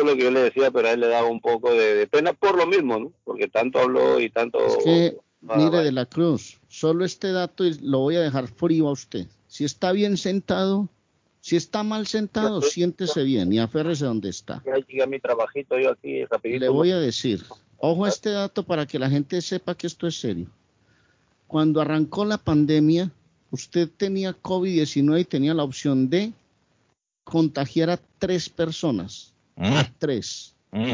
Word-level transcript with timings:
es 0.00 0.04
lo 0.04 0.16
que 0.16 0.22
yo 0.22 0.30
le 0.30 0.40
decía, 0.40 0.70
pero 0.70 0.88
a 0.88 0.92
él 0.92 1.00
le 1.00 1.08
daba 1.08 1.28
un 1.28 1.40
poco 1.40 1.74
de, 1.74 2.06
pena 2.06 2.32
por 2.32 2.56
lo 2.56 2.66
mismo, 2.66 2.98
¿no? 2.98 3.12
Porque 3.24 3.48
tanto 3.48 3.78
habló 3.78 4.20
y 4.20 4.30
tanto... 4.30 4.58
Es 4.66 4.84
que, 4.84 5.16
mire 5.40 5.78
de 5.78 5.92
la 5.92 6.06
Cruz, 6.06 6.58
solo 6.68 7.04
este 7.04 7.32
dato 7.32 7.64
lo 7.82 7.98
voy 8.00 8.16
a 8.16 8.20
dejar 8.20 8.48
frío 8.48 8.88
a 8.88 8.92
usted. 8.92 9.26
Si 9.46 9.64
está 9.64 9.92
bien 9.92 10.16
sentado, 10.16 10.88
si 11.40 11.56
está 11.56 11.82
mal 11.82 12.06
sentado, 12.06 12.62
siéntese 12.62 13.22
bien 13.24 13.52
y 13.52 13.58
aférrese 13.58 14.04
donde 14.04 14.30
está. 14.30 14.62
Ya 14.88 15.06
mi 15.06 15.18
trabajito 15.18 15.78
yo 15.78 15.90
aquí 15.90 16.24
rapidito. 16.24 16.60
Le 16.60 16.68
voy 16.68 16.92
a 16.92 16.98
decir, 16.98 17.42
ojo 17.78 18.04
a 18.04 18.08
este 18.08 18.30
dato 18.30 18.62
para 18.62 18.86
que 18.86 18.98
la 18.98 19.10
gente 19.10 19.42
sepa 19.42 19.74
que 19.74 19.88
esto 19.88 20.06
es 20.06 20.18
serio. 20.18 20.46
Cuando 21.48 21.82
arrancó 21.82 22.24
la 22.24 22.38
pandemia, 22.38 23.10
usted 23.50 23.90
tenía 23.94 24.34
COVID-19 24.40 25.20
y 25.20 25.24
tenía 25.24 25.52
la 25.52 25.64
opción 25.64 26.08
de 26.08 26.32
contagiar 27.24 27.90
a 27.90 28.00
tres 28.18 28.48
personas. 28.48 29.31
Mm. 29.62 29.76
A 29.76 29.92
tres. 29.98 30.54
Mm. 30.72 30.92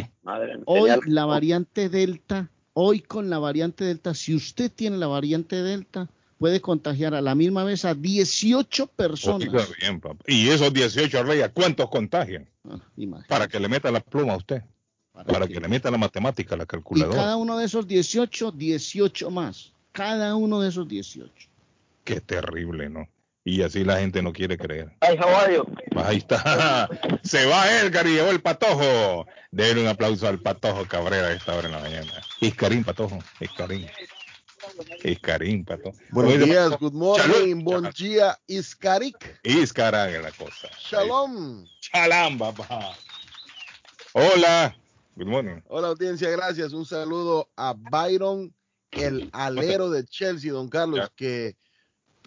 hoy 0.66 0.90
la 1.06 1.24
variante 1.24 1.88
Delta, 1.88 2.50
hoy 2.74 3.00
con 3.00 3.30
la 3.30 3.38
variante 3.38 3.84
Delta, 3.84 4.12
si 4.12 4.34
usted 4.34 4.70
tiene 4.70 4.98
la 4.98 5.06
variante 5.06 5.62
Delta, 5.62 6.08
puede 6.36 6.60
contagiar 6.60 7.14
a 7.14 7.22
la 7.22 7.34
misma 7.34 7.64
vez 7.64 7.84
a 7.84 7.94
18 7.94 8.88
personas. 8.88 9.48
Y 10.26 10.48
esos 10.48 10.72
18 10.72 11.22
reyes, 11.22 11.50
¿cuántos 11.54 11.88
contagian? 11.88 12.46
Ah, 12.68 12.78
para 13.28 13.48
que 13.48 13.58
le 13.58 13.68
meta 13.68 13.90
la 13.90 14.00
pluma 14.00 14.34
a 14.34 14.36
usted. 14.36 14.62
Para, 15.12 15.48
que, 15.48 15.58
le 15.58 15.66
meta 15.66 15.90
la 15.90 15.98
matemática, 15.98 16.56
la 16.56 16.66
calculadora. 16.66 17.16
Y 17.16 17.20
cada 17.20 17.36
uno 17.36 17.56
de 17.58 17.64
esos 17.64 17.88
18, 17.88 18.52
18 18.52 19.30
más. 19.30 19.72
Cada 19.90 20.36
uno 20.36 20.60
de 20.60 20.68
esos 20.68 20.86
18. 20.86 21.32
Qué 22.04 22.20
terrible, 22.20 22.88
¿no? 22.88 23.08
Y 23.48 23.62
así 23.62 23.82
la 23.82 23.98
gente 23.98 24.20
no 24.20 24.34
quiere 24.34 24.58
creer. 24.58 24.94
Ay, 25.00 25.18
Ahí 25.96 26.18
está. 26.18 26.86
Se 27.22 27.46
va 27.46 27.80
Edgar 27.80 28.06
y 28.06 28.12
llevó 28.12 28.30
el 28.30 28.42
patojo. 28.42 29.26
Denle 29.50 29.84
un 29.84 29.88
aplauso 29.88 30.28
al 30.28 30.38
patojo 30.38 30.86
Cabrera 30.86 31.28
a 31.28 31.32
esta 31.32 31.56
hora 31.56 31.66
en 31.66 31.72
la 31.72 31.78
mañana. 31.78 32.12
Iscarín, 32.40 32.84
patojo. 32.84 33.18
Iscarín. 33.40 33.88
Iscarín, 35.02 35.64
pato. 35.64 35.92
Buenos 36.10 36.44
días, 36.44 36.78
good 36.78 36.92
morning, 36.92 37.64
bon 37.64 37.88
día, 37.96 38.38
Iscarik. 38.48 39.40
Iscarak 39.42 40.10
es 40.10 40.22
la 40.22 40.32
cosa. 40.32 40.68
Shalom. 40.78 41.64
Shalom, 41.80 42.36
papá. 42.36 42.98
Hola. 44.12 44.76
Good 45.16 45.26
morning. 45.26 45.62
Hola, 45.68 45.88
audiencia, 45.88 46.28
gracias. 46.28 46.74
Un 46.74 46.84
saludo 46.84 47.48
a 47.56 47.74
Byron, 47.74 48.54
el 48.90 49.30
alero 49.32 49.88
de 49.88 50.04
Chelsea, 50.04 50.52
don 50.52 50.68
Carlos, 50.68 51.10
que 51.16 51.56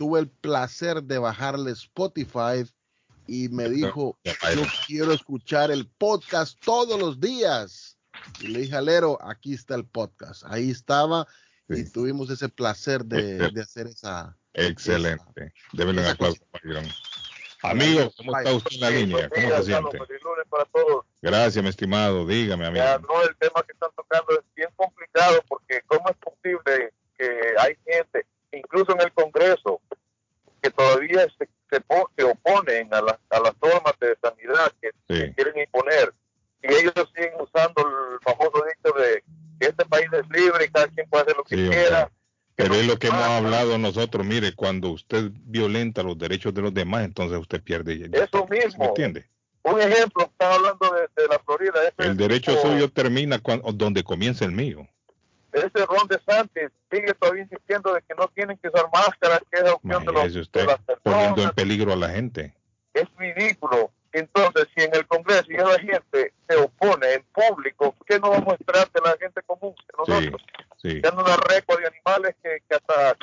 tuve 0.02 0.19
el 0.19 0.30
placer 0.30 1.03
de 1.03 1.19
bajarle 1.19 1.69
Spotify 1.73 2.67
y 3.27 3.49
me 3.49 3.69
dijo, 3.69 4.17
yo 4.23 4.63
quiero 4.88 5.13
escuchar 5.13 5.69
el 5.69 5.88
podcast 5.88 6.59
todos 6.66 6.99
los 6.99 7.19
días. 7.19 7.99
Y 8.39 8.47
le 8.47 8.61
dije, 8.61 8.75
alero, 8.75 9.19
aquí 9.22 9.53
está 9.53 9.75
el 9.75 9.85
podcast. 9.85 10.41
Ahí 10.47 10.72
estaba 10.72 11.27
y 11.69 11.88
tuvimos 11.88 12.31
ese 12.31 12.49
placer 12.49 13.05
de, 13.05 13.53
hacer 13.61 13.85
esa. 13.85 14.35
Excelente. 14.55 15.53
Deben 15.72 15.99
un 15.99 16.05
aplauso 16.05 16.41
Amigo, 17.61 18.11
¿cómo 18.17 18.35
está 18.39 18.53
usted 18.53 18.75
en 18.77 18.81
la 18.81 18.89
línea? 18.89 19.29
¿Cómo 19.29 19.57
se 19.57 19.63
siente? 19.66 19.99
Gracias, 21.22 21.63
mi 21.63 21.69
estimado. 21.69 22.25
Dígame, 22.25 22.66
amigo. 22.66 22.85
no, 23.07 23.22
el 23.22 23.35
tema 23.35 23.61
que 23.67 23.73
están 23.73 23.91
tocando 23.95 24.31
es 24.31 24.45
bien 24.55 24.69
complicado 24.75 25.44
porque 25.47 25.83
¿cómo 25.85 26.09
es 26.09 26.17
posible 26.17 26.91
que 27.19 27.53
hay 27.59 27.75
gente, 27.85 28.25
incluso 28.52 28.94
en 28.94 29.02
el 29.02 29.13
Congreso, 29.13 29.79
que 30.62 30.70
todavía 30.70 31.28
se, 31.38 31.50
se, 31.70 32.23
oponen 32.23 32.94
a, 32.94 32.98
a 32.98 33.40
las 33.40 33.54
normas 33.62 33.94
de 34.00 34.16
sanidad 34.22 34.72
que, 34.81 34.92
que 35.08 35.34
quieren 35.34 35.59
imponer 35.59 36.14
y 36.64 36.73
ellos 36.73 36.94
siguen 37.16 37.34
usando 37.40 37.81
el 37.81 38.20
famoso 38.22 38.64
dicho 38.66 38.95
de 38.98 39.23
este 39.59 39.86
país 39.86 40.08
es 40.14 40.30
libre 40.30 40.66
y 40.66 40.70
cada 40.70 40.88
quien 40.88 41.08
puede 41.09 41.23
hacer 41.23 41.38
lo 41.38 41.44
que 41.44 41.56
quiera. 41.56 42.12
Pero 42.56 42.76
es 42.76 42.86
lo 42.86 43.00
que 43.00 43.08
hemos 43.08 43.22
hablado 43.22 43.78
nosotros, 43.78 44.26
mire, 44.26 44.53
cuando 44.53 44.90
usted 44.90 45.31
violenta 45.34 46.03
los 46.03 46.18
derechos 46.18 46.53
de 46.53 46.62
los 46.62 46.74
demás, 46.74 47.06
entonces 47.06 47.40
usted 47.40 47.62
pierde. 47.62 48.09
Eso 48.12 48.46
mismo. 48.47 48.85
entiende? 48.85 49.28
Un 49.64 49.80
ejemplo, 49.80 50.25
están 50.25 50.53
hablando 50.53 50.91
de, 51.16 51.28
la 51.28 51.40
Florida. 51.40 51.94
el 51.97 52.18
derecho 52.18 52.59
suyo 52.62 52.90
termina 52.90 53.40
cuando, 53.40 53.72
donde 53.72 54.03
comienza 54.03 54.44
el 54.46 54.52
mío. 54.52 54.88
Ese 55.53 55.85
Ron 55.85 56.07
de 56.07 56.19
Santis 56.25 56.69
sigue 56.89 57.13
todavía 57.13 57.44
insistiendo 57.44 57.94
de 57.94 58.01
que 58.01 58.16
no 58.16 58.28
tienen 58.29 58.57
que 58.57 58.69
usar 58.69 58.85
máscaras, 58.94 59.41
que 59.51 59.59
es 59.59 59.63
la 59.63 59.73
opción 59.73 60.06
de, 60.06 60.12
los, 60.13 60.35
usted 60.35 60.67
poniendo 61.03 61.44
en 61.44 61.50
peligro 61.51 61.94
a 61.94 61.95
la 61.95 62.09
gente. 62.09 62.56
Es 62.94 63.07
ridículo. 63.17 63.91
Entonces, 64.13 64.67
si 64.75 64.84
en 64.84 64.94
el 64.94 65.07
Congreso 65.07 65.45
y 65.50 65.57
la 65.57 65.79
gente 65.79 66.34
se 66.47 66.56
opone 66.57 67.13
en 67.13 67.23
público, 67.34 67.95
¿qué 68.06 68.19
no 68.19 68.31
vamos 68.31 68.53
a 68.53 68.56
esperar 68.56 68.91
de 68.91 69.01
la 69.01 69.16
gente 69.17 69.41
común, 69.45 69.73
de 69.75 69.94
nosotros? 69.97 70.41
Sí, 70.81 70.90
sí. 70.91 71.01
una 71.13 71.38
récord 71.38 71.79
de 71.79 71.88
animales 71.88 72.35
que, 72.44 72.61
hasta 72.69 73.17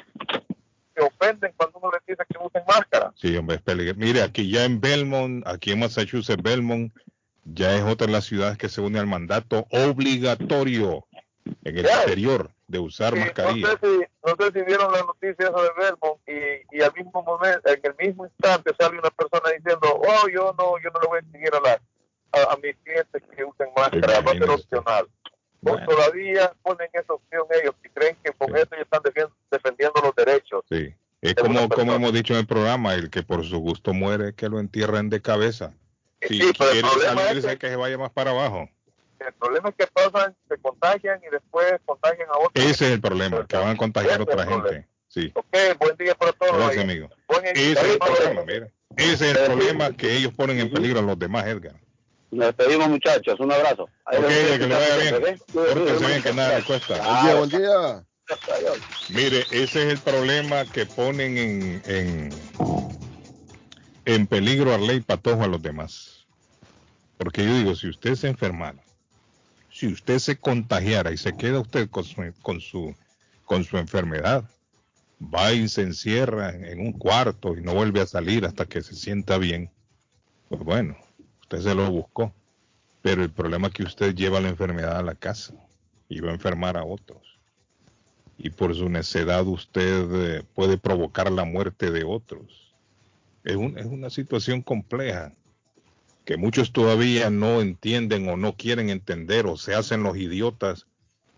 se 0.94 1.03
ofenden 1.03 1.53
cuando 1.56 1.78
uno 1.78 1.93
les 1.93 2.06
dice 2.06 2.22
que 2.28 2.38
usen 2.43 2.62
máscara. 2.67 3.12
Sí, 3.17 3.37
hombre, 3.37 3.56
es 3.56 3.62
peligroso. 3.62 4.00
Mire, 4.00 4.22
aquí 4.22 4.50
ya 4.50 4.65
en 4.65 4.81
Belmont, 4.81 5.47
aquí 5.47 5.72
en 5.72 5.81
Massachusetts, 5.81 6.43
Belmont, 6.43 6.93
ya 7.44 7.77
es 7.77 7.83
otra 7.83 8.06
de 8.06 8.12
las 8.12 8.25
ciudades 8.25 8.59
que 8.59 8.69
se 8.69 8.81
une 8.81 8.99
al 8.99 9.06
mandato 9.06 9.67
obligatorio 9.71 11.06
en 11.65 11.79
el 11.79 11.87
exterior 11.87 12.51
de 12.67 12.79
usar 12.79 13.17
mascarilla. 13.17 13.69
No 13.69 13.79
sé, 13.79 13.79
si, 13.81 14.07
no 14.27 14.37
sé 14.39 14.53
si 14.53 14.65
vieron 14.65 14.93
la 14.93 15.01
noticia 15.01 15.51
de 15.51 15.71
Belmont 15.79 16.21
y, 16.27 16.77
y 16.77 16.83
al 16.83 16.93
mismo 16.95 17.23
momento, 17.23 17.69
en 17.69 17.81
el 17.83 18.07
mismo 18.07 18.27
instante 18.27 18.73
sale 18.79 18.99
una 18.99 19.11
persona 19.11 19.51
diciendo, 19.57 19.89
oh, 19.95 20.29
yo 20.29 20.55
no, 20.59 20.79
yo 20.83 20.91
no 20.91 21.01
le 21.01 21.09
voy 21.09 21.17
a 21.17 21.21
exigir 21.21 21.51
a, 21.55 21.61
la, 21.61 22.53
a, 22.53 22.57
mis 22.57 22.77
clientes 22.85 23.23
que 23.35 23.45
usen 23.45 23.69
máscara, 23.77 24.21
va 24.21 24.33
a 24.33 24.35
ser 24.35 24.51
opcional. 24.51 25.09
Pues 25.61 25.85
todavía 25.87 26.53
ponen 26.63 26.89
esa 26.93 27.15
opción 27.15 27.45
ellos 27.61 27.75
y 27.85 27.89
creen 27.89 28.17
que 28.23 28.33
con 28.33 28.55
eso 28.55 28.69
ellos 28.73 28.87
están 28.91 29.03
defendiendo, 29.51 30.01
los 30.03 30.15
derechos. 30.15 30.65
Sí, 30.71 30.95
es 31.21 31.35
como, 31.35 31.69
como 31.69 31.95
hemos 31.95 32.13
dicho 32.13 32.35
en 32.35 32.41
el 32.41 32.47
programa, 32.47 32.95
el 32.95 33.11
que 33.11 33.23
por 33.23 33.45
su 33.45 33.59
gusto 33.59 33.93
muere, 33.93 34.35
que 34.35 34.49
lo 34.49 34.61
entierren 34.61 35.11
de 35.11 35.21
cabeza. 35.21 35.73
Si 36.23 36.39
sí, 36.39 36.53
quiere 36.53 36.89
salirse, 36.99 37.49
que... 37.51 37.59
que 37.59 37.69
se 37.71 37.77
vaya 37.77 37.99
más 37.99 38.11
para 38.11 38.31
abajo. 38.31 38.69
El 39.21 39.33
problema 39.34 39.69
es 39.71 39.75
que 39.75 39.87
pasan, 39.87 40.34
se 40.49 40.59
contagian 40.59 41.21
y 41.27 41.31
después 41.31 41.75
contagian 41.84 42.29
a 42.29 42.39
otros. 42.39 42.65
Ese 42.65 42.87
es 42.87 42.93
el 42.93 43.01
problema, 43.01 43.47
que 43.47 43.56
van 43.56 43.69
a 43.69 43.77
contagiar 43.77 44.21
a 44.21 44.23
otra 44.23 44.47
gente. 44.47 44.87
Sí. 45.09 45.33
Ok, 45.34 45.56
buen 45.81 45.97
día 45.97 46.15
para 46.15 46.33
todos. 46.33 46.56
Gracias, 46.56 46.84
amigo. 46.84 47.09
Ese 47.55 47.73
es 47.73 47.84
el 47.84 47.99
problema, 47.99 48.43
mira. 48.47 48.69
Ese 48.97 49.31
es 49.31 49.37
el 49.37 49.45
problema 49.45 49.93
que 49.93 50.17
ellos 50.17 50.33
ponen 50.34 50.61
en 50.61 50.71
peligro 50.71 51.01
a 51.01 51.03
los 51.03 51.19
demás, 51.19 51.47
Edgar. 51.47 51.75
Nos 52.31 52.47
despedimos, 52.47 52.89
muchachos. 52.89 53.41
Un 53.41 53.51
abrazo. 53.53 53.84
Ok, 53.84 54.27
que 54.27 54.59
le 54.59 54.75
vaya 54.75 54.97
bien. 55.19 55.39
Pórtense 55.53 56.06
bien, 56.06 56.23
que 56.23 56.33
nada 56.35 56.59
le 56.59 56.65
cuesta. 56.65 56.99
Buen 56.99 57.25
día, 57.25 57.35
buen 57.35 57.50
día. 57.50 58.05
Mire, 59.09 59.41
ese 59.50 59.87
es 59.87 59.93
el 59.93 59.99
problema 59.99 60.65
que 60.67 60.85
ponen 60.85 61.39
en, 61.39 61.83
en, 61.87 62.31
en 64.05 64.27
peligro 64.27 64.75
a 64.75 64.79
ley 64.79 65.00
patojo 65.00 65.43
a 65.43 65.47
los 65.47 65.62
demás. 65.62 66.27
Porque 67.17 67.45
yo 67.45 67.55
digo, 67.55 67.75
si 67.75 67.89
usted 67.89 68.15
se 68.15 68.29
enfermara, 68.29 68.79
si 69.78 69.87
usted 69.87 70.19
se 70.19 70.37
contagiara 70.41 71.12
y 71.12 71.16
se 71.16 71.37
queda 71.37 71.61
usted 71.61 71.89
con 71.89 72.03
su, 72.03 72.16
con 72.43 72.61
su, 72.61 72.97
con 73.44 73.62
su 73.62 73.78
enfermedad, 73.78 74.50
va 75.22 75.53
y 75.53 75.69
se 75.69 75.83
encierra 75.83 76.50
en 76.50 76.81
un 76.81 76.91
cuarto 76.91 77.56
y 77.56 77.62
no 77.62 77.75
vuelve 77.75 78.00
a 78.00 78.06
salir 78.06 78.44
hasta 78.44 78.67
que 78.67 78.83
se 78.83 78.97
sienta 78.97 79.38
bien, 79.38 79.71
pues 80.49 80.65
bueno, 80.65 80.97
usted 81.43 81.61
se 81.61 81.77
lo 81.77 81.88
buscó. 81.93 82.34
Pero 83.03 83.22
el 83.22 83.31
problema 83.31 83.69
es 83.69 83.75
que 83.75 83.84
usted 83.84 84.17
lleva 84.17 84.41
la 84.41 84.49
enfermedad 84.49 84.97
a 84.97 85.03
la 85.05 85.15
casa 85.15 85.55
y 86.09 86.19
va 86.19 86.31
a 86.31 86.34
enfermar 86.34 86.77
a 86.77 86.83
otros. 86.83 87.38
Y 88.37 88.50
por 88.50 88.75
su 88.75 88.88
necedad 88.88 89.47
usted 89.47 90.38
eh, 90.38 90.44
puede 90.56 90.77
provocar 90.77 91.31
la 91.31 91.44
muerte 91.44 91.93
de 91.93 92.03
otros. 92.03 92.75
Es, 93.44 93.56
es 93.77 93.87
una 93.87 94.11
situación 94.11 94.61
compleja 94.61 95.34
que 96.28 96.37
muchos 96.37 96.72
todavía 96.75 97.31
no 97.31 97.62
entienden 97.62 98.28
o 98.28 98.37
no 98.37 98.55
quieren 98.55 98.91
entender 98.91 99.47
o 99.47 99.56
se 99.56 99.75
hacen 99.75 100.03
los 100.03 100.19
idiotas 100.19 100.87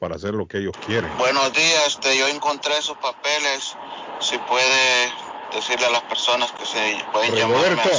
para 0.00 0.17
hacer 0.17 0.35
lo 0.35 0.49
que 0.49 0.59
ellos 0.59 0.76
quieren. 0.85 1.09
Buenos 1.17 1.53
días, 1.53 1.87
este, 1.87 2.19
yo 2.19 2.26
encontré 2.26 2.73
sus 2.82 2.97
papeles, 2.97 3.76
si 4.19 4.37
puede 4.38 5.12
decirle 5.55 5.87
a 5.87 5.91
las 5.91 6.03
personas 6.03 6.50
que 6.50 6.67
se 6.67 6.97
pueden 7.12 7.37
llamarme 7.37 7.81
al 7.81 7.93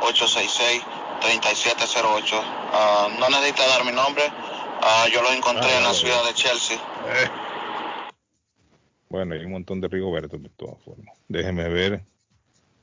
617-866-3708. 0.00 2.40
Ah, 2.72 3.08
no 3.18 3.28
necesita 3.28 3.66
dar 3.66 3.84
mi 3.84 3.92
nombre, 3.92 4.24
uh, 4.24 5.08
yo 5.12 5.20
lo 5.20 5.30
encontré 5.30 5.76
en 5.76 5.82
la 5.82 5.92
ciudad 5.92 6.24
de 6.24 6.32
Chelsea. 6.32 6.78
Eh. 6.78 7.28
Bueno, 9.10 9.34
hay 9.34 9.44
un 9.44 9.52
montón 9.52 9.82
de 9.82 9.88
Rigoberto 9.88 10.38
de 10.38 10.48
todas 10.48 10.82
formas. 10.82 11.14
Déjeme 11.28 11.68
ver 11.68 12.02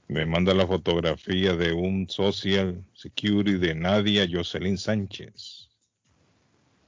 me 0.07 0.25
manda 0.25 0.53
la 0.53 0.65
fotografía 0.65 1.55
de 1.55 1.73
un 1.73 2.09
social 2.09 2.83
security 2.93 3.57
de 3.57 3.75
Nadia 3.75 4.25
Jocelyn 4.29 4.77
Sánchez. 4.77 5.69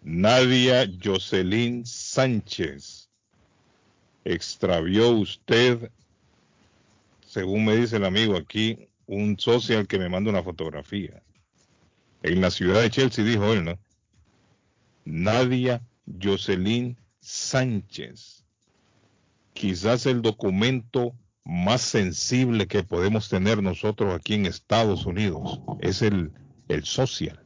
Nadia 0.02 0.90
Jocelyn 1.04 1.86
Sánchez. 1.86 3.10
Extravió 4.24 5.12
usted, 5.12 5.92
según 7.26 7.66
me 7.66 7.76
dice 7.76 7.98
el 7.98 8.06
amigo 8.06 8.38
aquí, 8.38 8.88
un 9.06 9.38
social 9.38 9.88
que 9.88 10.00
me 10.00 10.08
manda 10.08 10.30
una 10.30 10.44
fotografía. 10.44 11.22
En 12.24 12.40
la 12.40 12.52
ciudad 12.52 12.82
de 12.82 12.90
Chelsea, 12.90 13.26
dijo 13.26 13.52
él, 13.52 13.66
¿no? 13.66 13.80
Nadia 15.04 15.82
Jocelyn 16.22 16.98
Sánchez. 17.20 18.46
Quizás 19.54 20.06
el 20.06 20.22
documento 20.22 21.16
más 21.46 21.82
sensible 21.82 22.68
que 22.68 22.84
podemos 22.84 23.30
tener 23.30 23.64
nosotros 23.64 24.14
aquí 24.14 24.36
en 24.36 24.46
Estados 24.46 25.06
Unidos 25.06 25.60
es 25.80 26.02
el, 26.02 26.32
el 26.68 26.84
social. 26.86 27.44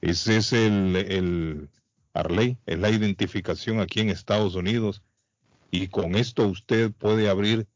Ese 0.00 0.36
es 0.36 0.52
el, 0.52 0.96
el 0.96 1.68
Arley, 2.12 2.58
es 2.66 2.78
la 2.78 2.90
identificación 2.90 3.80
aquí 3.80 4.00
en 4.00 4.10
Estados 4.10 4.54
Unidos. 4.54 5.02
Y 5.70 5.88
con 5.88 6.16
esto 6.16 6.46
usted 6.46 6.92
puede 6.92 7.28
abrir 7.28 7.66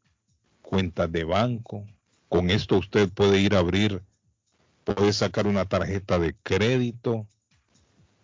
cuentas 0.61 1.11
de 1.11 1.25
banco. 1.25 1.87
Con 2.29 2.51
esto 2.51 2.77
usted 2.77 3.09
puede 3.09 3.41
ir 3.41 3.55
a 3.55 3.61
abrir, 3.61 4.03
puede 4.85 5.13
sacar 5.13 5.47
una 5.47 5.65
tarjeta 5.65 6.19
de 6.19 6.35
crédito. 6.43 7.27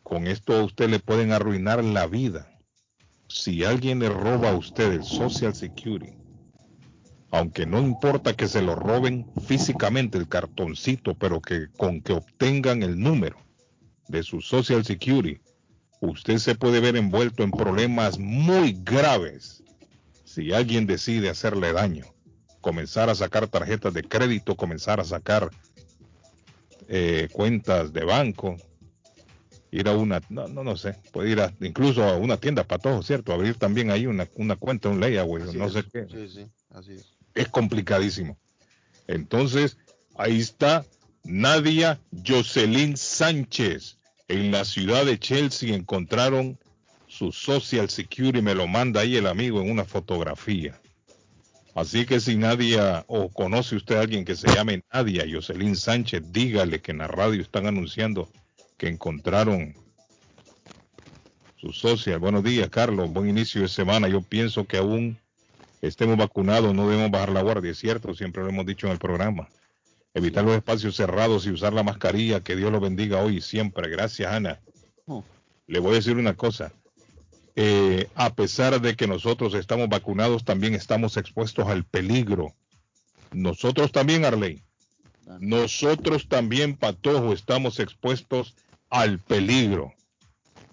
Con 0.02 0.26
esto 0.26 0.54
a 0.54 0.64
usted 0.64 0.90
le 0.90 0.98
pueden 0.98 1.32
arruinar 1.32 1.82
la 1.82 2.06
vida. 2.06 2.48
Si 3.28 3.64
alguien 3.64 4.00
le 4.00 4.10
roba 4.10 4.50
a 4.50 4.56
usted 4.56 4.92
el 4.92 5.04
Social 5.04 5.54
Security, 5.54 6.21
aunque 7.32 7.64
no 7.64 7.80
importa 7.80 8.34
que 8.34 8.46
se 8.46 8.60
lo 8.60 8.74
roben 8.74 9.26
físicamente 9.46 10.18
el 10.18 10.28
cartoncito, 10.28 11.14
pero 11.14 11.40
que 11.40 11.68
con 11.78 12.02
que 12.02 12.12
obtengan 12.12 12.82
el 12.82 13.00
número 13.00 13.38
de 14.08 14.22
su 14.22 14.42
Social 14.42 14.84
Security, 14.84 15.40
usted 16.00 16.36
se 16.36 16.54
puede 16.54 16.80
ver 16.80 16.94
envuelto 16.94 17.42
en 17.42 17.50
problemas 17.50 18.18
muy 18.18 18.78
graves 18.84 19.62
si 20.26 20.52
alguien 20.52 20.86
decide 20.86 21.30
hacerle 21.30 21.72
daño, 21.72 22.04
comenzar 22.60 23.08
a 23.08 23.14
sacar 23.14 23.48
tarjetas 23.48 23.94
de 23.94 24.02
crédito, 24.02 24.54
comenzar 24.54 25.00
a 25.00 25.04
sacar 25.04 25.50
eh, 26.88 27.28
cuentas 27.32 27.94
de 27.94 28.04
banco, 28.04 28.56
ir 29.70 29.88
a 29.88 29.96
una, 29.96 30.20
no, 30.28 30.48
no, 30.48 30.64
no 30.64 30.76
sé, 30.76 30.96
puede 31.12 31.30
ir 31.30 31.40
a, 31.40 31.54
incluso 31.62 32.04
a 32.04 32.18
una 32.18 32.36
tienda 32.36 32.64
para 32.64 32.82
todos, 32.82 33.06
¿cierto? 33.06 33.32
Abrir 33.32 33.54
también 33.56 33.90
ahí 33.90 34.06
una, 34.06 34.28
una 34.34 34.56
cuenta, 34.56 34.90
un 34.90 35.00
layaway, 35.00 35.44
no 35.54 35.70
sé 35.70 35.84
qué. 35.90 36.06
Sí, 36.10 36.28
sí, 36.28 36.46
así 36.70 36.92
es. 36.92 37.21
Es 37.34 37.48
complicadísimo. 37.48 38.36
Entonces, 39.06 39.78
ahí 40.16 40.40
está 40.40 40.84
Nadia 41.24 42.00
Jocelyn 42.26 42.96
Sánchez. 42.96 43.98
En 44.28 44.50
la 44.50 44.64
ciudad 44.64 45.04
de 45.04 45.18
Chelsea 45.18 45.74
encontraron 45.74 46.58
su 47.06 47.32
Social 47.32 47.90
Security, 47.90 48.40
me 48.40 48.54
lo 48.54 48.66
manda 48.66 49.02
ahí 49.02 49.16
el 49.16 49.26
amigo 49.26 49.60
en 49.60 49.70
una 49.70 49.84
fotografía. 49.84 50.80
Así 51.74 52.06
que 52.06 52.20
si 52.20 52.36
Nadia 52.36 53.04
o 53.06 53.28
conoce 53.30 53.76
usted 53.76 53.96
a 53.96 54.00
alguien 54.00 54.24
que 54.24 54.36
se 54.36 54.48
llame 54.48 54.82
Nadia 54.92 55.24
Jocelyn 55.30 55.76
Sánchez, 55.76 56.22
dígale 56.30 56.80
que 56.80 56.92
en 56.92 56.98
la 56.98 57.08
radio 57.08 57.40
están 57.40 57.66
anunciando 57.66 58.30
que 58.76 58.88
encontraron 58.88 59.74
su 61.56 61.72
social. 61.72 62.18
Buenos 62.18 62.44
días, 62.44 62.68
Carlos. 62.68 63.10
Buen 63.12 63.28
inicio 63.28 63.62
de 63.62 63.68
semana. 63.68 64.08
Yo 64.08 64.20
pienso 64.20 64.66
que 64.66 64.78
aún 64.78 65.18
estemos 65.82 66.16
vacunados, 66.16 66.74
no 66.74 66.88
debemos 66.88 67.10
bajar 67.10 67.30
la 67.30 67.42
guardia, 67.42 67.72
es 67.72 67.78
cierto, 67.78 68.14
siempre 68.14 68.42
lo 68.42 68.48
hemos 68.48 68.64
dicho 68.64 68.86
en 68.86 68.92
el 68.92 68.98
programa. 68.98 69.48
Evitar 70.14 70.44
los 70.44 70.54
espacios 70.54 70.94
cerrados 70.96 71.46
y 71.46 71.50
usar 71.50 71.72
la 71.72 71.82
mascarilla, 71.82 72.40
que 72.40 72.54
Dios 72.54 72.70
lo 72.70 72.80
bendiga 72.80 73.22
hoy 73.22 73.38
y 73.38 73.40
siempre. 73.40 73.88
Gracias, 73.88 74.32
Ana. 74.32 74.60
Oh. 75.06 75.24
Le 75.66 75.78
voy 75.80 75.92
a 75.92 75.96
decir 75.96 76.16
una 76.16 76.34
cosa. 76.34 76.72
Eh, 77.56 78.08
a 78.14 78.34
pesar 78.34 78.80
de 78.80 78.94
que 78.94 79.06
nosotros 79.06 79.54
estamos 79.54 79.88
vacunados, 79.88 80.44
también 80.44 80.74
estamos 80.74 81.16
expuestos 81.16 81.66
al 81.66 81.84
peligro. 81.84 82.54
Nosotros 83.32 83.90
también, 83.90 84.24
Arley. 84.24 84.62
Nosotros 85.40 86.28
también, 86.28 86.76
Patojo, 86.76 87.32
estamos 87.32 87.80
expuestos 87.80 88.54
al 88.90 89.18
peligro. 89.18 89.94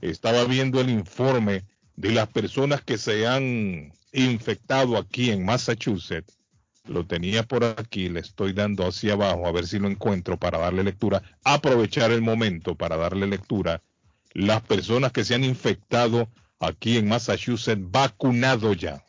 Estaba 0.02 0.44
viendo 0.44 0.82
el 0.82 0.90
informe 0.90 1.64
de 1.96 2.12
las 2.12 2.28
personas 2.28 2.82
que 2.82 2.98
se 2.98 3.26
han 3.28 3.94
infectado 4.14 4.98
aquí 4.98 5.32
en 5.32 5.46
Massachusetts. 5.46 6.38
Lo 6.86 7.06
tenía 7.06 7.44
por 7.44 7.64
aquí, 7.64 8.10
le 8.10 8.22
estoy 8.22 8.54
dando 8.54 8.88
hacia 8.88 9.14
abajo 9.14 9.48
a 9.48 9.52
ver 9.52 9.68
si 9.68 9.78
lo 9.78 9.88
encuentro 9.88 10.38
para 10.38 10.58
darle 10.58 10.84
lectura. 10.84 11.22
Aprovechar 11.44 12.12
el 12.12 12.22
momento 12.22 12.76
para 12.76 12.98
darle 12.98 13.28
lectura. 13.28 13.82
Las 14.34 14.62
personas 14.62 15.12
que 15.12 15.24
se 15.24 15.36
han 15.36 15.44
infectado 15.44 16.30
aquí 16.60 16.98
en 16.98 17.08
Massachusetts 17.08 17.82
vacunado 17.92 18.74
ya. 18.74 19.04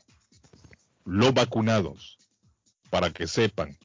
Los 1.05 1.33
vacunados. 1.33 2.19
Para 2.91 3.11
que 3.11 3.27
sepan, 3.27 3.79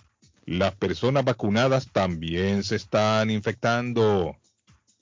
las 0.45 0.75
personas 0.75 1.23
vacunadas 1.23 1.87
también 1.91 2.63
se 2.63 2.75
están 2.75 3.29
infectando. 3.29 4.35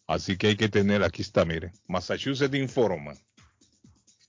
Así 0.05 0.37
que 0.37 0.47
hay 0.47 0.55
que 0.55 0.69
tener, 0.69 1.03
aquí 1.03 1.21
está, 1.21 1.45
mire, 1.45 1.71
Massachusetts 1.87 2.55
informa 2.55 3.13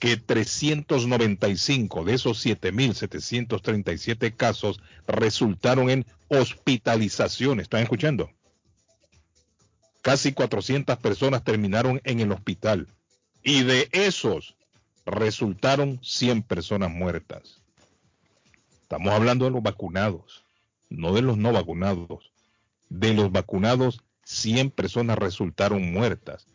que 0.00 0.16
395 0.16 2.04
de 2.04 2.14
esos 2.14 2.44
7.737 2.44 4.34
casos 4.34 4.80
resultaron 5.06 5.88
en 5.88 6.04
hospitalización. 6.26 7.60
¿Están 7.60 7.84
escuchando? 7.84 8.28
Casi 10.00 10.32
400 10.32 10.98
personas 10.98 11.44
terminaron 11.44 12.00
en 12.02 12.18
el 12.18 12.32
hospital. 12.32 12.88
Y 13.44 13.62
de 13.62 13.88
esos 13.92 14.56
resultaron 15.06 16.00
100 16.02 16.42
personas 16.42 16.90
muertas. 16.90 17.62
Estamos 18.82 19.12
hablando 19.12 19.46
de 19.46 19.50
los 19.50 19.62
vacunados, 19.62 20.44
no 20.90 21.12
de 21.12 21.22
los 21.22 21.36
no 21.36 21.52
vacunados. 21.52 22.30
De 22.88 23.14
los 23.14 23.32
vacunados, 23.32 24.02
100 24.24 24.70
personas 24.70 25.18
resultaron 25.18 25.92
muertas. 25.92 26.46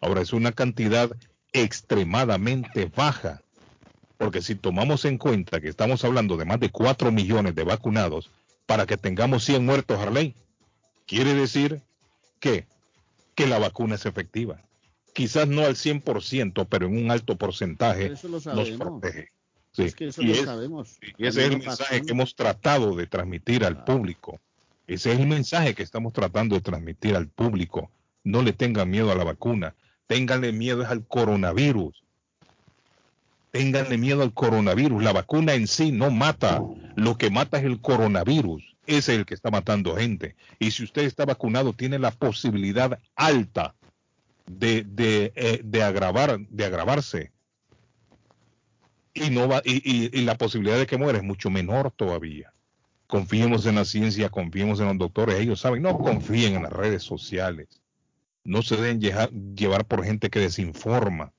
Ahora 0.00 0.20
es 0.20 0.32
una 0.32 0.52
cantidad 0.52 1.10
extremadamente 1.52 2.90
baja, 2.94 3.42
porque 4.18 4.42
si 4.42 4.54
tomamos 4.54 5.04
en 5.04 5.18
cuenta 5.18 5.60
que 5.60 5.68
estamos 5.68 6.04
hablando 6.04 6.36
de 6.36 6.44
más 6.44 6.60
de 6.60 6.70
4 6.70 7.10
millones 7.10 7.54
de 7.54 7.64
vacunados, 7.64 8.30
para 8.66 8.86
que 8.86 8.96
tengamos 8.96 9.44
100 9.44 9.64
muertos, 9.64 9.98
Harley, 9.98 10.34
quiere 11.06 11.34
decir 11.34 11.82
que, 12.38 12.66
que 13.34 13.46
la 13.46 13.58
vacuna 13.58 13.96
es 13.96 14.06
efectiva. 14.06 14.62
Quizás 15.12 15.48
no 15.48 15.62
al 15.64 15.74
100%, 15.76 16.66
pero 16.68 16.86
en 16.86 16.96
un 17.04 17.10
alto 17.10 17.36
porcentaje 17.36 18.10
nos 18.10 18.70
protege. 18.70 19.28
Sí, 19.72 19.82
Es 19.84 19.94
que 19.94 20.08
eso 20.08 20.22
y 20.22 20.26
lo 20.26 20.32
es- 20.34 20.44
sabemos. 20.44 20.98
y 21.18 21.26
ese 21.26 21.44
es 21.46 21.50
el 21.52 21.58
mensaje 21.58 22.02
que 22.02 22.12
hemos 22.12 22.34
tratado 22.34 22.94
de 22.96 23.06
transmitir 23.06 23.64
al 23.64 23.78
Ah. 23.80 23.84
público. 23.84 24.40
Ese 24.86 25.12
es 25.12 25.20
el 25.20 25.26
mensaje 25.28 25.74
que 25.74 25.82
estamos 25.84 26.12
tratando 26.12 26.56
de 26.56 26.60
transmitir 26.60 27.14
al 27.14 27.28
público. 27.28 27.90
No 28.24 28.42
le 28.42 28.52
tengan 28.52 28.90
miedo 28.90 29.12
a 29.12 29.14
la 29.14 29.22
vacuna. 29.24 29.74
Ténganle 30.08 30.52
miedo 30.52 30.82
es 30.82 30.88
al 30.88 31.06
coronavirus. 31.06 32.02
Ténganle 33.52 33.98
miedo 33.98 34.22
al 34.22 34.32
coronavirus. 34.32 35.02
La 35.02 35.12
vacuna 35.12 35.54
en 35.54 35.66
sí 35.66 35.92
no 35.92 36.10
mata. 36.10 36.60
Lo 36.96 37.16
que 37.18 37.30
mata 37.30 37.58
es 37.58 37.64
el 37.64 37.80
coronavirus. 37.80 38.62
Ese 38.86 39.12
es 39.12 39.18
el 39.20 39.26
que 39.26 39.34
está 39.34 39.50
matando 39.50 39.96
gente. 39.96 40.34
Y 40.58 40.70
si 40.72 40.82
usted 40.84 41.02
está 41.02 41.24
vacunado, 41.24 41.72
tiene 41.72 41.98
la 41.98 42.10
posibilidad 42.10 42.98
alta 43.14 43.74
de, 44.46 44.84
de, 44.84 45.32
eh, 45.34 45.60
de 45.64 45.82
agravar, 45.82 46.38
de 46.48 46.64
agravarse. 46.64 47.32
Y 49.12 49.30
no 49.30 49.48
va, 49.48 49.62
y, 49.64 50.16
y, 50.16 50.22
la 50.22 50.36
posibilidad 50.36 50.78
de 50.78 50.86
que 50.86 50.96
muera 50.96 51.18
es 51.18 51.24
mucho 51.24 51.50
menor 51.50 51.90
todavía. 51.90 52.52
Confiemos 53.06 53.66
en 53.66 53.74
la 53.74 53.84
ciencia, 53.84 54.28
confiemos 54.28 54.78
en 54.78 54.86
los 54.86 54.98
doctores, 54.98 55.40
ellos 55.40 55.60
saben, 55.60 55.82
no 55.82 55.98
confíen 55.98 56.54
en 56.54 56.62
las 56.62 56.72
redes 56.72 57.02
sociales. 57.02 57.80
No 58.44 58.62
se 58.62 58.76
deben 58.76 59.00
llevar 59.00 59.84
por 59.84 60.04
gente 60.04 60.30
que 60.30 60.38
desinforma. 60.38 61.32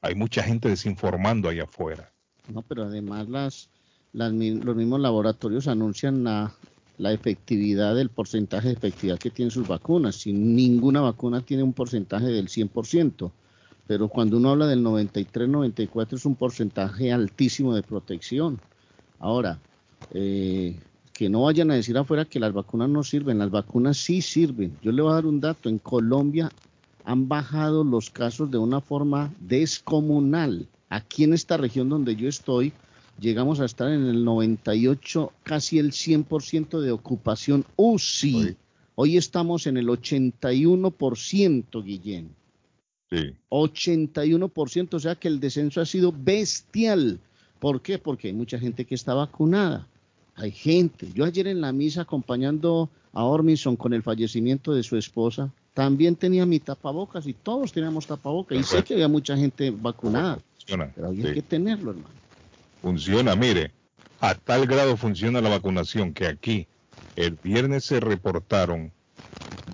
Hay 0.00 0.14
mucha 0.14 0.42
gente 0.42 0.68
desinformando 0.68 1.48
allá 1.48 1.64
afuera. 1.64 2.12
No, 2.48 2.62
pero 2.62 2.84
además 2.84 3.28
las, 3.28 3.70
las 4.12 4.32
los 4.32 4.76
mismos 4.76 5.00
laboratorios 5.00 5.68
anuncian 5.68 6.24
la, 6.24 6.54
la 7.00 7.12
efectividad 7.12 7.94
del 7.94 8.10
porcentaje 8.10 8.68
de 8.68 8.74
efectividad 8.74 9.18
que 9.18 9.30
tienen 9.30 9.50
sus 9.50 9.66
vacunas. 9.66 10.16
Si 10.16 10.34
ninguna 10.34 11.00
vacuna 11.00 11.40
tiene 11.40 11.62
un 11.62 11.72
porcentaje 11.72 12.26
del 12.26 12.48
100%, 12.48 13.30
pero 13.86 14.08
cuando 14.08 14.36
uno 14.36 14.50
habla 14.50 14.66
del 14.66 14.84
93-94 14.84 16.12
es 16.12 16.26
un 16.26 16.36
porcentaje 16.36 17.10
altísimo 17.10 17.74
de 17.74 17.82
protección. 17.82 18.60
Ahora, 19.18 19.58
eh, 20.12 20.78
que 21.14 21.30
no 21.30 21.42
vayan 21.42 21.70
a 21.70 21.74
decir 21.74 21.96
afuera 21.96 22.26
que 22.26 22.38
las 22.38 22.52
vacunas 22.52 22.90
no 22.90 23.02
sirven, 23.02 23.38
las 23.38 23.50
vacunas 23.50 23.96
sí 23.96 24.20
sirven. 24.20 24.76
Yo 24.82 24.92
le 24.92 25.00
voy 25.00 25.10
a 25.10 25.14
dar 25.14 25.26
un 25.26 25.40
dato, 25.40 25.70
en 25.70 25.78
Colombia 25.78 26.50
han 27.04 27.28
bajado 27.28 27.82
los 27.82 28.10
casos 28.10 28.50
de 28.50 28.58
una 28.58 28.82
forma 28.82 29.32
descomunal. 29.40 30.68
Aquí 30.90 31.24
en 31.24 31.32
esta 31.32 31.56
región 31.56 31.88
donde 31.88 32.14
yo 32.14 32.28
estoy, 32.28 32.74
llegamos 33.20 33.60
a 33.60 33.66
estar 33.66 33.88
en 33.90 34.06
el 34.06 34.24
98, 34.24 35.32
casi 35.42 35.78
el 35.78 35.92
100% 35.92 36.80
de 36.80 36.90
ocupación 36.90 37.64
UCI. 37.76 38.56
Hoy. 38.96 39.16
estamos 39.16 39.66
en 39.66 39.76
el 39.76 39.86
81%, 39.88 41.84
Guillén. 41.84 42.34
Sí. 43.10 43.34
81%, 43.50 44.94
o 44.94 45.00
sea 45.00 45.14
que 45.14 45.28
el 45.28 45.40
descenso 45.40 45.80
ha 45.80 45.86
sido 45.86 46.12
bestial. 46.16 47.18
¿Por 47.58 47.80
qué? 47.82 47.98
Porque 47.98 48.28
hay 48.28 48.34
mucha 48.34 48.58
gente 48.58 48.84
que 48.84 48.94
está 48.94 49.14
vacunada. 49.14 49.86
Hay 50.36 50.52
gente. 50.52 51.08
Yo 51.14 51.24
ayer 51.24 51.46
en 51.46 51.60
la 51.60 51.72
misa 51.72 52.02
acompañando 52.02 52.88
a 53.12 53.24
Ormison 53.24 53.76
con 53.76 53.92
el 53.92 54.02
fallecimiento 54.02 54.72
de 54.72 54.82
su 54.82 54.96
esposa, 54.96 55.50
también 55.74 56.16
tenía 56.16 56.46
mi 56.46 56.60
tapabocas 56.60 57.26
y 57.26 57.34
todos 57.34 57.72
teníamos 57.72 58.06
tapabocas. 58.06 58.58
Y 58.58 58.62
sé 58.62 58.82
que 58.84 58.94
había 58.94 59.08
mucha 59.08 59.36
gente 59.36 59.70
vacunada. 59.70 60.38
Pero 60.66 61.08
había 61.08 61.34
que 61.34 61.42
tenerlo, 61.42 61.90
hermano. 61.90 62.19
Funciona, 62.82 63.36
mire, 63.36 63.72
a 64.20 64.34
tal 64.34 64.66
grado 64.66 64.96
funciona 64.96 65.40
la 65.40 65.50
vacunación 65.50 66.12
que 66.12 66.26
aquí 66.26 66.66
el 67.16 67.38
viernes 67.42 67.84
se 67.84 68.00
reportaron 68.00 68.92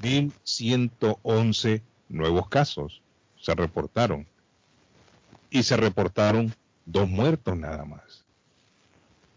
1.111 0.02 1.82
nuevos 2.08 2.48
casos. 2.48 3.02
Se 3.40 3.54
reportaron. 3.54 4.26
Y 5.50 5.62
se 5.62 5.76
reportaron 5.76 6.54
dos 6.84 7.08
muertos 7.08 7.56
nada 7.56 7.84
más. 7.84 8.24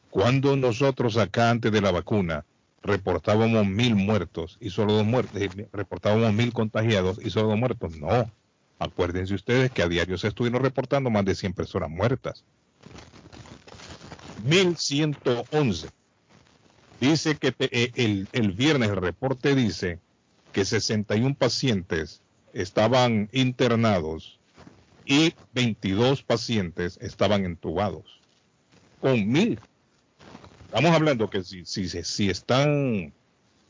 Cuando 0.09 0.55
nosotros 0.55 1.17
acá 1.17 1.51
antes 1.51 1.71
de 1.71 1.81
la 1.81 1.91
vacuna 1.91 2.45
reportábamos 2.81 3.67
mil 3.67 3.95
muertos 3.95 4.57
y 4.59 4.69
solo 4.69 4.93
dos 4.93 5.05
muertos, 5.05 5.39
eh, 5.39 5.67
reportábamos 5.71 6.33
mil 6.33 6.53
contagiados 6.53 7.19
y 7.23 7.29
solo 7.29 7.49
dos 7.49 7.59
muertos, 7.59 7.97
no. 7.97 8.31
Acuérdense 8.79 9.35
ustedes 9.35 9.71
que 9.71 9.83
a 9.83 9.89
diario 9.89 10.17
se 10.17 10.29
estuvieron 10.29 10.63
reportando 10.63 11.09
más 11.09 11.25
de 11.25 11.35
100 11.35 11.53
personas 11.53 11.89
muertas. 11.89 12.45
1111. 14.43 15.89
Dice 16.99 17.35
que 17.35 17.53
eh, 17.59 17.91
el, 17.95 18.27
el 18.33 18.51
viernes 18.51 18.89
el 18.89 18.97
reporte 18.97 19.55
dice 19.55 19.99
que 20.51 20.65
61 20.65 21.35
pacientes 21.35 22.21
estaban 22.53 23.29
internados 23.31 24.39
y 25.05 25.33
22 25.53 26.23
pacientes 26.23 26.97
estaban 27.01 27.45
entubados. 27.45 28.19
Con 29.01 29.27
mil. 29.27 29.59
Estamos 30.65 30.91
hablando 30.91 31.29
que 31.29 31.43
si, 31.43 31.65
si, 31.65 31.87
si 31.89 32.29
están, 32.29 33.11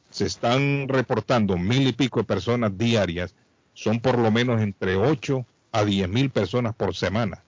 se 0.09 0.25
están 0.25 0.87
reportando 0.89 1.57
mil 1.57 1.87
y 1.87 1.93
pico 1.93 2.19
de 2.19 2.25
personas 2.25 2.77
diarias, 2.77 3.35
son 3.73 4.01
por 4.01 4.17
lo 4.17 4.31
menos 4.31 4.61
entre 4.61 4.97
8 4.97 5.45
a 5.71 5.85
10 5.85 6.09
mil 6.09 6.29
personas 6.29 6.75
por 6.75 6.95
semana. 6.95 7.43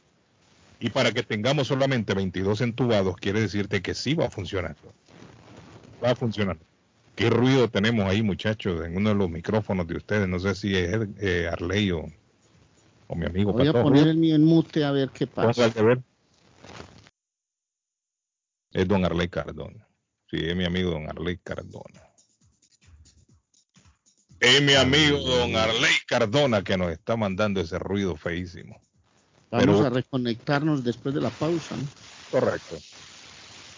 Y 0.81 0.89
para 0.89 1.11
que 1.11 1.21
tengamos 1.21 1.67
solamente 1.67 2.15
22 2.15 2.59
entubados, 2.61 3.15
quiere 3.15 3.39
decirte 3.39 3.83
que 3.83 3.93
sí 3.93 4.15
va 4.15 4.25
a 4.25 4.31
funcionar. 4.31 4.75
Va 6.03 6.09
a 6.09 6.15
funcionar. 6.15 6.57
¿Qué 7.15 7.29
ruido 7.29 7.69
tenemos 7.69 8.05
ahí, 8.07 8.23
muchachos, 8.23 8.83
en 8.83 8.97
uno 8.97 9.09
de 9.09 9.15
los 9.15 9.29
micrófonos 9.29 9.85
de 9.85 9.97
ustedes? 9.97 10.27
No 10.27 10.39
sé 10.39 10.55
si 10.55 10.75
es 10.75 11.07
eh, 11.19 11.47
Arley 11.51 11.91
o, 11.91 12.07
mi 13.15 13.25
amigo. 13.27 13.53
Voy 13.53 13.67
a 13.67 13.73
poner 13.73 14.07
el 14.07 14.17
mío 14.17 14.33
en 14.35 14.43
mute 14.43 14.83
a 14.83 14.91
ver 14.91 15.09
qué 15.09 15.27
pasa. 15.27 15.69
ver. 15.69 16.01
Es 18.71 18.87
don 18.87 19.05
Arley 19.05 19.27
Cardona. 19.27 19.87
Sí, 20.31 20.37
es 20.37 20.55
mi 20.55 20.65
amigo 20.65 20.89
don 20.89 21.07
Arley 21.07 21.37
Cardona. 21.37 22.01
Es 24.39 24.63
mi 24.63 24.73
amigo 24.73 25.19
don 25.19 25.55
Arley 25.55 25.93
Cardona 26.07 26.63
que 26.63 26.75
nos 26.75 26.91
está 26.91 27.15
mandando 27.15 27.61
ese 27.61 27.77
ruido 27.77 28.15
feísimo. 28.15 28.81
Vamos 29.51 29.85
a 29.85 29.89
reconectarnos 29.89 30.83
después 30.83 31.13
de 31.13 31.21
la 31.21 31.29
pausa, 31.29 31.75
¿no? 31.75 31.83
Correcto. 32.31 32.77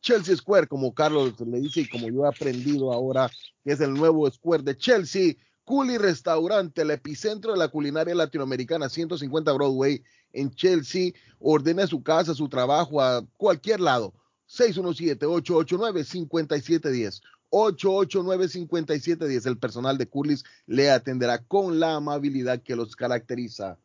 Chelsea 0.00 0.36
Square, 0.36 0.68
como 0.68 0.94
Carlos 0.94 1.38
le 1.40 1.60
dice 1.60 1.82
y 1.82 1.88
como 1.88 2.08
yo 2.08 2.24
he 2.24 2.28
aprendido 2.28 2.92
ahora, 2.92 3.30
que 3.64 3.72
es 3.72 3.80
el 3.80 3.94
nuevo 3.94 4.30
Square 4.30 4.62
de 4.62 4.76
Chelsea. 4.76 5.34
Curly 5.64 5.96
Restaurante, 5.96 6.82
el 6.82 6.90
epicentro 6.90 7.52
de 7.52 7.58
la 7.58 7.68
culinaria 7.68 8.14
latinoamericana, 8.14 8.90
150 8.90 9.50
Broadway 9.52 10.02
en 10.34 10.50
Chelsea. 10.50 11.12
Ordene 11.38 11.86
su 11.86 12.02
casa, 12.02 12.34
su 12.34 12.50
trabajo 12.50 13.00
a 13.00 13.26
cualquier 13.38 13.80
lado. 13.80 14.12
617-889-5710. 14.48 17.22
889-5710. 17.54 19.46
El 19.46 19.58
personal 19.58 19.96
de 19.96 20.08
Curlis 20.08 20.44
le 20.66 20.90
atenderá 20.90 21.38
con 21.38 21.78
la 21.78 21.94
amabilidad 21.94 22.60
que 22.62 22.74
los 22.74 22.96
caracteriza. 22.96 23.78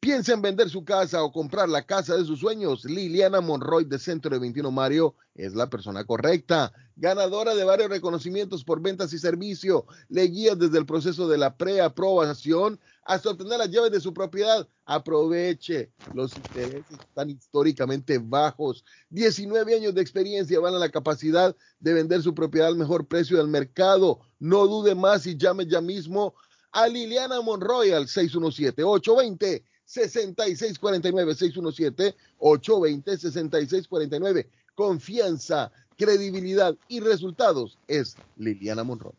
Piensa 0.00 0.32
en 0.32 0.40
vender 0.40 0.70
su 0.70 0.82
casa 0.82 1.22
o 1.22 1.30
comprar 1.30 1.68
la 1.68 1.82
casa 1.82 2.16
de 2.16 2.24
sus 2.24 2.40
sueños. 2.40 2.86
Liliana 2.86 3.42
Monroy 3.42 3.84
de 3.84 3.98
Centro 3.98 4.30
de 4.30 4.38
21 4.38 4.70
Mario 4.70 5.14
es 5.34 5.54
la 5.54 5.68
persona 5.68 6.04
correcta. 6.04 6.72
Ganadora 6.96 7.54
de 7.54 7.64
varios 7.64 7.90
reconocimientos 7.90 8.64
por 8.64 8.80
ventas 8.80 9.12
y 9.12 9.18
servicio. 9.18 9.84
Le 10.08 10.22
guía 10.22 10.54
desde 10.54 10.78
el 10.78 10.86
proceso 10.86 11.28
de 11.28 11.36
la 11.36 11.54
preaprobación 11.54 12.80
hasta 13.04 13.28
obtener 13.28 13.58
las 13.58 13.70
llaves 13.70 13.92
de 13.92 14.00
su 14.00 14.14
propiedad. 14.14 14.66
Aproveche. 14.86 15.92
Los 16.14 16.34
intereses 16.34 16.98
están 16.98 17.28
históricamente 17.28 18.16
bajos. 18.16 18.86
19 19.10 19.74
años 19.74 19.94
de 19.94 20.00
experiencia 20.00 20.60
van 20.60 20.74
a 20.74 20.78
la 20.78 20.88
capacidad 20.88 21.54
de 21.78 21.92
vender 21.92 22.22
su 22.22 22.34
propiedad 22.34 22.68
al 22.68 22.76
mejor 22.76 23.06
precio 23.06 23.36
del 23.36 23.48
mercado. 23.48 24.20
No 24.38 24.66
dude 24.66 24.94
más 24.94 25.26
y 25.26 25.36
llame 25.36 25.66
ya 25.66 25.82
mismo 25.82 26.32
a 26.72 26.88
Liliana 26.88 27.42
Monroy 27.42 27.90
al 27.90 28.08
617 28.08 28.82
820 28.82 29.69
6649 29.90 31.34
617 31.34 32.14
820 32.38 33.18
6649 33.18 34.48
Confianza 34.74 35.72
credibilidad 35.96 36.74
y 36.88 37.00
resultados 37.00 37.76
es 37.86 38.16
Liliana 38.38 38.84
Monroe. 38.84 39.12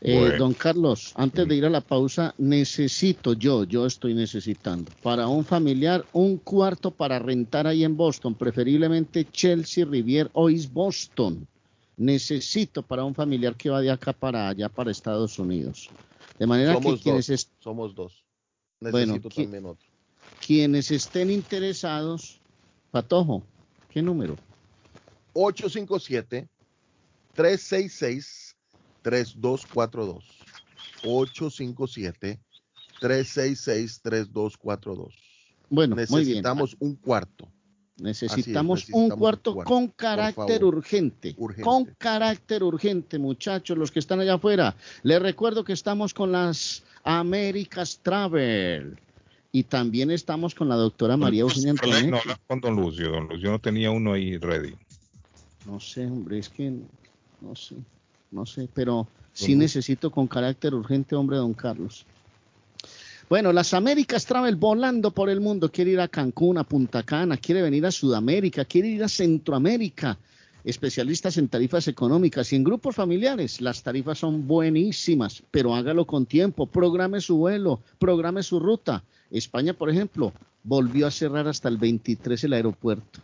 Eh, 0.00 0.18
Bueno. 0.18 0.38
Don 0.38 0.54
Carlos, 0.54 1.12
antes 1.16 1.46
de 1.46 1.56
ir 1.56 1.66
a 1.66 1.70
la 1.70 1.82
pausa, 1.82 2.34
necesito 2.38 3.34
yo, 3.34 3.64
yo 3.64 3.84
estoy 3.84 4.14
necesitando, 4.14 4.90
para 5.02 5.26
un 5.28 5.44
familiar, 5.44 6.06
un 6.14 6.38
cuarto 6.38 6.90
para 6.90 7.18
rentar 7.18 7.66
ahí 7.66 7.84
en 7.84 7.96
Boston, 7.98 8.34
preferiblemente 8.34 9.26
Chelsea, 9.30 9.84
Rivier 9.84 10.30
o 10.32 10.48
East 10.48 10.72
Boston. 10.72 11.46
Necesito 11.98 12.82
para 12.82 13.04
un 13.04 13.14
familiar 13.14 13.54
que 13.54 13.68
va 13.68 13.82
de 13.82 13.90
acá 13.90 14.14
para 14.14 14.48
allá, 14.48 14.70
para 14.70 14.90
Estados 14.90 15.38
Unidos. 15.38 15.90
De 16.38 16.46
manera 16.46 16.72
Somos 16.72 16.94
que 16.94 17.02
quienes, 17.02 17.26
dos. 17.28 17.48
Somos 17.58 17.94
dos. 17.94 18.24
Necesito 18.80 19.28
¿qui- 19.28 19.42
también 19.42 19.66
otro. 19.66 19.91
Quienes 20.44 20.90
estén 20.90 21.30
interesados, 21.30 22.40
Patojo, 22.90 23.44
¿qué 23.88 24.02
número? 24.02 24.36
857 25.34 26.48
366 27.34 28.56
3242. 29.02 30.24
857 31.04 32.40
366 33.00 34.00
3242. 34.02 35.14
Bueno, 35.70 35.96
muy 35.96 36.04
bien. 36.04 36.42
Necesitamos 36.42 36.76
un 36.80 36.96
cuarto. 36.96 37.48
Necesitamos, 37.96 38.32
es, 38.32 38.36
necesitamos 38.36 38.88
un 38.90 39.12
un 39.12 39.18
cuarto 39.18 39.54
cuarto, 39.54 39.72
con 39.72 39.88
carácter 39.88 40.64
urgente, 40.64 41.34
Urgente. 41.38 41.62
Con 41.62 41.84
carácter 41.98 42.62
urgente, 42.64 43.18
muchachos, 43.18 43.78
los 43.78 43.92
que 43.92 44.00
están 44.00 44.20
allá 44.20 44.34
afuera. 44.34 44.74
Les 45.02 45.22
recuerdo 45.22 45.62
que 45.62 45.72
estamos 45.72 46.12
con 46.12 46.32
las 46.32 46.82
Américas 47.04 48.00
Travel. 48.02 48.98
Y 49.52 49.64
también 49.64 50.10
estamos 50.10 50.54
con 50.54 50.68
la 50.68 50.76
doctora 50.76 51.18
María 51.18 51.42
Eugenia 51.42 51.74
No, 51.74 51.78
Antonetti. 51.82 52.18
habla 52.18 52.40
con 52.46 52.60
don 52.60 52.74
Lucio. 52.74 53.10
Don 53.10 53.28
Lucio 53.28 53.50
no 53.50 53.58
tenía 53.58 53.90
uno 53.90 54.14
ahí 54.14 54.38
ready. 54.38 54.74
No 55.66 55.78
sé, 55.78 56.06
hombre, 56.06 56.38
es 56.38 56.48
que 56.48 56.72
no 57.40 57.54
sé, 57.54 57.76
no 58.30 58.46
sé, 58.46 58.68
pero 58.72 59.06
sí 59.32 59.54
necesito 59.54 60.10
con 60.10 60.26
carácter 60.26 60.74
urgente, 60.74 61.14
hombre, 61.14 61.36
don 61.36 61.52
Carlos. 61.52 62.06
Bueno, 63.28 63.52
las 63.52 63.72
Américas 63.72 64.26
Travel 64.26 64.56
volando 64.56 65.10
por 65.10 65.30
el 65.30 65.40
mundo, 65.40 65.70
quiere 65.70 65.92
ir 65.92 66.00
a 66.00 66.08
Cancún, 66.08 66.58
a 66.58 66.64
Punta 66.64 67.02
Cana, 67.02 67.36
quiere 67.36 67.62
venir 67.62 67.86
a 67.86 67.90
Sudamérica, 67.90 68.64
quiere 68.64 68.88
ir 68.88 69.04
a 69.04 69.08
Centroamérica. 69.08 70.18
Especialistas 70.64 71.36
en 71.38 71.48
tarifas 71.48 71.88
económicas 71.88 72.52
y 72.52 72.56
en 72.56 72.64
grupos 72.64 72.94
familiares. 72.94 73.60
Las 73.60 73.82
tarifas 73.82 74.18
son 74.18 74.46
buenísimas, 74.46 75.42
pero 75.50 75.74
hágalo 75.74 76.06
con 76.06 76.26
tiempo. 76.26 76.66
Programe 76.66 77.20
su 77.20 77.36
vuelo, 77.36 77.80
programe 77.98 78.42
su 78.42 78.60
ruta. 78.60 79.02
España, 79.30 79.72
por 79.74 79.90
ejemplo, 79.90 80.32
volvió 80.62 81.06
a 81.06 81.10
cerrar 81.10 81.48
hasta 81.48 81.68
el 81.68 81.78
23 81.78 82.44
el 82.44 82.52
aeropuerto 82.52 83.20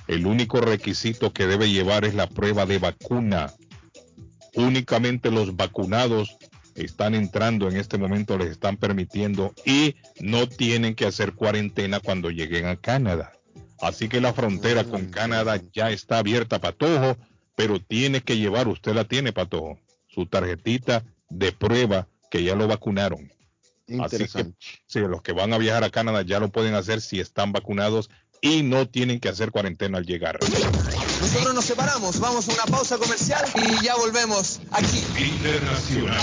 El 0.06 0.26
único 0.26 0.60
requisito 0.60 1.32
que 1.32 1.46
debe 1.46 1.70
llevar 1.70 2.04
es 2.04 2.14
la 2.14 2.28
prueba 2.28 2.64
de 2.64 2.78
vacuna. 2.78 3.52
Únicamente 4.54 5.30
los 5.30 5.56
vacunados 5.56 6.36
están 6.74 7.14
entrando 7.14 7.68
en 7.68 7.76
este 7.76 7.98
momento, 7.98 8.38
les 8.38 8.50
están 8.50 8.76
permitiendo 8.76 9.52
y 9.64 9.96
no 10.20 10.48
tienen 10.48 10.94
que 10.94 11.06
hacer 11.06 11.34
cuarentena 11.34 12.00
cuando 12.00 12.30
lleguen 12.30 12.66
a 12.66 12.76
Canadá. 12.76 13.32
Así 13.80 14.08
que 14.08 14.20
la 14.20 14.32
frontera 14.32 14.84
con 14.84 15.06
Canadá 15.06 15.60
ya 15.72 15.90
está 15.90 16.18
abierta, 16.18 16.60
Patojo, 16.60 17.16
pero 17.58 17.80
tiene 17.80 18.22
que 18.22 18.36
llevar, 18.36 18.68
usted 18.68 18.94
la 18.94 19.02
tiene, 19.02 19.32
Patojo, 19.32 19.80
su 20.06 20.26
tarjetita 20.26 21.02
de 21.28 21.50
prueba 21.50 22.06
que 22.30 22.44
ya 22.44 22.54
lo 22.54 22.68
vacunaron. 22.68 23.32
Así 24.00 24.28
que 24.28 24.52
sí, 24.86 25.00
los 25.00 25.22
que 25.22 25.32
van 25.32 25.52
a 25.52 25.58
viajar 25.58 25.82
a 25.82 25.90
Canadá 25.90 26.22
ya 26.22 26.38
lo 26.38 26.50
pueden 26.50 26.74
hacer 26.74 27.00
si 27.00 27.18
están 27.18 27.50
vacunados 27.50 28.10
y 28.40 28.62
no 28.62 28.86
tienen 28.86 29.18
que 29.18 29.28
hacer 29.28 29.50
cuarentena 29.50 29.98
al 29.98 30.06
llegar. 30.06 30.38
Nosotros 31.20 31.52
nos 31.52 31.64
separamos, 31.64 32.20
vamos 32.20 32.48
a 32.48 32.52
una 32.52 32.64
pausa 32.66 32.96
comercial 32.96 33.44
y 33.56 33.84
ya 33.84 33.96
volvemos 33.96 34.60
aquí. 34.70 35.02
Internacional. 35.18 36.22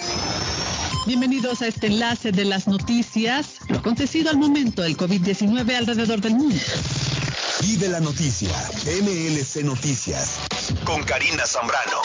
Bienvenidos 1.06 1.62
a 1.62 1.68
este 1.68 1.88
enlace 1.88 2.32
de 2.32 2.46
las 2.46 2.68
noticias, 2.68 3.60
lo 3.70 3.78
acontecido 3.78 4.30
al 4.30 4.38
momento 4.38 4.82
del 4.82 4.98
COVID-19 4.98 5.76
alrededor 5.76 6.22
del 6.22 6.36
mundo. 6.36 6.62
Y 7.62 7.78
de 7.78 7.90
la 7.90 8.00
noticia, 8.00 8.50
MLC 9.02 9.64
Noticias, 9.64 10.40
con 10.84 11.04
Karina 11.04 11.46
Zambrano. 11.46 12.02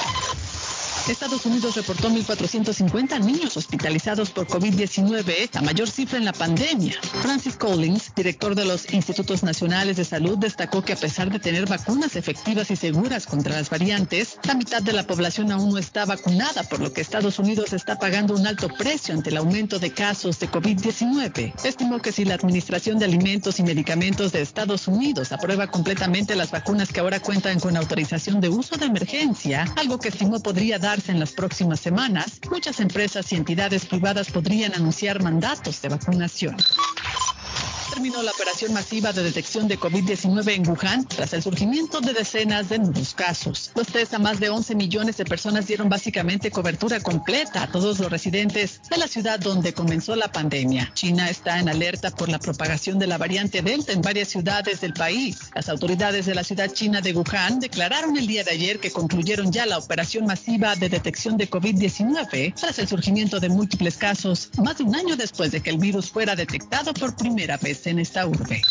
Estados 1.08 1.44
Unidos 1.46 1.74
reportó 1.74 2.10
1.450 2.10 3.20
niños 3.24 3.56
hospitalizados 3.56 4.30
por 4.30 4.46
COVID-19, 4.46 5.50
la 5.52 5.62
mayor 5.62 5.90
cifra 5.90 6.18
en 6.18 6.24
la 6.24 6.32
pandemia. 6.32 6.94
Francis 7.22 7.56
Collins, 7.56 8.12
director 8.14 8.54
de 8.54 8.64
los 8.64 8.92
Institutos 8.92 9.42
Nacionales 9.42 9.96
de 9.96 10.04
Salud, 10.04 10.38
destacó 10.38 10.82
que 10.82 10.92
a 10.92 10.96
pesar 10.96 11.30
de 11.30 11.40
tener 11.40 11.66
vacunas 11.66 12.14
efectivas 12.14 12.70
y 12.70 12.76
seguras 12.76 13.26
contra 13.26 13.56
las 13.56 13.68
variantes, 13.68 14.38
la 14.44 14.54
mitad 14.54 14.80
de 14.80 14.92
la 14.92 15.06
población 15.06 15.50
aún 15.50 15.70
no 15.72 15.78
está 15.78 16.04
vacunada, 16.04 16.62
por 16.62 16.80
lo 16.80 16.92
que 16.92 17.00
Estados 17.00 17.38
Unidos 17.38 17.72
está 17.72 17.98
pagando 17.98 18.34
un 18.34 18.46
alto 18.46 18.68
precio 18.68 19.14
ante 19.14 19.30
el 19.30 19.38
aumento 19.38 19.80
de 19.80 19.90
casos 19.90 20.38
de 20.38 20.48
COVID-19. 20.48 21.52
Estimó 21.64 22.00
que 22.00 22.12
si 22.12 22.24
la 22.24 22.34
Administración 22.34 22.98
de 22.98 23.06
Alimentos 23.06 23.58
y 23.58 23.64
Medicamentos 23.64 24.30
de 24.30 24.40
Estados 24.42 24.86
Unidos 24.86 25.32
aprueba 25.32 25.66
completamente 25.66 26.36
las 26.36 26.52
vacunas 26.52 26.92
que 26.92 27.00
ahora 27.00 27.20
cuentan 27.20 27.58
con 27.58 27.76
autorización 27.76 28.40
de 28.40 28.48
uso 28.48 28.76
de 28.76 28.86
emergencia, 28.86 29.64
algo 29.76 29.98
que 29.98 30.08
estimó 30.08 30.40
podría 30.40 30.78
en 31.08 31.18
las 31.18 31.32
próximas 31.32 31.80
semanas, 31.80 32.38
muchas 32.50 32.78
empresas 32.78 33.32
y 33.32 33.36
entidades 33.36 33.86
privadas 33.86 34.30
podrían 34.30 34.74
anunciar 34.74 35.22
mandatos 35.22 35.80
de 35.80 35.88
vacunación. 35.88 36.54
Terminó 37.92 38.22
la 38.22 38.30
operación 38.30 38.72
masiva 38.72 39.12
de 39.12 39.22
detección 39.22 39.68
de 39.68 39.78
COVID-19 39.78 40.54
en 40.54 40.66
Wuhan 40.66 41.06
tras 41.06 41.34
el 41.34 41.42
surgimiento 41.42 42.00
de 42.00 42.14
decenas 42.14 42.70
de 42.70 42.78
nuevos 42.78 43.12
casos. 43.12 43.70
Los 43.74 43.88
test 43.88 44.14
a 44.14 44.18
más 44.18 44.40
de 44.40 44.48
11 44.48 44.74
millones 44.76 45.18
de 45.18 45.26
personas 45.26 45.66
dieron 45.66 45.90
básicamente 45.90 46.50
cobertura 46.50 47.00
completa 47.00 47.64
a 47.64 47.70
todos 47.70 47.98
los 47.98 48.10
residentes 48.10 48.80
de 48.88 48.96
la 48.96 49.06
ciudad 49.06 49.38
donde 49.38 49.74
comenzó 49.74 50.16
la 50.16 50.32
pandemia. 50.32 50.90
China 50.94 51.28
está 51.28 51.60
en 51.60 51.68
alerta 51.68 52.10
por 52.10 52.30
la 52.30 52.38
propagación 52.38 52.98
de 52.98 53.08
la 53.08 53.18
variante 53.18 53.60
Delta 53.60 53.92
en 53.92 54.00
varias 54.00 54.28
ciudades 54.28 54.80
del 54.80 54.94
país. 54.94 55.50
Las 55.54 55.68
autoridades 55.68 56.24
de 56.24 56.34
la 56.34 56.44
ciudad 56.44 56.72
china 56.72 57.02
de 57.02 57.12
Wuhan 57.12 57.60
declararon 57.60 58.16
el 58.16 58.26
día 58.26 58.42
de 58.42 58.52
ayer 58.52 58.80
que 58.80 58.90
concluyeron 58.90 59.52
ya 59.52 59.66
la 59.66 59.76
operación 59.76 60.24
masiva 60.24 60.76
de 60.76 60.88
detección 60.88 61.36
de 61.36 61.50
COVID-19 61.50 62.54
tras 62.54 62.78
el 62.78 62.88
surgimiento 62.88 63.38
de 63.38 63.50
múltiples 63.50 63.98
casos, 63.98 64.48
más 64.56 64.78
de 64.78 64.84
un 64.84 64.96
año 64.96 65.14
después 65.14 65.52
de 65.52 65.60
que 65.60 65.68
el 65.68 65.76
virus 65.76 66.10
fuera 66.10 66.34
detectado 66.34 66.94
por 66.94 67.14
primera 67.16 67.58
vez 67.58 67.81
en 67.90 67.98
esta 67.98 68.26
urbe. 68.26 68.62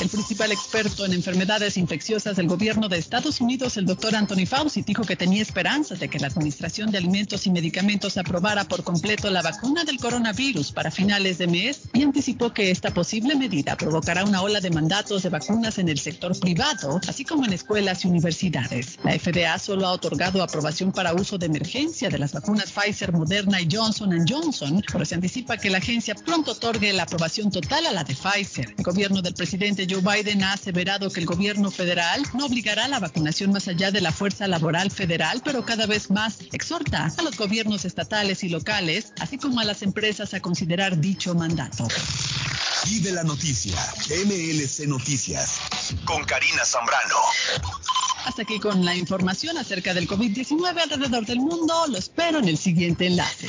El 0.00 0.08
principal 0.08 0.50
experto 0.50 1.04
en 1.04 1.12
enfermedades 1.12 1.76
infecciosas 1.76 2.36
del 2.36 2.48
gobierno 2.48 2.88
de 2.88 2.96
Estados 2.96 3.38
Unidos, 3.42 3.76
el 3.76 3.84
doctor 3.84 4.16
Anthony 4.16 4.46
Fauci, 4.46 4.80
dijo 4.80 5.04
que 5.04 5.14
tenía 5.14 5.42
esperanzas 5.42 6.00
de 6.00 6.08
que 6.08 6.18
la 6.18 6.28
Administración 6.28 6.90
de 6.90 6.96
Alimentos 6.96 7.46
y 7.46 7.50
Medicamentos 7.50 8.16
aprobara 8.16 8.64
por 8.64 8.82
completo 8.82 9.28
la 9.30 9.42
vacuna 9.42 9.84
del 9.84 9.98
coronavirus 9.98 10.72
para 10.72 10.90
finales 10.90 11.36
de 11.36 11.48
mes 11.48 11.82
y 11.92 12.02
anticipó 12.02 12.50
que 12.50 12.70
esta 12.70 12.94
posible 12.94 13.34
medida 13.34 13.76
provocará 13.76 14.24
una 14.24 14.40
ola 14.40 14.60
de 14.60 14.70
mandatos 14.70 15.22
de 15.22 15.28
vacunas 15.28 15.76
en 15.76 15.90
el 15.90 15.98
sector 15.98 16.38
privado, 16.40 16.98
así 17.06 17.26
como 17.26 17.44
en 17.44 17.52
escuelas 17.52 18.02
y 18.06 18.08
universidades. 18.08 18.98
La 19.04 19.18
FDA 19.18 19.58
solo 19.58 19.86
ha 19.86 19.92
otorgado 19.92 20.42
aprobación 20.42 20.92
para 20.92 21.12
uso 21.12 21.36
de 21.36 21.44
emergencia 21.44 22.08
de 22.08 22.18
las 22.18 22.32
vacunas 22.32 22.72
Pfizer, 22.72 23.12
Moderna 23.12 23.60
y 23.60 23.68
Johnson 23.70 24.24
Johnson, 24.26 24.82
pero 24.90 25.04
se 25.04 25.16
anticipa 25.16 25.58
que 25.58 25.68
la 25.68 25.76
agencia 25.76 26.14
pronto 26.14 26.52
otorgue 26.52 26.90
la 26.94 27.02
aprobación 27.02 27.50
total 27.50 27.84
a 27.84 27.92
la 27.92 28.02
de 28.02 28.14
Pfizer. 28.14 28.74
El 28.78 28.82
gobierno 28.84 29.20
del 29.20 29.34
presidente 29.34 29.89
Joe 29.90 30.02
Biden 30.02 30.44
ha 30.44 30.52
aseverado 30.52 31.10
que 31.10 31.18
el 31.18 31.26
gobierno 31.26 31.68
federal 31.68 32.22
no 32.34 32.46
obligará 32.46 32.84
a 32.84 32.88
la 32.88 33.00
vacunación 33.00 33.50
más 33.50 33.66
allá 33.66 33.90
de 33.90 34.00
la 34.00 34.12
fuerza 34.12 34.46
laboral 34.46 34.88
federal, 34.88 35.42
pero 35.44 35.64
cada 35.64 35.86
vez 35.86 36.12
más 36.12 36.38
exhorta 36.52 37.12
a 37.16 37.22
los 37.22 37.36
gobiernos 37.36 37.84
estatales 37.84 38.44
y 38.44 38.50
locales, 38.50 39.12
así 39.18 39.36
como 39.36 39.58
a 39.58 39.64
las 39.64 39.82
empresas 39.82 40.32
a 40.32 40.40
considerar 40.40 41.00
dicho 41.00 41.34
mandato. 41.34 41.88
Y 42.86 43.00
de 43.00 43.10
la 43.10 43.24
noticia, 43.24 43.76
MLC 44.26 44.86
Noticias, 44.86 45.58
con 46.04 46.22
Karina 46.24 46.64
Zambrano. 46.64 47.16
Hasta 48.26 48.42
aquí 48.42 48.60
con 48.60 48.84
la 48.84 48.94
información 48.94 49.58
acerca 49.58 49.92
del 49.92 50.06
COVID-19 50.06 50.82
alrededor 50.82 51.26
del 51.26 51.40
mundo. 51.40 51.86
Lo 51.88 51.98
espero 51.98 52.38
en 52.38 52.46
el 52.46 52.58
siguiente 52.58 53.08
enlace. 53.08 53.48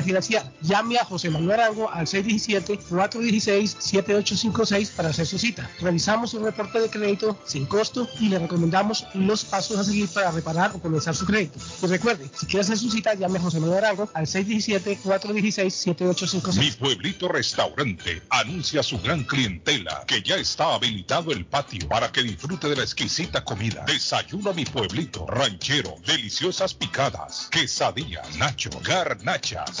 refinanciar. 0.00 0.50
Llame 0.62 0.98
a 0.98 1.04
José 1.04 1.28
Manuel 1.30 1.60
Arango 1.60 1.88
al 1.90 2.06
617-416-7856 2.06 4.90
para 4.90 5.10
hacer 5.10 5.26
su 5.26 5.38
cita. 5.38 5.70
Revisamos 5.80 6.34
un 6.34 6.44
reporte 6.44 6.80
de 6.80 6.90
crédito 6.90 7.38
sin 7.44 7.66
costo 7.66 8.08
y 8.18 8.28
le 8.28 8.38
recomendamos 8.38 9.06
los 9.14 9.44
pasos 9.44 9.78
a 9.78 9.84
seguir 9.84 10.08
para 10.08 10.30
reparar 10.30 10.72
o 10.74 10.80
comenzar 10.80 11.14
su 11.14 11.26
crédito. 11.26 11.58
Y 11.82 11.86
recuerde, 11.86 12.30
si 12.34 12.46
quiere 12.46 12.62
hacer 12.62 12.78
su 12.78 12.90
cita, 12.90 13.12
llame 13.14 13.38
a 13.38 13.42
José 13.42 13.60
Manuel 13.60 13.84
Arango 13.84 14.08
al 14.14 14.26
617-416-7856. 14.26 16.58
Mi 16.58 16.70
pueblito 16.72 17.28
restaurante 17.28 18.22
anuncia 18.30 18.80
a 18.80 18.82
su 18.82 18.98
gran 19.00 19.22
clientela 19.24 20.02
que 20.06 20.22
ya 20.22 20.36
está 20.36 20.74
habilitado 20.74 21.32
el 21.32 21.44
patio 21.44 21.86
para 21.88 22.10
que 22.10 22.22
disfrute 22.22 22.68
de 22.68 22.76
la 22.76 22.82
exquisita 22.82 23.44
comida. 23.44 23.84
Desayuno 23.86 24.48
a 24.50 24.54
mi 24.54 24.64
pueblito, 24.64 25.26
ranchero, 25.26 25.96
deliciosas 26.06 26.72
picadas, 26.74 27.48
quesadilla, 27.50 28.22
nacho, 28.38 28.70
garnachas, 28.82 29.80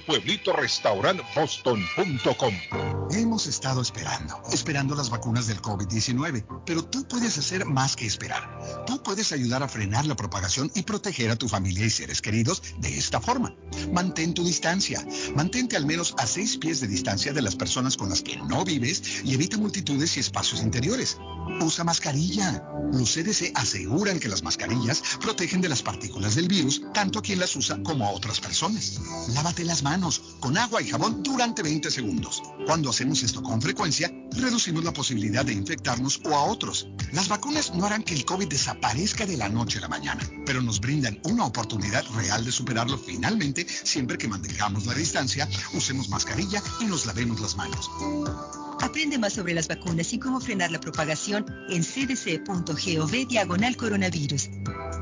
pueblito 0.05 0.53
restaurant 0.53 1.21
boston.com. 1.35 2.53
Hemos 3.11 3.47
estado 3.47 3.81
esperando, 3.81 4.41
esperando 4.51 4.95
las 4.95 5.09
vacunas 5.09 5.47
del 5.47 5.61
COVID-19, 5.61 6.63
pero 6.65 6.83
tú 6.83 7.07
puedes 7.07 7.37
hacer 7.37 7.65
más 7.65 7.95
que 7.95 8.05
esperar. 8.05 8.85
Tú 8.85 9.01
puedes 9.03 9.31
ayudar 9.31 9.63
a 9.63 9.67
frenar 9.67 10.05
la 10.05 10.15
propagación 10.15 10.71
y 10.75 10.83
proteger 10.83 11.31
a 11.31 11.35
tu 11.35 11.47
familia 11.47 11.85
y 11.85 11.89
seres 11.89 12.21
queridos 12.21 12.61
de 12.79 12.97
esta 12.97 13.19
forma. 13.19 13.53
Mantén 13.91 14.33
tu 14.33 14.43
distancia. 14.43 15.05
Mantente 15.35 15.75
al 15.75 15.85
menos 15.85 16.15
a 16.17 16.25
seis 16.27 16.57
pies 16.57 16.81
de 16.81 16.87
distancia 16.87 17.33
de 17.33 17.41
las 17.41 17.55
personas 17.55 17.97
con 17.97 18.09
las 18.09 18.21
que 18.21 18.37
no 18.37 18.63
vives 18.63 19.23
y 19.23 19.33
evita 19.33 19.57
multitudes 19.57 20.17
y 20.17 20.21
espacios 20.21 20.61
interiores. 20.61 21.17
Usa 21.61 21.83
mascarilla. 21.83 22.63
Los 22.93 23.13
CDC 23.13 23.51
aseguran 23.55 24.19
que 24.19 24.27
las 24.27 24.43
mascarillas 24.43 25.01
protegen 25.21 25.61
de 25.61 25.69
las 25.69 25.81
partículas 25.81 26.35
del 26.35 26.47
virus 26.47 26.81
tanto 26.93 27.19
a 27.19 27.21
quien 27.21 27.39
las 27.39 27.55
usa 27.55 27.81
como 27.83 28.05
a 28.05 28.11
otras 28.11 28.39
personas. 28.39 28.99
Lávate 29.33 29.63
las 29.63 29.83
manos 29.83 29.90
con 30.39 30.57
agua 30.57 30.81
y 30.81 30.87
jabón 30.87 31.21
durante 31.21 31.61
20 31.61 31.91
segundos. 31.91 32.41
Cuando 32.65 32.89
hacemos 32.89 33.23
esto 33.23 33.43
con 33.43 33.61
frecuencia, 33.61 34.09
reducimos 34.31 34.85
la 34.85 34.93
posibilidad 34.93 35.43
de 35.43 35.51
infectarnos 35.51 36.21
o 36.23 36.33
a 36.33 36.45
otros. 36.45 36.87
Las 37.11 37.27
vacunas 37.27 37.73
no 37.75 37.85
harán 37.85 38.03
que 38.03 38.13
el 38.13 38.23
COVID 38.23 38.47
desaparezca 38.47 39.25
de 39.25 39.35
la 39.35 39.49
noche 39.49 39.79
a 39.79 39.81
la 39.81 39.89
mañana, 39.89 40.25
pero 40.45 40.61
nos 40.61 40.79
brindan 40.79 41.19
una 41.25 41.45
oportunidad 41.45 42.05
real 42.15 42.45
de 42.45 42.53
superarlo 42.53 42.97
finalmente 42.97 43.67
siempre 43.67 44.17
que 44.17 44.29
mantengamos 44.29 44.85
la 44.85 44.93
distancia, 44.93 45.49
usemos 45.73 46.07
mascarilla 46.07 46.63
y 46.79 46.85
nos 46.85 47.05
lavemos 47.05 47.41
las 47.41 47.57
manos. 47.57 48.70
Aprende 48.81 49.19
más 49.19 49.33
sobre 49.33 49.53
las 49.53 49.67
vacunas 49.67 50.11
y 50.11 50.19
cómo 50.19 50.39
frenar 50.39 50.71
la 50.71 50.79
propagación 50.79 51.45
en 51.69 51.83
cdc.gov 51.83 53.27
diagonal 53.27 53.77
coronavirus. 53.77 54.49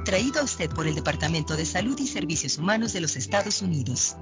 Traído 0.04 0.42
a 0.42 0.44
usted 0.44 0.70
por 0.70 0.86
el 0.86 0.96
Departamento 0.96 1.56
de 1.56 1.66
Salud 1.66 1.98
y 2.00 2.08
Servicios 2.08 2.58
Humanos 2.58 2.94
de 2.94 3.02
los 3.02 3.16
Estados 3.16 3.62
Unidos. 3.62 4.16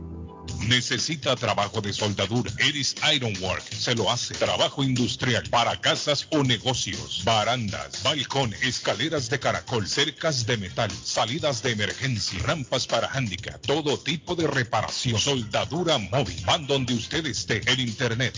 Necesita 0.67 1.35
trabajo 1.35 1.81
de 1.81 1.93
soldadura. 1.93 2.51
Eris 2.57 2.95
Ironwork 3.13 3.63
se 3.71 3.95
lo 3.95 4.11
hace. 4.11 4.33
Trabajo 4.33 4.83
industrial 4.83 5.43
para 5.49 5.79
casas 5.79 6.27
o 6.31 6.43
negocios. 6.43 7.21
Barandas, 7.23 8.03
balcón, 8.03 8.53
escaleras 8.61 9.29
de 9.29 9.39
caracol, 9.39 9.87
cercas 9.87 10.45
de 10.45 10.57
metal, 10.57 10.91
salidas 11.03 11.63
de 11.63 11.71
emergencia, 11.71 12.39
rampas 12.43 12.87
para 12.87 13.07
handicap, 13.07 13.61
todo 13.65 13.97
tipo 13.97 14.35
de 14.35 14.47
reparación. 14.47 15.19
Soldadura 15.19 15.97
móvil. 15.97 16.43
Van 16.45 16.67
donde 16.67 16.93
usted 16.93 17.25
esté. 17.25 17.61
En 17.65 17.79
internet, 17.79 18.37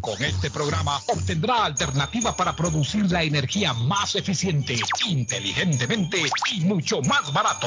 Con 0.00 0.22
este 0.22 0.52
programa 0.52 1.02
obtendrá 1.08 1.64
alternativa 1.64 2.36
para 2.36 2.54
producir 2.54 3.10
la 3.10 3.24
energía 3.24 3.72
más 3.72 4.14
eficiente, 4.14 4.78
inteligentemente 5.08 6.30
y 6.52 6.60
mucho 6.60 7.02
más 7.02 7.32
barato. 7.32 7.66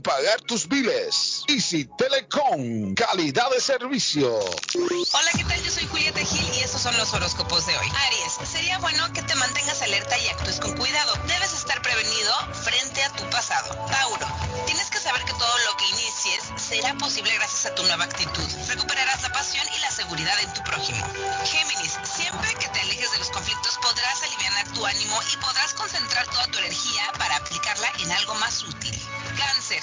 pagar 0.00 0.40
tus 0.42 0.68
biles. 0.68 1.44
Easy 1.48 1.84
Telecom, 1.96 2.94
calidad 2.94 3.50
de 3.50 3.60
servicio. 3.60 4.28
Hola, 4.34 5.30
¿qué 5.36 5.44
tal? 5.44 5.62
Yo 5.62 5.70
soy 5.70 5.86
Julieta 5.86 6.20
Gil 6.20 6.54
y 6.54 6.60
estos 6.60 6.82
son 6.82 6.96
los 6.96 7.12
horóscopos 7.12 7.66
de 7.66 7.76
hoy. 7.76 7.86
Aries, 8.06 8.48
sería 8.50 8.78
bueno 8.78 9.12
que 9.12 9.22
te 9.22 9.34
mantengas 9.36 9.82
alerta 9.82 10.18
y 10.18 10.28
actúes 10.28 10.60
con 10.60 10.76
cuidado. 10.76 11.14
Debes 11.26 11.52
estar 11.54 11.80
prevenido 11.82 12.34
frente 12.64 13.02
a 13.02 13.12
tu 13.12 13.24
pasado. 13.30 13.74
Tauro, 13.90 14.26
tienes 14.66 14.90
que 14.90 14.98
saber 14.98 15.22
que 15.24 15.32
todo 15.32 15.58
lo 15.66 15.76
que 15.76 15.88
inicies 15.88 16.42
será 16.56 16.94
posible 16.94 17.32
gracias 17.34 17.66
a 17.66 17.74
tu 17.74 17.82
nueva 17.84 18.04
actitud. 18.04 18.48
Recuperarás 18.68 19.22
la 19.22 19.32
pasión 19.32 19.66
y 19.76 19.80
la 19.80 19.90
seguridad 19.90 20.38
en 20.42 20.52
tu 20.54 20.62
prójimo. 20.62 21.06
Géminis, 21.44 21.98
siempre 22.04 22.54
que 22.54 22.68
te 22.68 22.80
alejes 22.80 23.12
de 23.12 23.18
los 23.18 23.30
conflictos 23.30 23.78
podrás 23.82 24.22
aliviar 24.22 24.50
tu 24.74 24.84
ánimo 24.84 25.18
y 25.32 25.36
podrás 25.38 25.74
concentrar 25.74 26.26
toda 26.26 26.46
tu 26.48 26.58
energía 26.58 27.02
para 27.18 27.36
aplicarla 27.36 27.90
en 28.00 28.12
algo 28.12 28.34
más 28.36 28.62
útil. 28.62 28.94
Cáncer, 29.36 29.82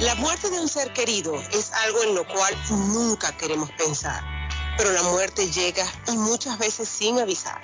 La 0.00 0.14
muerte 0.14 0.48
de 0.48 0.58
un 0.58 0.68
ser 0.68 0.94
querido 0.94 1.38
es 1.52 1.70
algo 1.84 2.02
en 2.04 2.14
lo 2.14 2.26
cual 2.26 2.54
nunca 2.70 3.36
queremos 3.36 3.70
pensar, 3.72 4.24
pero 4.78 4.92
la 4.92 5.02
muerte 5.02 5.50
llega 5.50 5.84
y 6.10 6.16
muchas 6.16 6.58
veces 6.58 6.88
sin 6.88 7.18
avisar. 7.18 7.60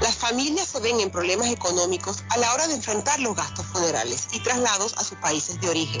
Las 0.00 0.14
familias 0.14 0.68
se 0.68 0.78
ven 0.78 1.00
en 1.00 1.10
problemas 1.10 1.48
económicos 1.48 2.22
a 2.30 2.38
la 2.38 2.54
hora 2.54 2.68
de 2.68 2.74
enfrentar 2.74 3.18
los 3.18 3.34
gastos 3.34 3.66
funerales 3.66 4.28
y 4.32 4.38
traslados 4.38 4.96
a 4.98 5.04
sus 5.04 5.18
países 5.18 5.60
de 5.60 5.68
origen. 5.68 6.00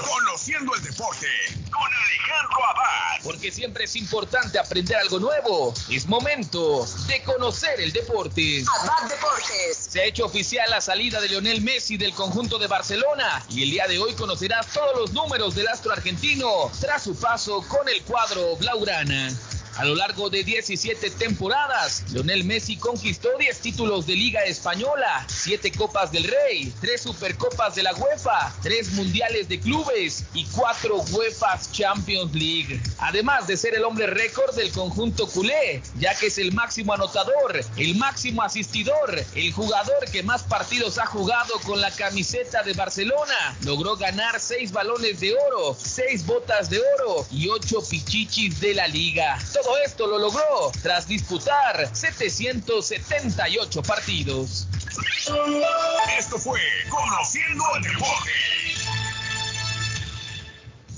Conociendo 0.08 0.75
el 0.75 0.84
deporte 0.84 1.28
con 1.71 1.84
Alejandro 1.84 2.65
Abad. 2.65 3.23
Porque 3.23 3.51
siempre 3.51 3.86
es 3.86 3.95
importante 3.95 4.60
aprender 4.60 4.97
algo 4.97 5.19
nuevo. 5.19 5.73
Es 5.89 6.06
momento 6.06 6.86
de 7.08 7.23
conocer 7.23 7.80
el 7.80 7.91
deporte. 7.91 8.63
Abad 8.82 9.10
Deportes. 9.10 9.78
Se 9.78 10.01
ha 10.01 10.06
hecho 10.06 10.25
oficial 10.25 10.69
la 10.69 10.82
salida 10.82 11.21
de 11.21 11.30
Lionel 11.30 11.62
Messi 11.62 11.97
del 11.97 12.13
conjunto 12.13 12.58
de 12.58 12.67
Barcelona 12.67 13.45
y 13.49 13.63
el 13.63 13.71
día 13.71 13.88
de 13.88 13.99
hoy 13.99 14.13
conocerás 14.13 14.67
todos 14.67 14.97
los 14.97 15.13
números 15.13 15.56
del 15.56 15.67
astro 15.67 15.93
argentino 15.93 16.71
tras 16.80 17.04
su 17.04 17.15
paso 17.15 17.62
con 17.67 17.88
el 17.89 18.01
cuadro 18.04 18.56
Blaugrana. 18.58 19.30
A 19.77 19.83
lo 19.83 19.93
largo 19.93 20.29
de 20.29 20.41
17 20.41 21.09
temporadas, 21.11 22.03
Lionel 22.13 22.45
Messi 22.45 22.77
conquistó 22.77 23.27
10 23.38 23.59
títulos 23.59 24.07
de 24.07 24.15
Liga 24.15 24.41
Española, 24.45 25.25
7 25.27 25.69
Copas 25.73 26.13
del 26.13 26.23
Rey, 26.23 26.73
3 26.79 27.01
Supercopas 27.01 27.75
de 27.75 27.83
la 27.83 27.93
UEFA, 27.93 28.55
3 28.63 28.93
Mundiales 28.93 29.49
de 29.49 29.59
Clubes 29.59 30.23
y 30.33 30.45
4 30.45 30.95
UEFA 31.11 31.59
Champions 31.73 32.33
League. 32.33 32.81
Además 32.99 33.47
de 33.47 33.57
ser 33.57 33.75
el 33.75 33.83
hombre 33.83 34.07
récord 34.07 34.55
del 34.55 34.71
conjunto 34.71 35.27
culé, 35.27 35.81
ya 35.99 36.17
que 36.17 36.27
es 36.27 36.38
el 36.38 36.53
máximo 36.53 36.93
anotador, 36.93 37.59
el 37.75 37.95
máximo 37.95 38.43
asistidor, 38.43 39.25
el 39.35 39.51
jugador 39.51 40.09
que 40.09 40.23
más 40.23 40.43
partidos 40.43 40.97
ha 40.99 41.05
jugado 41.05 41.53
con 41.65 41.81
la 41.81 41.91
camiseta 41.91 42.63
de 42.63 42.71
Barcelona, 42.73 43.57
logró 43.65 43.97
ganar 43.97 44.39
6 44.39 44.71
balones 44.71 45.19
de 45.19 45.35
oro, 45.35 45.75
6 45.77 46.25
botas 46.25 46.69
de 46.69 46.79
oro 46.79 47.27
y 47.29 47.49
8 47.49 47.83
pichichis 47.89 48.61
de 48.61 48.73
la 48.73 48.88
liga. 48.88 49.38
Todo 49.65 49.78
esto 49.80 50.06
lo 50.06 50.19
logró 50.19 50.71
tras 50.84 51.08
disputar 51.08 51.89
778 51.91 53.82
partidos. 53.82 54.67
Esto 56.19 56.38
fue 56.38 56.60
Conociendo 56.88 57.63
el 57.78 57.82
Deporte. 57.82 58.74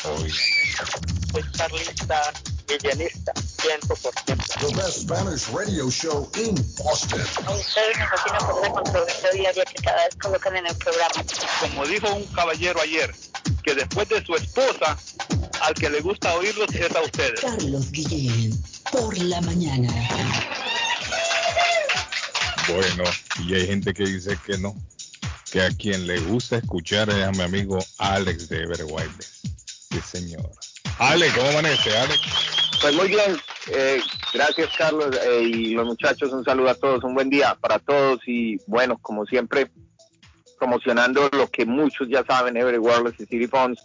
Carlita 1.57 2.33
Villanista, 2.67 3.33
100%. 3.35 4.61
The 4.61 4.77
best 4.77 5.03
Spanish 5.03 5.49
radio 5.51 5.91
show 5.91 6.29
in 6.37 6.55
Boston. 6.77 7.21
A 7.47 7.51
ustedes 7.53 7.99
me 7.99 8.07
fascina 8.07 8.39
por 8.39 8.63
la 8.63 8.71
controversia 8.71 9.31
diaria 9.33 9.65
que 9.65 9.83
cada 9.83 10.05
vez 10.05 10.17
colocan 10.21 10.57
en 10.57 10.67
el 10.67 10.77
programa. 10.77 11.25
Como 11.61 11.87
dijo 11.87 12.13
un 12.15 12.25
caballero 12.27 12.81
ayer, 12.81 13.15
que 13.63 13.75
después 13.75 14.09
de 14.09 14.25
su 14.25 14.35
esposa, 14.35 14.99
al 15.63 15.75
que 15.75 15.91
le 15.91 16.01
gusta 16.01 16.35
oírlos 16.35 16.75
es 16.75 16.95
a 16.95 17.01
ustedes. 17.01 17.41
Carlos 17.41 17.91
Guillén, 17.91 18.63
por 18.93 19.17
la 19.19 19.41
mañana. 19.43 19.93
Bueno, 22.69 23.05
y 23.47 23.55
hay 23.55 23.67
gente 23.67 23.93
que 23.93 24.05
dice 24.05 24.39
que 24.47 24.57
no, 24.57 24.75
que 25.51 25.63
a 25.63 25.71
quien 25.71 26.07
le 26.07 26.19
gusta 26.21 26.57
escuchar 26.57 27.11
es 27.11 27.23
a 27.23 27.31
mi 27.31 27.43
amigo 27.43 27.79
Alex 27.99 28.49
de 28.49 28.63
Everwild. 28.63 29.23
Sí, 29.23 30.01
señor. 30.01 30.51
Alex, 30.99 31.35
¿cómo 31.35 31.49
amanece, 31.51 31.97
Alex? 31.97 32.21
Pues 32.81 32.95
muy 32.95 33.09
bien, 33.09 33.37
eh, 33.73 34.01
gracias 34.33 34.71
Carlos 34.77 35.17
eh, 35.27 35.43
y 35.43 35.75
los 35.75 35.87
muchachos, 35.87 36.33
un 36.33 36.45
saludo 36.45 36.71
a 36.71 36.75
todos, 36.75 37.03
un 37.05 37.15
buen 37.15 37.31
día 37.31 37.57
para 37.61 37.79
todos 37.79 38.21
y 38.27 38.59
bueno, 38.67 38.99
como 39.01 39.25
siempre, 39.25 39.71
promocionando 40.59 41.29
lo 41.33 41.49
que 41.49 41.65
muchos 41.65 42.09
ya 42.09 42.25
saben, 42.25 42.57
Every 42.57 42.79
Wireless 42.79 43.21
y 43.21 43.27
City 43.27 43.47
Phones, 43.47 43.79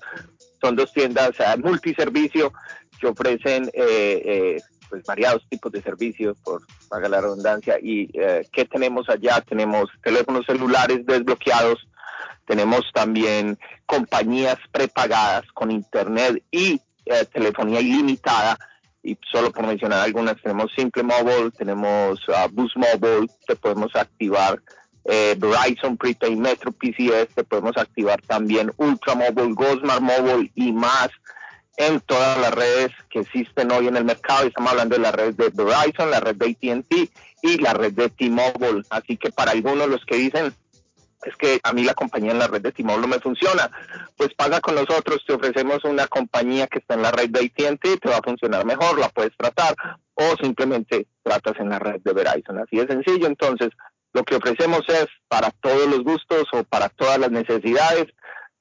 son 0.62 0.76
dos 0.76 0.92
tiendas 0.92 1.32
eh, 1.40 1.58
multiservicio 1.64 2.52
que 3.00 3.08
ofrecen 3.08 3.70
eh, 3.74 4.22
eh, 4.26 4.62
pues 4.90 5.04
variados 5.04 5.48
tipos 5.50 5.72
de 5.72 5.82
servicios, 5.82 6.38
por 6.44 6.62
paga 6.90 7.08
la 7.08 7.22
redundancia. 7.22 7.78
¿Y 7.82 8.10
eh, 8.14 8.48
qué 8.52 8.66
tenemos 8.66 9.08
allá? 9.10 9.42
Tenemos 9.42 9.90
teléfonos 10.04 10.46
celulares 10.46 11.06
desbloqueados, 11.06 11.88
tenemos 12.46 12.82
también 12.94 13.58
compañías 13.86 14.58
prepagadas 14.72 15.46
con 15.54 15.72
internet 15.72 16.44
y 16.52 16.82
eh, 17.06 17.26
telefonía 17.32 17.82
ilimitada. 17.82 18.58
Y 19.02 19.18
solo 19.32 19.52
por 19.52 19.66
mencionar 19.66 20.00
algunas, 20.00 20.42
tenemos 20.42 20.72
Simple 20.76 21.04
Mobile, 21.04 21.52
tenemos 21.58 22.20
uh, 22.28 22.50
Boost 22.52 22.76
Mobile, 22.76 23.28
te 23.48 23.56
podemos 23.56 23.96
activar 23.96 24.62
eh, 25.06 25.36
Verizon 25.38 25.98
Prepaid 25.98 26.38
Metro 26.38 26.72
PCS, 26.72 27.34
te 27.34 27.44
podemos 27.44 27.78
activar 27.78 28.22
también 28.22 28.72
Ultra 28.78 29.16
Mobile, 29.16 29.54
Gosmar 29.54 30.02
Mobile 30.02 30.52
y 30.54 30.74
más 30.74 31.10
en 31.78 32.02
todas 32.02 32.38
las 32.40 32.54
redes 32.54 32.92
que 33.10 33.20
existen 33.20 33.72
hoy 33.72 33.88
en 33.88 33.96
el 33.96 34.04
mercado. 34.04 34.46
Estamos 34.46 34.72
hablando 34.72 34.96
de 34.96 35.02
la 35.02 35.12
red 35.14 35.34
de 35.34 35.50
Verizon, 35.50 36.12
la 36.12 36.20
red 36.20 36.36
de 36.36 36.52
ATT 36.52 37.10
y 37.42 37.58
la 37.58 37.74
red 37.74 37.94
de 37.94 38.10
T-Mobile. 38.10 38.84
Así 38.90 39.16
que 39.16 39.32
para 39.32 39.52
algunos 39.52 39.88
los 39.88 40.06
que 40.06 40.18
dicen 40.18 40.54
es 41.24 41.36
que 41.36 41.60
a 41.64 41.74
mí 41.74 41.84
la 41.84 41.94
compañía 41.94 42.32
en 42.32 42.40
la 42.40 42.48
red 42.48 42.62
de 42.62 42.72
T-Mobile 42.72 43.02
no 43.02 43.08
me 43.08 43.20
funciona, 43.20 43.70
pues 44.16 44.34
pasa 44.36 44.62
con 44.62 44.76
nosotros, 44.76 45.24
te 45.28 45.34
ofrecemos 45.34 45.84
una 45.84 46.08
compañía 46.08 46.68
que 46.68 46.80
está 46.80 46.94
en 46.94 47.02
la 47.02 47.12
red 47.12 47.30
de 47.30 47.40
AT&T, 47.40 47.98
te 47.98 48.10
va 48.10 48.18
a 48.18 48.24
funcionar 48.24 48.66
mejor, 48.66 48.98
la 48.98 49.10
puedes 49.10 49.36
tratar 49.38 49.76
o 50.14 50.36
simplemente 50.42 51.08
tratas 51.24 51.60
en 51.60 51.70
la 51.70 51.80
red 51.80 52.02
de 52.02 52.14
Verizon. 52.14 52.60
Así 52.60 52.78
de 52.78 52.88
sencillo. 52.88 53.28
Entonces, 53.28 53.70
lo 54.14 54.24
que 54.24 54.36
ofrecemos 54.36 54.82
es 54.88 55.08
para 55.28 55.52
todos 55.52 55.88
los 55.88 56.04
gustos 56.04 56.46
o 56.54 56.64
para 56.64 56.90
todas 56.90 57.20
las 57.20 57.32
necesidades. 57.32 58.08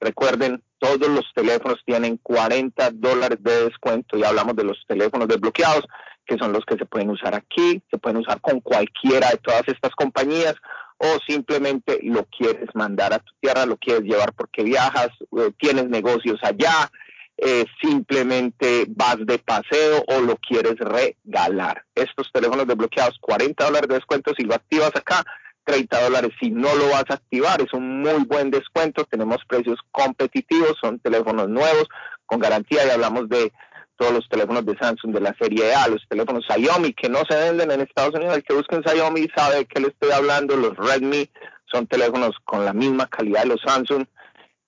Recuerden, 0.01 0.63
todos 0.79 1.09
los 1.09 1.25
teléfonos 1.35 1.83
tienen 1.85 2.19
40 2.19 2.91
dólares 2.93 3.39
de 3.41 3.65
descuento 3.65 4.17
y 4.17 4.25
hablamos 4.25 4.55
de 4.55 4.65
los 4.65 4.79
teléfonos 4.87 5.27
desbloqueados, 5.27 5.85
que 6.25 6.37
son 6.37 6.53
los 6.53 6.65
que 6.65 6.77
se 6.77 6.87
pueden 6.87 7.11
usar 7.11 7.35
aquí, 7.35 7.83
se 7.91 7.99
pueden 7.99 8.19
usar 8.19 8.41
con 8.41 8.61
cualquiera 8.61 9.31
de 9.31 9.39
todas 9.39 9.67
estas 9.67 9.93
compañías 9.97 10.55
o 10.99 11.19
simplemente 11.27 12.01
lo 12.03 12.25
quieres 12.25 12.69
mandar 12.75 13.13
a 13.13 13.21
tu 13.21 13.33
tierra, 13.41 13.67
lo 13.67 13.77
quieres 13.77 14.03
llevar 14.03 14.33
porque 14.33 14.65
viajas, 14.65 15.09
eh, 15.39 15.53
tienes 15.59 15.89
negocios 15.89 16.39
allá, 16.43 16.91
eh, 17.37 17.65
simplemente 17.81 18.87
vas 18.89 19.19
de 19.25 19.39
paseo 19.39 20.05
o 20.09 20.21
lo 20.21 20.37
quieres 20.37 20.75
regalar. 20.79 21.85
Estos 21.95 22.31
teléfonos 22.33 22.67
desbloqueados, 22.67 23.17
40 23.21 23.65
dólares 23.65 23.89
de 23.89 23.95
descuento 23.95 24.33
si 24.37 24.45
lo 24.45 24.55
activas 24.55 24.91
acá, 24.97 25.25
30 25.63 26.03
dólares 26.03 26.31
si 26.41 26.51
no 26.51 26.75
lo 26.75 26.89
vas 26.89 27.05
a 27.11 27.15
activar. 27.15 27.61
Es 27.61 27.73
un 27.73 28.01
muy 28.01 28.25
buen 28.25 28.51
descuento. 28.51 29.05
Tenemos 29.05 29.39
precios 29.47 29.79
competitivos, 29.93 30.75
son 30.81 30.99
teléfonos 30.99 31.49
nuevos 31.49 31.87
con 32.27 32.41
garantía 32.41 32.85
y 32.87 32.91
hablamos 32.91 33.29
de 33.29 33.53
todos 33.99 34.13
los 34.13 34.29
teléfonos 34.29 34.65
de 34.65 34.79
Samsung 34.79 35.13
de 35.13 35.21
la 35.21 35.35
serie 35.39 35.75
A, 35.75 35.89
los 35.89 36.07
teléfonos 36.09 36.47
Xiaomi 36.47 36.95
que 36.95 37.09
no 37.09 37.19
se 37.29 37.37
venden 37.37 37.71
en 37.73 37.81
Estados 37.81 38.15
Unidos. 38.15 38.37
El 38.37 38.45
que 38.45 38.55
busque 38.55 38.77
un 38.77 38.85
Xiaomi 38.85 39.29
sabe 39.37 39.57
de 39.57 39.67
qué 39.67 39.81
le 39.81 39.89
estoy 39.89 40.13
hablando. 40.13 40.57
Los 40.57 40.77
Redmi 40.77 41.29
son 41.71 41.87
teléfonos 41.87 42.37
con 42.45 42.65
la 42.65 42.73
misma 42.73 43.07
calidad 43.09 43.43
de 43.43 43.49
los 43.49 43.61
Samsung, 43.61 44.07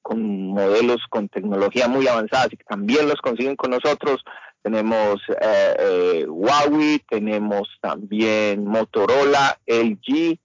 con 0.02 0.48
modelos 0.48 0.98
con 1.08 1.28
tecnología 1.28 1.88
muy 1.88 2.08
avanzada, 2.08 2.44
así 2.44 2.56
que 2.56 2.64
también 2.64 3.08
los 3.08 3.20
consiguen 3.20 3.56
con 3.56 3.70
nosotros. 3.70 4.22
Tenemos 4.62 5.20
eh, 5.40 5.76
eh, 5.78 6.26
Huawei, 6.28 6.98
tenemos 7.08 7.68
también 7.80 8.64
Motorola, 8.64 9.58
LG, 9.66 10.38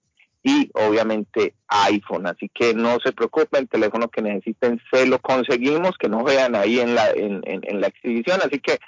y 0.46 0.70
obviamente 0.74 1.54
iPhone. 1.66 2.28
Así 2.28 2.48
que 2.54 2.72
no 2.72 2.98
se 3.04 3.10
preocupen, 3.10 3.66
teléfono 3.66 4.08
que 4.08 4.22
necesiten 4.22 4.80
se 4.92 5.04
lo 5.04 5.18
conseguimos, 5.18 5.98
que 5.98 6.08
no 6.08 6.22
vean 6.22 6.54
ahí 6.54 6.78
en 6.78 6.94
la, 6.94 7.10
en, 7.10 7.42
en, 7.44 7.62
en 7.64 7.80
la 7.80 7.88
exhibición. 7.88 8.38
Así 8.44 8.60
que 8.60 8.78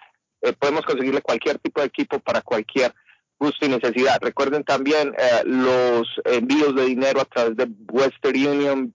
eh, 0.42 0.52
podemos 0.52 0.82
conseguirle 0.82 1.20
cualquier 1.20 1.58
tipo 1.58 1.80
de 1.80 1.88
equipo 1.88 2.20
para 2.20 2.42
cualquier 2.42 2.94
gusto 3.40 3.66
y 3.66 3.70
necesidad. 3.70 4.18
Recuerden 4.20 4.62
también 4.62 5.12
eh, 5.18 5.42
los 5.46 6.06
envíos 6.26 6.76
de 6.76 6.84
dinero 6.84 7.22
a 7.22 7.24
través 7.24 7.56
de 7.56 7.66
Western 7.90 8.36
Union, 8.36 8.94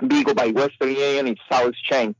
Vigo 0.00 0.32
by 0.32 0.52
Western 0.52 0.90
Union 0.90 1.28
y 1.28 1.36
South 1.50 1.74
Chain. 1.90 2.16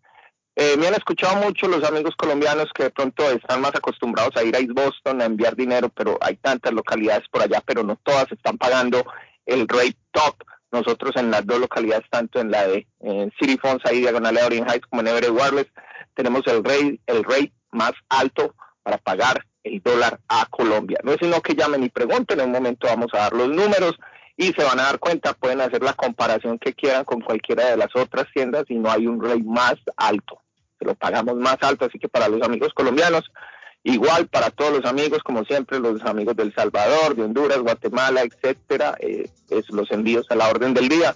Eh, 0.57 0.77
me 0.77 0.89
han 0.89 0.95
escuchado 0.95 1.37
mucho 1.43 1.69
los 1.69 1.83
amigos 1.85 2.15
colombianos 2.19 2.67
que 2.75 2.85
de 2.85 2.91
pronto 2.91 3.29
están 3.31 3.63
más 3.63 3.75
acostumbrados 3.75 4.37
a 4.37 4.45
ir 4.45 4.55
a 4.55 4.59
East 4.59 4.75
Boston 4.75 5.23
a 5.23 5.25
enviar 5.25 5.57
dinero, 5.57 5.89
pero 5.89 6.19
hay 6.21 6.37
tantas 6.37 6.75
localidades 6.75 7.27
por 7.31 7.41
allá, 7.41 7.63
pero 7.65 7.83
no 7.83 7.97
todas 8.05 8.31
están 8.31 8.59
pagando 8.59 9.05
el 9.47 9.69
rate 9.69 9.97
top. 10.13 10.37
Nosotros 10.71 11.13
en 11.17 11.31
las 11.31 11.47
dos 11.47 11.61
localidades, 11.61 12.05
tanto 12.11 12.41
en 12.41 12.51
la 12.51 12.67
de 12.67 12.87
City 13.39 13.57
Funds, 13.59 13.85
ahí 13.87 14.01
diagonal 14.01 14.35
de 14.35 14.43
Orient 14.43 14.69
Heights, 14.69 14.87
como 14.89 15.03
en 15.03 15.09
Everett 15.09 15.31
Wireless, 15.31 15.67
tenemos 16.15 16.43
el 16.47 16.65
rate, 16.65 17.01
el 17.07 17.23
rate 17.23 17.53
más 17.71 17.93
alto 18.09 18.55
para 18.83 18.99
pagar 18.99 19.45
el 19.63 19.81
dólar 19.83 20.19
a 20.29 20.47
Colombia. 20.47 20.99
No 21.05 21.13
es 21.13 21.19
sino 21.21 21.41
que 21.41 21.55
llamen 21.55 21.85
y 21.85 21.91
pregunten, 21.91 22.41
en 22.41 22.47
un 22.47 22.53
momento 22.53 22.89
vamos 22.89 23.09
a 23.13 23.19
dar 23.19 23.33
los 23.33 23.49
números 23.49 23.95
y 24.37 24.53
se 24.53 24.65
van 24.65 24.81
a 24.81 24.85
dar 24.85 24.99
cuenta, 24.99 25.33
pueden 25.33 25.61
hacer 25.61 25.83
la 25.83 25.93
comparación 25.93 26.59
que 26.59 26.75
quieran 26.75 27.05
con 27.05 27.21
cualquiera 27.21 27.67
de 27.67 27.77
las 27.77 27.95
otras 27.95 28.27
tiendas 28.35 28.65
y 28.69 28.75
no 28.75 28.91
hay 28.91 29.07
un 29.07 29.23
rate 29.23 29.45
más 29.45 29.77
alto 29.97 30.41
se 30.79 30.85
lo 30.85 30.95
pagamos 30.95 31.37
más 31.37 31.57
alto, 31.61 31.87
así 31.87 31.99
que 31.99 32.09
para 32.09 32.29
los 32.29 32.43
amigos 32.43 32.73
colombianos, 32.75 33.25
igual 33.85 34.27
para 34.27 34.51
todos 34.51 34.73
los 34.73 34.85
amigos, 34.85 35.23
como 35.23 35.45
siempre, 35.45 35.79
los 35.79 36.03
amigos 36.03 36.35
del 36.35 36.53
Salvador, 36.55 37.15
de 37.15 37.23
Honduras, 37.23 37.59
Guatemala, 37.59 38.23
etcétera, 38.23 38.97
eh, 38.99 39.29
los 39.69 39.93
envíos 39.93 40.29
a 40.31 40.35
la 40.35 40.49
orden 40.49 40.75
del 40.75 40.89
día. 40.89 41.15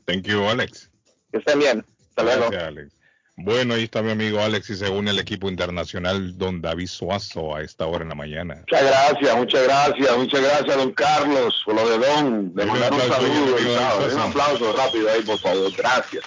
Thank 0.05 0.23
you, 0.23 0.43
Alex. 0.47 0.89
Que 1.31 1.37
estén 1.37 1.59
bien. 1.59 1.85
Hasta 2.09 2.23
luego. 2.23 2.47
Alex. 2.57 2.93
Bueno, 3.35 3.75
ahí 3.75 3.83
está 3.83 4.01
mi 4.01 4.11
amigo 4.11 4.41
Alex 4.41 4.69
y 4.69 4.75
se 4.75 4.89
une 4.89 5.11
el 5.11 5.19
equipo 5.19 5.49
internacional 5.49 6.37
Don 6.37 6.61
David 6.61 6.87
Suazo 6.87 7.55
a 7.55 7.61
esta 7.61 7.85
hora 7.85 8.03
en 8.03 8.09
la 8.09 8.15
mañana. 8.15 8.55
Muchas 8.67 8.83
gracias, 8.83 9.37
muchas 9.37 9.63
gracias, 9.63 10.17
muchas 10.17 10.41
gracias, 10.41 10.77
don 10.77 10.91
Carlos, 10.91 11.61
por 11.65 11.75
lo 11.75 11.89
de 11.89 12.05
Don. 12.05 12.53
De 12.53 12.65
mandar 12.65 12.91
un, 12.91 12.99
saludo, 12.99 14.13
un 14.13 14.19
aplauso 14.19 14.73
rápido 14.73 15.09
ahí, 15.09 15.21
por 15.21 15.39
favor. 15.39 15.71
Gracias. 15.77 16.23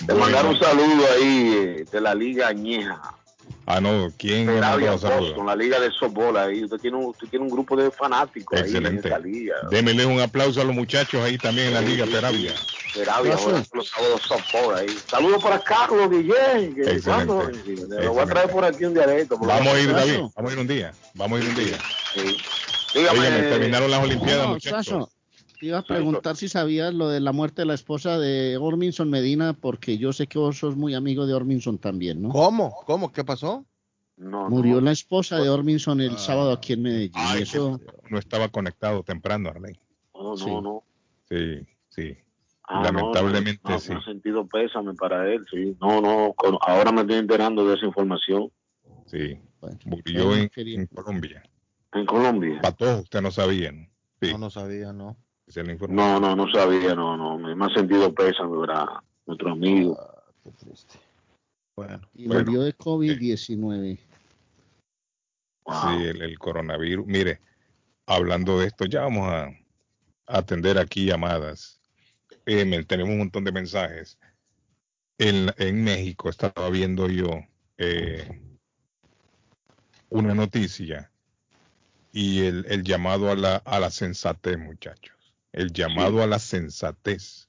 De 0.00 0.14
mandar 0.14 0.46
un 0.46 0.58
saludo 0.58 1.06
ahí 1.16 1.54
eh, 1.56 1.84
de 1.90 2.00
la 2.00 2.14
Liga 2.14 2.48
Añeja 2.48 3.21
Ah, 3.66 3.80
no, 3.80 4.12
¿quién 4.18 4.46
Con 4.46 4.60
la 4.60 5.56
liga 5.56 5.78
de 5.78 5.90
softball 5.90 6.36
ahí. 6.36 6.64
Usted 6.64 6.78
tiene 6.78 6.96
un, 6.96 7.06
usted 7.06 7.28
tiene 7.28 7.44
un 7.44 7.50
grupo 7.50 7.76
de 7.76 7.90
fanáticos 7.90 8.58
Excelente. 8.58 8.88
ahí 8.88 8.94
en 8.94 9.06
esa 9.06 9.18
liga. 9.18 9.54
Démele 9.70 10.04
un 10.04 10.20
aplauso 10.20 10.60
a 10.60 10.64
los 10.64 10.74
muchachos 10.74 11.22
ahí 11.22 11.38
también 11.38 11.68
en 11.68 11.74
la 11.74 11.80
liga 11.80 12.04
Peravia. 12.06 12.52
Peravia, 12.94 13.36
los 13.72 13.88
sábados 13.88 14.22
softball 14.22 14.76
ahí. 14.76 14.88
Saludos 15.06 15.42
para 15.42 15.60
Carlos 15.60 16.10
Guillén. 16.10 16.74
Que 16.74 16.82
Excelente. 16.82 18.04
Lo 18.04 18.12
voy 18.12 18.22
a 18.22 18.26
traer 18.26 18.50
por 18.50 18.64
aquí 18.64 18.84
un 18.84 18.94
día 18.94 19.06
de 19.06 19.22
esto. 19.22 19.38
Vamos 19.38 19.74
a 19.74 19.80
ir, 19.80 19.92
David. 19.92 20.20
Vamos 20.34 20.50
a 20.50 20.54
ir 20.54 20.58
un 20.58 20.66
día. 20.66 20.92
Vamos 21.14 21.40
a 21.40 21.44
ir 21.44 21.48
un 21.50 21.56
día. 21.56 21.78
Sí. 22.14 22.36
Dígame, 22.94 23.28
terminaron 23.42 23.90
las 23.90 24.02
Olimpiadas, 24.02 24.48
muchachos 24.48 25.08
iba 25.62 25.78
a 25.78 25.82
preguntar 25.82 26.36
si 26.36 26.48
sabías 26.48 26.92
lo 26.92 27.08
de 27.08 27.20
la 27.20 27.32
muerte 27.32 27.62
de 27.62 27.66
la 27.66 27.74
esposa 27.74 28.18
de 28.18 28.56
Orminson 28.56 29.08
Medina, 29.08 29.54
porque 29.54 29.96
yo 29.96 30.12
sé 30.12 30.26
que 30.26 30.38
vos 30.38 30.58
sos 30.58 30.76
muy 30.76 30.94
amigo 30.94 31.24
de 31.24 31.34
Orminson 31.34 31.78
también, 31.78 32.20
¿no? 32.20 32.30
¿Cómo? 32.30 32.74
¿Cómo? 32.84 33.12
¿Qué 33.12 33.24
pasó? 33.24 33.64
No, 34.16 34.50
Murió 34.50 34.80
la 34.80 34.92
esposa 34.92 35.38
de 35.38 35.48
Orminson 35.48 36.00
el 36.00 36.14
ah. 36.14 36.18
sábado 36.18 36.52
aquí 36.52 36.74
en 36.74 36.82
Medellín. 36.82 37.14
eso... 37.38 37.80
No 38.10 38.18
estaba 38.18 38.48
conectado 38.48 39.02
temprano, 39.02 39.48
Arley. 39.48 39.78
Oh, 40.12 40.34
no, 40.36 40.60
no. 40.60 40.84
Sí, 41.28 41.66
sí. 41.88 42.16
Ah, 42.64 42.82
Lamentablemente 42.84 43.78
sí. 43.78 43.92
No 43.92 44.02
sentido 44.02 44.46
pésame 44.46 44.94
para 44.94 45.32
él, 45.32 45.44
sí. 45.50 45.76
No, 45.80 46.00
no, 46.00 46.34
ahora 46.60 46.92
me 46.92 47.02
estoy 47.02 47.16
enterando 47.16 47.66
de 47.66 47.76
esa 47.76 47.86
información. 47.86 48.50
Sí. 49.06 49.38
Murió 49.84 50.34
en, 50.34 50.86
Colombia. 50.86 51.42
En 51.92 52.06
Colombia. 52.06 52.58
Para 52.60 52.76
todos, 52.76 53.02
usted 53.02 53.22
no 53.22 53.30
sabía, 53.30 53.72
¿no? 53.72 53.86
No, 54.20 54.38
no 54.38 54.50
sabía, 54.50 54.92
no. 54.92 55.16
No, 55.88 56.18
no, 56.18 56.34
no 56.34 56.50
sabía, 56.50 56.94
no, 56.94 57.16
no. 57.16 57.38
Me 57.38 57.64
ha 57.64 57.68
sentido 57.74 58.12
pésame, 58.14 58.56
¿verdad? 58.56 58.86
Nuestro 59.26 59.52
amigo. 59.52 59.98
Ah, 60.00 60.22
qué 60.42 60.50
triste. 60.52 60.98
Bueno, 61.76 62.00
y 62.14 62.26
murió 62.26 62.62
de 62.62 62.76
COVID-19. 62.76 63.98
Sí, 65.64 66.04
el, 66.04 66.38
coronavirus. 66.38 67.06
Mire, 67.06 67.40
hablando 68.06 68.58
de 68.58 68.66
esto, 68.66 68.84
ya 68.86 69.02
vamos 69.02 69.28
a, 69.28 69.50
atender 70.26 70.78
aquí 70.78 71.06
llamadas. 71.06 71.80
Eh, 72.46 72.84
tenemos 72.86 73.12
un 73.12 73.18
montón 73.18 73.44
de 73.44 73.52
mensajes. 73.52 74.18
En, 75.18 75.52
en 75.58 75.84
México 75.84 76.30
estaba 76.30 76.68
viendo 76.70 77.08
yo 77.08 77.28
eh, 77.78 78.40
una 80.08 80.34
noticia 80.34 81.10
y 82.12 82.44
el, 82.44 82.66
el 82.68 82.82
llamado 82.82 83.30
a 83.30 83.36
la, 83.36 83.56
a 83.56 83.78
la 83.78 83.90
sensatez, 83.90 84.58
muchachos 84.58 85.21
el 85.52 85.72
llamado 85.72 86.22
a 86.22 86.26
la 86.26 86.38
sensatez. 86.38 87.48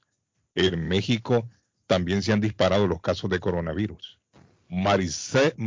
En 0.54 0.86
México 0.86 1.48
también 1.86 2.22
se 2.22 2.32
han 2.32 2.40
disparado 2.40 2.86
los 2.86 3.00
casos 3.00 3.30
de 3.30 3.40
coronavirus. 3.40 4.20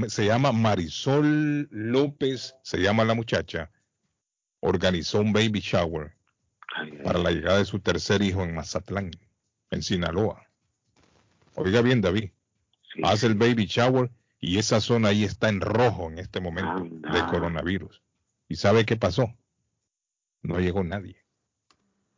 se 0.08 0.26
llama 0.26 0.52
Marisol 0.52 1.68
López, 1.72 2.56
se 2.62 2.78
llama 2.78 3.04
la 3.06 3.16
muchacha, 3.16 3.72
organizó 4.60 5.22
un 5.22 5.34
baby 5.34 5.60
shower 5.60 6.16
para 7.04 7.20
la 7.20 7.32
llegada 7.32 7.60
de 7.60 7.66
su 7.66 7.80
tercer 7.80 8.22
hijo 8.22 8.44
en 8.44 8.56
Mazatlán, 8.56 9.12
en 9.72 9.82
Sinaloa. 9.82 10.48
Oiga 11.56 11.82
bien, 11.82 12.02
David, 12.02 12.32
hace 13.04 13.28
el 13.28 13.36
baby 13.36 13.66
shower 13.66 14.12
y 14.40 14.60
esa 14.60 14.80
zona 14.80 15.10
ahí 15.10 15.24
está 15.24 15.50
en 15.50 15.60
rojo 15.60 16.10
en 16.12 16.20
este 16.20 16.40
momento 16.40 16.84
de 17.12 17.26
coronavirus. 17.26 18.04
¿Y 18.48 18.56
sabe 18.58 18.86
qué 18.86 18.96
pasó? 18.96 19.36
No 20.44 20.60
llegó 20.60 20.84
nadie 20.84 21.27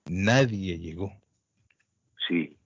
nadie 0.10 0.78
llegó. 0.78 1.14
Sí. 2.28 2.58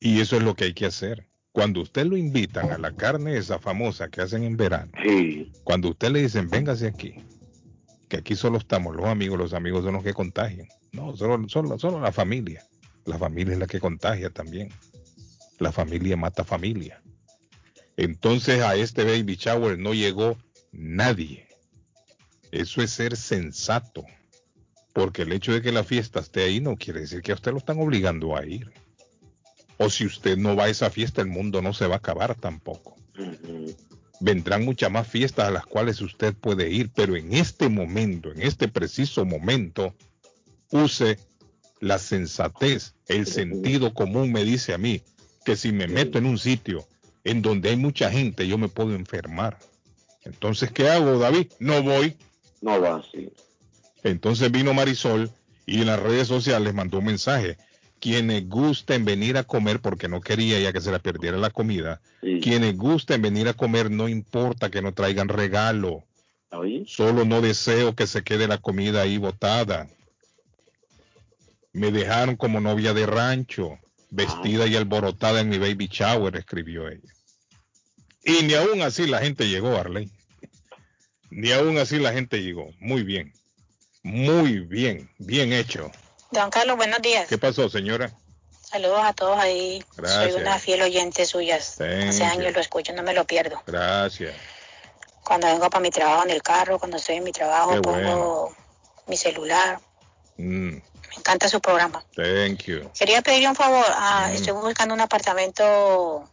Y 0.00 0.20
eso 0.20 0.36
es 0.36 0.42
lo 0.42 0.54
que 0.54 0.64
hay 0.64 0.74
que 0.74 0.86
hacer. 0.86 1.28
Cuando 1.52 1.82
usted 1.82 2.06
lo 2.06 2.16
invitan 2.16 2.72
a 2.72 2.78
la 2.78 2.96
carne 2.96 3.36
esa 3.36 3.58
famosa 3.58 4.08
que 4.08 4.22
hacen 4.22 4.42
en 4.42 4.56
verano, 4.56 4.90
sí. 5.02 5.52
cuando 5.64 5.90
usted 5.90 6.10
le 6.10 6.22
dicen, 6.22 6.48
véngase 6.48 6.86
aquí, 6.86 7.14
que 8.08 8.16
aquí 8.16 8.34
solo 8.34 8.58
estamos 8.58 8.96
los 8.96 9.06
amigos, 9.06 9.38
los 9.38 9.52
amigos 9.52 9.84
son 9.84 9.94
los 9.94 10.02
que 10.02 10.14
contagian. 10.14 10.66
No, 10.92 11.14
solo, 11.16 11.48
solo, 11.48 11.78
solo 11.78 12.00
la 12.00 12.12
familia. 12.12 12.64
La 13.04 13.18
familia 13.18 13.52
es 13.52 13.58
la 13.58 13.66
que 13.66 13.80
contagia 13.80 14.30
también. 14.30 14.70
La 15.58 15.72
familia 15.72 16.16
mata 16.16 16.44
familia. 16.44 17.02
Entonces 17.96 18.62
a 18.62 18.74
este 18.74 19.04
baby 19.04 19.36
shower 19.36 19.78
no 19.78 19.92
llegó 19.92 20.36
nadie. 20.72 21.46
Eso 22.50 22.82
es 22.82 22.90
ser 22.90 23.16
sensato. 23.16 24.04
Porque 24.92 25.22
el 25.22 25.32
hecho 25.32 25.52
de 25.52 25.62
que 25.62 25.72
la 25.72 25.84
fiesta 25.84 26.20
esté 26.20 26.44
ahí 26.44 26.60
no 26.60 26.76
quiere 26.76 27.00
decir 27.00 27.22
que 27.22 27.32
a 27.32 27.34
usted 27.34 27.52
lo 27.52 27.58
están 27.58 27.80
obligando 27.80 28.36
a 28.36 28.44
ir. 28.44 28.70
O 29.78 29.88
si 29.90 30.04
usted 30.04 30.36
no 30.36 30.54
va 30.54 30.64
a 30.64 30.68
esa 30.68 30.90
fiesta, 30.90 31.22
el 31.22 31.28
mundo 31.28 31.62
no 31.62 31.72
se 31.72 31.86
va 31.86 31.94
a 31.94 31.98
acabar 31.98 32.34
tampoco. 32.34 32.96
Vendrán 34.20 34.64
muchas 34.64 34.90
más 34.90 35.08
fiestas 35.08 35.48
a 35.48 35.50
las 35.50 35.66
cuales 35.66 36.00
usted 36.00 36.34
puede 36.34 36.70
ir, 36.70 36.90
pero 36.94 37.16
en 37.16 37.32
este 37.32 37.68
momento, 37.68 38.30
en 38.30 38.42
este 38.42 38.68
preciso 38.68 39.24
momento, 39.24 39.94
use 40.70 41.18
la 41.80 41.98
sensatez, 41.98 42.94
el 43.08 43.26
sentido 43.26 43.92
común 43.92 44.30
me 44.30 44.44
dice 44.44 44.72
a 44.72 44.78
mí 44.78 45.02
que 45.44 45.56
si 45.56 45.72
me 45.72 45.88
meto 45.88 46.18
en 46.18 46.26
un 46.26 46.38
sitio 46.38 46.86
en 47.24 47.42
donde 47.42 47.70
hay 47.70 47.76
mucha 47.76 48.10
gente, 48.10 48.46
yo 48.46 48.58
me 48.58 48.68
puedo 48.68 48.94
enfermar. 48.94 49.58
Entonces, 50.24 50.70
¿qué 50.70 50.88
hago, 50.88 51.18
David? 51.18 51.48
No 51.58 51.82
voy. 51.82 52.16
No 52.60 52.80
va, 52.80 53.04
sí. 53.12 53.32
Entonces 54.04 54.50
vino 54.50 54.74
Marisol 54.74 55.30
y 55.66 55.80
en 55.80 55.86
las 55.86 56.00
redes 56.00 56.28
sociales 56.28 56.74
mandó 56.74 56.98
un 56.98 57.06
mensaje. 57.06 57.56
Quienes 58.00 58.48
gusten 58.48 59.04
venir 59.04 59.36
a 59.36 59.44
comer, 59.44 59.80
porque 59.80 60.08
no 60.08 60.20
quería 60.20 60.58
ya 60.58 60.72
que 60.72 60.80
se 60.80 60.90
la 60.90 60.98
perdiera 60.98 61.36
la 61.38 61.50
comida, 61.50 62.00
quienes 62.20 62.76
gusten 62.76 63.22
venir 63.22 63.46
a 63.48 63.54
comer, 63.54 63.92
no 63.92 64.08
importa 64.08 64.70
que 64.70 64.82
no 64.82 64.92
traigan 64.92 65.28
regalo. 65.28 66.02
Solo 66.86 67.24
no 67.24 67.40
deseo 67.40 67.94
que 67.94 68.08
se 68.08 68.24
quede 68.24 68.48
la 68.48 68.58
comida 68.58 69.02
ahí 69.02 69.18
botada. 69.18 69.88
Me 71.72 71.92
dejaron 71.92 72.36
como 72.36 72.60
novia 72.60 72.92
de 72.92 73.06
rancho, 73.06 73.78
vestida 74.10 74.66
y 74.66 74.74
alborotada 74.74 75.40
en 75.40 75.48
mi 75.48 75.58
baby 75.58 75.88
shower, 75.90 76.36
escribió 76.36 76.88
ella. 76.88 77.12
Y 78.24 78.44
ni 78.44 78.54
aún 78.54 78.82
así 78.82 79.06
la 79.06 79.20
gente 79.20 79.48
llegó, 79.48 79.76
Arley. 79.76 80.10
Ni 81.30 81.50
aún 81.52 81.78
así 81.78 81.98
la 81.98 82.12
gente 82.12 82.42
llegó. 82.42 82.70
Muy 82.78 83.04
bien. 83.04 83.32
Muy 84.02 84.60
bien, 84.60 85.08
bien 85.18 85.52
hecho. 85.52 85.90
Don 86.30 86.50
Carlos, 86.50 86.76
buenos 86.76 87.00
días. 87.02 87.28
¿Qué 87.28 87.38
pasó, 87.38 87.68
señora? 87.68 88.10
Saludos 88.62 89.00
a 89.04 89.12
todos 89.12 89.38
ahí. 89.38 89.84
Gracias. 89.96 90.32
Soy 90.32 90.40
una 90.42 90.58
fiel 90.58 90.82
oyente 90.82 91.26
suya. 91.26 91.56
Hace 91.56 92.24
años 92.24 92.52
lo 92.52 92.60
escucho, 92.60 92.92
no 92.94 93.02
me 93.02 93.12
lo 93.12 93.24
pierdo. 93.26 93.62
Gracias. 93.66 94.34
Cuando 95.24 95.46
vengo 95.46 95.68
para 95.70 95.80
mi 95.82 95.90
trabajo 95.90 96.24
en 96.24 96.30
el 96.30 96.42
carro, 96.42 96.78
cuando 96.78 96.96
estoy 96.96 97.16
en 97.16 97.24
mi 97.24 97.32
trabajo, 97.32 97.72
Qué 97.74 97.80
pongo 97.82 97.96
bueno. 98.00 98.48
mi 99.06 99.16
celular. 99.16 99.78
Mm, 100.38 100.70
Me 100.76 101.16
encanta 101.18 101.48
su 101.48 101.60
programa. 101.60 102.02
thank 102.16 102.62
you. 102.64 102.90
Quería 102.98 103.20
pedirle 103.22 103.48
un 103.50 103.54
favor. 103.54 103.84
Ah, 103.88 104.28
Mm. 104.30 104.34
Estoy 104.34 104.52
buscando 104.54 104.94
un 104.94 105.00
apartamento 105.00 106.28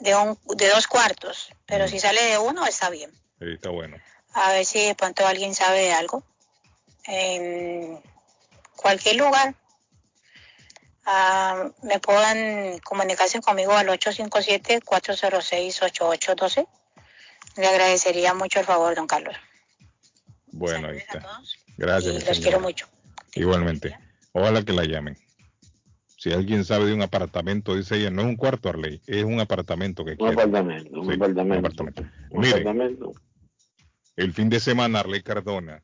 de, 0.00 0.14
un, 0.16 0.36
de 0.56 0.68
dos 0.68 0.86
cuartos, 0.88 1.50
pero 1.64 1.86
Mm. 1.86 1.88
si 1.88 2.00
sale 2.00 2.22
de 2.24 2.38
uno, 2.38 2.66
está 2.66 2.90
bien. 2.90 3.10
Sí, 3.38 3.46
está 3.54 3.70
bueno. 3.70 3.96
A 4.34 4.52
ver 4.52 4.66
si 4.66 4.84
de 4.84 4.94
pronto 4.94 5.26
alguien 5.26 5.54
sabe 5.54 5.80
de 5.82 5.92
algo. 5.92 6.22
En 7.06 8.00
cualquier 8.76 9.16
lugar. 9.16 9.54
Ah, 11.06 11.70
me 11.82 11.98
puedan 11.98 12.78
comunicarse 12.80 13.40
conmigo 13.40 13.72
al 13.72 13.88
857-406-8812. 13.88 16.66
Le 17.56 17.66
agradecería 17.66 18.34
mucho 18.34 18.60
el 18.60 18.66
favor, 18.66 18.94
don 18.94 19.06
Carlos. 19.06 19.34
Bueno, 20.52 20.88
ahí 20.88 20.98
está. 20.98 21.26
Gracias, 21.76 22.12
Y 22.12 22.16
los 22.16 22.24
señora. 22.24 22.42
quiero 22.42 22.60
mucho. 22.60 22.86
Igualmente. 23.34 23.96
Ojalá 24.32 24.62
que 24.62 24.72
la 24.72 24.84
llamen. 24.84 25.16
Si 26.16 26.32
alguien 26.32 26.64
sabe 26.64 26.86
de 26.86 26.92
un 26.92 27.02
apartamento, 27.02 27.74
dice 27.74 27.96
ella, 27.96 28.10
no 28.10 28.22
es 28.22 28.28
un 28.28 28.36
cuarto, 28.36 28.68
Arley, 28.68 29.00
es 29.06 29.24
un 29.24 29.40
apartamento 29.40 30.04
que 30.04 30.12
Un 30.12 30.16
quiere. 30.18 30.32
apartamento, 30.34 31.00
un 31.00 31.12
apartamento. 31.12 32.02
Un 32.30 32.40
Mire, 32.40 32.52
apartamento. 32.60 33.12
el 34.16 34.32
fin 34.34 34.50
de 34.50 34.60
semana 34.60 35.00
Arley 35.00 35.22
Cardona 35.22 35.82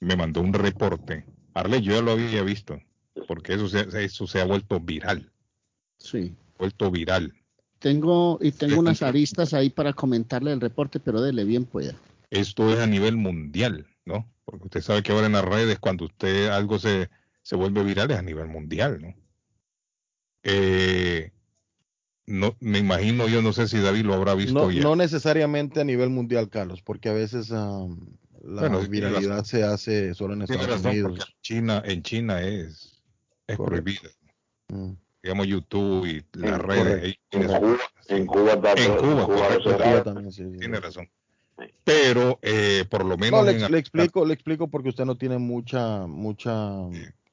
me 0.00 0.16
mandó 0.16 0.40
un 0.40 0.52
reporte. 0.52 1.24
Arley, 1.54 1.82
yo 1.82 1.94
ya 1.94 2.02
lo 2.02 2.12
había 2.12 2.42
visto, 2.42 2.80
porque 3.28 3.54
eso 3.54 3.68
se, 3.68 3.86
eso 4.04 4.26
se 4.26 4.40
ha 4.40 4.44
vuelto 4.44 4.80
viral. 4.80 5.30
Sí. 5.98 6.34
Vuelto 6.58 6.90
viral. 6.90 7.34
Tengo, 7.78 8.38
y 8.42 8.52
tengo 8.52 8.78
unas 8.80 9.02
aristas 9.02 9.54
ahí 9.54 9.70
para 9.70 9.92
comentarle 9.92 10.52
el 10.52 10.60
reporte, 10.60 11.00
pero 11.00 11.20
dele 11.20 11.44
bien 11.44 11.64
pueda. 11.64 11.94
Esto 12.30 12.72
es 12.72 12.78
a 12.78 12.86
nivel 12.86 13.16
mundial, 13.16 13.86
¿no? 14.04 14.30
Porque 14.44 14.64
usted 14.64 14.80
sabe 14.82 15.02
que 15.02 15.12
ahora 15.12 15.26
en 15.26 15.32
las 15.32 15.44
redes, 15.44 15.78
cuando 15.78 16.04
usted 16.04 16.48
algo 16.48 16.78
se, 16.78 17.08
se 17.42 17.56
vuelve 17.56 17.82
viral, 17.82 18.10
es 18.10 18.18
a 18.18 18.22
nivel 18.22 18.48
mundial, 18.48 19.00
¿no? 19.00 19.14
Eh, 20.42 21.32
no, 22.26 22.56
me 22.60 22.78
imagino, 22.78 23.28
yo 23.28 23.42
no 23.42 23.52
sé 23.52 23.66
si 23.66 23.78
David 23.78 24.04
lo 24.04 24.14
habrá 24.14 24.34
visto 24.34 24.54
No, 24.54 24.70
ya. 24.70 24.82
no 24.82 24.94
necesariamente 24.94 25.80
a 25.80 25.84
nivel 25.84 26.10
mundial, 26.10 26.48
Carlos, 26.48 26.80
porque 26.82 27.08
a 27.08 27.12
veces 27.12 27.50
am, 27.50 28.16
la 28.42 28.60
Bueno, 28.62 28.80
viralidad 28.88 29.44
se 29.44 29.62
hace 29.64 30.14
solo 30.14 30.34
en 30.34 30.42
Estados 30.42 30.66
razón, 30.66 30.90
Unidos. 30.90 31.34
China, 31.42 31.82
en 31.84 32.02
China 32.02 32.40
es, 32.42 33.02
es 33.46 33.56
prohibido. 33.56 34.10
Mm. 34.68 34.92
Digamos 35.22 35.46
YouTube 35.46 36.06
y 36.06 36.24
las 36.38 36.60
En- 36.60 36.66
redes. 36.66 37.16
En 37.30 37.46
Cuba, 37.46 37.58
en 38.08 38.26
Cuba 38.26 38.52
en 38.52 38.60
Cuba, 38.60 38.72
en 38.76 39.24
Cuba 39.26 39.58
correcto, 39.62 40.02
también, 40.04 40.32
sí, 40.32 40.44
sí. 40.50 40.58
tiene 40.58 40.80
razón. 40.80 41.08
Pero 41.84 42.38
eh, 42.40 42.84
por 42.88 43.04
lo 43.04 43.18
menos 43.18 43.40
No, 43.40 43.50
le, 43.50 43.62
en- 43.64 43.70
le 43.70 43.78
explico, 43.78 44.24
le 44.24 44.32
explico 44.34 44.68
porque 44.68 44.88
usted 44.88 45.04
no 45.04 45.16
tiene 45.16 45.36
mucha, 45.38 46.06
mucha, 46.06 46.54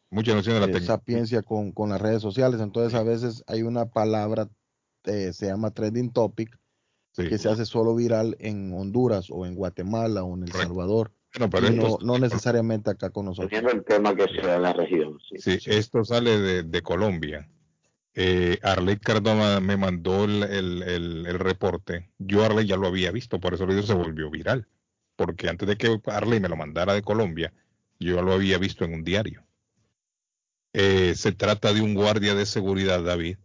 mucha 0.10 0.34
noción 0.36 0.56
de 0.56 0.60
la 0.60 0.66
eh, 0.66 0.74
tecnología. 0.74 0.88
sapiencia 0.88 1.42
con, 1.44 1.72
con 1.72 1.90
las 1.90 2.02
redes 2.02 2.22
sociales. 2.22 2.60
Entonces 2.60 2.94
a 2.94 3.04
veces 3.04 3.44
hay 3.48 3.62
una 3.62 3.86
palabra, 3.86 4.50
eh, 5.06 5.32
se 5.32 5.46
llama 5.46 5.72
trending 5.72 6.12
topic, 6.12 6.58
que 7.30 7.38
se 7.38 7.50
hace 7.50 7.66
solo 7.66 7.96
viral 7.96 8.36
en 8.40 8.72
Honduras 8.74 9.28
o 9.30 9.46
en 9.46 9.56
Guatemala 9.56 10.24
o 10.24 10.36
en 10.36 10.44
El 10.44 10.52
Salvador. 10.52 11.12
Bueno, 11.34 11.50
pero 11.50 11.68
y 11.68 11.76
esto 11.78 11.98
no, 12.02 12.14
no 12.14 12.20
necesariamente 12.20 12.90
acá 12.92 13.10
con 13.10 13.26
nosotros. 13.26 13.52
Del 13.64 13.84
tema 13.84 14.16
que 14.16 14.26
sea 14.28 14.54
de 14.54 14.60
la 14.60 14.74
región. 14.74 15.18
Sí. 15.30 15.60
Sí, 15.60 15.70
esto 15.70 16.04
sale 16.06 16.40
de, 16.40 16.64
de 16.64 16.82
Colombia. 16.82 17.50
Eh, 18.14 18.58
Arley 18.64 18.98
Cardona 18.98 19.60
me 19.60 19.78
mandó 19.78 20.24
el, 20.26 20.44
el- 20.44 20.84
el- 20.84 21.26
el 21.28 21.40
reporte. 21.40 22.10
Yo 22.18 22.44
Arley 22.44 22.66
ya 22.66 22.78
lo 22.78 22.88
había 22.88 23.12
visto, 23.12 23.40
por 23.40 23.54
eso 23.54 23.64
el 23.64 23.70
video 23.70 23.84
se 23.84 23.94
volvió 23.94 24.30
viral. 24.32 24.68
Porque 25.16 25.50
antes 25.50 25.68
de 25.68 25.78
que 25.78 26.00
Arley 26.06 26.40
me 26.40 26.50
lo 26.50 26.56
mandara 26.56 26.94
de 26.94 27.02
Colombia, 27.04 27.54
yo 28.00 28.16
ya 28.16 28.22
lo 28.22 28.34
había 28.34 28.58
visto 28.58 28.86
en 28.86 28.94
un 28.94 29.04
diario. 29.04 29.44
Eh, 30.74 31.14
se 31.16 31.32
trata 31.32 31.74
de 31.74 31.82
un 31.82 31.94
guardia 31.96 32.36
de 32.36 32.46
seguridad, 32.46 33.04
David, 33.04 33.38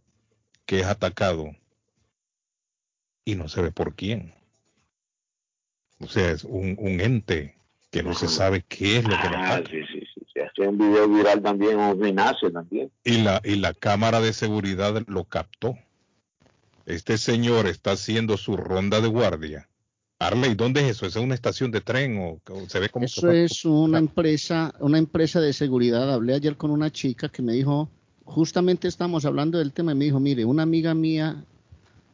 que 0.65 0.79
es 0.81 0.85
atacado 0.85 1.51
y 3.25 3.35
no 3.35 3.47
se 3.47 3.61
ve 3.61 3.71
por 3.71 3.95
quién. 3.95 4.33
O 5.99 6.07
sea, 6.07 6.31
es 6.31 6.43
un, 6.43 6.75
un 6.79 6.99
ente 7.01 7.55
que 7.91 8.03
no 8.03 8.13
se 8.13 8.27
sabe 8.27 8.63
qué 8.67 8.97
es 8.97 9.03
lo 9.03 9.11
que 9.11 9.27
Ah, 9.27 9.55
ataca. 9.55 9.69
sí, 9.69 9.77
sí, 9.91 9.99
sí. 10.13 10.21
Se 10.33 10.41
hace 10.43 10.67
un 10.67 10.77
video 10.77 11.07
viral 11.07 11.41
también, 11.41 11.77
un 11.77 12.03
gimnasio 12.03 12.51
también. 12.51 12.91
y 13.03 13.21
la, 13.21 13.39
y 13.43 13.55
la 13.55 13.73
cámara 13.73 14.19
de 14.19 14.33
seguridad 14.33 15.03
lo 15.07 15.25
captó. 15.25 15.77
Este 16.85 17.17
señor 17.17 17.67
está 17.67 17.91
haciendo 17.91 18.35
su 18.37 18.57
ronda 18.57 18.99
de 18.99 19.07
guardia. 19.07 19.69
Arley, 20.19 20.55
¿dónde 20.55 20.81
es 20.81 20.91
eso? 20.91 21.05
¿Es 21.05 21.15
una 21.15 21.35
estación 21.35 21.69
de 21.71 21.81
tren 21.81 22.17
o, 22.17 22.41
o 22.51 22.69
se 22.69 22.79
ve 22.79 22.89
como 22.89 23.05
Eso 23.05 23.31
es 23.31 23.63
una 23.65 23.99
empresa, 23.99 24.73
una 24.79 24.97
empresa 24.97 25.39
de 25.39 25.53
seguridad. 25.53 26.11
Hablé 26.11 26.33
ayer 26.33 26.57
con 26.57 26.71
una 26.71 26.91
chica 26.91 27.29
que 27.29 27.41
me 27.41 27.53
dijo, 27.53 27.89
justamente 28.25 28.87
estamos 28.87 29.23
hablando 29.25 29.59
del 29.59 29.71
tema 29.71 29.91
y 29.91 29.95
me 29.95 30.05
dijo, 30.05 30.19
mire, 30.19 30.43
una 30.45 30.63
amiga 30.63 30.93
mía 30.93 31.45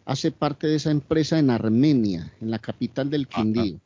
hace 0.10 0.32
parte 0.32 0.66
de 0.66 0.76
esa 0.76 0.90
empresa 0.90 1.38
en 1.38 1.52
Armenia, 1.52 2.34
en 2.42 2.50
la 2.50 2.58
capital 2.58 3.12
del 3.12 3.28
Quindío. 3.28 3.80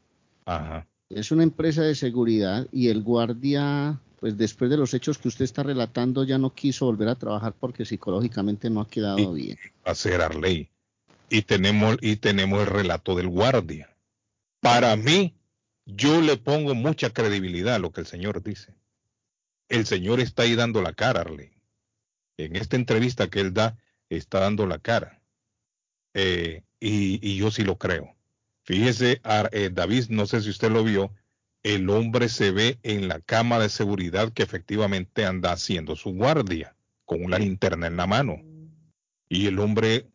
Ajá. 0.45 0.87
Es 1.09 1.31
una 1.31 1.43
empresa 1.43 1.81
de 1.81 1.95
seguridad 1.95 2.65
y 2.71 2.87
el 2.87 3.03
guardia, 3.03 3.99
pues 4.21 4.37
después 4.37 4.71
de 4.71 4.77
los 4.77 4.93
hechos 4.93 5.17
que 5.17 5.27
usted 5.27 5.43
está 5.43 5.63
relatando, 5.63 6.23
ya 6.23 6.37
no 6.37 6.53
quiso 6.55 6.85
volver 6.85 7.09
a 7.09 7.15
trabajar 7.15 7.53
porque 7.59 7.83
psicológicamente 7.83 8.69
no 8.69 8.79
ha 8.79 8.87
quedado 8.87 9.33
bien. 9.33 9.59
hacer 9.83 10.21
Arley? 10.21 10.69
Y 11.29 11.41
tenemos, 11.41 11.97
y 11.99 12.15
tenemos 12.15 12.61
el 12.61 12.67
relato 12.67 13.15
del 13.15 13.27
guardia. 13.27 13.93
Para 14.61 14.95
mí, 14.95 15.35
yo 15.85 16.21
le 16.21 16.37
pongo 16.37 16.73
mucha 16.73 17.09
credibilidad 17.09 17.75
a 17.75 17.79
lo 17.79 17.91
que 17.91 17.99
el 17.99 18.07
señor 18.07 18.41
dice. 18.41 18.73
El 19.67 19.85
señor 19.85 20.21
está 20.21 20.43
ahí 20.43 20.55
dando 20.55 20.81
la 20.81 20.93
cara, 20.93 21.19
Arley. 21.19 21.51
En 22.37 22.55
esta 22.55 22.77
entrevista 22.77 23.29
que 23.29 23.41
él 23.41 23.53
da, 23.53 23.77
está 24.09 24.39
dando 24.39 24.65
la 24.65 24.79
cara. 24.79 25.19
Eh, 26.13 26.63
y, 26.79 27.37
yo 27.37 27.51
sí 27.51 27.63
lo 27.63 27.77
creo. 27.77 28.15
Fíjese, 28.63 29.19
Ar- 29.23 29.49
eh, 29.51 29.69
David, 29.71 30.05
no 30.09 30.25
sé 30.25 30.41
si 30.41 30.49
usted 30.49 30.71
lo 30.71 30.83
vio, 30.83 31.13
el 31.63 31.89
hombre 31.89 32.29
se 32.29 32.51
ve 32.51 32.79
en 32.83 33.07
la 33.07 33.19
cámara 33.19 33.63
de 33.63 33.69
seguridad 33.69 34.31
que 34.33 34.43
efectivamente 34.43 35.25
anda 35.25 35.51
haciendo 35.53 35.95
su 35.95 36.11
guardia 36.11 36.75
con 37.05 37.23
una 37.23 37.39
linterna 37.39 37.87
en 37.87 37.97
la 37.97 38.05
mano. 38.05 38.41
Y 39.29 39.47
el 39.47 39.59
hombre, 39.59 40.07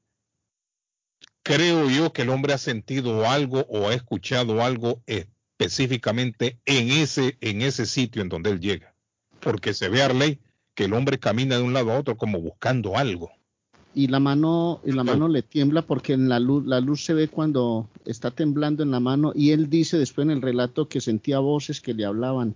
creo 1.42 1.88
yo 1.90 2.12
que 2.12 2.22
el 2.22 2.30
hombre 2.30 2.52
ha 2.52 2.58
sentido 2.58 3.28
algo 3.28 3.66
o 3.68 3.88
ha 3.88 3.94
escuchado 3.94 4.62
algo 4.62 5.02
específicamente 5.06 6.58
en 6.66 6.90
ese, 6.90 7.36
en 7.40 7.62
ese 7.62 7.86
sitio 7.86 8.22
en 8.22 8.28
donde 8.28 8.50
él 8.50 8.60
llega. 8.60 8.94
Porque 9.40 9.74
se 9.74 9.88
ve, 9.88 10.02
Arley, 10.02 10.40
que 10.74 10.84
el 10.84 10.92
hombre 10.92 11.18
camina 11.18 11.56
de 11.56 11.62
un 11.62 11.72
lado 11.72 11.92
a 11.92 11.98
otro 11.98 12.16
como 12.16 12.40
buscando 12.40 12.96
algo. 12.96 13.32
Y 13.98 14.06
la 14.06 14.20
mano 14.20 14.80
y 14.84 14.92
la 14.92 15.02
mano 15.02 15.26
le 15.26 15.42
tiembla 15.42 15.82
porque 15.82 16.12
en 16.12 16.28
la 16.28 16.38
luz 16.38 16.64
la 16.64 16.78
luz 16.78 17.04
se 17.04 17.14
ve 17.14 17.26
cuando 17.26 17.88
está 18.04 18.30
temblando 18.30 18.84
en 18.84 18.92
la 18.92 19.00
mano 19.00 19.32
y 19.34 19.50
él 19.50 19.68
dice 19.68 19.98
después 19.98 20.24
en 20.24 20.30
el 20.30 20.40
relato 20.40 20.88
que 20.88 21.00
sentía 21.00 21.40
voces 21.40 21.80
que 21.80 21.94
le 21.94 22.04
hablaban. 22.04 22.54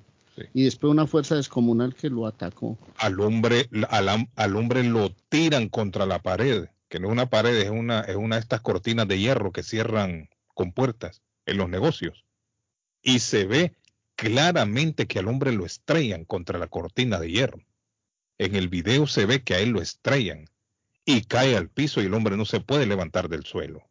Y 0.55 0.62
después 0.62 0.93
una 0.93 1.09
fuerza 1.09 1.34
descomunal 1.34 1.97
que 1.97 2.11
lo 2.11 2.28
atacó. 2.28 2.78
Al 2.97 3.18
hombre, 3.18 3.68
al, 3.90 4.57
hombre 4.57 4.84
lo 4.84 5.11
tiran 5.28 5.68
contra 5.68 6.07
la 6.07 6.20
pared, 6.20 6.68
que 6.88 7.01
no 7.01 7.09
es 7.09 7.12
una 7.12 7.28
pared, 7.28 7.57
es 7.57 7.70
una, 7.70 8.03
es 8.03 8.14
una 8.14 8.36
de 8.36 8.43
estas 8.43 8.61
cortinas 8.61 9.09
de 9.09 9.18
hierro 9.18 9.51
que 9.51 9.64
cierran 9.64 10.30
con 10.55 10.70
puertas 10.70 11.22
en 11.45 11.57
los 11.57 11.68
negocios. 11.68 12.24
Y 13.03 13.18
se 13.18 13.47
ve 13.47 13.74
claramente 14.14 15.09
que 15.09 15.18
al 15.18 15.26
hombre 15.26 15.51
lo 15.51 15.66
estrellan 15.66 16.24
contra 16.24 16.61
la 16.61 16.68
cortina 16.68 17.18
de 17.18 17.32
hierro. 17.32 17.59
En 18.38 18.55
el 18.55 18.68
video 18.68 19.09
se 19.09 19.26
ve 19.26 19.43
que 19.43 19.55
a 19.55 19.59
él 19.59 19.70
lo 19.70 19.82
estrellan 19.82 20.47
y 21.05 21.22
cae 21.22 21.57
al 21.57 21.68
piso 21.68 22.00
y 22.03 22.07
el 22.07 22.14
hombre 22.14 22.36
no 22.36 22.44
se 22.44 22.61
puede 22.61 22.86
levantar 22.86 23.28
del 23.28 23.44
suelo. 23.44 23.82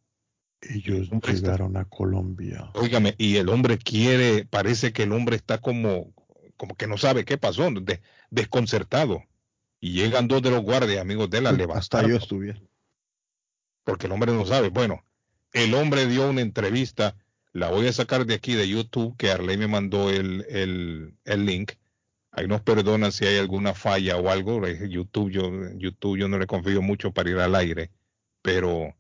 Ellos 0.62 1.10
llegaron 1.28 1.76
a 1.76 1.86
Colombia. 1.86 2.70
Óigame, 2.76 3.16
y 3.18 3.38
el 3.38 3.50
hombre 3.50 3.78
quiere, 3.78 4.46
parece 4.46 4.94
que 4.94 5.04
el 5.04 5.12
hombre 5.12 5.36
está 5.36 5.60
como, 5.60 6.14
como 6.56 6.76
que 6.76 6.88
no 6.88 6.98
sabe 6.98 7.26
qué 7.26 7.38
pasó, 7.38 7.70
de- 7.72 8.02
desconcertado. 8.30 9.24
Y 9.80 9.94
llegan 9.94 10.28
dos 10.28 10.44
de 10.44 10.52
los 10.52 10.62
guardias, 10.62 11.02
amigos 11.02 11.30
de 11.32 11.40
él, 11.40 11.48
a 11.48 11.58
Hasta 11.74 12.08
yo 12.08 12.16
estuviera. 12.16 12.62
Porque 13.84 14.06
el 14.06 14.12
hombre 14.14 14.32
no 14.32 14.46
sabe. 14.46 14.70
Bueno, 14.70 15.04
el 15.54 15.74
hombre 15.74 16.06
dio 16.06 16.30
una 16.30 16.42
entrevista, 16.42 17.16
la 17.52 17.72
voy 17.72 17.88
a 17.88 17.94
sacar 17.94 18.28
de 18.28 18.36
aquí 18.36 18.54
de 18.54 18.70
YouTube, 18.70 19.18
que 19.18 19.32
Arley 19.32 19.58
me 19.58 19.68
mandó 19.68 20.12
el, 20.12 20.46
el, 20.50 21.16
el 21.26 21.46
link. 21.46 21.72
Ahí 22.32 22.48
nos 22.48 22.62
perdonan 22.62 23.12
si 23.12 23.26
hay 23.26 23.38
alguna 23.38 23.74
falla 23.74 24.18
o 24.18 24.30
algo. 24.30 24.66
YouTube 24.68 25.32
yo, 25.32 25.52
YouTube 25.76 26.18
yo 26.18 26.28
no 26.28 26.40
le 26.40 26.48
confío 26.48 26.82
mucho 26.82 27.12
para 27.12 27.30
ir 27.30 27.38
al 27.38 27.56
aire, 27.56 27.92
pero, 28.42 28.96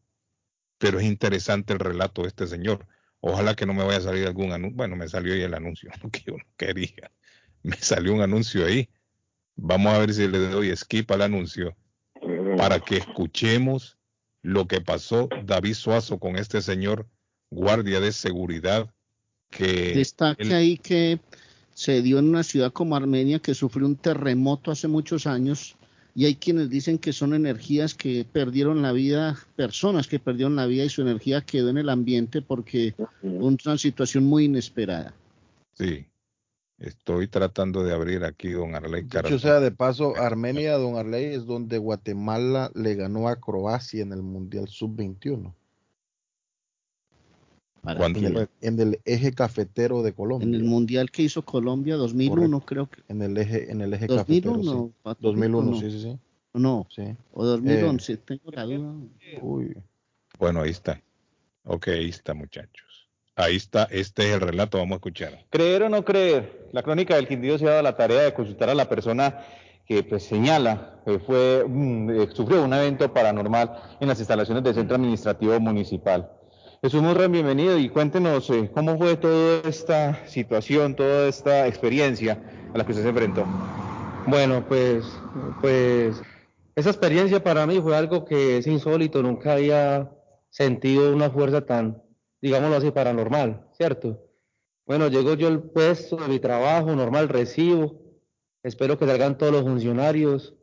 pero 0.78 1.00
es 1.00 1.06
interesante 1.06 1.74
el 1.74 1.80
relato 1.80 2.24
de 2.24 2.28
este 2.28 2.48
señor. 2.48 2.86
Ojalá 3.22 3.56
que 3.56 3.66
no 3.66 3.74
me 3.74 3.84
vaya 3.84 4.00
a 4.00 4.02
salir 4.02 4.28
algún 4.28 4.52
anuncio. 4.52 4.76
Bueno, 4.76 4.96
me 4.96 5.08
salió 5.08 5.36
ya 5.36 5.46
el 5.46 5.54
anuncio, 5.54 5.90
que 6.12 6.24
yo 6.26 6.34
no 6.34 6.44
quería. 6.58 7.12
me 7.64 7.78
salió 7.78 8.14
un 8.14 8.22
anuncio 8.22 8.66
ahí. 8.66 8.90
Vamos 9.56 9.94
a 9.94 10.00
ver 10.00 10.14
si 10.14 10.28
le 10.28 10.40
doy 10.40 10.76
skip 10.76 11.10
al 11.12 11.22
anuncio 11.22 11.76
para 12.58 12.80
que 12.80 12.98
escuchemos 12.98 13.98
lo 14.42 14.68
que 14.68 14.82
pasó 14.82 15.30
David 15.44 15.74
Suazo 15.74 16.20
con 16.20 16.36
este 16.36 16.62
señor 16.62 17.08
guardia 17.50 18.00
de 18.00 18.12
seguridad 18.12 18.94
que 19.50 19.94
destaque 19.94 20.54
ahí 20.54 20.78
que 20.78 21.20
se 21.82 22.04
dio 22.04 22.20
en 22.20 22.30
una 22.30 22.44
ciudad 22.44 22.72
como 22.72 22.96
Armenia 22.96 23.40
que 23.40 23.56
sufrió 23.56 23.88
un 23.88 23.96
terremoto 23.96 24.70
hace 24.70 24.88
muchos 24.88 25.26
años 25.26 25.76
y 26.14 26.26
hay 26.26 26.36
quienes 26.36 26.70
dicen 26.70 27.00
que 27.00 27.12
son 27.12 27.34
energías 27.34 27.96
que 27.96 28.24
perdieron 28.24 28.84
la 28.84 28.92
vida, 28.92 29.40
personas 29.56 30.08
que 30.08 30.20
perdieron 30.20 30.56
la 30.56 30.68
vida 30.68 30.86
y 30.86 30.90
su 30.90 31.02
energía 31.02 31.42
quedó 31.42 31.70
en 31.70 31.80
el 31.80 31.90
ambiente 31.90 32.44
porque 32.44 32.94
una 33.24 33.80
situación 33.80 34.26
muy 34.26 34.46
inesperada. 34.46 35.16
Sí, 35.74 36.06
estoy 36.78 37.28
tratando 37.28 37.84
de 37.84 37.96
abrir 37.96 38.26
aquí, 38.26 38.52
don 38.52 38.76
Arley 38.76 39.08
O 39.34 39.40
sea, 39.40 39.60
de 39.60 39.72
paso, 39.72 40.16
Armenia, 40.18 40.78
don 40.78 40.98
Arley, 40.98 41.34
es 41.34 41.48
donde 41.48 41.80
Guatemala 41.80 42.70
le 42.76 42.94
ganó 42.94 43.28
a 43.28 43.38
Croacia 43.38 44.04
en 44.04 44.14
el 44.14 44.22
Mundial 44.22 44.68
Sub-21. 44.68 45.52
En 48.62 48.80
el, 48.80 49.00
eje 49.06 49.34
cafetero 49.34 50.04
de 50.04 50.14
Colombia. 50.14 50.48
En 50.48 50.54
el 50.54 50.64
mundial 50.64 51.10
que 51.10 51.24
hizo 51.24 51.44
Colombia 51.44 51.96
2001, 51.96 52.62
creo 52.62 52.90
que. 52.90 53.02
En 53.08 53.22
el 53.22 53.38
eje, 53.38 53.72
en 53.72 53.82
el 53.82 53.94
eje 53.94 54.08
2001, 54.08 54.92
cafetero. 55.04 55.32
2001, 55.32 55.80
sí, 55.80 55.92
sí, 55.92 56.02
sí. 56.02 56.20
No, 56.54 56.86
sí. 56.90 57.04
o 57.32 57.46
2011, 57.46 58.14
eh, 58.14 58.18
tengo 58.18 58.52
la 58.52 58.64
duda. 58.66 58.94
Uy. 59.42 59.76
Bueno, 60.38 60.62
ahí 60.62 60.72
está. 60.72 61.02
Ok, 61.64 61.88
ahí 61.90 62.10
está, 62.10 62.34
muchachos. 62.34 63.10
Ahí 63.36 63.56
está, 63.56 63.86
este 63.86 64.28
es 64.28 64.34
el 64.36 64.42
relato, 64.42 64.78
vamos 64.78 64.94
a 64.94 64.98
escuchar. 64.98 65.46
Creer 65.50 65.84
o 65.84 65.90
no 65.90 66.04
creer, 66.04 66.68
la 66.74 66.84
crónica 66.84 67.16
del 67.16 67.28
Quindío 67.28 67.58
se 67.58 67.66
ha 67.66 67.72
dado 67.72 67.82
la 67.84 67.96
tarea 67.96 68.24
de 68.24 68.34
consultar 68.34 68.70
a 68.70 68.76
la 68.76 68.90
persona 68.90 69.40
que 69.86 70.04
pues 70.04 70.24
señala 70.24 71.02
que 71.06 71.20
fue, 71.20 71.66
eh, 71.66 72.28
sufrió 72.34 72.64
un 72.64 72.74
evento 72.74 73.12
paranormal 73.12 73.98
en 74.00 74.08
las 74.08 74.20
instalaciones 74.20 74.64
del 74.64 74.76
Centro 74.76 74.96
Administrativo 74.96 75.60
Municipal. 75.60 76.30
Jesús 76.84 77.04
Murren, 77.04 77.32
bienvenido 77.32 77.78
y 77.78 77.90
cuéntenos 77.90 78.50
eh, 78.50 78.72
cómo 78.74 78.98
fue 78.98 79.16
toda 79.16 79.62
esta 79.70 80.26
situación, 80.26 80.96
toda 80.96 81.28
esta 81.28 81.68
experiencia 81.68 82.42
a 82.74 82.78
la 82.80 82.84
que 82.84 82.94
usted 82.94 83.04
se 83.04 83.10
enfrentó. 83.10 83.46
Bueno, 84.26 84.66
pues, 84.68 85.06
pues 85.62 86.20
esa 86.76 86.90
experiencia 86.90 87.44
para 87.44 87.68
mí 87.68 87.80
fue 87.80 87.96
algo 87.96 88.26
que 88.26 88.58
es 88.58 88.66
insólito, 88.66 89.22
nunca 89.22 89.54
había 89.54 90.12
sentido 90.50 91.14
una 91.14 91.30
fuerza 91.30 91.68
tan, 91.68 92.02
digámoslo 92.42 92.78
así, 92.78 92.90
paranormal, 92.90 93.64
¿cierto? 93.74 94.20
Bueno, 94.88 95.08
llego 95.08 95.36
yo 95.36 95.50
al 95.50 95.62
puesto 95.62 96.16
de 96.16 96.30
mi 96.30 96.40
trabajo, 96.40 96.96
normal, 96.96 97.30
recibo, 97.30 98.02
espero 98.64 98.98
que 98.98 99.06
salgan 99.06 99.38
todos 99.38 99.54
los 99.54 99.62
funcionarios, 99.62 100.56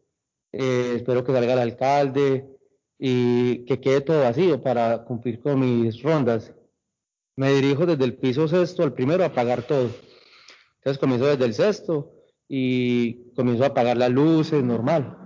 eh, 0.51 0.95
espero 0.97 1.23
que 1.23 1.33
salga 1.33 1.53
el 1.53 1.61
alcalde, 1.61 2.57
y 2.99 3.64
que 3.64 3.80
quede 3.80 4.01
todo 4.01 4.22
vacío 4.22 4.61
para 4.61 5.05
cumplir 5.05 5.40
con 5.40 5.61
mis 5.61 6.03
rondas. 6.03 6.53
Me 7.36 7.53
dirijo 7.53 7.86
desde 7.86 8.05
el 8.05 8.16
piso 8.16 8.49
sexto 8.49 8.82
al 8.82 8.92
primero 8.92 9.22
a 9.22 9.28
apagar 9.28 9.62
todo. 9.62 9.90
Entonces 10.78 10.99
comienzo 10.99 11.26
desde 11.26 11.44
el 11.44 11.55
sexto 11.55 12.12
y 12.49 13.32
comienzo 13.34 13.62
a 13.62 13.68
apagar 13.68 13.96
las 13.96 14.11
luces, 14.11 14.64
normal. 14.64 15.16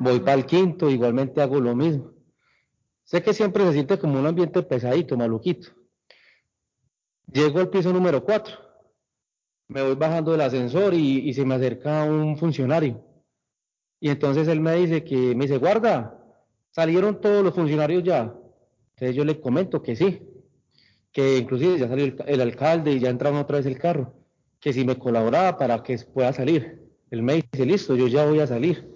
Voy 0.00 0.20
para 0.20 0.34
el 0.34 0.46
quinto, 0.46 0.88
igualmente 0.88 1.42
hago 1.42 1.60
lo 1.60 1.74
mismo. 1.74 2.12
Sé 3.02 3.22
que 3.22 3.32
siempre 3.32 3.64
se 3.64 3.72
siente 3.72 3.98
como 3.98 4.20
un 4.20 4.26
ambiente 4.26 4.62
pesadito, 4.62 5.16
maluquito. 5.16 5.68
Llego 7.32 7.58
al 7.58 7.70
piso 7.70 7.92
número 7.92 8.22
cuatro. 8.22 8.54
Me 9.68 9.82
voy 9.82 9.96
bajando 9.96 10.32
del 10.32 10.42
ascensor 10.42 10.94
y, 10.94 11.28
y 11.28 11.34
se 11.34 11.44
me 11.44 11.56
acerca 11.56 12.04
un 12.04 12.36
funcionario. 12.36 13.04
Y 13.98 14.10
entonces 14.10 14.46
él 14.46 14.60
me 14.60 14.74
dice 14.74 15.02
que, 15.02 15.34
me 15.34 15.46
dice, 15.46 15.58
guarda, 15.58 16.15
¿Salieron 16.76 17.22
todos 17.22 17.42
los 17.42 17.54
funcionarios 17.54 18.02
ya? 18.02 18.34
Entonces 18.90 19.16
yo 19.16 19.24
le 19.24 19.40
comento 19.40 19.80
que 19.80 19.96
sí, 19.96 20.20
que 21.10 21.38
inclusive 21.38 21.78
ya 21.78 21.88
salió 21.88 22.14
el, 22.26 22.40
alcalde 22.42 22.92
y 22.92 23.00
ya 23.00 23.08
entraron 23.08 23.38
otra 23.38 23.56
vez 23.56 23.64
el 23.64 23.78
carro, 23.78 24.12
que 24.60 24.74
si 24.74 24.84
me 24.84 24.98
colaboraba 24.98 25.56
para 25.56 25.82
que 25.82 25.96
pueda 26.00 26.34
salir. 26.34 26.86
El 27.10 27.22
me 27.22 27.36
dice, 27.50 27.64
listo, 27.64 27.96
yo 27.96 28.08
ya 28.08 28.26
voy 28.26 28.40
a 28.40 28.46
salir. 28.46 28.86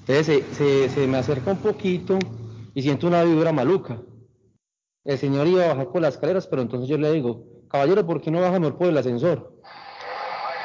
Entonces 0.00 0.42
se, 0.56 1.06
me 1.06 1.18
acerca 1.18 1.52
un 1.52 1.58
poquito 1.58 2.18
y 2.74 2.82
siento 2.82 3.06
una 3.06 3.22
vibra 3.22 3.52
maluca. 3.52 4.02
El 5.04 5.16
señor 5.16 5.46
iba 5.46 5.66
a 5.66 5.68
bajar 5.68 5.92
por 5.92 6.02
las 6.02 6.14
escaleras, 6.14 6.48
pero 6.48 6.62
entonces 6.62 6.88
yo 6.88 6.98
le 6.98 7.12
digo, 7.12 7.44
caballero, 7.68 8.04
¿por 8.04 8.22
qué 8.22 8.32
no 8.32 8.40
baja 8.40 8.58
mejor 8.58 8.76
por 8.76 8.88
el 8.88 8.98
ascensor? 8.98 9.52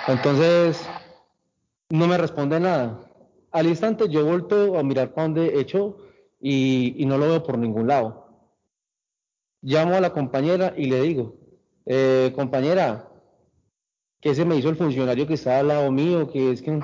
Entonces 0.07 0.83
no 1.91 2.07
me 2.07 2.17
responde 2.17 2.59
nada. 2.59 3.07
Al 3.51 3.67
instante 3.67 4.09
yo 4.09 4.25
vuelto 4.25 4.79
a 4.79 4.81
mirar 4.81 5.13
para 5.13 5.27
donde 5.27 5.59
echó 5.59 6.08
y, 6.39 7.05
no 7.05 7.17
lo 7.17 7.27
veo 7.27 7.43
por 7.43 7.57
ningún 7.57 7.87
lado. 7.87 8.27
Llamo 9.61 9.95
a 9.95 10.01
la 10.01 10.13
compañera 10.13 10.73
y 10.77 10.85
le 10.85 11.01
digo, 11.01 11.35
eh, 11.85 12.31
compañera, 12.35 13.09
¿qué 14.21 14.33
se 14.33 14.45
me 14.45 14.55
hizo 14.55 14.69
el 14.69 14.77
funcionario 14.77 15.27
que 15.27 15.33
estaba 15.33 15.59
al 15.59 15.67
lado 15.67 15.91
mío? 15.91 16.29
Que 16.31 16.51
es 16.51 16.61
que 16.61 16.79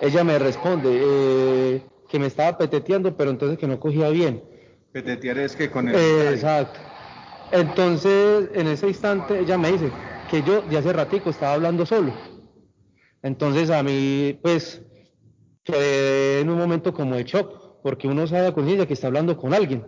ella 0.00 0.24
me 0.24 0.38
responde 0.38 0.90
eh, 0.92 1.82
que 2.08 2.18
me 2.18 2.26
estaba 2.26 2.56
peteteando, 2.56 3.16
pero 3.16 3.30
entonces 3.30 3.58
que 3.58 3.66
no 3.66 3.78
cogía 3.78 4.08
bien. 4.08 4.42
Petetear 4.92 5.38
es 5.38 5.54
que 5.54 5.70
con 5.70 5.88
el... 5.88 5.94
Eh, 5.94 6.30
exacto. 6.30 6.80
Entonces, 7.52 8.50
en 8.54 8.68
ese 8.68 8.88
instante, 8.88 9.38
ella 9.40 9.58
me 9.58 9.72
dice 9.72 9.90
que 10.30 10.42
yo 10.42 10.62
de 10.62 10.78
hace 10.78 10.92
ratico 10.92 11.30
estaba 11.30 11.54
hablando 11.54 11.84
solo. 11.84 12.12
Entonces, 13.22 13.70
a 13.70 13.82
mí, 13.82 14.38
pues, 14.42 14.82
quedé 15.64 16.40
en 16.40 16.48
un 16.48 16.58
momento 16.58 16.94
como 16.94 17.16
de 17.16 17.24
shock 17.24 17.67
porque 17.82 18.08
uno 18.08 18.26
sabe 18.26 18.46
a 18.48 18.52
conciencia 18.52 18.86
que 18.86 18.94
está 18.94 19.06
hablando 19.06 19.36
con 19.36 19.54
alguien. 19.54 19.84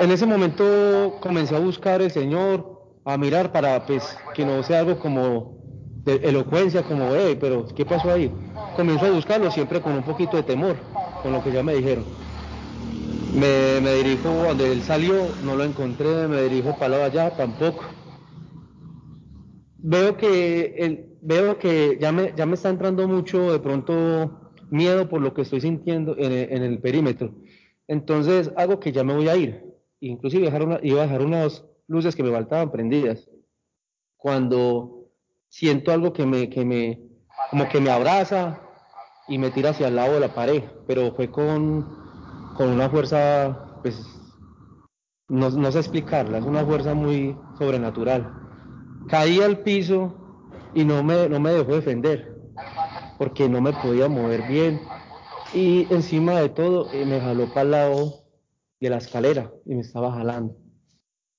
En 0.00 0.10
ese 0.10 0.26
momento 0.26 1.18
comencé 1.20 1.56
a 1.56 1.58
buscar 1.58 2.00
el 2.00 2.10
Señor, 2.10 2.78
a 3.04 3.16
mirar 3.16 3.52
para 3.52 3.84
pues, 3.84 4.16
que 4.34 4.44
no 4.44 4.62
sea 4.62 4.80
algo 4.80 4.98
como 4.98 5.58
de 6.04 6.16
elocuencia, 6.16 6.82
como, 6.82 7.14
hey, 7.14 7.36
pero 7.40 7.66
¿qué 7.74 7.84
pasó 7.84 8.12
ahí? 8.12 8.32
Comencé 8.76 9.06
a 9.06 9.10
buscarlo 9.10 9.50
siempre 9.50 9.80
con 9.80 9.92
un 9.92 10.02
poquito 10.02 10.36
de 10.36 10.42
temor, 10.42 10.76
con 11.22 11.32
lo 11.32 11.42
que 11.42 11.52
ya 11.52 11.62
me 11.62 11.74
dijeron. 11.74 12.04
Me, 13.34 13.80
me 13.80 13.94
dirijo 13.94 14.28
donde 14.28 14.72
él 14.72 14.82
salió, 14.82 15.14
no 15.44 15.56
lo 15.56 15.64
encontré, 15.64 16.28
me 16.28 16.42
dirijo 16.42 16.76
para 16.78 17.04
allá, 17.04 17.30
tampoco. 17.36 17.84
Veo 19.78 20.16
que, 20.16 21.16
veo 21.20 21.58
que 21.58 21.98
ya, 22.00 22.12
me, 22.12 22.32
ya 22.36 22.46
me 22.46 22.54
está 22.54 22.68
entrando 22.68 23.06
mucho 23.06 23.52
de 23.52 23.58
pronto 23.58 24.37
miedo 24.70 25.08
por 25.08 25.20
lo 25.20 25.34
que 25.34 25.42
estoy 25.42 25.60
sintiendo 25.60 26.16
en 26.18 26.32
el, 26.32 26.78
perímetro. 26.80 27.34
Entonces 27.86 28.52
hago 28.56 28.80
que 28.80 28.92
ya 28.92 29.04
me 29.04 29.14
voy 29.14 29.28
a 29.28 29.36
ir. 29.36 29.64
Inclusive 30.00 30.44
dejar 30.44 30.62
una, 30.62 30.78
iba 30.82 31.00
a 31.00 31.06
dejar 31.06 31.22
unas 31.22 31.64
luces 31.86 32.14
que 32.14 32.22
me 32.22 32.32
faltaban 32.32 32.70
prendidas. 32.70 33.28
Cuando 34.16 35.10
siento 35.48 35.92
algo 35.92 36.12
que 36.12 36.26
me, 36.26 36.50
que 36.50 36.64
me, 36.64 37.00
como 37.50 37.68
que 37.68 37.80
me 37.80 37.90
abraza 37.90 38.60
y 39.26 39.38
me 39.38 39.50
tira 39.50 39.70
hacia 39.70 39.88
el 39.88 39.96
lado 39.96 40.14
de 40.14 40.20
la 40.20 40.34
pared, 40.34 40.62
pero 40.86 41.14
fue 41.14 41.30
con, 41.30 41.86
con 42.56 42.68
una 42.68 42.88
fuerza, 42.90 43.80
pues, 43.82 44.02
no, 45.28 45.50
no 45.50 45.72
sé 45.72 45.78
explicarla, 45.78 46.38
es 46.38 46.44
una 46.44 46.64
fuerza 46.64 46.94
muy 46.94 47.36
sobrenatural. 47.58 48.32
Caí 49.08 49.40
al 49.40 49.60
piso 49.60 50.14
y 50.74 50.84
no 50.84 51.02
me, 51.02 51.28
no 51.28 51.40
me 51.40 51.52
dejó 51.52 51.74
defender 51.74 52.37
porque 53.18 53.48
no 53.48 53.60
me 53.60 53.72
podía 53.74 54.08
mover 54.08 54.44
bien 54.44 54.80
y 55.52 55.92
encima 55.92 56.40
de 56.40 56.48
todo 56.50 56.90
eh, 56.92 57.04
me 57.04 57.20
jaló 57.20 57.52
para 57.52 57.64
el 57.64 57.70
lado 57.72 58.24
de 58.80 58.90
la 58.90 58.98
escalera 58.98 59.52
y 59.66 59.74
me 59.74 59.80
estaba 59.80 60.12
jalando. 60.12 60.56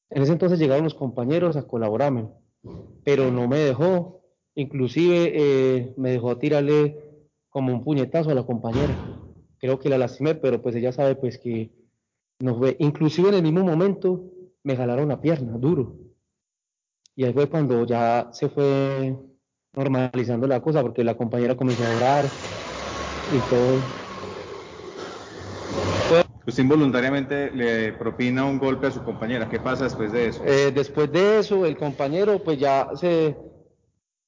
En 0.10 0.24
ese 0.24 0.34
entonces 0.34 0.60
llegaron 0.60 0.84
los 0.84 0.96
compañeros 0.96 1.56
a 1.56 1.66
colaborarme, 1.68 2.28
pero 3.06 3.32
no 3.32 3.48
me 3.48 3.60
dejó, 3.60 4.22
inclusive 4.56 5.32
eh, 5.34 5.94
me 5.98 6.12
dejó 6.12 6.38
tirarle 6.38 6.98
como 7.50 7.74
un 7.74 7.84
puñetazo 7.84 8.32
a 8.32 8.36
la 8.36 8.46
compañera. 8.46 8.96
Creo 9.60 9.80
que 9.80 9.90
la 9.90 9.98
lastimé, 9.98 10.36
pero 10.36 10.62
pues 10.62 10.76
ella 10.76 10.92
sabe 10.92 11.16
pues 11.16 11.38
que 11.38 11.72
no 12.40 12.58
fue. 12.58 12.76
Inclusive 12.80 13.30
en 13.30 13.36
el 13.36 13.44
mismo 13.44 13.64
momento 13.64 14.32
me 14.64 14.76
jalaron 14.76 15.10
la 15.10 15.22
pierna, 15.22 15.58
duro. 15.58 15.96
Y 17.16 17.26
ahí 17.26 17.34
fue 17.34 17.50
cuando 17.50 17.86
ya 17.86 18.30
se 18.32 18.50
fue 18.50 19.16
normalizando 19.80 20.46
la 20.46 20.62
cosa 20.62 20.82
porque 20.82 21.04
la 21.04 21.16
compañera 21.16 21.56
comenzó 21.56 21.84
a 21.86 21.96
orar 21.96 22.32
y 23.32 23.40
todo. 23.50 23.84
Usted 26.46 26.64
involuntariamente 26.64 27.52
le 27.52 27.94
propina 27.94 28.44
un 28.44 28.58
golpe 28.58 28.88
a 28.88 28.92
su 28.92 29.04
compañera. 29.04 29.48
¿Qué 29.50 29.60
pasa 29.60 29.86
después 29.86 30.12
de 30.12 30.28
eso? 30.28 30.44
Eh, 30.46 30.72
después 30.74 31.12
de 31.12 31.40
eso, 31.40 31.66
el 31.66 31.78
compañero 31.78 32.44
pues 32.44 32.58
ya 32.58 32.90
se 32.96 33.38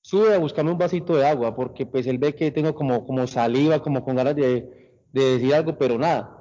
sube 0.01 0.33
a 0.33 0.37
buscarme 0.39 0.71
un 0.71 0.77
vasito 0.77 1.15
de 1.15 1.27
agua 1.27 1.55
porque 1.55 1.85
pues 1.85 2.07
él 2.07 2.17
ve 2.17 2.33
que 2.35 2.51
tengo 2.51 2.73
como, 2.73 3.05
como 3.05 3.25
saliva, 3.27 3.81
como 3.81 4.03
con 4.03 4.15
ganas 4.15 4.35
de, 4.35 5.01
de 5.11 5.23
decir 5.33 5.53
algo, 5.53 5.77
pero 5.77 5.97
nada. 5.97 6.37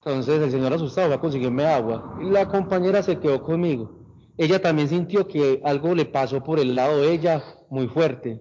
Entonces 0.00 0.40
el 0.40 0.50
señor 0.50 0.72
asustado 0.72 1.08
va 1.10 1.16
a 1.16 1.20
conseguirme 1.20 1.66
agua. 1.66 2.18
Y 2.22 2.30
la 2.30 2.46
compañera 2.46 3.02
se 3.02 3.18
quedó 3.18 3.42
conmigo. 3.42 4.06
Ella 4.38 4.62
también 4.62 4.88
sintió 4.88 5.26
que 5.26 5.60
algo 5.64 5.94
le 5.94 6.04
pasó 6.04 6.44
por 6.44 6.60
el 6.60 6.76
lado 6.76 6.98
de 7.00 7.12
ella 7.12 7.42
muy 7.70 7.88
fuerte. 7.88 8.40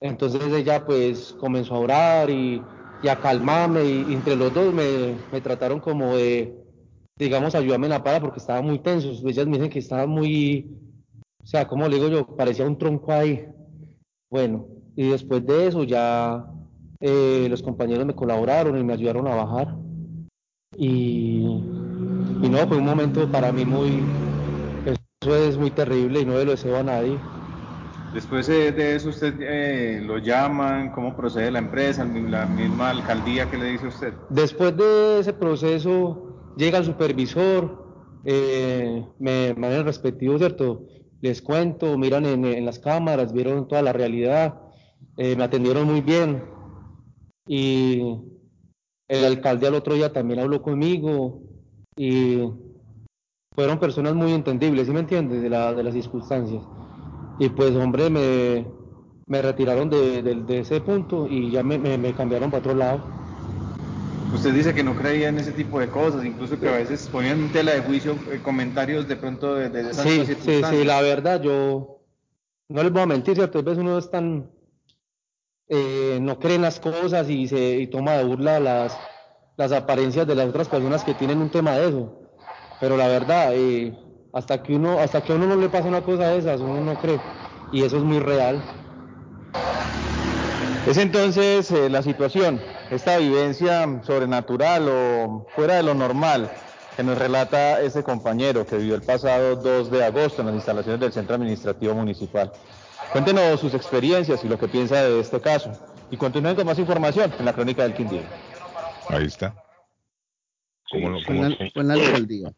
Entonces 0.00 0.42
ella 0.52 0.84
pues 0.84 1.34
comenzó 1.40 1.74
a 1.74 1.80
orar 1.80 2.30
y, 2.30 2.62
y 3.02 3.08
a 3.08 3.20
calmarme 3.20 3.84
y, 3.84 4.12
entre 4.12 4.36
los 4.36 4.52
dos 4.54 4.72
me, 4.72 5.16
me, 5.32 5.40
trataron 5.40 5.80
como 5.80 6.16
de, 6.16 6.54
digamos, 7.16 7.54
ayudarme 7.54 7.86
en 7.86 7.92
la 7.92 8.04
para 8.04 8.20
porque 8.20 8.38
estaba 8.38 8.62
muy 8.62 8.78
tenso. 8.78 9.10
Ellas 9.28 9.46
me 9.46 9.56
dicen 9.56 9.70
que 9.70 9.80
estaba 9.80 10.06
muy, 10.06 10.70
o 11.42 11.46
sea, 11.46 11.66
como 11.66 11.88
le 11.88 11.96
digo 11.96 12.08
yo, 12.08 12.36
parecía 12.36 12.66
un 12.66 12.78
tronco 12.78 13.12
ahí. 13.12 13.46
Bueno, 14.30 14.66
y 14.94 15.08
después 15.08 15.44
de 15.46 15.66
eso 15.66 15.84
ya 15.84 16.46
eh, 17.00 17.46
los 17.48 17.62
compañeros 17.62 18.06
me 18.06 18.14
colaboraron 18.14 18.78
y 18.78 18.84
me 18.84 18.92
ayudaron 18.92 19.26
a 19.26 19.34
bajar. 19.34 19.76
Y, 20.76 21.40
y 22.42 22.48
no, 22.48 22.68
fue 22.68 22.76
un 22.76 22.84
momento 22.84 23.30
para 23.30 23.50
mí 23.50 23.64
muy, 23.64 24.00
eso 25.20 25.36
es 25.36 25.58
muy 25.58 25.70
terrible 25.70 26.20
y 26.20 26.24
no 26.24 26.34
lo 26.34 26.44
deseo 26.44 26.76
a 26.76 26.82
nadie. 26.84 27.18
Después 28.12 28.46
de 28.46 28.96
eso, 28.96 29.10
¿usted 29.10 29.34
eh, 29.40 30.00
lo 30.02 30.18
llaman? 30.18 30.92
¿Cómo 30.92 31.14
procede 31.14 31.50
la 31.50 31.58
empresa, 31.58 32.04
la 32.04 32.46
misma 32.46 32.90
alcaldía? 32.90 33.50
¿Qué 33.50 33.58
le 33.58 33.66
dice 33.66 33.86
usted? 33.86 34.14
Después 34.30 34.76
de 34.76 35.20
ese 35.20 35.34
proceso, 35.34 36.52
llega 36.56 36.78
el 36.78 36.84
supervisor, 36.84 37.86
eh, 38.24 39.06
me 39.18 39.52
mandan 39.54 39.84
respectivo, 39.84 40.38
¿cierto? 40.38 40.86
Les 41.20 41.42
cuento, 41.42 41.98
miran 41.98 42.24
en, 42.24 42.64
las 42.64 42.78
cámaras, 42.78 43.32
vieron 43.32 43.68
toda 43.68 43.82
la 43.82 43.92
realidad, 43.92 44.54
eh, 45.18 45.36
me 45.36 45.44
atendieron 45.44 45.86
muy 45.86 46.00
bien. 46.00 46.42
Y 47.46 48.02
el 49.08 49.24
alcalde 49.24 49.66
al 49.66 49.74
otro 49.74 49.94
día 49.94 50.12
también 50.12 50.40
habló 50.40 50.62
conmigo 50.62 51.42
y 51.96 52.38
fueron 53.54 53.78
personas 53.78 54.14
muy 54.14 54.32
entendibles, 54.32 54.86
¿sí 54.86 54.92
me 54.92 55.00
entiendes? 55.00 55.42
De 55.42 55.50
las 55.50 55.94
circunstancias. 55.94 56.62
Y 57.38 57.48
pues, 57.50 57.74
hombre, 57.76 58.10
me, 58.10 58.66
me 59.26 59.42
retiraron 59.42 59.88
de, 59.90 60.22
de, 60.22 60.58
ese 60.58 60.80
punto 60.80 61.26
y 61.30 61.50
ya 61.50 61.62
me, 61.62 61.78
me, 61.78 62.12
cambiaron 62.14 62.50
para 62.50 62.60
otro 62.60 62.74
lado. 62.74 63.00
Usted 64.34 64.52
dice 64.52 64.74
que 64.74 64.82
no 64.82 64.96
creía 64.96 65.28
en 65.28 65.38
ese 65.38 65.52
tipo 65.52 65.78
de 65.80 65.88
cosas, 65.88 66.24
incluso 66.24 66.58
que 66.58 66.68
a 66.68 66.72
veces 66.72 67.08
ponían 67.08 67.40
en 67.40 67.52
tela 67.52 67.72
de 67.72 67.80
juicio 67.80 68.16
eh, 68.30 68.40
comentarios 68.42 69.08
de 69.08 69.16
pronto 69.16 69.54
de, 69.54 69.70
de 69.70 69.90
esas 69.90 70.02
sí, 70.02 70.22
Sí, 70.26 70.62
sí, 70.62 70.84
la 70.84 71.00
verdad, 71.00 71.40
yo 71.40 72.00
no 72.68 72.82
les 72.82 72.92
voy 72.92 73.02
a 73.02 73.06
mentir, 73.06 73.34
¿cierto? 73.34 73.60
A 73.60 73.62
veces 73.62 73.78
uno 73.78 73.98
es 73.98 74.10
tan... 74.10 74.50
Eh, 75.68 76.18
no 76.20 76.38
cree 76.38 76.56
en 76.56 76.62
las 76.62 76.80
cosas 76.80 77.28
y, 77.28 77.46
se, 77.46 77.76
y 77.78 77.86
toma 77.86 78.12
de 78.12 78.24
burla 78.24 78.58
las, 78.58 78.98
las 79.56 79.72
apariencias 79.72 80.26
de 80.26 80.34
las 80.34 80.48
otras 80.48 80.68
personas 80.68 81.04
que 81.04 81.14
tienen 81.14 81.40
un 81.40 81.50
tema 81.50 81.72
de 81.72 81.88
eso. 81.88 82.22
Pero 82.80 82.96
la 82.96 83.08
verdad, 83.08 83.52
eh, 83.54 83.94
hasta 84.32 84.62
que 84.62 84.74
uno, 84.74 84.98
hasta 84.98 85.22
que 85.22 85.32
a 85.32 85.36
uno 85.36 85.46
no 85.46 85.56
le 85.56 85.68
pasa 85.68 85.88
una 85.88 86.02
cosa 86.02 86.28
de 86.28 86.38
esas, 86.38 86.60
uno 86.60 86.80
no 86.80 86.94
cree. 87.00 87.20
Y 87.72 87.82
eso 87.82 87.96
es 87.98 88.02
muy 88.02 88.18
real. 88.18 88.62
Es 90.86 90.96
entonces 90.96 91.70
eh, 91.70 91.90
la 91.90 92.02
situación, 92.02 92.60
esta 92.90 93.18
vivencia 93.18 94.00
sobrenatural 94.02 94.88
o 94.88 95.46
fuera 95.54 95.74
de 95.74 95.82
lo 95.82 95.94
normal 95.94 96.50
que 96.96 97.02
nos 97.02 97.18
relata 97.18 97.80
ese 97.80 98.02
compañero 98.02 98.66
que 98.66 98.78
vivió 98.78 98.94
el 98.94 99.02
pasado 99.02 99.56
2 99.56 99.90
de 99.90 100.04
agosto 100.04 100.40
en 100.40 100.46
las 100.46 100.56
instalaciones 100.56 101.00
del 101.00 101.12
Centro 101.12 101.34
Administrativo 101.34 101.94
Municipal. 101.94 102.50
Cuéntenos 103.12 103.60
sus 103.60 103.74
experiencias 103.74 104.44
y 104.44 104.48
lo 104.48 104.58
que 104.58 104.68
piensa 104.68 105.04
de 105.04 105.20
este 105.20 105.40
caso. 105.40 105.70
Y 106.10 106.16
continúen 106.16 106.56
con 106.56 106.66
más 106.66 106.78
información 106.78 107.32
en 107.38 107.44
la 107.44 107.52
crónica 107.52 107.82
del 107.82 107.94
Quindío. 107.94 108.22
Ahí 109.08 109.26
está. 109.26 109.54
¿Cómo, 110.90 111.18
la 111.74 111.94
alcaldía. 111.94 112.52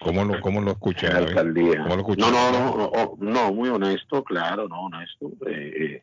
¿Cómo 0.00 0.24
lo, 0.24 0.40
cómo 0.40 0.60
lo 0.60 0.72
escucha? 0.72 1.08
La 1.08 1.18
alcaldía. 1.18 1.82
¿Cómo 1.82 1.96
lo 1.96 2.02
no, 2.02 2.30
no, 2.30 2.52
no, 2.52 2.90
no, 2.92 3.16
no, 3.18 3.52
muy 3.52 3.68
honesto, 3.68 4.22
claro, 4.22 4.68
no, 4.68 4.82
honesto. 4.82 5.32
Eh, 5.46 6.02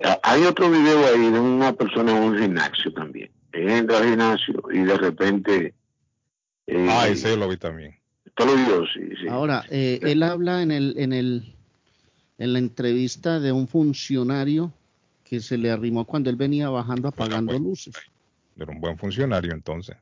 eh, 0.00 0.16
hay 0.22 0.42
otro 0.44 0.70
video 0.70 1.06
ahí 1.06 1.30
de 1.30 1.38
una 1.38 1.72
persona 1.72 2.16
en 2.16 2.22
un 2.22 2.38
gimnasio 2.38 2.92
también. 2.92 3.30
Entra 3.52 3.98
al 3.98 4.04
gimnasio 4.04 4.62
y 4.72 4.78
de 4.80 4.96
repente... 4.96 5.74
Eh, 6.66 6.88
ah, 6.90 7.08
ese 7.08 7.36
lo 7.36 7.48
vi 7.48 7.56
también. 7.56 7.96
Todo 8.34 8.54
lo 8.54 8.56
vio, 8.56 8.86
sí, 8.92 9.16
sí. 9.20 9.28
Ahora, 9.28 9.64
eh, 9.70 10.00
él 10.02 10.22
habla 10.22 10.62
en 10.62 10.72
el, 10.72 10.94
en 10.98 11.12
el, 11.12 11.54
en 12.38 12.52
la 12.52 12.58
entrevista 12.58 13.40
de 13.40 13.52
un 13.52 13.68
funcionario 13.68 14.72
que 15.24 15.40
se 15.40 15.56
le 15.56 15.70
arrimó 15.70 16.04
cuando 16.04 16.28
él 16.28 16.36
venía 16.36 16.68
bajando 16.68 17.08
apagando 17.08 17.58
luces. 17.58 17.94
Era 18.58 18.72
un 18.72 18.80
buen 18.80 18.98
funcionario 18.98 19.52
entonces 19.52 19.96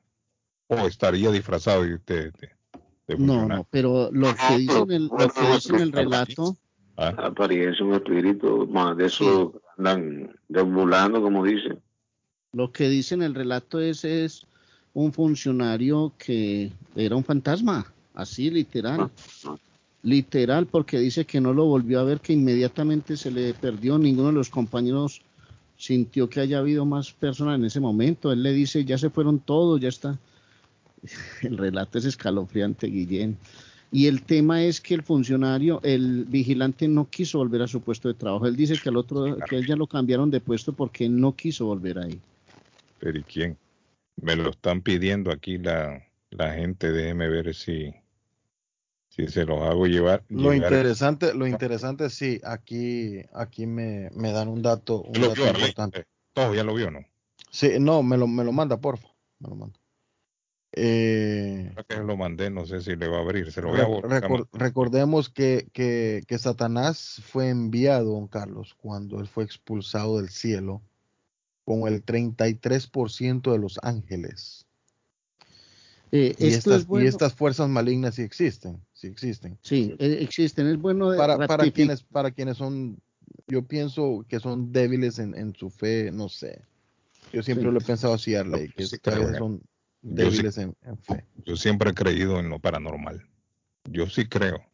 o 0.68 0.86
estaría 0.86 1.30
disfrazado 1.30 1.82
de, 1.82 1.98
de, 2.06 2.32
no, 3.18 3.46
no, 3.46 3.66
pero 3.70 4.10
lo 4.12 4.34
que 4.34 4.58
dice 4.58 4.78
en 4.78 4.90
el, 4.92 5.06
lo 5.06 5.28
que 5.28 5.52
dice 5.54 5.74
en 5.74 5.80
el 5.80 5.92
relato. 5.92 6.56
¿Ah? 6.96 7.12
Aparece 7.18 7.82
un 7.82 7.94
espíritu, 7.94 8.68
más 8.68 8.96
de 8.96 9.06
eso 9.06 9.60
andan 9.76 10.30
deambulando, 10.48 11.20
como 11.20 11.44
dicen. 11.44 11.80
Lo 12.52 12.70
que 12.70 12.88
dice 12.88 13.16
en 13.16 13.22
el 13.22 13.34
relato 13.34 13.80
es, 13.80 14.04
es 14.04 14.46
un 14.92 15.12
funcionario 15.12 16.12
que 16.16 16.70
era 16.94 17.16
un 17.16 17.24
fantasma, 17.24 17.92
así 18.14 18.48
literal. 18.50 19.00
Ah, 19.00 19.10
ah. 19.46 19.56
Literal, 20.04 20.66
porque 20.66 20.98
dice 20.98 21.24
que 21.24 21.40
no 21.40 21.54
lo 21.54 21.64
volvió 21.64 21.98
a 21.98 22.04
ver, 22.04 22.20
que 22.20 22.34
inmediatamente 22.34 23.16
se 23.16 23.30
le 23.30 23.54
perdió. 23.54 23.98
Ninguno 23.98 24.28
de 24.28 24.34
los 24.34 24.50
compañeros 24.50 25.22
sintió 25.78 26.28
que 26.28 26.40
haya 26.40 26.58
habido 26.58 26.84
más 26.84 27.12
personas 27.12 27.58
en 27.58 27.64
ese 27.64 27.80
momento. 27.80 28.30
Él 28.30 28.42
le 28.42 28.52
dice, 28.52 28.84
ya 28.84 28.98
se 28.98 29.10
fueron 29.10 29.38
todos, 29.40 29.80
ya 29.80 29.88
está. 29.88 30.18
el 31.42 31.58
relato 31.58 31.98
es 31.98 32.04
escalofriante, 32.04 32.86
Guillén. 32.86 33.36
Y 33.94 34.08
el 34.08 34.22
tema 34.22 34.64
es 34.64 34.80
que 34.80 34.94
el 34.94 35.02
funcionario, 35.02 35.80
el 35.84 36.24
vigilante 36.24 36.88
no 36.88 37.08
quiso 37.08 37.38
volver 37.38 37.62
a 37.62 37.68
su 37.68 37.80
puesto 37.80 38.08
de 38.08 38.14
trabajo. 38.14 38.46
Él 38.46 38.56
dice 38.56 38.74
que 38.82 38.88
al 38.88 38.96
otro, 38.96 39.36
que 39.48 39.56
él 39.56 39.66
ya 39.66 39.76
lo 39.76 39.86
cambiaron 39.86 40.32
de 40.32 40.40
puesto 40.40 40.72
porque 40.72 41.08
no 41.08 41.36
quiso 41.36 41.66
volver 41.66 41.98
ahí. 41.98 42.20
Pero 42.98 43.18
¿y 43.18 43.22
quién? 43.22 43.56
Me 44.16 44.34
lo 44.34 44.50
están 44.50 44.80
pidiendo 44.80 45.30
aquí 45.30 45.58
la, 45.58 46.02
la 46.30 46.54
gente, 46.54 46.90
déjeme 46.90 47.28
ver 47.28 47.54
si, 47.54 47.94
si 49.10 49.28
se 49.28 49.44
los 49.44 49.62
hago 49.62 49.86
llevar. 49.86 50.24
Lo 50.28 50.52
interesante, 50.52 51.32
lo 51.32 51.46
interesante 51.46 52.10
sí, 52.10 52.40
aquí, 52.42 53.20
aquí 53.32 53.66
me, 53.66 54.10
me 54.16 54.32
dan 54.32 54.48
un 54.48 54.60
dato, 54.60 55.02
un 55.02 55.20
dato 55.20 55.46
importante. 55.46 56.04
Todo 56.32 56.52
ya 56.52 56.64
lo 56.64 56.74
vio, 56.74 56.90
¿no? 56.90 57.00
Sí, 57.50 57.74
no, 57.78 58.02
me 58.02 58.16
lo, 58.16 58.26
me 58.26 58.42
lo 58.42 58.50
manda, 58.50 58.76
porfa. 58.80 59.06
Me 59.38 59.50
lo 59.50 59.54
manda. 59.54 59.78
Eh, 60.76 61.72
que 61.88 61.96
lo 61.98 62.16
mandé, 62.16 62.50
no 62.50 62.66
sé 62.66 62.80
si 62.80 62.96
le 62.96 63.06
va 63.06 63.18
a 63.18 63.20
abrir. 63.20 63.52
Se 63.52 63.62
lo 63.62 63.68
voy 63.68 63.80
a 63.80 64.44
recordemos 64.52 65.28
que, 65.28 65.68
que, 65.72 66.24
que, 66.26 66.38
Satanás 66.38 67.22
fue 67.24 67.48
enviado, 67.48 68.14
don 68.14 68.26
Carlos, 68.26 68.74
cuando 68.76 69.20
él 69.20 69.28
fue 69.28 69.44
expulsado 69.44 70.18
del 70.18 70.30
cielo 70.30 70.82
con 71.64 71.86
el 71.86 72.04
33% 72.04 73.52
de 73.52 73.58
los 73.58 73.78
ángeles. 73.82 74.66
Eh, 76.10 76.34
y, 76.38 76.48
estas, 76.48 76.86
y, 76.90 77.06
estas, 77.06 77.34
fuerzas 77.34 77.68
malignas 77.68 78.16
sí 78.16 78.22
existen, 78.22 78.80
sí 78.92 79.06
existen. 79.06 79.58
Sí, 79.62 79.94
eh, 79.98 80.18
existen. 80.20 80.66
Es 80.68 80.78
bueno 80.78 81.16
para, 81.16 81.46
para 81.46 81.70
quienes 81.70 82.02
para 82.02 82.30
quienes 82.30 82.56
son, 82.56 82.98
yo 83.46 83.62
pienso 83.62 84.24
que 84.28 84.40
son 84.40 84.72
débiles 84.72 85.18
en, 85.18 85.36
en 85.36 85.54
su 85.54 85.70
fe, 85.70 86.10
no 86.12 86.28
sé. 86.28 86.62
Yo 87.32 87.42
siempre 87.42 87.70
lo 87.70 87.78
he 87.78 87.84
pensado 87.84 88.14
así, 88.14 88.34
Arley, 88.34 88.68
que 88.70 88.86
sí, 88.86 88.96
son 89.38 89.60
débiles 90.04 90.58
en, 90.58 90.76
fe. 91.02 91.24
Yo 91.44 91.56
siempre 91.56 91.90
he 91.90 91.94
creído 91.94 92.38
en 92.38 92.50
lo 92.50 92.58
paranormal. 92.58 93.26
Yo 93.84 94.08
sí 94.08 94.28
creo 94.28 94.64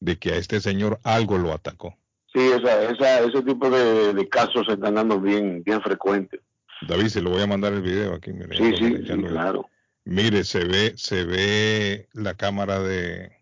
de 0.00 0.18
que 0.18 0.32
a 0.32 0.36
este 0.36 0.60
señor 0.60 1.00
algo 1.02 1.38
lo 1.38 1.52
atacó. 1.52 1.96
Sí, 2.32 2.40
esa, 2.40 2.90
esa, 2.90 3.20
ese 3.20 3.42
tipo 3.42 3.68
de, 3.70 4.28
casos 4.28 4.66
se 4.66 4.74
están 4.74 4.94
dando 4.94 5.20
bien, 5.20 5.62
bien 5.64 5.80
frecuentes. 5.82 6.40
David, 6.86 7.08
se 7.08 7.22
lo 7.22 7.30
voy 7.30 7.42
a 7.42 7.46
mandar 7.46 7.72
el 7.72 7.82
video 7.82 8.14
aquí. 8.14 8.32
Mire, 8.32 8.56
sí, 8.56 8.74
sí, 8.76 9.22
claro. 9.22 9.68
Mire, 10.04 10.44
se 10.44 10.64
ve, 10.64 10.94
se 10.96 11.24
ve 11.24 12.08
la 12.12 12.34
cámara 12.34 12.80
de, 12.80 13.32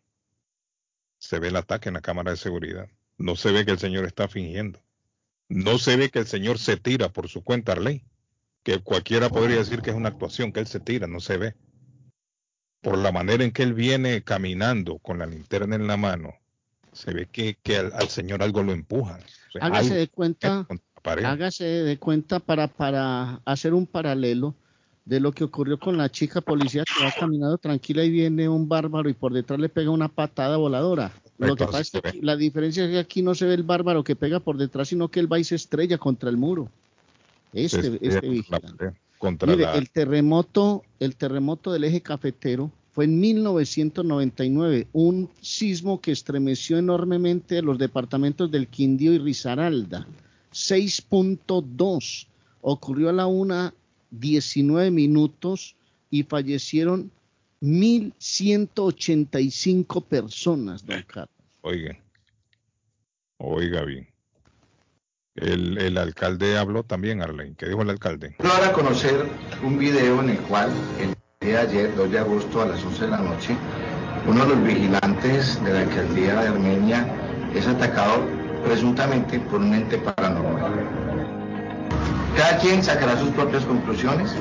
se 1.18 1.38
ve 1.38 1.48
el 1.48 1.56
ataque 1.56 1.88
en 1.88 1.94
la 1.94 2.02
cámara 2.02 2.32
de 2.32 2.36
seguridad. 2.36 2.88
No 3.16 3.36
se 3.36 3.52
ve 3.52 3.64
que 3.64 3.72
el 3.72 3.78
señor 3.78 4.04
está 4.04 4.28
fingiendo. 4.28 4.80
No 5.48 5.78
se 5.78 5.96
ve 5.96 6.10
que 6.10 6.20
el 6.20 6.26
señor 6.26 6.58
se 6.58 6.76
tira 6.76 7.08
por 7.08 7.28
su 7.28 7.42
cuenta, 7.42 7.74
ley 7.76 8.04
que 8.62 8.78
cualquiera 8.80 9.28
podría 9.28 9.58
decir 9.58 9.80
que 9.80 9.90
es 9.90 9.96
una 9.96 10.08
actuación, 10.08 10.52
que 10.52 10.60
él 10.60 10.66
se 10.66 10.80
tira, 10.80 11.06
no 11.06 11.20
se 11.20 11.36
ve. 11.36 11.54
Por 12.80 12.98
la 12.98 13.12
manera 13.12 13.44
en 13.44 13.52
que 13.52 13.62
él 13.62 13.74
viene 13.74 14.22
caminando 14.22 14.98
con 14.98 15.18
la 15.18 15.26
linterna 15.26 15.76
en 15.76 15.86
la 15.86 15.96
mano, 15.96 16.34
se 16.92 17.12
ve 17.12 17.26
que, 17.30 17.56
que 17.62 17.76
al, 17.76 18.08
Señor 18.08 18.42
algo 18.42 18.62
lo 18.62 18.72
empuja. 18.72 19.18
hágase 19.60 19.94
de 19.94 20.08
cuenta, 20.08 20.66
hágase 21.04 21.64
de 21.64 21.98
cuenta 21.98 22.40
para, 22.40 22.68
para 22.68 23.40
hacer 23.44 23.74
un 23.74 23.86
paralelo 23.86 24.54
de 25.04 25.20
lo 25.20 25.32
que 25.32 25.44
ocurrió 25.44 25.78
con 25.78 25.96
la 25.96 26.10
chica 26.10 26.40
policía 26.40 26.84
que 26.84 27.04
va 27.04 27.12
caminando 27.18 27.58
tranquila 27.58 28.04
y 28.04 28.10
viene 28.10 28.48
un 28.48 28.68
bárbaro 28.68 29.08
y 29.08 29.14
por 29.14 29.32
detrás 29.32 29.58
le 29.58 29.68
pega 29.68 29.90
una 29.90 30.08
patada 30.08 30.56
voladora. 30.56 31.12
Lo 31.38 31.56
que 31.56 31.64
pasa 31.64 31.80
es 31.80 31.90
que 31.90 32.20
la 32.22 32.36
diferencia 32.36 32.84
es 32.84 32.90
que 32.90 32.98
aquí 32.98 33.22
no 33.22 33.34
se 33.34 33.46
ve 33.46 33.54
el 33.54 33.62
bárbaro 33.62 34.04
que 34.04 34.14
pega 34.14 34.40
por 34.40 34.56
detrás, 34.56 34.88
sino 34.88 35.08
que 35.08 35.20
él 35.20 35.32
va 35.32 35.38
y 35.38 35.44
se 35.44 35.54
estrella 35.54 35.98
contra 35.98 36.28
el 36.28 36.36
muro. 36.36 36.70
Este, 37.52 37.98
este 38.00 38.28
vigilante. 38.28 38.92
Mire, 39.46 39.66
el 39.76 39.90
terremoto, 39.90 40.82
el 40.98 41.14
terremoto 41.16 41.72
del 41.72 41.84
eje 41.84 42.00
cafetero 42.00 42.72
fue 42.92 43.04
en 43.04 43.20
1999, 43.20 44.88
un 44.92 45.30
sismo 45.40 46.00
que 46.00 46.10
estremeció 46.12 46.78
enormemente 46.78 47.60
los 47.62 47.78
departamentos 47.78 48.50
del 48.50 48.68
Quindío 48.68 49.12
y 49.12 49.18
Risaralda. 49.18 50.06
6.2. 50.52 52.26
Ocurrió 52.62 53.10
a 53.10 53.12
la 53.12 53.26
una 53.26 53.74
19 54.10 54.90
minutos 54.90 55.76
y 56.10 56.24
fallecieron 56.24 57.12
1.185 57.60 60.04
personas, 60.04 60.84
don 60.84 61.00
Carlos. 61.02 61.30
Oiga, 61.60 61.96
oiga 63.38 63.84
bien. 63.84 64.09
El, 65.40 65.78
el, 65.78 65.96
alcalde 65.96 66.58
habló 66.58 66.82
también, 66.82 67.22
Arlene. 67.22 67.54
¿Qué 67.56 67.66
dijo 67.66 67.82
el 67.82 67.90
alcalde? 67.90 68.36
Ahora 68.44 68.68
a 68.68 68.72
conocer 68.72 69.26
un 69.62 69.78
video 69.78 70.20
en 70.20 70.30
el 70.30 70.38
cual 70.40 70.70
el 71.00 71.14
día 71.40 71.64
de 71.64 71.68
ayer, 71.68 71.96
2 71.96 72.10
de 72.10 72.18
agosto 72.18 72.60
a 72.60 72.66
las 72.66 72.84
11 72.84 73.04
de 73.04 73.10
la 73.10 73.18
noche, 73.18 73.56
uno 74.26 74.44
de 74.44 74.54
los 74.54 74.64
vigilantes 74.64 75.62
de 75.64 75.72
la 75.72 75.80
alcaldía 75.80 76.40
de 76.42 76.48
Armenia 76.48 77.06
es 77.54 77.66
atacado 77.66 78.22
presuntamente 78.64 79.38
por 79.40 79.60
un 79.60 79.72
ente 79.72 79.96
paranormal. 79.98 80.72
Cada 82.36 82.58
quien 82.58 82.82
sacará 82.82 83.18
sus 83.18 83.30
propias 83.30 83.64
conclusiones. 83.64 84.34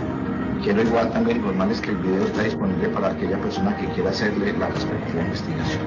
Quiero 0.64 0.82
igual 0.82 1.12
también 1.12 1.38
informarles 1.38 1.80
que 1.80 1.92
el 1.92 1.98
video 1.98 2.26
está 2.26 2.44
disponible 2.44 2.90
para 2.90 3.12
aquella 3.12 3.40
persona 3.40 3.76
que 3.78 3.88
quiera 3.94 4.10
hacerle 4.10 4.52
la 4.58 4.68
respectiva 4.68 5.22
investigación. 5.22 5.82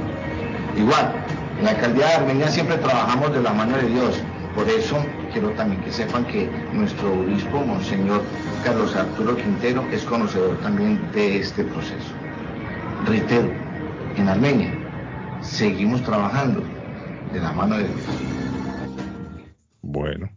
Igual, 0.76 1.12
en 1.58 1.64
la 1.66 1.70
alcaldía 1.72 2.06
de 2.06 2.12
Armenia 2.14 2.48
siempre 2.48 2.78
trabajamos 2.78 3.34
de 3.34 3.42
la 3.42 3.52
mano 3.52 3.76
de 3.76 3.88
Dios. 3.88 4.22
Por 4.54 4.68
eso 4.68 5.10
quiero 5.32 5.50
también 5.52 5.82
que 5.82 5.90
sepan 5.90 6.26
que 6.26 6.50
nuestro 6.72 7.12
obispo, 7.14 7.64
Monseñor 7.64 8.22
Carlos 8.62 8.94
Arturo 8.94 9.36
Quintero, 9.36 9.88
es 9.90 10.04
conocedor 10.04 10.58
también 10.60 11.10
de 11.10 11.38
este 11.38 11.64
proceso. 11.64 12.14
Reitero, 13.04 13.54
en 14.16 14.28
Armenia 14.28 14.72
seguimos 15.40 16.02
trabajando 16.02 16.62
de 17.32 17.40
la 17.40 17.52
mano 17.52 17.76
de 17.78 17.84
Dios. 17.84 18.02
Bueno, 19.80 20.30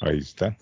ahí 0.00 0.18
está. 0.18 0.56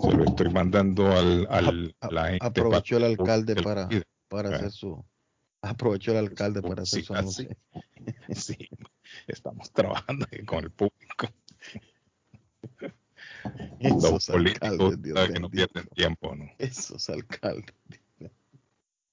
Se 0.00 0.12
lo 0.12 0.24
estoy 0.24 0.48
mandando 0.50 1.10
al, 1.12 1.46
al 1.50 1.94
A- 2.00 2.10
la 2.10 2.26
gente 2.28 2.46
aprovechó 2.46 2.96
el 2.96 3.04
alcalde 3.04 3.56
para, 3.62 3.88
para 4.28 4.50
Ah. 4.50 4.54
hacer 4.56 4.70
su 4.70 5.04
aprovechó 5.60 6.12
el 6.12 6.18
alcalde 6.18 6.62
para 6.62 6.82
hacer 6.82 7.00
Sí, 7.00 7.06
su 7.06 7.14
anuncio. 7.14 7.48
Sí, 8.34 8.56
estamos 9.26 9.72
trabajando 9.72 10.26
con 10.46 10.64
el 10.64 10.70
público. 10.70 11.28
Los 13.80 14.04
Esos 14.04 14.26
políticos 14.26 14.70
alcaldes, 14.70 15.02
Dios 15.02 15.40
no 15.40 15.50
pierden 15.50 15.86
tiempo, 15.88 16.34
¿no? 16.34 16.50
Esos 16.58 17.08
alcaldes. 17.08 17.74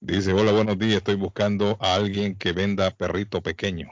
Dice, 0.00 0.32
hola, 0.32 0.52
buenos 0.52 0.78
días, 0.78 0.98
estoy 0.98 1.14
buscando 1.14 1.78
a 1.80 1.94
alguien 1.94 2.36
que 2.36 2.52
venda 2.52 2.90
perrito 2.90 3.42
pequeño. 3.42 3.88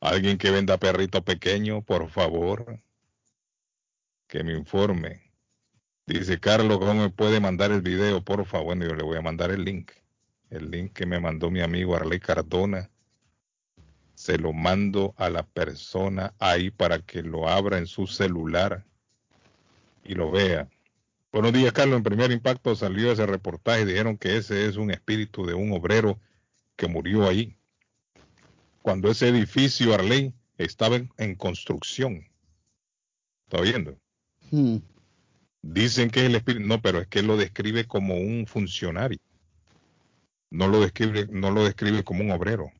Alguien 0.00 0.38
que 0.38 0.50
venda 0.50 0.78
perrito 0.78 1.24
pequeño, 1.24 1.82
por 1.82 2.10
favor, 2.10 2.80
que 4.26 4.42
me 4.42 4.52
informe. 4.52 5.30
Dice, 6.06 6.40
Carlos, 6.40 6.78
¿cómo 6.78 6.94
me 6.94 7.10
puede 7.10 7.40
mandar 7.40 7.70
el 7.70 7.80
video? 7.80 8.22
Por 8.24 8.44
favor, 8.44 8.66
bueno, 8.66 8.86
yo 8.86 8.94
le 8.94 9.04
voy 9.04 9.16
a 9.16 9.22
mandar 9.22 9.50
el 9.50 9.64
link. 9.64 9.92
El 10.50 10.70
link 10.70 10.92
que 10.92 11.06
me 11.06 11.20
mandó 11.20 11.50
mi 11.50 11.60
amigo 11.60 11.96
Arley 11.96 12.20
Cardona. 12.20 12.90
Se 14.14 14.38
lo 14.38 14.52
mando 14.52 15.14
a 15.16 15.28
la 15.30 15.44
persona 15.44 16.34
ahí 16.38 16.70
para 16.70 17.00
que 17.00 17.22
lo 17.22 17.48
abra 17.48 17.78
en 17.78 17.86
su 17.86 18.06
celular 18.06 18.84
y 20.04 20.14
lo 20.14 20.30
vea. 20.30 20.68
Buenos 21.32 21.52
días, 21.52 21.72
Carlos. 21.72 21.96
En 21.96 22.04
primer 22.04 22.30
impacto 22.30 22.76
salió 22.76 23.10
ese 23.10 23.26
reportaje 23.26 23.82
y 23.82 23.86
dijeron 23.86 24.16
que 24.16 24.36
ese 24.36 24.66
es 24.66 24.76
un 24.76 24.90
espíritu 24.90 25.44
de 25.44 25.54
un 25.54 25.72
obrero 25.72 26.20
que 26.76 26.86
murió 26.86 27.28
ahí. 27.28 27.56
Cuando 28.82 29.10
ese 29.10 29.28
edificio, 29.28 29.94
Arley, 29.94 30.32
estaba 30.58 30.96
en, 30.96 31.10
en 31.16 31.34
construcción. 31.34 32.28
¿Está 33.46 33.60
oyendo? 33.60 33.98
Hmm. 34.50 34.76
Dicen 35.62 36.10
que 36.10 36.20
es 36.20 36.26
el 36.26 36.36
espíritu. 36.36 36.66
No, 36.66 36.80
pero 36.80 37.00
es 37.00 37.08
que 37.08 37.22
lo 37.22 37.36
describe 37.36 37.86
como 37.86 38.14
un 38.14 38.46
funcionario. 38.46 39.18
No 40.50 40.68
lo 40.68 40.80
describe, 40.80 41.26
no 41.30 41.50
lo 41.50 41.64
describe 41.64 42.04
como 42.04 42.22
un 42.22 42.30
obrero. 42.30 42.70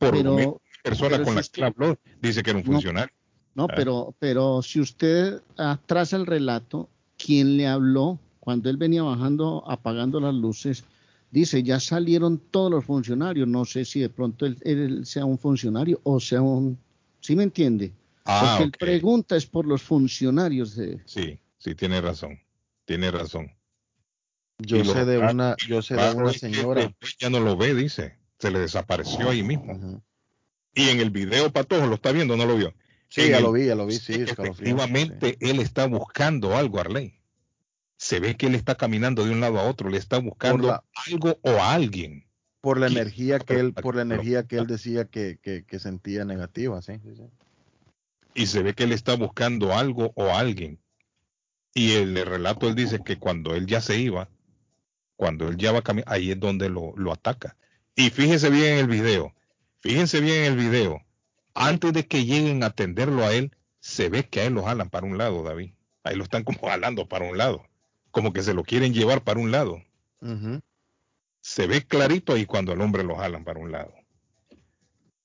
Por 0.00 0.12
Pero- 0.12 0.60
persona 0.82 1.10
pero 1.18 1.24
con 1.24 1.34
si 1.34 1.36
la 1.36 1.42
que 1.52 1.64
habló 1.64 1.98
dice 2.22 2.42
que 2.42 2.50
era 2.50 2.58
un 2.58 2.64
No. 2.64 2.72
funcionario. 2.72 3.14
No, 3.54 3.64
Ah. 3.64 3.72
pero, 3.76 4.14
pero 4.18 4.62
si 4.62 4.80
usted 4.80 5.42
atrasa 5.58 6.16
el 6.16 6.24
relato, 6.24 6.88
¿quién 7.18 7.58
le 7.58 7.66
habló 7.66 8.18
cuando 8.40 8.70
él 8.70 8.78
venía 8.78 9.02
bajando, 9.02 9.62
apagando 9.68 10.18
las 10.20 10.34
luces? 10.34 10.84
Dice, 11.30 11.62
ya 11.62 11.78
salieron 11.80 12.38
todos 12.38 12.70
los 12.70 12.84
funcionarios. 12.86 13.46
No 13.46 13.64
sé 13.66 13.84
si 13.84 14.00
de 14.00 14.08
pronto 14.08 14.46
él, 14.46 14.56
él 14.62 15.04
sea 15.04 15.26
un 15.26 15.38
funcionario 15.38 16.00
o 16.02 16.18
sea 16.18 16.40
un... 16.40 16.78
¿Sí 17.20 17.36
me 17.36 17.42
entiende? 17.42 17.92
Ah, 18.24 18.56
Porque 18.58 18.64
él 18.64 18.72
pregunta 18.72 19.36
es 19.36 19.44
por 19.44 19.66
los 19.66 19.82
funcionarios 19.82 20.74
de... 20.76 20.98
Sí, 21.04 21.38
sí, 21.58 21.74
tiene 21.74 22.00
razón. 22.00 22.38
Tiene 22.86 23.10
razón. 23.10 23.52
Yo 24.58 24.78
Y 24.78 24.84
sé 24.86 25.04
de 25.04 25.18
una, 25.18 25.56
yo 25.68 25.82
sé 25.82 25.94
de 25.94 26.14
una 26.14 26.32
señora. 26.32 26.90
Ya 27.18 27.28
no 27.30 27.40
lo 27.40 27.56
ve, 27.56 27.74
dice. 27.74 28.16
Se 28.40 28.50
le 28.50 28.58
desapareció 28.58 29.30
ahí 29.30 29.42
mismo. 29.42 30.02
Y 30.74 30.88
en 30.88 31.00
el 31.00 31.10
video, 31.10 31.52
Patojo, 31.52 31.86
¿lo 31.86 31.94
está 31.96 32.10
viendo 32.10 32.34
o 32.34 32.36
no 32.36 32.46
lo 32.46 32.56
vio? 32.56 32.74
Sí, 33.08 33.22
En 33.22 33.30
ya 33.30 33.36
el- 33.38 33.42
lo 33.42 33.52
vi, 33.52 33.66
ya 33.66 33.74
lo 33.74 33.86
vi, 33.86 33.96
sí, 33.96 34.14
Efectivamente, 34.14 35.36
él 35.40 35.60
está 35.60 35.86
buscando 35.86 36.56
algo, 36.56 36.80
Arley. 36.80 37.20
Se 37.96 38.18
ve 38.18 38.36
que 38.36 38.46
él 38.46 38.54
está 38.54 38.76
caminando 38.76 39.24
de 39.24 39.32
un 39.32 39.40
lado 39.40 39.58
a 39.58 39.64
otro, 39.64 39.90
le 39.90 39.98
está 39.98 40.18
buscando 40.18 40.68
la- 40.68 40.84
algo 41.06 41.38
o 41.42 41.50
a 41.50 41.74
alguien. 41.74 42.26
por 42.62 42.78
la 42.78 42.88
energía 42.88 43.38
que 43.38 43.54
él, 43.54 43.72
por 43.72 43.94
la 43.96 44.02
energía 44.02 44.46
que 44.46 44.56
él 44.56 44.66
decía 44.66 45.06
que, 45.06 45.38
que, 45.42 45.64
que 45.64 45.78
sentía 45.78 46.24
negativa, 46.26 46.80
sí, 46.82 46.92
sí, 47.02 47.16
sí. 47.16 47.22
y 48.34 48.46
se 48.46 48.62
ve 48.62 48.74
que 48.74 48.84
él 48.84 48.92
está 48.92 49.16
buscando 49.16 49.74
algo 49.74 50.12
o 50.14 50.24
a 50.26 50.38
alguien. 50.38 50.78
Y 51.74 51.92
el 51.92 52.14
relato 52.26 52.68
él 52.68 52.74
dice 52.74 53.00
que 53.04 53.18
cuando 53.18 53.54
él 53.54 53.66
ya 53.66 53.80
se 53.80 53.98
iba, 53.98 54.28
cuando 55.16 55.48
él 55.48 55.56
ya 55.56 55.72
va 55.72 55.82
caminando, 55.82 56.12
ahí 56.12 56.30
es 56.32 56.38
donde 56.40 56.68
lo, 56.68 56.92
lo 56.96 57.12
ataca. 57.12 57.56
Y 57.94 58.10
fíjese 58.10 58.50
bien 58.50 58.74
en 58.74 58.78
el 58.78 58.86
video, 58.86 59.34
fíjense 59.80 60.20
bien 60.20 60.44
en 60.44 60.52
el 60.52 60.58
video, 60.58 61.02
antes 61.54 61.92
de 61.92 62.06
que 62.06 62.24
lleguen 62.24 62.62
a 62.62 62.66
atenderlo 62.66 63.24
a 63.24 63.34
él, 63.34 63.54
se 63.80 64.08
ve 64.08 64.28
que 64.28 64.40
a 64.40 64.44
él 64.44 64.54
lo 64.54 64.62
jalan 64.62 64.90
para 64.90 65.06
un 65.06 65.18
lado, 65.18 65.42
David. 65.42 65.72
Ahí 66.04 66.16
lo 66.16 66.24
están 66.24 66.44
como 66.44 66.58
jalando 66.68 67.08
para 67.08 67.28
un 67.28 67.36
lado, 67.36 67.66
como 68.10 68.32
que 68.32 68.42
se 68.42 68.54
lo 68.54 68.64
quieren 68.64 68.94
llevar 68.94 69.22
para 69.22 69.40
un 69.40 69.50
lado. 69.50 69.82
Se 71.40 71.66
ve 71.66 71.82
clarito 71.86 72.34
ahí 72.34 72.44
cuando 72.44 72.72
el 72.72 72.80
hombre 72.80 73.02
lo 73.02 73.16
jalan 73.16 73.44
para 73.44 73.60
un 73.60 73.72
lado. 73.72 73.92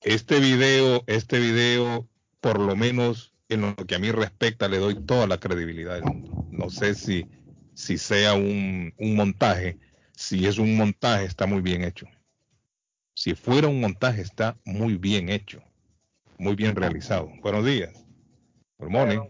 Este 0.00 0.40
video, 0.40 1.04
este 1.06 1.38
video, 1.38 2.08
por 2.40 2.58
lo 2.58 2.76
menos 2.76 3.34
en 3.48 3.62
lo 3.62 3.74
que 3.76 3.94
a 3.94 3.98
mí 3.98 4.10
respecta, 4.10 4.68
le 4.68 4.78
doy 4.78 4.94
toda 4.94 5.26
la 5.26 5.38
credibilidad 5.38 5.94
del 5.94 6.04
mundo. 6.04 6.46
No 6.50 6.70
sé 6.70 6.94
si, 6.94 7.26
si 7.74 7.98
sea 7.98 8.34
un, 8.34 8.94
un 8.98 9.16
montaje. 9.16 9.78
Si 10.12 10.46
es 10.46 10.58
un 10.58 10.76
montaje, 10.76 11.26
está 11.26 11.46
muy 11.46 11.60
bien 11.60 11.84
hecho. 11.84 12.06
Si 13.18 13.34
fuera 13.34 13.66
un 13.66 13.80
montaje, 13.80 14.20
está 14.20 14.56
muy 14.66 14.98
bien 14.98 15.30
hecho. 15.30 15.62
Muy 16.36 16.54
bien 16.54 16.76
realizado. 16.76 17.30
Buenos 17.40 17.64
días. 17.64 18.04
Good 18.78 18.90
morning. 18.90 19.20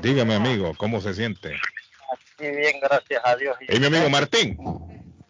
Dígame, 0.00 0.34
amigo, 0.36 0.72
¿cómo 0.78 1.02
se 1.02 1.12
siente? 1.12 1.50
Muy 2.38 2.48
bien, 2.56 2.80
gracias 2.80 3.20
a 3.22 3.36
Dios. 3.36 3.54
Hey, 3.68 3.78
mi 3.78 3.86
amigo 3.88 4.08
Martín. 4.08 4.56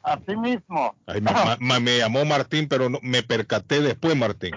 Así 0.04 0.36
mismo. 0.36 0.94
Ay, 1.06 1.20
me, 1.20 1.32
ma- 1.32 1.56
ma- 1.58 1.80
me 1.80 1.98
llamó 1.98 2.24
Martín, 2.24 2.68
pero 2.68 2.88
no- 2.88 3.00
me 3.02 3.24
percaté 3.24 3.80
después, 3.80 4.14
Martín. 4.16 4.54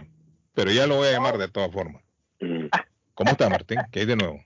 Pero 0.53 0.71
ya 0.71 0.85
lo 0.85 0.97
voy 0.97 1.07
a 1.07 1.13
llamar 1.13 1.39
de 1.39 1.47
todas 1.47 1.71
formas. 1.71 2.03
¿Cómo 3.15 3.31
está, 3.31 3.49
Martín? 3.49 3.79
¿Qué 3.91 4.01
hay 4.01 4.05
de 4.05 4.15
nuevo? 4.15 4.45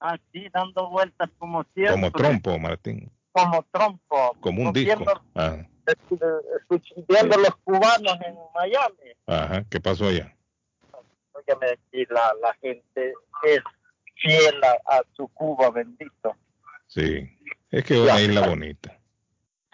Aquí 0.00 0.48
dando 0.52 0.90
vueltas 0.90 1.30
como 1.38 1.64
siempre. 1.74 1.94
Como 1.94 2.10
trompo, 2.12 2.58
Martín. 2.58 3.10
Como 3.32 3.64
trompo. 3.72 4.36
Como 4.40 4.64
un 4.64 4.72
disco. 4.74 5.22
Ajá, 5.34 5.66
escuch- 5.92 7.04
Viendo 7.08 7.36
los 7.38 7.54
cubanos 7.64 8.18
en 8.26 8.36
Miami. 8.54 9.14
ajá. 9.26 9.64
¿Qué 9.70 9.80
pasó 9.80 10.06
allá? 10.08 10.34
Óigame, 11.32 11.66
aquí 11.72 12.04
la, 12.10 12.32
la 12.42 12.54
gente 12.60 13.12
es 13.44 13.60
fiel 14.16 14.62
a, 14.64 14.96
a 14.96 15.02
su 15.16 15.28
Cuba, 15.28 15.70
bendito. 15.70 16.34
Sí. 16.86 17.30
Es 17.70 17.84
que 17.84 17.94
es 17.94 18.00
una 18.00 18.20
isla 18.20 18.48
bonita. 18.48 18.98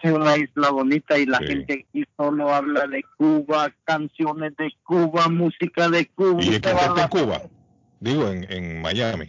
Sí, 0.03 0.09
una 0.11 0.37
isla 0.37 0.71
bonita 0.71 1.17
y 1.17 1.25
la 1.27 1.39
Sí. 1.39 1.47
gente 1.47 1.87
aquí 1.89 2.05
solo 2.17 2.53
habla 2.53 2.87
de 2.87 3.03
Cuba, 3.17 3.73
canciones 3.85 4.55
de 4.57 4.71
Cuba, 4.83 5.29
música 5.29 5.89
de 5.89 6.07
Cuba. 6.09 6.43
¿Y 6.43 6.51
a 6.51 6.57
está 6.57 6.71
en 6.73 7.09
Cuba? 7.09 7.41
Digo, 8.01 8.29
en, 8.29 8.45
en 8.53 8.83
Miami. 8.83 9.27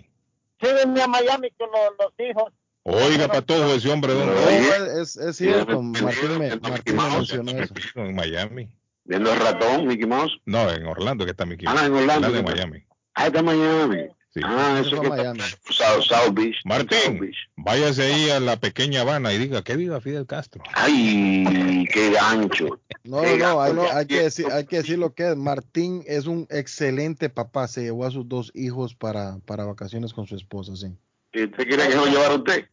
Sí, 0.60 0.68
venía 0.84 1.06
a 1.06 1.08
Miami 1.08 1.50
con 1.52 1.70
los, 1.72 1.92
los 2.00 2.14
hijos. 2.30 2.52
Oiga, 2.88 3.28
Patojo, 3.28 3.74
ese 3.74 3.90
hombre, 3.92 4.14
¿dónde? 4.14 4.36
No, 4.36 5.02
es, 5.02 5.18
es 5.18 5.38
cierto, 5.38 5.82
Martín 5.82 6.38
me, 6.38 6.56
Martín 6.58 6.96
me 6.96 7.10
mencionó 7.10 7.52
eso. 7.52 7.74
En 7.96 8.14
Miami. 8.14 8.70
¿Viendo 9.06 9.34
el 9.34 9.40
ratón, 9.40 9.88
Mickey 9.88 10.06
Mouse? 10.06 10.40
No, 10.46 10.70
en 10.72 10.86
Orlando, 10.86 11.26
que 11.26 11.32
está 11.32 11.46
Mickey. 11.48 11.68
Ah, 11.68 11.86
en 11.88 11.94
Orlando, 11.94 12.28
Él 12.28 12.36
es 12.36 12.40
de 12.40 12.46
que 12.46 12.52
está- 12.52 12.68
Miami. 12.68 12.84
Ah, 13.16 13.26
está 13.28 13.40
en 13.40 13.46
Miami. 13.46 13.98
Sí. 14.36 14.42
Ah, 14.44 14.82
eso 14.86 15.02
que 15.02 15.08
está 15.08 15.34
South, 15.72 16.04
South 16.04 16.34
Beach. 16.34 16.56
South 16.58 16.66
Martín, 16.66 17.20
Beach. 17.20 17.36
váyase 17.56 18.04
ahí 18.04 18.30
a 18.30 18.40
la 18.40 18.58
pequeña 18.60 19.02
Habana 19.02 19.34
y 19.34 19.38
diga 19.40 19.64
que 19.64 19.76
viva 19.78 20.00
Fidel 20.02 20.28
Castro. 20.28 20.62
Ay, 20.74 21.86
qué 21.92 22.12
gancho. 22.12 22.80
No, 23.04 23.22
no, 23.24 23.38
no, 23.38 23.62
hay, 23.62 23.74
no, 23.74 23.84
hay 23.92 24.06
que 24.06 24.24
decir, 24.24 24.46
hay 24.52 24.66
que 24.66 24.78
decir 24.78 25.00
lo 25.00 25.14
que 25.16 25.30
es. 25.32 25.36
Martín 25.38 26.04
es 26.06 26.28
un 26.28 26.46
excelente 26.52 27.30
papá. 27.30 27.68
Se 27.68 27.82
llevó 27.82 28.06
a 28.06 28.12
sus 28.12 28.28
dos 28.28 28.52
hijos 28.54 28.94
para, 28.94 29.40
para 29.46 29.64
vacaciones 29.66 30.14
con 30.14 30.28
su 30.28 30.36
esposa, 30.36 30.76
sí. 30.76 30.88
¿Y 31.34 31.46
usted 31.46 31.68
quiere 31.68 31.88
que 31.88 31.96
lo 31.96 32.06
llevara 32.06 32.34
a 32.34 32.38
usted? 32.38 32.66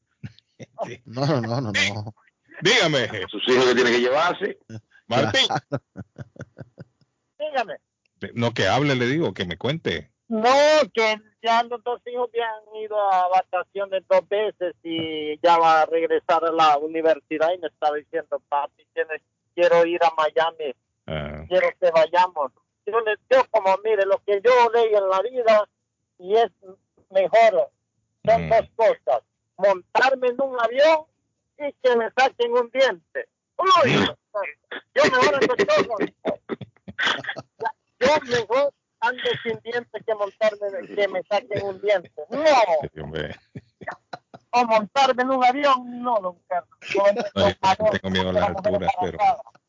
No, 1.07 1.27
no, 1.27 1.41
no, 1.41 1.61
no, 1.61 1.73
no. 1.73 2.15
Dígame. 2.63 3.09
Sus 3.29 3.43
hijos 3.49 3.67
que 3.67 3.75
tiene 3.75 3.91
que 3.91 4.01
llevarse. 4.01 4.59
Martín. 5.09 5.47
Dígame. 7.39 7.75
No, 8.35 8.53
que 8.53 8.69
hable, 8.69 8.95
le 8.95 9.07
digo, 9.07 9.35
que 9.35 9.45
me 9.45 9.59
cuente. 9.59 10.11
No, 10.29 10.49
que 10.95 11.17
ya 11.43 11.63
los 11.65 11.83
dos 11.85 12.01
hijos 12.07 12.31
ya 12.33 12.45
han 12.47 12.77
ido 12.81 12.97
a 13.13 13.29
vacaciones 13.29 14.03
dos 14.09 14.27
veces 14.29 14.75
y 14.83 15.39
ya 15.43 15.59
va 15.59 15.83
a 15.83 15.87
regresar 15.87 16.45
a 16.45 16.53
la 16.53 16.79
universidad 16.79 17.49
y 17.55 17.59
me 17.59 17.67
está 17.69 17.93
diciendo, 17.93 18.41
papi, 18.49 18.87
tienes- 18.95 19.21
quiero 19.55 19.85
ir 19.85 20.01
a 20.05 20.13
Miami, 20.17 20.73
Ah, 21.07 21.45
quiero 21.49 21.69
que 21.81 21.91
vayamos. 21.91 22.53
Yo 22.87 23.01
les 23.01 23.19
digo 23.29 23.45
como, 23.51 23.77
mire, 23.85 24.07
lo 24.07 24.19
que 24.25 24.41
yo 24.43 24.71
leí 24.73 24.95
en 24.95 25.09
la 25.09 25.21
vida 25.21 25.69
y 26.19 26.35
es 26.37 26.51
mejor, 27.11 27.69
son 28.25 28.49
dos 28.49 28.71
cosas, 28.77 29.23
montarme 29.57 30.29
en 30.29 30.41
un 30.41 30.61
avión 30.61 31.07
y 31.59 31.73
que 31.83 31.97
me 31.97 32.11
saquen 32.17 32.53
un 32.53 32.71
diente. 32.71 33.29
Uy, 33.59 33.93
yo 34.95 35.05
mejor. 35.05 36.13
Yo 38.01 38.21
mejor 38.25 38.75
ando 39.01 39.23
sin 39.43 39.59
dientes 39.61 40.03
que 40.05 40.15
montarme, 40.15 40.95
que 40.95 41.09
me 41.09 41.23
saquen 41.25 41.63
un 41.65 41.81
diente. 41.81 42.13
No, 42.31 42.41
o 44.53 44.67
montarme 44.67 45.23
en 45.23 45.31
un 45.31 45.45
avión, 45.45 46.03
no, 46.03 46.21
don 46.21 46.39
Carlos. 46.47 46.79
No, 47.35 47.49
yo 47.49 47.99
tengo 47.99 48.11
miedo 48.11 48.29
a 48.29 48.33
las 48.33 48.49
alturas, 48.49 48.93
pero, 49.01 49.19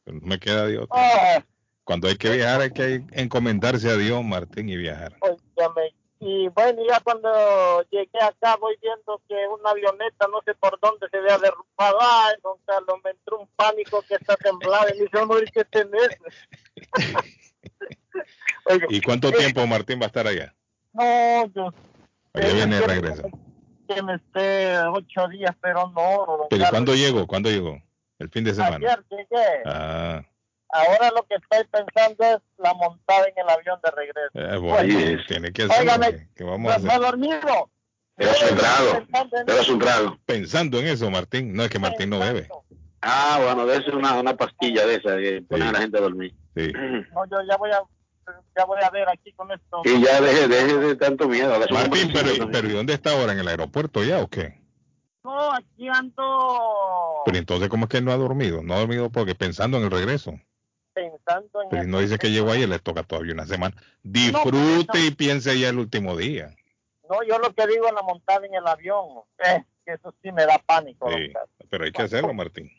pero 0.04 0.20
no 0.20 0.28
me 0.28 0.40
queda 0.40 0.68
de 0.68 0.80
otra. 0.80 1.00
Ah, 1.00 1.46
Cuando 1.84 2.08
hay 2.08 2.18
que 2.18 2.32
viajar, 2.32 2.62
hay 2.62 2.72
que 2.72 3.04
encomendarse 3.12 3.90
a 3.90 3.96
Dios, 3.96 4.24
Martín, 4.24 4.70
y 4.70 4.76
viajar. 4.76 5.18
Y 6.26 6.48
bueno, 6.50 6.82
ya 6.88 7.02
cuando 7.02 7.82
llegué 7.92 8.20
acá 8.22 8.56
voy 8.56 8.78
viendo 8.82 9.22
que 9.28 9.36
una 9.60 9.72
avioneta, 9.72 10.26
no 10.32 10.42
sé 10.46 10.54
por 10.56 10.80
dónde 10.80 11.10
se 11.10 11.18
había 11.18 11.38
derrumbado. 11.38 11.98
Ay, 12.00 12.36
don 12.42 12.58
Carlos, 12.66 12.96
me 13.04 13.12
entró 13.12 13.40
un 13.40 13.48
pánico 13.58 14.02
que 14.08 14.16
está 14.16 14.38
temblado 14.38 14.86
y 14.94 14.98
me 15.00 15.04
dice, 15.04 15.18
hombre, 15.18 15.46
¿qué 15.54 15.66
tenés? 15.66 16.10
Oiga, 18.66 18.88
¿Y 18.90 19.02
cuánto 19.02 19.30
eh, 19.30 19.34
tiempo 19.34 19.68
Martín 19.68 20.00
va 20.00 20.06
a 20.06 20.08
estar 20.08 20.26
allá? 20.26 20.56
No, 20.94 21.46
yo 21.54 21.74
Allá 22.34 22.54
viene 22.54 22.80
regresa. 22.80 23.24
que 23.88 24.02
me 24.02 24.16
esté 24.16 24.78
ocho 24.88 25.28
días, 25.28 25.54
pero 25.62 25.90
no, 25.90 26.26
don 26.26 26.48
¿Pero 26.50 26.62
Carlos. 26.64 26.70
cuándo 26.70 26.96
llegó? 26.96 27.28
¿Cuándo 27.28 27.50
llegó? 27.50 27.82
El 28.20 28.30
fin 28.30 28.44
de 28.46 28.54
semana. 28.54 28.78
Ayer 28.78 29.04
llegué. 29.10 29.46
Ah, 29.66 30.24
Ahora 30.74 31.12
lo 31.16 31.24
que 31.28 31.36
estoy 31.36 31.64
pensando 31.72 32.24
es 32.26 32.42
la 32.58 32.74
montada 32.74 33.28
en 33.28 33.34
el 33.38 33.50
avión 33.50 33.80
de 33.84 33.92
regreso. 33.92 34.30
eh, 34.34 34.58
bueno, 34.58 35.24
tiene 35.28 35.52
que 35.54 35.64
hacerlo. 35.64 35.94
Óigame, 35.94 36.12
¿qué- 36.18 36.28
¿Qué 36.36 36.44
vamos 36.44 36.74
a 36.74 36.78
no, 36.80 36.84
no 36.84 36.90
he 36.90 36.94
hacer? 36.94 37.02
dormido. 37.02 37.70
Pero 38.16 38.32
un 38.52 38.58
trago. 38.58 38.92
Pensando 38.94 39.38
en 39.38 39.46
Pero 39.46 39.74
un 39.74 39.80
trago. 39.80 40.18
Pensando 40.26 40.80
en 40.80 40.88
eso, 40.88 41.10
Martín. 41.12 41.54
No 41.54 41.64
es 41.64 41.70
que 41.70 41.80
Martín 41.80 42.10
no 42.10 42.20
bebe. 42.20 42.48
Ah, 43.02 43.40
bueno, 43.44 43.66
debe 43.66 43.84
ser 43.84 43.96
una, 43.96 44.20
una 44.20 44.36
pastilla 44.36 44.86
de 44.86 44.96
esa 44.96 45.18
que 45.18 45.42
pone 45.48 45.66
a 45.66 45.72
la 45.72 45.80
gente 45.82 45.98
a 45.98 46.02
dormir. 46.02 46.34
Sí. 46.56 46.72
No, 47.14 47.26
yo 47.30 47.38
ya 47.50 47.58
voy 47.58 47.70
a, 47.72 47.82
ya 48.56 48.66
voy 48.66 48.80
a 48.82 48.90
ver 48.90 49.10
aquí 49.10 49.32
con 49.34 49.52
esto. 49.52 49.82
Y 49.84 50.02
ya 50.02 50.22
deje, 50.22 50.48
deje 50.48 50.78
de 50.78 50.96
tanto 50.96 51.28
miedo. 51.28 51.54
Martín, 51.72 52.12
pero, 52.14 52.50
pero 52.52 52.68
¿y 52.68 52.72
dónde 52.72 52.94
está 52.94 53.12
ahora? 53.12 53.34
¿En 53.34 53.40
el 53.40 53.48
aeropuerto 53.48 54.04
ya 54.04 54.20
o 54.22 54.28
qué? 54.30 54.62
No, 55.24 55.54
aquí 55.54 55.88
ando 55.88 57.22
Pero 57.26 57.38
entonces, 57.38 57.70
¿cómo 57.70 57.86
es 57.86 57.90
que 57.90 57.98
él 57.98 58.06
no 58.06 58.12
ha 58.12 58.18
dormido? 58.18 58.62
No 58.62 58.74
ha 58.76 58.80
dormido 58.80 59.10
porque 59.10 59.36
pensando 59.36 59.78
en 59.78 59.84
el 59.84 59.92
regreso. 59.92 60.34
Pensando 60.94 61.62
en 61.64 61.70
Pero 61.70 61.84
no 61.84 62.00
dice 62.00 62.18
que 62.18 62.32
llegó 62.32 62.52
ayer, 62.52 62.70
le 62.70 62.80
toca 62.80 63.04
todavía 63.04 63.34
una 63.34 63.46
semana. 63.46 63.76
Disfrute 64.04 65.00
y 65.08 65.12
piense 65.12 65.60
ya 65.60 65.70
el 65.70 65.80
último 65.80 66.16
día. 66.16 66.56
No, 67.10 67.22
yo 67.24 67.38
lo 67.40 67.54
que 67.54 67.68
digo 67.68 67.88
es 67.88 67.94
la 67.94 68.02
montada 68.02 68.46
en 68.46 68.54
el 68.54 68.66
avión. 68.66 69.06
Eh, 69.46 69.64
que 69.86 69.94
eso 69.94 70.14
sí 70.22 70.32
me 70.32 70.46
da 70.46 70.58
pánico. 70.66 71.10
Sí, 71.12 71.34
pero 71.70 71.84
hay 71.84 71.92
que 71.92 72.04
hacerlo, 72.04 72.34
Martín. 72.34 72.72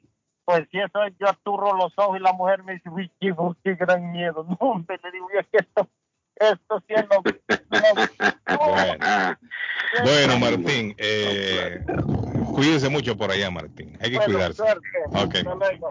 Pues 0.44 0.66
si 0.70 0.78
eso 0.78 1.02
es, 1.04 1.14
yo 1.18 1.28
aturro 1.28 1.74
los 1.74 1.92
ojos 1.96 2.18
y 2.18 2.22
la 2.22 2.32
mujer 2.32 2.62
me 2.64 2.74
dice, 2.74 2.88
uy, 2.90 3.10
qué, 3.20 3.34
qué 3.62 3.74
gran 3.74 4.12
miedo. 4.12 4.44
No, 4.48 4.56
hombre, 4.60 4.98
le 5.02 5.10
digo, 5.10 5.28
es 5.38 5.46
que 5.46 5.58
esto, 5.58 5.88
esto 6.36 6.82
siendo... 6.86 7.22
Bueno, 8.46 9.36
bueno 10.04 10.38
Martín, 10.38 10.94
eh, 10.98 11.84
cuídense 12.54 12.88
mucho 12.88 13.16
por 13.16 13.30
allá, 13.30 13.50
Martín. 13.50 13.96
Hay 14.00 14.10
que 14.10 14.16
Bueno, 14.16 14.34
cuidarse. 14.34 14.56
suerte. 14.56 14.88
Ok. 15.08 15.34
Hasta 15.34 15.54
luego. 15.54 15.90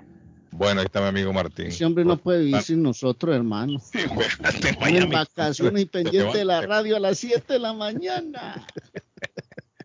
Bueno, 0.56 0.82
ahí 0.82 0.86
está 0.86 1.02
mi 1.02 1.08
amigo 1.08 1.34
Martín. 1.34 1.68
Ese 1.68 1.84
hombre 1.84 2.06
no 2.06 2.18
puede 2.18 2.46
vivir 2.46 2.62
sin 2.62 2.84
nosotros, 2.84 3.36
hermano. 3.36 3.82
En 4.88 5.10
vacaciones 5.10 5.84
y 5.84 5.86
pendiente 5.86 6.38
de 6.38 6.46
la 6.46 6.62
radio 6.62 6.96
a 6.96 7.00
las 7.00 7.18
7 7.18 7.54
de 7.54 7.60
la 7.60 7.74
mañana. 7.74 8.66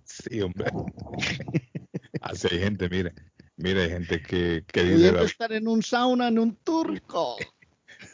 Sí, 0.04 0.40
hombre. 0.40 0.70
Así 2.20 2.48
hay 2.50 2.58
gente, 2.60 2.88
mire. 2.88 3.14
Mire, 3.56 3.82
hay 3.82 3.90
gente 3.90 4.22
que, 4.22 4.64
que 4.66 4.82
dice, 4.82 4.94
Pudiendo 4.96 5.22
estar 5.22 5.52
en 5.52 5.68
un 5.68 5.82
sauna, 5.82 6.28
en 6.28 6.38
un 6.38 6.56
turco. 6.56 7.36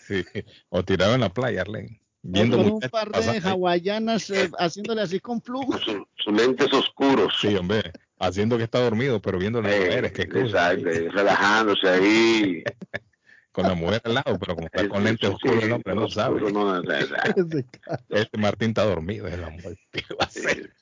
sí, 0.07 0.25
o 0.71 0.83
tirado 0.85 1.15
en 1.15 1.21
la 1.21 1.33
playa, 1.33 1.63
Arlene, 1.63 2.01
viendo 2.23 2.57
con 2.57 2.73
un 2.73 2.81
par 2.81 3.11
de 3.11 3.41
hawaianas 3.41 4.31
eh, 4.31 4.51
haciéndole 4.59 5.03
así 5.03 5.21
con 5.21 5.43
flujo. 5.43 5.77
Sus 5.79 6.35
lentes 6.35 6.73
oscuros. 6.73 7.35
Sí, 7.41 7.55
hombre, 7.57 7.93
haciendo 8.19 8.57
que 8.57 8.65
está 8.65 8.81
dormido, 8.81 9.21
pero 9.21 9.39
viendo 9.39 9.61
las 9.63 9.77
mujeres 9.77 10.13
que 10.13 10.29
cruzan. 10.29 10.79
Exacto, 10.79 11.13
relajándose 11.13 11.89
ahí. 11.89 12.65
Con 13.53 13.69
la 13.69 13.75
mujer 13.75 14.01
al 14.03 14.15
lado, 14.15 14.37
pero 14.37 14.57
como 14.57 14.67
está 14.67 14.89
con 14.89 15.05
lentes 15.05 15.31
oscuros 15.31 15.63
el 15.63 15.71
hombre 15.71 15.95
no 15.95 16.09
sabe. 16.09 16.41
No, 16.41 16.51
no, 16.51 16.83
no, 16.83 16.93
Este 18.09 18.37
Martín 18.37 18.71
está 18.71 18.83
dormido, 18.85 19.29
es 19.29 19.35
el 19.35 19.45
hombre. 19.45 19.79
¿Qué 19.93 20.03
va 20.19 20.25
a 20.25 20.27
hacer? 20.27 20.73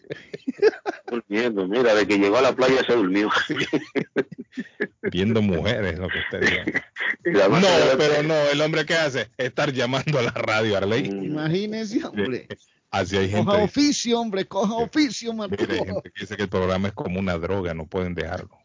durmiendo. 1.06 1.68
Mira, 1.68 1.94
de 1.94 2.06
que 2.06 2.18
llegó 2.18 2.38
a 2.38 2.40
la 2.42 2.54
playa 2.54 2.82
se 2.86 2.94
durmió. 2.94 3.30
Viendo 5.12 5.42
mujeres, 5.42 5.98
lo 5.98 6.08
que 6.08 6.18
usted 6.20 6.40
diga. 6.40 7.50
No, 7.50 7.98
pero 7.98 8.22
no, 8.22 8.34
el 8.50 8.60
hombre 8.62 8.86
que 8.86 8.94
hace 8.94 9.28
estar 9.36 9.70
llamando 9.72 10.18
a 10.18 10.22
la 10.22 10.30
radio, 10.30 10.78
Arley. 10.78 11.06
Imagínese, 11.06 12.02
hombre. 12.04 12.48
Así 12.93 13.16
hay 13.16 13.30
gente, 13.30 13.47
Coja 13.47 13.64
oficio, 13.64 14.20
hombre, 14.20 14.47
coja 14.47 14.74
oficio, 14.74 15.32
Martín. 15.32 15.66
mire, 15.66 15.80
hay 15.80 15.86
gente 15.86 16.12
que 16.12 16.20
dice 16.20 16.36
que 16.36 16.43
el 16.43 16.49
programa 16.51 16.88
es 16.88 16.95
como 16.95 17.18
una 17.18 17.38
droga, 17.38 17.72
no 17.72 17.86
pueden 17.86 18.14
dejarlo. 18.14 18.59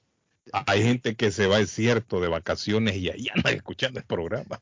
Hay 0.51 0.83
gente 0.83 1.15
que 1.15 1.31
se 1.31 1.47
va, 1.47 1.59
es 1.59 1.71
cierto, 1.71 2.19
de 2.19 2.27
vacaciones 2.27 2.97
y 2.97 3.09
ahí 3.09 3.27
anda 3.33 3.51
escuchando 3.51 3.99
el 3.99 4.05
programa. 4.05 4.61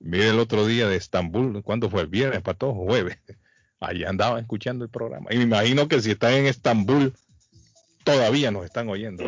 Mire 0.00 0.30
el 0.30 0.38
otro 0.38 0.66
día 0.66 0.88
de 0.88 0.96
Estambul, 0.96 1.62
¿cuándo 1.62 1.90
fue? 1.90 2.00
El 2.00 2.06
viernes, 2.06 2.40
para 2.40 2.56
todos, 2.56 2.74
jueves. 2.76 3.18
Allá 3.78 4.08
andaba 4.08 4.40
escuchando 4.40 4.84
el 4.86 4.90
programa. 4.90 5.26
Y 5.30 5.36
me 5.36 5.44
imagino 5.44 5.86
que 5.86 6.00
si 6.00 6.12
están 6.12 6.32
en 6.32 6.46
Estambul, 6.46 7.12
todavía 8.04 8.50
nos 8.50 8.64
están 8.64 8.88
oyendo. 8.88 9.22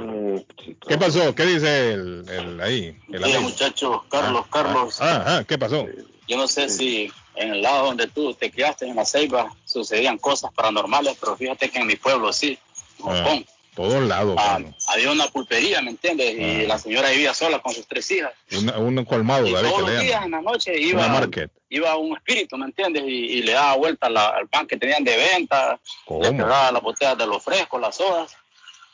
¿Qué 0.89 0.97
pasó? 0.97 1.35
¿Qué 1.35 1.45
dice 1.45 1.93
el, 1.93 2.25
el 2.31 2.61
ahí? 2.63 2.97
El 3.13 3.43
muchachos, 3.43 4.01
Carlos, 4.11 4.47
Carlos, 4.51 4.99
Ah, 5.03 5.25
ah, 5.27 5.45
¿qué 5.47 5.59
pasó? 5.59 5.87
Yo 6.31 6.37
no 6.37 6.47
sé 6.49 6.69
si 6.69 7.13
en 7.35 7.51
el 7.53 7.63
lado 7.63 7.87
donde 7.87 8.07
tú 8.07 8.33
te 8.35 8.51
criaste, 8.51 8.87
en 8.87 8.97
la 8.97 9.05
Ceiba, 9.05 9.53
sucedían 9.65 10.17
cosas 10.19 10.53
paranormales, 10.55 11.17
pero 11.21 11.37
fíjate 11.37 11.69
que 11.71 11.79
en 11.79 11.87
mi 11.87 11.97
pueblo 11.97 12.33
sí, 12.33 12.59
en 12.99 13.09
Ah, 13.09 13.39
todos 13.75 14.03
lados, 14.03 14.37
ah, 14.39 14.59
había 14.89 15.11
una 15.11 15.27
pulpería, 15.29 15.81
¿me 15.81 15.91
entiendes? 15.91 16.35
Y 16.39 16.67
la 16.67 16.79
señora 16.79 17.11
vivía 17.11 17.33
sola 17.35 17.61
con 17.61 17.73
sus 17.73 17.87
tres 17.87 18.11
hijas. 18.11 18.33
Una- 18.53 18.79
un 18.79 19.05
colmado, 19.05 19.47
Y 19.47 19.53
David, 19.53 19.69
todos 19.71 19.85
que 19.87 19.91
los 19.95 20.03
días 20.03 20.25
en 20.25 20.31
la 20.33 20.41
noche 20.43 20.79
iba, 20.79 21.29
iba 21.71 21.97
un 21.97 22.17
espíritu, 22.17 22.57
¿me 22.59 22.67
entiendes? 22.67 23.05
Y, 23.07 23.09
y 23.39 23.43
le 23.43 23.53
daba 23.53 23.77
vuelta 23.77 24.11
la- 24.11 24.29
al 24.31 24.49
pan 24.49 24.67
que 24.67 24.77
tenían 24.77 25.03
de 25.05 25.17
venta, 25.17 25.79
¿Cómo? 26.05 26.23
le 26.23 26.31
quebraba 26.31 26.73
las 26.73 26.83
botellas 26.83 27.17
de 27.17 27.27
los 27.27 27.43
frescos, 27.43 27.81
las 27.81 27.97
sodas. 27.97 28.37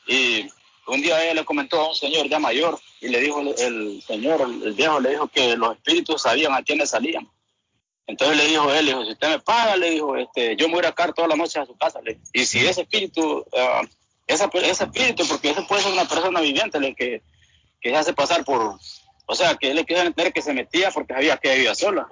Y 0.06 0.46
un 0.86 1.02
día 1.02 1.22
ella 1.24 1.34
le 1.34 1.44
comentó 1.44 1.80
a 1.80 1.88
un 1.88 1.94
señor 1.94 2.28
ya 2.28 2.38
mayor 2.38 2.78
y 3.00 3.08
le 3.08 3.20
dijo 3.20 3.40
el, 3.40 4.02
señor, 4.02 4.40
el, 4.42 4.72
viejo, 4.72 5.00
le 5.00 5.10
dijo 5.10 5.28
que 5.28 5.56
los 5.56 5.74
espíritus 5.76 6.22
sabían 6.22 6.52
a 6.54 6.62
quiénes 6.62 6.90
salían. 6.90 7.28
Entonces 8.06 8.36
le 8.36 8.46
dijo 8.46 8.72
él, 8.72 8.86
le 8.86 8.92
dijo, 8.92 9.04
si 9.04 9.12
usted 9.12 9.28
me 9.28 9.38
paga, 9.40 9.76
le 9.76 9.90
dijo, 9.90 10.16
este, 10.16 10.56
yo 10.56 10.68
me 10.68 10.74
voy 10.74 10.84
a 10.84 10.88
acá 10.90 11.12
toda 11.12 11.28
la 11.28 11.36
noche 11.36 11.58
a 11.58 11.66
su 11.66 11.76
casa. 11.76 12.00
y 12.32 12.46
si 12.46 12.64
ese 12.64 12.82
espíritu, 12.82 13.44
ah, 13.56 13.82
esa- 14.26 14.50
ese 14.54 14.84
espíritu, 14.84 15.26
porque 15.26 15.50
ese 15.50 15.62
puede 15.62 15.82
ser 15.82 15.92
una 15.92 16.06
persona 16.08 16.40
viviente, 16.40 16.78
le, 16.78 16.94
que, 16.94 17.22
que 17.80 17.90
se 17.90 17.96
hace 17.96 18.12
pasar 18.12 18.44
por, 18.44 18.78
o 19.26 19.34
sea, 19.34 19.56
que 19.56 19.70
él 19.70 19.76
le 19.76 19.84
quiere 19.84 20.02
entender 20.02 20.32
que 20.32 20.42
se 20.42 20.54
metía 20.54 20.90
porque 20.92 21.14
sabía 21.14 21.36
que 21.36 21.54
vivía 21.54 21.74
sola. 21.74 22.06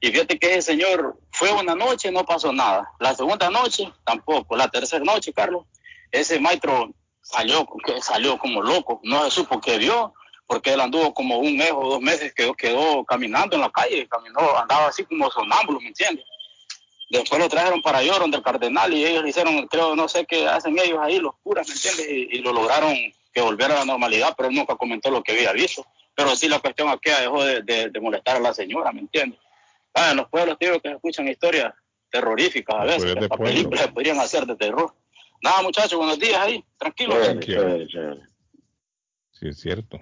Y 0.00 0.10
fíjate 0.10 0.38
que 0.38 0.52
ese 0.52 0.72
señor 0.72 1.16
fue 1.30 1.52
una 1.52 1.74
noche, 1.74 2.10
no 2.10 2.24
pasó 2.24 2.52
nada. 2.52 2.90
La 2.98 3.14
segunda 3.14 3.50
noche, 3.50 3.92
tampoco. 4.04 4.56
La 4.56 4.68
tercera 4.68 5.04
noche, 5.04 5.32
Carlos, 5.32 5.66
ese 6.10 6.40
maestro 6.40 6.90
salió, 7.22 7.66
que 7.84 8.00
salió 8.00 8.38
como 8.38 8.62
loco. 8.62 9.00
No 9.04 9.24
se 9.24 9.30
supo 9.30 9.60
qué 9.60 9.78
vio, 9.78 10.14
porque 10.46 10.72
él 10.72 10.80
anduvo 10.80 11.14
como 11.14 11.38
un 11.38 11.56
mes 11.56 11.70
o 11.72 11.88
dos 11.88 12.00
meses, 12.00 12.34
quedó, 12.34 12.54
quedó 12.54 13.04
caminando 13.04 13.56
en 13.56 13.62
la 13.62 13.70
calle, 13.70 14.08
caminó, 14.08 14.58
andaba 14.58 14.88
así 14.88 15.04
como 15.04 15.30
sonámbulo, 15.30 15.80
¿me 15.80 15.88
entiendes? 15.88 16.24
Después 17.08 17.40
lo 17.40 17.48
trajeron 17.48 17.82
para 17.82 17.98
allá, 17.98 18.18
donde 18.18 18.36
el 18.36 18.42
cardenal, 18.42 18.92
y 18.92 19.04
ellos 19.04 19.26
hicieron, 19.26 19.66
creo, 19.66 19.96
no 19.96 20.08
sé 20.08 20.24
qué 20.26 20.46
hacen 20.46 20.78
ellos 20.78 20.98
ahí, 21.00 21.18
los 21.18 21.34
curas, 21.42 21.68
¿me 21.68 21.74
entiendes? 21.74 22.06
Y, 22.08 22.36
y 22.36 22.38
lo 22.40 22.52
lograron 22.52 22.94
que 23.32 23.40
volviera 23.40 23.74
a 23.74 23.78
la 23.78 23.84
normalidad, 23.84 24.34
pero 24.36 24.48
él 24.48 24.54
nunca 24.54 24.76
comentó 24.76 25.10
lo 25.10 25.22
que 25.22 25.32
había 25.32 25.52
visto. 25.52 25.86
Pero 26.14 26.34
sí 26.36 26.48
la 26.48 26.58
cuestión 26.58 26.88
aquí 26.88 27.10
dejó 27.10 27.44
de, 27.44 27.62
de, 27.62 28.00
molestar 28.00 28.36
a 28.36 28.40
la 28.40 28.52
señora, 28.52 28.92
¿me 28.92 29.00
entiendes? 29.00 29.38
Ah, 29.94 30.10
en 30.10 30.18
los 30.18 30.28
pueblos, 30.28 30.58
tío, 30.58 30.80
que 30.80 30.90
escuchan 30.90 31.28
historias 31.28 31.72
terroríficas 32.10 32.76
a 32.76 32.84
veces, 32.84 33.14
que 33.14 33.28
películas 33.28 33.88
podrían 33.88 34.18
hacer 34.20 34.46
de 34.46 34.56
terror. 34.56 34.92
Nada, 35.42 35.62
muchachos, 35.62 35.98
buenos 35.98 36.18
días 36.18 36.38
ahí, 36.38 36.62
tranquilos. 36.78 37.16
Sí, 39.32 39.48
es 39.48 39.58
cierto. 39.58 39.98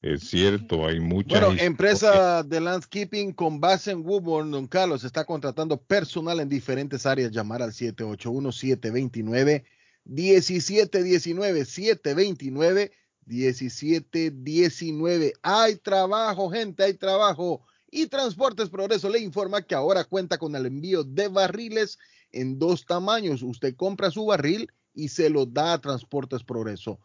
Es 0.00 0.30
cierto, 0.30 0.86
hay 0.86 1.00
muchas. 1.00 1.40
Bueno, 1.40 1.60
empresa 1.60 2.42
de 2.42 2.60
landscaping 2.60 3.32
con 3.32 3.60
base 3.60 3.90
en 3.90 4.06
Woburn, 4.06 4.50
Don 4.50 4.68
Carlos, 4.68 5.04
está 5.04 5.24
contratando 5.24 5.76
personal 5.76 6.40
en 6.40 6.48
diferentes 6.48 7.04
áreas. 7.04 7.32
Llamar 7.32 7.62
al 7.62 7.72
781-729. 7.72 9.64
1719 10.04 11.64
729 11.64 12.92
1719. 13.26 15.32
Hay 15.42 15.76
trabajo, 15.76 16.50
gente, 16.50 16.84
hay 16.84 16.94
trabajo. 16.94 17.66
Y 17.90 18.06
Transportes 18.06 18.70
Progreso 18.70 19.10
le 19.10 19.18
informa 19.18 19.62
que 19.62 19.74
ahora 19.74 20.04
cuenta 20.04 20.38
con 20.38 20.54
el 20.54 20.66
envío 20.66 21.04
de 21.04 21.28
barriles 21.28 21.98
en 22.32 22.58
dos 22.58 22.86
tamaños. 22.86 23.42
Usted 23.42 23.76
compra 23.76 24.10
su 24.10 24.26
barril 24.26 24.72
y 24.94 25.08
se 25.08 25.30
lo 25.30 25.46
da 25.46 25.74
a 25.74 25.80
Transportes 25.80 26.42
Progreso. 26.42 26.98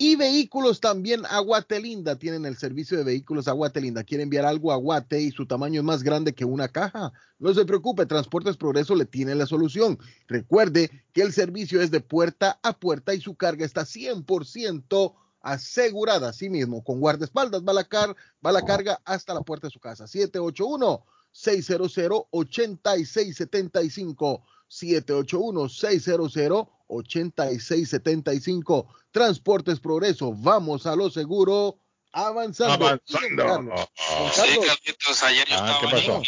Y 0.00 0.14
vehículos 0.14 0.80
también 0.80 1.26
a 1.26 1.40
Guatelinda 1.40 2.16
tienen 2.16 2.46
el 2.46 2.56
servicio 2.56 2.96
de 2.96 3.02
vehículos 3.02 3.48
a 3.48 3.52
Guatelinda. 3.52 4.04
Quiere 4.04 4.22
enviar 4.22 4.44
algo 4.44 4.70
a 4.70 4.76
Guate 4.76 5.20
y 5.20 5.32
su 5.32 5.44
tamaño 5.44 5.80
es 5.80 5.84
más 5.84 6.04
grande 6.04 6.34
que 6.34 6.44
una 6.44 6.68
caja. 6.68 7.12
No 7.40 7.52
se 7.52 7.64
preocupe, 7.64 8.06
Transportes 8.06 8.56
Progreso 8.56 8.94
le 8.94 9.06
tiene 9.06 9.34
la 9.34 9.46
solución. 9.46 9.98
Recuerde 10.28 10.88
que 11.12 11.22
el 11.22 11.32
servicio 11.32 11.82
es 11.82 11.90
de 11.90 12.00
puerta 12.00 12.60
a 12.62 12.78
puerta 12.78 13.12
y 13.12 13.20
su 13.20 13.34
carga 13.34 13.66
está 13.66 13.82
100% 13.82 15.14
asegurada. 15.40 16.28
Así 16.28 16.48
mismo, 16.48 16.84
con 16.84 17.00
guardaespaldas 17.00 17.64
va 17.64 17.72
la, 17.72 17.82
car 17.82 18.14
va 18.44 18.52
la 18.52 18.62
carga 18.62 19.00
hasta 19.04 19.34
la 19.34 19.40
puerta 19.40 19.66
de 19.66 19.72
su 19.72 19.80
casa. 19.80 20.06
781 20.06 21.04
600 21.32 21.98
8675 22.30 24.44
781 24.68 25.68
600 25.68 26.68
8675. 26.88 28.86
Transportes 29.10 29.80
Progreso. 29.80 30.32
Vamos 30.32 30.86
a 30.86 30.96
lo 30.96 31.10
seguro. 31.10 31.78
Avanzando. 32.12 32.86
Avanzando. 32.86 33.44
Carlos. 33.44 33.88
Sí, 34.32 34.58
Carlitos, 34.66 35.22
ayer 35.22 35.46
yo 35.46 35.56
ah, 35.56 35.58
estaba 35.58 35.80
¿qué 35.80 35.88
pasó? 35.88 36.22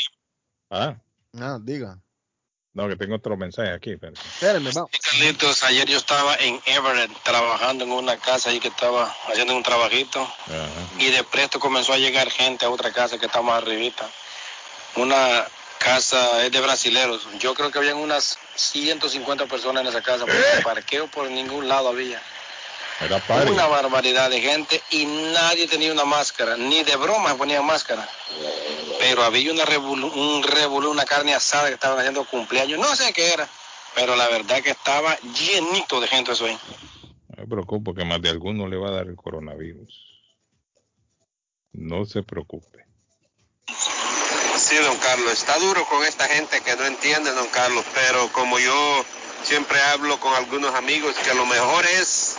Ah. 0.70 0.96
ah, 1.38 1.58
diga. 1.62 1.98
No, 2.72 2.88
que 2.88 2.94
tengo 2.94 3.16
otro 3.16 3.36
mensaje 3.36 3.72
aquí. 3.72 3.92
Espérenme, 3.92 4.70
vamos. 4.72 4.90
Sí, 4.92 4.98
Carlitos, 5.02 5.62
ayer 5.64 5.88
yo 5.88 5.96
estaba 5.96 6.36
en 6.36 6.60
Everett 6.66 7.10
trabajando 7.24 7.84
en 7.84 7.90
una 7.92 8.16
casa 8.18 8.50
ahí 8.50 8.60
que 8.60 8.68
estaba 8.68 9.12
haciendo 9.28 9.56
un 9.56 9.62
trabajito. 9.62 10.26
Y 10.98 11.10
de 11.10 11.24
presto 11.24 11.58
comenzó 11.58 11.94
a 11.94 11.98
llegar 11.98 12.30
gente 12.30 12.66
a 12.66 12.70
otra 12.70 12.92
casa 12.92 13.18
que 13.18 13.26
está 13.26 13.42
más 13.42 13.62
arribita. 13.62 14.08
Una 14.96 15.46
casa 15.80 16.44
es 16.44 16.52
de 16.52 16.60
brasileros. 16.60 17.26
Yo 17.38 17.54
creo 17.54 17.70
que 17.70 17.78
habían 17.78 17.96
unas 17.96 18.38
150 18.54 19.46
personas 19.46 19.82
en 19.82 19.88
esa 19.88 20.02
casa, 20.02 20.26
porque 20.26 20.38
¿Eh? 20.38 20.62
parqueo 20.62 21.08
por 21.08 21.28
ningún 21.30 21.66
lado 21.68 21.88
había. 21.88 22.22
Era 23.00 23.22
Una 23.50 23.66
barbaridad 23.66 24.28
de 24.28 24.42
gente 24.42 24.82
y 24.90 25.06
nadie 25.06 25.66
tenía 25.66 25.90
una 25.90 26.04
máscara, 26.04 26.58
ni 26.58 26.84
de 26.84 26.96
broma 26.96 27.30
se 27.30 27.36
ponían 27.36 27.64
máscara. 27.64 28.06
Pero 28.98 29.22
había 29.24 29.50
una 29.52 29.64
un 29.64 30.42
revolú, 30.42 30.90
una 30.90 31.06
carne 31.06 31.34
asada 31.34 31.68
que 31.68 31.74
estaban 31.74 31.98
haciendo 31.98 32.24
cumpleaños, 32.24 32.78
no 32.78 32.94
sé 32.94 33.14
qué 33.14 33.32
era, 33.32 33.48
pero 33.94 34.16
la 34.16 34.28
verdad 34.28 34.62
que 34.62 34.70
estaba 34.70 35.16
llenito 35.18 35.98
de 35.98 36.08
gente 36.08 36.32
eso 36.32 36.44
ahí. 36.44 36.58
No 37.28 37.42
me 37.42 37.46
preocupo 37.46 37.94
que 37.94 38.04
más 38.04 38.20
de 38.20 38.28
alguno 38.28 38.68
le 38.68 38.76
va 38.76 38.88
a 38.88 38.92
dar 38.92 39.06
el 39.06 39.16
coronavirus. 39.16 39.98
No 41.72 42.04
se 42.04 42.22
preocupe. 42.22 42.84
Sí, 44.70 44.76
don 44.76 44.96
Carlos, 44.98 45.32
está 45.32 45.58
duro 45.58 45.84
con 45.86 46.04
esta 46.04 46.28
gente 46.28 46.60
que 46.60 46.76
no 46.76 46.86
entiende, 46.86 47.32
don 47.32 47.48
Carlos, 47.48 47.84
pero 47.92 48.30
como 48.32 48.56
yo 48.60 49.04
siempre 49.42 49.82
hablo 49.82 50.20
con 50.20 50.32
algunos 50.32 50.72
amigos, 50.76 51.12
que 51.24 51.34
lo 51.34 51.44
mejor 51.44 51.84
es 51.86 52.36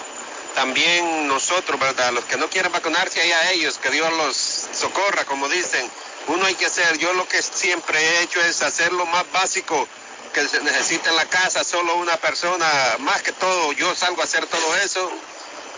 también 0.56 1.28
nosotros, 1.28 1.78
¿verdad? 1.78 2.14
Los 2.14 2.24
que 2.24 2.38
no 2.38 2.48
quieren 2.48 2.72
vacunarse, 2.72 3.20
ahí 3.20 3.32
a 3.34 3.52
ellos, 3.52 3.80
que 3.80 3.90
Dios 3.90 4.10
los 4.14 4.38
socorra, 4.38 5.26
como 5.26 5.50
dicen. 5.50 5.86
Uno 6.28 6.46
hay 6.46 6.56
que 6.56 6.68
hacer, 6.68 6.98
yo 7.00 7.12
lo 7.16 7.28
que 7.28 7.42
siempre 7.42 8.00
he 8.00 8.22
hecho 8.22 8.40
es 8.40 8.62
hacer 8.62 8.94
lo 8.94 9.06
más 9.08 9.30
básico 9.34 9.86
que 10.34 10.48
se 10.48 10.62
necesita 10.62 11.10
en 11.10 11.18
la 11.18 11.26
casa, 11.26 11.66
solo 11.66 11.96
una 11.96 12.16
persona, 12.16 12.66
más 13.00 13.22
que 13.24 13.34
todo, 13.34 13.74
yo 13.74 13.94
salgo 13.94 14.22
a 14.22 14.24
hacer 14.24 14.46
todo 14.46 14.78
eso 14.78 15.12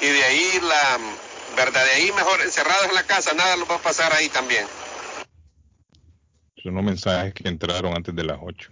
y 0.01 0.05
de 0.05 0.23
ahí 0.23 0.59
la, 0.61 0.99
¿verdad? 1.55 1.83
De 1.83 1.93
ahí 1.93 2.11
mejor 2.11 2.41
encerrados 2.41 2.85
en 2.89 2.93
la 2.93 3.07
casa, 3.07 3.33
nada 3.33 3.55
nos 3.55 3.67
va 3.67 3.77
a 3.77 3.81
pasar 3.81 4.13
ahí 4.13 4.29
también. 4.29 4.67
Son 6.63 6.71
unos 6.71 6.85
mensajes 6.85 7.33
que 7.33 7.49
entraron 7.49 7.93
antes 7.93 8.15
de 8.15 8.23
las 8.23 8.37
8, 8.41 8.69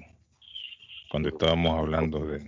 cuando 1.09 1.27
estábamos 1.27 1.77
hablando 1.77 2.19
de, 2.19 2.39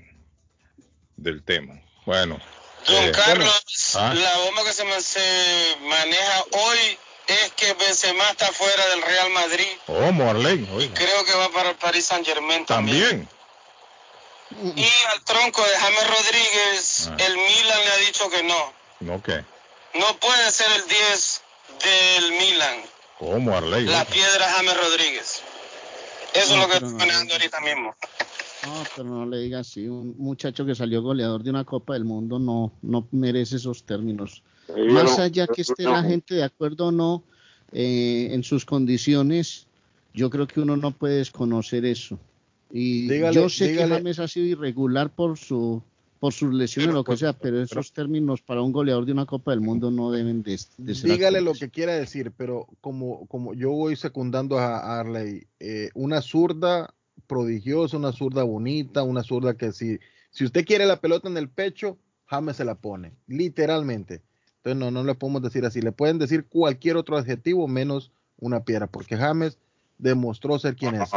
del 1.18 1.44
tema. 1.44 1.82
Bueno. 2.06 2.40
Don 2.88 3.04
eh, 3.04 3.12
Carlos, 3.12 3.96
¿ah? 3.96 4.14
la 4.14 4.38
bomba 4.38 4.64
que 4.64 4.72
se, 4.72 5.78
maneja 5.82 6.44
hoy 6.52 6.98
es 7.28 7.52
que 7.58 7.74
Benzema 7.74 8.30
está 8.30 8.48
fuera 8.54 8.86
del 8.88 9.02
Real 9.02 9.32
Madrid. 9.32 9.68
Oh, 9.88 10.12
Morley, 10.14 10.66
Creo 10.94 11.26
que 11.26 11.34
va 11.34 11.50
para 11.50 11.72
el 11.72 11.76
Paris 11.76 12.06
Saint 12.06 12.26
Germain 12.26 12.66
también. 12.66 13.28
¿También? 14.50 14.78
Y 14.78 14.90
al 15.14 15.24
tronco 15.24 15.62
de 15.62 15.76
James 15.78 16.08
Rodríguez, 16.08 17.10
ah. 17.10 17.16
el 17.20 17.36
Milan 17.36 17.80
le 17.84 17.92
ha 17.92 17.98
dicho 17.98 18.30
que 18.30 18.44
no. 18.44 18.74
¿No 19.02 19.22
qué? 19.22 19.44
No 19.94 20.18
puede 20.20 20.52
ser 20.52 20.72
el 20.72 20.88
10 20.88 21.42
del 21.84 22.32
Milan. 22.32 22.94
¿Cómo, 23.24 23.56
Arley? 23.56 23.86
La 23.86 24.06
piedra 24.06 24.46
James 24.56 24.76
Rodríguez. 24.76 25.42
Eso 26.34 26.56
es 26.56 26.60
lo 26.60 26.68
que 26.68 26.74
estoy 26.74 26.94
manejando 26.94 27.34
ahorita 27.34 27.62
mismo. 27.62 27.96
No, 28.66 28.84
pero 28.96 29.10
no 29.10 29.26
le 29.26 29.38
diga 29.40 29.60
así. 29.60 29.88
Un 29.88 30.16
muchacho 30.18 30.66
que 30.66 30.76
salió 30.76 31.02
goleador 31.02 31.42
de 31.44 31.50
una 31.50 31.64
Copa 31.64 31.94
del 31.94 32.06
Mundo 32.06 32.40
no, 32.40 32.74
no 32.82 33.08
merece 33.12 33.58
esos 33.58 33.84
términos. 33.84 34.44
Más 34.90 35.20
allá 35.20 35.48
que 35.48 35.62
esté 35.62 35.84
la 35.84 36.04
gente 36.04 36.36
de 36.36 36.44
acuerdo 36.44 36.88
o 36.88 36.92
no 36.92 37.24
eh, 37.72 38.30
en 38.32 38.44
sus 38.44 38.66
condiciones, 38.66 39.68
yo 40.14 40.30
creo 40.30 40.48
que 40.48 40.60
uno 40.60 40.76
no 40.76 40.92
puede 40.92 41.18
desconocer 41.18 41.86
eso. 41.86 42.20
Y 42.72 43.08
yo 43.32 43.50
sé 43.50 43.76
que 43.76 43.88
James 43.88 44.20
ha 44.20 44.28
sido 44.28 44.48
irregular 44.48 45.10
por 45.10 45.38
su 45.38 45.82
por 46.24 46.32
sus 46.32 46.54
lesiones 46.54 46.92
o 46.92 46.94
lo 46.94 47.04
que 47.04 47.08
pues, 47.10 47.20
sea, 47.20 47.34
pero 47.34 47.62
esos 47.62 47.92
términos 47.92 48.42
para 48.42 48.62
un 48.62 48.72
goleador 48.72 49.06
de 49.06 49.12
una 49.12 49.26
Copa 49.26 49.52
del 49.52 49.60
Mundo 49.60 49.92
no 49.92 50.10
deben 50.10 50.42
de, 50.42 50.58
ser. 50.58 50.72
Dígale 50.78 51.42
lo 51.42 51.52
que 51.52 51.70
quiera 51.70 51.96
decir, 51.96 52.32
pero 52.38 52.66
como, 52.80 53.28
como 53.28 53.54
yo 53.54 53.72
voy 53.72 53.98
secundando 53.98 54.58
a 54.58 55.02
Arley, 55.02 55.48
eh, 55.60 55.90
una 55.96 56.22
zurda 56.22 56.94
prodigiosa, 57.28 57.98
una 57.98 58.14
zurda 58.14 58.44
bonita, 58.44 59.04
una 59.04 59.22
zurda 59.22 59.58
que 59.58 59.74
si, 59.74 60.00
si 60.30 60.46
usted 60.46 60.64
quiere 60.64 60.86
la 60.86 61.02
pelota 61.02 61.28
en 61.28 61.36
el 61.36 61.50
pecho, 61.50 61.98
James 62.28 62.56
se 62.56 62.64
la 62.64 62.76
pone, 62.76 63.12
literalmente. 63.28 64.22
Entonces 64.60 64.80
no, 64.80 64.92
no 64.92 65.04
le 65.04 65.16
podemos 65.16 65.42
decir 65.42 65.66
así, 65.66 65.82
le 65.82 65.92
pueden 65.92 66.20
decir 66.20 66.46
cualquier 66.46 66.96
otro 66.96 67.18
adjetivo 67.18 67.68
menos 67.68 68.14
una 68.38 68.64
piedra, 68.64 68.88
porque 68.88 69.18
James 69.18 69.58
demostró 69.98 70.60
ser 70.60 70.76
quien 70.76 70.96
es. 70.96 71.10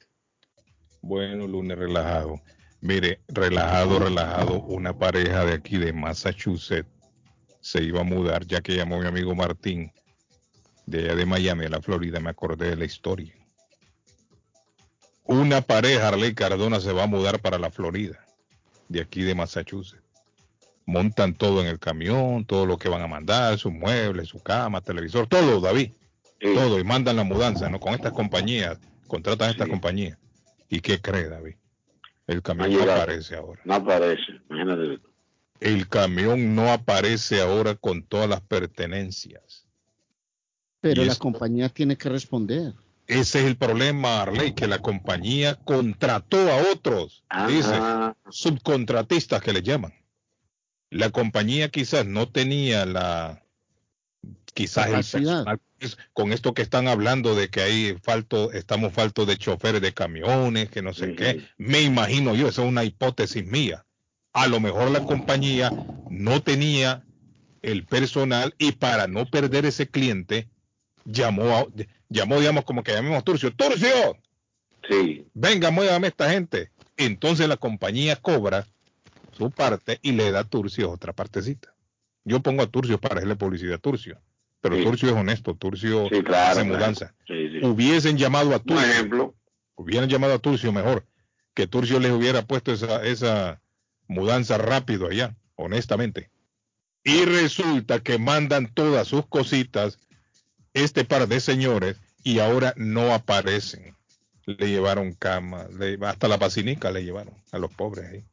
Bueno, 1.02 1.46
lunes 1.46 1.76
relajado. 1.76 2.40
Mire, 2.80 3.20
relajado, 3.28 3.98
relajado, 3.98 4.62
una 4.62 4.98
pareja 4.98 5.44
de 5.44 5.52
aquí 5.52 5.76
de 5.76 5.92
Massachusetts 5.92 6.99
se 7.60 7.82
iba 7.82 8.00
a 8.00 8.04
mudar, 8.04 8.46
ya 8.46 8.60
que 8.60 8.76
llamó 8.76 8.98
mi 8.98 9.06
amigo 9.06 9.34
Martín 9.34 9.92
de 10.86 11.04
allá 11.04 11.14
de 11.14 11.26
Miami, 11.26 11.66
a 11.66 11.68
la 11.68 11.80
Florida, 11.80 12.20
me 12.20 12.30
acordé 12.30 12.70
de 12.70 12.76
la 12.76 12.84
historia. 12.84 13.34
Una 15.24 15.60
pareja, 15.60 16.08
Arley 16.08 16.34
Cardona, 16.34 16.80
se 16.80 16.92
va 16.92 17.04
a 17.04 17.06
mudar 17.06 17.40
para 17.40 17.58
la 17.58 17.70
Florida, 17.70 18.18
de 18.88 19.00
aquí 19.00 19.22
de 19.22 19.34
Massachusetts. 19.34 20.02
Montan 20.86 21.34
todo 21.34 21.60
en 21.60 21.68
el 21.68 21.78
camión, 21.78 22.44
todo 22.44 22.66
lo 22.66 22.76
que 22.76 22.88
van 22.88 23.02
a 23.02 23.06
mandar, 23.06 23.56
sus 23.56 23.72
muebles, 23.72 24.28
su 24.28 24.42
cama, 24.42 24.80
televisor, 24.80 25.28
todo, 25.28 25.60
David. 25.60 25.92
Todo, 26.40 26.80
y 26.80 26.84
mandan 26.84 27.16
la 27.16 27.22
mudanza, 27.22 27.68
¿no? 27.68 27.78
Con 27.78 27.92
estas 27.92 28.12
compañías, 28.12 28.78
contratan 29.06 29.50
estas 29.50 29.68
compañías. 29.68 30.18
¿Y 30.70 30.80
qué 30.80 31.00
cree, 31.00 31.28
David? 31.28 31.54
El 32.26 32.42
camión 32.42 32.72
no 32.72 32.92
aparece 32.92 33.36
ahora. 33.36 33.60
No 33.64 33.74
aparece, 33.74 34.40
imagínate. 34.48 35.00
El 35.60 35.88
camión 35.88 36.54
no 36.54 36.72
aparece 36.72 37.40
ahora 37.40 37.74
con 37.74 38.02
todas 38.02 38.28
las 38.28 38.40
pertenencias. 38.40 39.66
Pero 40.80 41.04
la 41.04 41.14
compañía 41.16 41.68
tiene 41.68 41.96
que 41.96 42.08
responder. 42.08 42.74
Ese 43.06 43.40
es 43.40 43.44
el 43.46 43.56
problema, 43.56 44.22
Arley, 44.22 44.54
que 44.54 44.66
la 44.66 44.78
compañía 44.78 45.56
contrató 45.56 46.38
a 46.50 46.72
otros, 46.72 47.24
dice, 47.48 47.74
subcontratistas 48.30 49.42
que 49.42 49.52
le 49.52 49.62
llaman. 49.62 49.92
La 50.90 51.10
compañía 51.10 51.70
quizás 51.70 52.06
no 52.06 52.28
tenía 52.28 52.86
la, 52.86 53.42
quizás 54.54 54.86
el 54.86 54.92
personal, 54.92 55.60
con 56.12 56.32
esto 56.32 56.54
que 56.54 56.62
están 56.62 56.88
hablando 56.88 57.34
de 57.34 57.48
que 57.48 57.62
hay 57.62 57.96
falto, 58.02 58.52
estamos 58.52 58.92
faltos 58.92 59.26
de 59.26 59.36
choferes 59.36 59.80
de 59.80 59.92
camiones, 59.92 60.70
que 60.70 60.82
no 60.82 60.92
sé 60.92 61.14
qué, 61.14 61.48
me 61.56 61.82
imagino 61.82 62.34
yo, 62.34 62.48
esa 62.48 62.62
es 62.62 62.68
una 62.68 62.84
hipótesis 62.84 63.44
mía. 63.44 63.84
A 64.32 64.46
lo 64.46 64.60
mejor 64.60 64.90
la 64.90 65.04
compañía 65.04 65.70
no 66.08 66.42
tenía 66.42 67.04
el 67.62 67.84
personal 67.84 68.54
y 68.58 68.72
para 68.72 69.06
no 69.06 69.26
perder 69.26 69.66
ese 69.66 69.88
cliente, 69.88 70.48
llamó, 71.04 71.68
llamó, 72.08 72.38
digamos, 72.38 72.64
como 72.64 72.82
que 72.82 72.92
llamemos 72.92 73.18
a 73.18 73.22
Turcio, 73.22 73.52
Turcio, 73.52 74.16
sí. 74.88 75.26
venga, 75.34 75.70
muévame 75.70 76.08
esta 76.08 76.30
gente. 76.30 76.70
Entonces 76.96 77.48
la 77.48 77.56
compañía 77.56 78.16
cobra 78.16 78.66
su 79.32 79.50
parte 79.50 79.98
y 80.02 80.12
le 80.12 80.30
da 80.30 80.40
a 80.40 80.44
Turcio 80.44 80.90
otra 80.90 81.12
partecita. 81.12 81.74
Yo 82.24 82.40
pongo 82.40 82.62
a 82.62 82.66
Turcio 82.66 82.98
para 83.00 83.16
hacerle 83.16 83.36
publicidad 83.36 83.74
a 83.74 83.78
Turcio. 83.78 84.20
Pero 84.60 84.82
Turcio 84.82 85.08
es 85.08 85.14
honesto, 85.14 85.54
Turcio 85.54 86.08
hace 86.34 86.64
mudanza. 86.64 87.14
Hubiesen 87.62 88.18
llamado 88.18 88.54
a 88.54 88.58
Turcio. 88.58 88.86
ejemplo. 88.86 89.34
Hubieran 89.74 90.08
llamado 90.08 90.34
a 90.34 90.38
Turcio 90.38 90.70
mejor. 90.70 91.06
Que 91.54 91.66
Turcio 91.66 91.98
les 91.98 92.12
hubiera 92.12 92.42
puesto 92.42 92.70
esa, 92.70 93.02
esa 93.02 93.62
mudanza 94.10 94.58
rápido 94.58 95.08
allá, 95.08 95.36
honestamente. 95.54 96.30
Y 97.04 97.24
resulta 97.24 98.00
que 98.00 98.18
mandan 98.18 98.74
todas 98.74 99.08
sus 99.08 99.26
cositas 99.26 99.98
este 100.74 101.04
par 101.04 101.28
de 101.28 101.40
señores 101.40 101.96
y 102.22 102.40
ahora 102.40 102.74
no 102.76 103.14
aparecen. 103.14 103.96
Le 104.46 104.68
llevaron 104.68 105.14
cama, 105.14 105.68
hasta 106.02 106.28
la 106.28 106.36
vacinica 106.36 106.90
le 106.90 107.04
llevaron 107.04 107.34
a 107.52 107.58
los 107.58 107.72
pobres 107.72 108.10
ahí. 108.10 108.24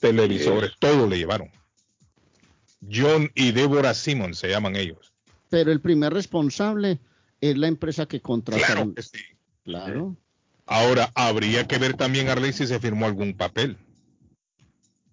Televisores, 0.00 0.72
todo 0.78 1.06
le 1.06 1.18
llevaron. 1.18 1.50
John 2.92 3.30
y 3.36 3.52
Deborah 3.52 3.94
Simon 3.94 4.34
se 4.34 4.48
llaman 4.48 4.74
ellos. 4.74 5.12
Pero 5.48 5.70
el 5.70 5.80
primer 5.80 6.12
responsable 6.12 6.98
es 7.40 7.56
la 7.56 7.68
empresa 7.68 8.06
que 8.06 8.20
contrataron. 8.20 8.92
Claro 8.92 9.08
sí. 9.08 9.22
Claro. 9.64 10.16
Ahora, 10.66 11.12
habría 11.14 11.68
que 11.68 11.78
ver 11.78 11.94
también, 11.94 12.28
Arley, 12.28 12.52
si 12.52 12.66
se 12.66 12.80
firmó 12.80 13.06
algún 13.06 13.34
papel. 13.34 13.76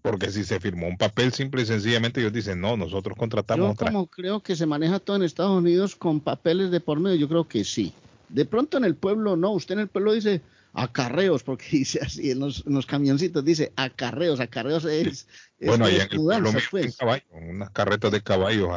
Porque 0.01 0.31
si 0.31 0.43
se 0.43 0.59
firmó 0.59 0.87
un 0.87 0.97
papel, 0.97 1.33
simple 1.33 1.61
y 1.61 1.65
sencillamente 1.65 2.21
ellos 2.21 2.31
dicen, 2.31 2.61
no, 2.61 2.77
nosotros 2.77 3.17
contratamos 3.17 3.77
yo 3.77 3.85
como 3.85 4.07
creo 4.07 4.41
que 4.41 4.55
se 4.55 4.65
maneja 4.65 4.99
todo 4.99 5.17
en 5.17 5.23
Estados 5.23 5.57
Unidos 5.57 5.95
con 5.95 6.21
papeles 6.21 6.71
de 6.71 6.79
por 6.79 6.99
medio, 6.99 7.17
yo 7.17 7.27
creo 7.27 7.47
que 7.47 7.63
sí. 7.63 7.93
De 8.29 8.45
pronto 8.45 8.77
en 8.77 8.85
el 8.85 8.95
pueblo 8.95 9.35
no, 9.35 9.51
usted 9.51 9.73
en 9.73 9.81
el 9.81 9.87
pueblo 9.87 10.13
dice 10.13 10.41
acarreos, 10.73 11.43
porque 11.43 11.65
dice 11.71 11.99
así 12.01 12.31
en 12.31 12.39
los, 12.39 12.63
camioncitos, 12.87 13.43
dice 13.43 13.73
acarreos, 13.75 14.39
acarreos 14.39 14.85
es... 14.85 15.27
bueno, 15.59 15.85
allá 15.85 16.03
en 16.03 16.11
el 16.11 16.17
pueblo 16.17 16.51
pues. 16.71 16.95
caballo, 16.95 17.23
unas 17.31 17.69
carretas 17.71 18.11
de 18.11 18.21
caballos, 18.21 18.69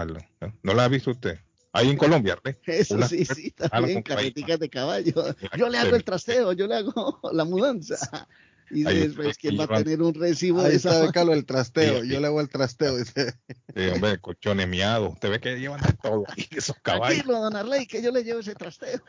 ¿no 0.62 0.74
las 0.74 0.86
ha 0.86 0.88
visto 0.88 1.12
usted? 1.12 1.38
Ahí 1.74 1.88
en 1.88 1.96
Colombia, 1.96 2.38
¿eh? 2.44 2.56
Eso 2.66 3.00
sí, 3.08 3.24
sí, 3.24 3.50
también, 3.52 4.02
carreticas 4.02 4.58
de 4.58 4.68
caballo. 4.68 5.24
Yo 5.56 5.68
le 5.70 5.78
hago 5.78 5.96
el 5.96 6.04
trasteo, 6.04 6.52
yo 6.52 6.66
le 6.66 6.76
hago 6.76 7.18
la 7.32 7.44
mudanza. 7.44 8.28
Y 8.72 8.84
después, 8.84 9.36
¿quién 9.36 9.58
va 9.58 9.64
a 9.64 9.82
tener 9.82 10.00
un 10.00 10.14
recibo 10.14 10.62
de 10.62 10.74
esa? 10.74 11.04
Está 11.04 11.22
el 11.22 11.44
trasteo, 11.44 12.02
yo 12.04 12.20
le 12.20 12.26
hago 12.26 12.40
el 12.40 12.48
trasteo. 12.48 12.96
Dice. 12.96 13.34
Sí, 13.74 13.88
hombre, 13.92 14.18
colchones 14.18 14.66
miados. 14.66 15.12
Usted 15.12 15.30
ve 15.30 15.40
que 15.40 15.56
llevan 15.56 15.80
de 15.80 15.92
todo 16.02 16.24
ahí, 16.28 16.46
esos 16.50 16.76
caballos. 16.82 17.18
Tranquilo, 17.18 17.40
don 17.40 17.56
Arley, 17.56 17.86
que 17.86 18.02
yo 18.02 18.10
le 18.10 18.24
llevo 18.24 18.40
ese 18.40 18.54
trasteo. 18.54 19.02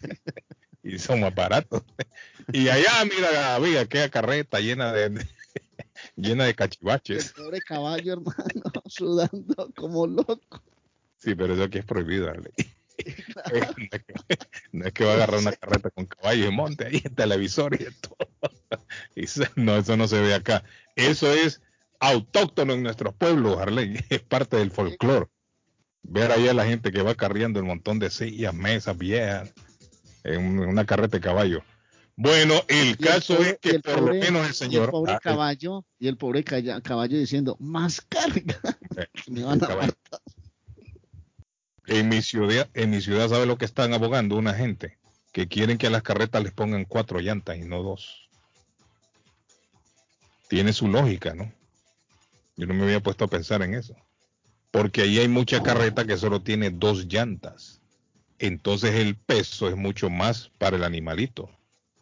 y 0.82 0.98
son 0.98 1.20
más 1.20 1.34
baratos. 1.34 1.82
Y 2.52 2.68
allá, 2.68 3.04
mira, 3.04 3.54
amiga, 3.56 3.80
aquella 3.80 4.08
carreta 4.08 4.60
llena 4.60 4.92
de, 4.92 5.26
llena 6.16 6.44
de 6.44 6.54
cachivaches. 6.54 7.26
El 7.36 7.44
pobre 7.44 7.60
caballo, 7.60 8.12
hermano, 8.12 8.82
sudando 8.86 9.72
como 9.76 10.06
loco. 10.06 10.62
Sí, 11.18 11.34
pero 11.34 11.54
eso 11.54 11.64
aquí 11.64 11.78
es 11.78 11.84
prohibido, 11.84 12.28
Arley. 12.28 12.52
no, 14.72 14.84
es 14.86 14.92
que, 14.92 15.04
va 15.04 15.12
a 15.12 15.14
agarrar 15.14 15.40
una 15.40 15.52
carreta 15.52 15.90
con 15.90 16.06
caballo 16.06 16.46
y 16.46 16.50
monte 16.50 16.86
ahí 16.86 17.02
en 17.04 17.14
televisor 17.14 17.74
y 17.74 17.86
todo. 18.00 18.30
no, 19.56 19.76
eso 19.76 19.96
no 19.96 20.08
se 20.08 20.20
ve 20.20 20.34
acá. 20.34 20.64
Eso 20.96 21.32
es 21.32 21.60
autóctono 22.00 22.74
en 22.74 22.82
nuestros 22.82 23.14
pueblos, 23.14 23.58
Harley. 23.58 23.98
Es 24.10 24.22
parte 24.22 24.56
del 24.56 24.70
folclore. 24.70 25.26
Ver 26.02 26.32
ahí 26.32 26.48
a 26.48 26.54
la 26.54 26.64
gente 26.64 26.92
que 26.92 27.02
va 27.02 27.14
carriendo 27.14 27.60
un 27.60 27.66
montón 27.66 27.98
de 27.98 28.10
sillas, 28.10 28.54
mesas 28.54 28.96
viejas, 28.96 29.52
en 30.24 30.58
una 30.58 30.86
carreta 30.86 31.18
de 31.18 31.20
caballo. 31.20 31.62
Bueno, 32.16 32.54
el 32.68 32.98
caso 32.98 33.38
es 33.38 33.58
que 33.60 33.80
por 33.80 34.00
lo 34.02 34.14
menos 34.14 34.46
el 34.46 34.54
señor. 34.54 34.84
el 34.84 34.90
pobre 34.90 35.12
ah, 35.12 35.20
caballo, 35.22 35.86
y 35.98 36.06
el 36.08 36.16
pobre 36.18 36.44
caballo 36.44 37.18
diciendo, 37.18 37.56
más 37.60 38.00
carga. 38.02 38.60
Me 39.28 39.42
van 39.42 39.62
a 39.64 39.88
en 41.90 42.08
mi 42.08 42.22
ciudad, 42.22 42.70
en 42.74 42.90
mi 42.90 43.00
ciudad 43.00 43.28
sabe 43.28 43.46
lo 43.46 43.58
que 43.58 43.64
están 43.64 43.92
abogando 43.92 44.36
una 44.36 44.54
gente 44.54 44.96
que 45.32 45.48
quieren 45.48 45.76
que 45.76 45.88
a 45.88 45.90
las 45.90 46.02
carretas 46.02 46.42
les 46.42 46.52
pongan 46.52 46.84
cuatro 46.84 47.18
llantas 47.18 47.58
y 47.58 47.62
no 47.62 47.82
dos. 47.82 48.28
Tiene 50.48 50.72
su 50.72 50.86
lógica, 50.86 51.34
¿no? 51.34 51.52
Yo 52.56 52.66
no 52.66 52.74
me 52.74 52.84
había 52.84 53.02
puesto 53.02 53.24
a 53.24 53.28
pensar 53.28 53.62
en 53.62 53.74
eso. 53.74 53.96
Porque 54.70 55.02
ahí 55.02 55.18
hay 55.18 55.26
mucha 55.26 55.64
carreta 55.64 56.04
que 56.04 56.16
solo 56.16 56.42
tiene 56.42 56.70
dos 56.70 57.06
llantas. 57.06 57.80
Entonces 58.38 58.94
el 58.94 59.16
peso 59.16 59.68
es 59.68 59.76
mucho 59.76 60.10
más 60.10 60.50
para 60.58 60.76
el 60.76 60.84
animalito, 60.84 61.50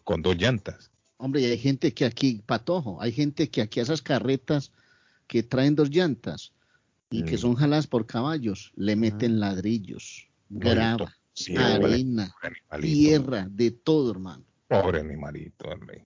con 0.05 0.20
dos 0.20 0.36
llantas. 0.36 0.90
Hombre, 1.16 1.40
y 1.40 1.47
hay 1.47 1.59
gente 1.59 1.94
que 1.94 2.05
aquí, 2.05 2.43
patojo, 2.44 3.01
hay 3.01 3.12
gente 3.12 3.48
que 3.48 3.62
aquí 3.62 3.81
a 3.81 3.85
esas 3.85 4.02
carretas 4.02 4.70
que 5.27 5.43
traen 5.43 5.74
dos 5.74 5.89
llantas, 5.89 6.52
y 7.10 7.24
que 7.24 7.36
mm. 7.36 7.39
son 7.39 7.55
jaladas 7.55 7.86
por 7.86 8.06
caballos, 8.06 8.72
le 8.76 8.97
meten 8.97 9.40
ladrillos, 9.40 10.28
grava, 10.48 11.14
arena, 11.56 12.35
tierra, 12.80 13.47
de 13.51 13.70
todo, 13.70 14.10
hermano. 14.10 14.44
Pobre 14.66 15.01
animalito, 15.01 15.68
hombre. 15.68 16.05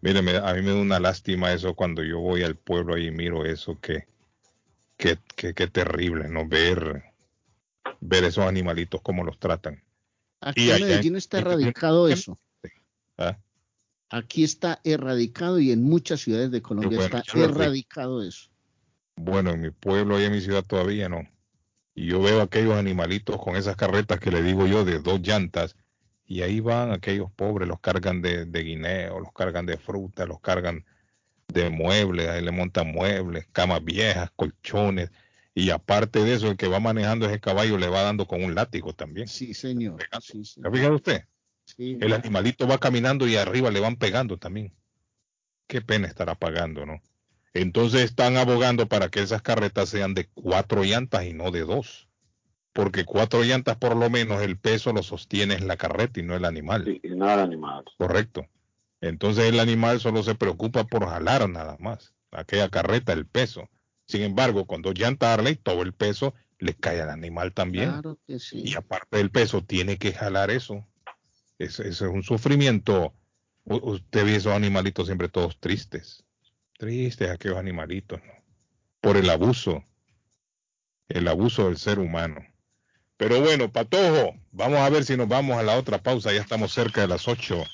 Mire, 0.00 0.18
a 0.18 0.54
mí 0.54 0.62
me 0.62 0.70
da 0.70 0.76
una 0.76 1.00
lástima 1.00 1.52
eso 1.52 1.74
cuando 1.74 2.04
yo 2.04 2.20
voy 2.20 2.42
al 2.42 2.56
pueblo 2.56 2.98
y 2.98 3.10
miro 3.10 3.44
eso, 3.44 3.80
que, 3.80 4.06
que, 4.96 5.18
que, 5.34 5.66
terrible, 5.66 6.28
¿no? 6.28 6.46
Ver, 6.46 7.04
ver 8.00 8.24
esos 8.24 8.44
animalitos, 8.44 9.00
cómo 9.02 9.24
los 9.24 9.38
tratan. 9.38 9.82
Aquí 10.40 10.70
en 10.70 10.82
Medellín 10.82 11.16
está 11.16 11.38
erradicado 11.38 12.08
eso. 12.08 12.38
¿Ah? 13.16 13.38
Aquí 14.10 14.44
está 14.44 14.80
erradicado 14.84 15.58
y 15.58 15.72
en 15.72 15.82
muchas 15.82 16.20
ciudades 16.20 16.50
de 16.50 16.62
Colombia 16.62 17.04
está 17.04 17.22
erradicado 17.34 18.22
eso. 18.22 18.50
Bueno, 19.18 19.50
en 19.50 19.60
mi 19.60 19.70
pueblo 19.70 20.20
y 20.20 20.24
en 20.24 20.32
mi 20.32 20.40
ciudad 20.40 20.64
todavía 20.64 21.08
no. 21.08 21.28
Y 21.94 22.06
yo 22.06 22.22
veo 22.22 22.40
aquellos 22.40 22.76
animalitos 22.76 23.42
con 23.42 23.56
esas 23.56 23.74
carretas 23.74 24.20
que 24.20 24.30
le 24.30 24.42
digo 24.42 24.66
yo 24.66 24.84
de 24.84 25.00
dos 25.00 25.20
llantas. 25.20 25.76
Y 26.24 26.42
ahí 26.42 26.60
van 26.60 26.92
aquellos 26.92 27.30
pobres, 27.32 27.66
los 27.66 27.80
cargan 27.80 28.22
de, 28.22 28.44
guineo, 28.44 29.18
los 29.18 29.32
cargan 29.32 29.66
de 29.66 29.76
fruta, 29.78 30.24
los 30.26 30.40
cargan 30.40 30.84
de 31.48 31.70
muebles, 31.70 32.28
ahí 32.28 32.44
le 32.44 32.52
montan 32.52 32.92
muebles, 32.92 33.48
camas 33.50 33.82
viejas, 33.82 34.30
colchones. 34.36 35.10
Y 35.54 35.70
aparte 35.70 36.22
de 36.22 36.34
eso, 36.34 36.50
el 36.50 36.56
que 36.56 36.68
va 36.68 36.78
manejando 36.78 37.26
ese 37.26 37.40
caballo 37.40 37.78
le 37.78 37.88
va 37.88 38.02
dando 38.02 38.26
con 38.26 38.44
un 38.44 38.54
látigo 38.54 38.92
también. 38.92 39.26
Sí, 39.26 39.54
señor. 39.54 40.00
Sí, 40.20 40.42
¿Ha 40.62 40.70
fijado 40.70 40.94
usted? 40.94 41.24
Sí. 41.64 41.98
El 42.00 42.12
animalito 42.12 42.68
va 42.68 42.78
caminando 42.78 43.26
y 43.26 43.34
arriba 43.34 43.70
le 43.70 43.80
van 43.80 43.96
pegando 43.96 44.36
también. 44.36 44.72
Qué 45.66 45.80
pena 45.80 46.06
estará 46.06 46.36
pagando, 46.36 46.86
¿no? 46.86 47.02
Entonces 47.54 48.02
están 48.02 48.36
abogando 48.36 48.88
para 48.88 49.08
que 49.08 49.20
esas 49.20 49.42
carretas 49.42 49.88
sean 49.88 50.14
de 50.14 50.28
cuatro 50.28 50.84
llantas 50.84 51.24
y 51.24 51.32
no 51.32 51.50
de 51.50 51.60
dos. 51.60 52.08
Porque 52.72 53.04
cuatro 53.04 53.42
llantas 53.42 53.76
por 53.76 53.96
lo 53.96 54.10
menos 54.10 54.42
el 54.42 54.58
peso 54.58 54.92
lo 54.92 55.02
sostiene 55.02 55.54
en 55.54 55.66
la 55.66 55.76
carreta 55.76 56.20
y 56.20 56.22
no 56.22 56.36
el 56.36 56.44
animal. 56.44 56.84
Sí, 56.84 57.00
y 57.02 57.08
no 57.16 57.32
el 57.32 57.40
animal. 57.40 57.84
Correcto. 57.96 58.46
Entonces 59.00 59.44
el 59.46 59.60
animal 59.60 60.00
solo 60.00 60.22
se 60.22 60.34
preocupa 60.34 60.84
por 60.84 61.08
jalar 61.08 61.48
nada 61.48 61.76
más. 61.80 62.14
Aquella 62.30 62.68
carreta, 62.68 63.12
el 63.12 63.26
peso. 63.26 63.68
Sin 64.06 64.22
embargo, 64.22 64.66
con 64.66 64.82
dos 64.82 64.94
llantas 64.98 65.30
Harley, 65.30 65.56
todo 65.56 65.82
el 65.82 65.92
peso 65.92 66.34
le 66.58 66.74
cae 66.74 67.00
al 67.00 67.10
animal 67.10 67.52
también. 67.52 67.90
Claro 67.90 68.18
que 68.26 68.38
sí. 68.38 68.62
Y 68.64 68.74
aparte 68.74 69.16
del 69.16 69.30
peso, 69.30 69.62
tiene 69.64 69.96
que 69.98 70.12
jalar 70.12 70.50
eso. 70.50 70.86
Eso, 71.58 71.82
eso 71.82 72.06
es 72.06 72.12
un 72.12 72.22
sufrimiento. 72.22 73.14
U- 73.64 73.92
usted 73.92 74.24
ve 74.24 74.36
esos 74.36 74.52
animalitos 74.52 75.06
siempre 75.06 75.28
todos 75.28 75.58
tristes. 75.58 76.24
Tristes 76.78 77.28
aquellos 77.28 77.58
animalitos, 77.58 78.20
¿no? 78.24 78.32
Por 79.00 79.16
el 79.18 79.28
abuso. 79.28 79.84
El 81.08 81.28
abuso 81.28 81.66
del 81.66 81.76
ser 81.76 81.98
humano. 81.98 82.40
Pero 83.16 83.40
bueno, 83.40 83.70
Patojo, 83.70 84.34
vamos 84.52 84.78
a 84.78 84.88
ver 84.88 85.04
si 85.04 85.16
nos 85.16 85.28
vamos 85.28 85.58
a 85.58 85.62
la 85.62 85.76
otra 85.76 85.98
pausa. 86.02 86.32
Ya 86.32 86.40
estamos 86.40 86.72
cerca 86.72 87.00
de 87.00 87.08
las 87.08 87.26
8 87.26 87.64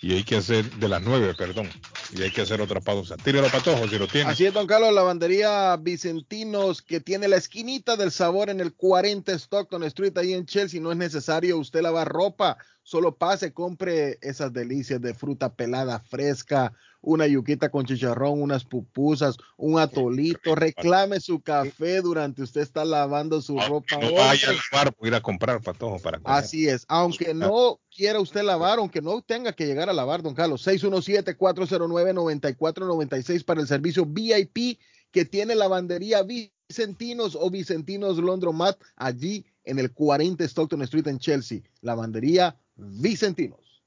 y 0.00 0.12
hay 0.12 0.24
que 0.24 0.36
hacer, 0.36 0.68
de 0.74 0.88
las 0.88 1.02
9, 1.02 1.34
perdón. 1.36 1.68
Y 2.12 2.22
hay 2.22 2.30
que 2.30 2.42
hacer 2.42 2.60
otra 2.60 2.80
pausa. 2.80 3.16
Tíralo, 3.16 3.48
Patojo, 3.48 3.88
si 3.88 3.98
lo 3.98 4.06
tiene. 4.06 4.30
Así 4.30 4.46
es, 4.46 4.54
don 4.54 4.66
Carlos, 4.66 4.92
lavandería 4.92 5.76
Vicentinos, 5.76 6.82
que 6.82 7.00
tiene 7.00 7.28
la 7.28 7.36
esquinita 7.36 7.96
del 7.96 8.10
sabor 8.10 8.50
en 8.50 8.60
el 8.60 8.74
40 8.74 9.32
Stockton 9.32 9.84
Street, 9.84 10.16
ahí 10.16 10.34
en 10.34 10.46
Chelsea. 10.46 10.80
No 10.80 10.92
es 10.92 10.98
necesario 10.98 11.58
usted 11.58 11.82
lavar 11.82 12.08
ropa, 12.08 12.58
solo 12.82 13.16
pase, 13.16 13.52
compre 13.52 14.18
esas 14.22 14.52
delicias 14.52 15.00
de 15.00 15.14
fruta 15.14 15.54
pelada 15.54 16.00
fresca, 16.00 16.72
una 17.00 17.26
yuquita 17.26 17.70
con 17.70 17.86
chicharrón, 17.86 18.42
unas 18.42 18.64
pupusas, 18.64 19.36
un 19.56 19.78
atolito. 19.78 20.54
Reclame 20.54 21.20
su 21.20 21.40
café 21.40 22.00
durante 22.00 22.42
usted 22.42 22.60
está 22.62 22.84
lavando 22.84 23.40
su 23.40 23.58
ropa. 23.58 23.96
No 24.00 24.12
vaya 24.14 24.50
al 24.50 24.56
bar 24.72 24.92
por 24.92 25.06
ir 25.08 25.14
a 25.14 25.20
comprar, 25.20 25.60
Patojo, 25.62 25.98
para 26.00 26.18
comer. 26.18 26.38
Así 26.38 26.68
es, 26.68 26.84
aunque 26.88 27.34
no 27.34 27.80
quiera 27.94 28.20
usted 28.20 28.42
lavar, 28.42 28.78
aunque 28.78 29.00
no 29.00 29.22
tenga 29.22 29.52
que 29.52 29.66
llegar 29.66 29.88
a 29.88 29.92
lavar, 29.92 30.22
don 30.22 30.34
Carlos, 30.34 30.66
617-409-9496 30.66 33.44
para 33.44 33.60
el 33.60 33.68
servicio 33.68 34.04
VIP 34.06 34.78
que 35.10 35.24
tiene 35.24 35.54
lavandería 35.54 36.22
Vicentinos 36.22 37.36
o 37.40 37.50
Vicentinos 37.50 38.18
Londromat 38.18 38.78
allí 38.96 39.46
en 39.64 39.78
el 39.78 39.92
40 39.92 40.44
Stockton 40.44 40.82
Street 40.82 41.06
en 41.06 41.18
Chelsea. 41.18 41.60
Lavandería 41.80 42.56
Vicentinos. 42.76 43.82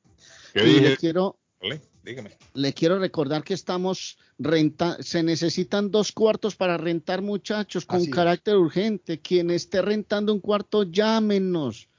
¿Qué 0.54 0.64
Y 0.64 0.66
dije? 0.66 0.82
le 0.82 0.98
quiero, 0.98 1.38
Ole, 1.60 1.80
Dígame. 2.04 2.32
le 2.54 2.74
quiero 2.74 2.98
recordar 3.00 3.44
que 3.44 3.54
estamos 3.54 4.18
renta, 4.40 4.98
se 5.02 5.22
necesitan 5.22 5.92
dos 5.92 6.12
cuartos 6.12 6.56
para 6.56 6.78
rentar 6.78 7.22
muchachos 7.22 7.86
con 7.86 7.98
Así 7.98 8.10
es. 8.10 8.16
carácter 8.16 8.58
urgente. 8.58 9.20
Quien 9.20 9.52
esté 9.52 9.82
rentando 9.82 10.34
un 10.34 10.40
cuarto, 10.40 10.84
llámenos. 10.84 11.90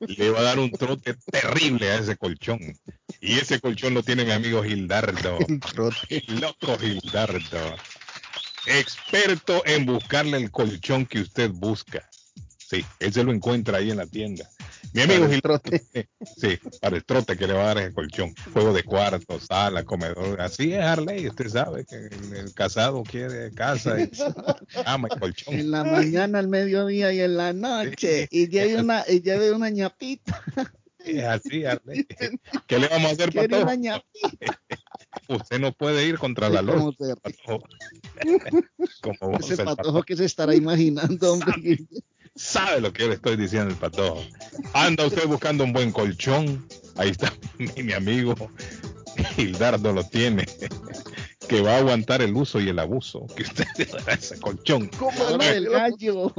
Le 0.00 0.30
va 0.30 0.40
a 0.40 0.42
dar 0.42 0.58
un 0.58 0.70
trote 0.70 1.14
terrible 1.30 1.90
a 1.90 1.98
ese 1.98 2.16
colchón. 2.16 2.60
Y 3.20 3.38
ese 3.38 3.60
colchón 3.60 3.94
lo 3.94 4.02
tiene 4.02 4.24
mi 4.24 4.32
amigo 4.32 4.62
Gildardo. 4.62 5.38
Loco 6.28 6.78
Gildardo. 6.78 7.76
Experto 8.66 9.62
en 9.64 9.86
buscarle 9.86 10.38
el 10.38 10.50
colchón 10.50 11.06
que 11.06 11.20
usted 11.20 11.50
busca. 11.50 12.08
Sí, 12.68 12.84
él 12.98 13.12
se 13.12 13.22
lo 13.22 13.32
encuentra 13.32 13.78
ahí 13.78 13.92
en 13.92 13.98
la 13.98 14.06
tienda. 14.06 14.48
Mi 14.92 15.02
amigo 15.02 15.20
Para 15.20 15.34
el 15.34 15.40
Gildardo. 15.40 15.62
Sí, 16.36 16.58
para 16.80 16.96
el 16.96 17.04
trote 17.04 17.36
que 17.36 17.46
le 17.46 17.52
va 17.52 17.62
a 17.62 17.66
dar 17.66 17.78
ese 17.78 17.92
colchón. 17.92 18.34
Juego 18.52 18.72
de 18.72 18.82
cuarto, 18.82 19.38
sala, 19.38 19.84
comedor. 19.84 20.40
Así 20.40 20.72
es 20.72 20.80
Harley. 20.80 21.28
Usted 21.28 21.48
sabe 21.48 21.84
que 21.84 21.94
el, 21.94 22.32
el 22.34 22.54
casado 22.54 23.04
quiere 23.04 23.52
casa, 23.52 24.00
y 24.00 24.10
cama 24.84 25.06
y 25.14 25.18
colchón. 25.18 25.54
En 25.54 25.70
la 25.70 25.84
mañana, 25.84 26.40
al 26.40 26.48
mediodía 26.48 27.12
y 27.12 27.20
en 27.20 27.36
la 27.36 27.52
noche. 27.52 28.26
Y 28.32 28.48
lleve 28.48 28.76
una, 28.80 29.04
y 29.06 29.22
lleve 29.22 29.52
una 29.52 29.70
ñapita. 29.70 30.42
Es 31.04 31.22
así, 31.22 31.64
Arley. 31.64 32.04
¿Qué 32.66 32.78
le 32.80 32.88
vamos 32.88 33.10
a 33.10 33.12
hacer, 33.12 33.32
ñapita. 33.32 34.04
Usted 35.28 35.60
no 35.60 35.72
puede 35.72 36.04
ir 36.04 36.18
contra 36.18 36.48
la 36.48 36.64
¿Cómo 36.64 36.86
luz. 36.86 36.96
Patojo. 37.22 37.64
Ese 39.38 39.54
el 39.54 39.64
patojo 39.64 40.02
que 40.02 40.16
se 40.16 40.24
estará 40.24 40.52
imaginando, 40.52 41.34
hombre. 41.34 41.78
Sabe 42.36 42.80
lo 42.80 42.92
que 42.92 43.02
yo 43.02 43.08
le 43.08 43.14
estoy 43.14 43.36
diciendo 43.36 43.70
el 43.70 43.76
patojo. 43.76 44.22
Anda 44.74 45.06
usted 45.06 45.26
buscando 45.26 45.64
un 45.64 45.72
buen 45.72 45.92
colchón. 45.92 46.66
Ahí 46.96 47.10
está 47.10 47.32
mi, 47.58 47.82
mi 47.82 47.92
amigo 47.92 48.34
Gildardo 49.34 49.92
lo 49.92 50.04
tiene. 50.04 50.46
Que 51.48 51.60
va 51.60 51.74
a 51.74 51.78
aguantar 51.78 52.22
el 52.22 52.34
uso 52.34 52.60
y 52.60 52.68
el 52.68 52.78
abuso 52.78 53.26
que 53.36 53.44
usted 53.44 53.64
le 53.78 53.84
dará 53.84 54.12
a 54.12 54.14
ese 54.14 54.40
colchón. 54.40 54.90
Habla 55.28 55.52
del 55.52 55.68
gallo. 55.68 56.32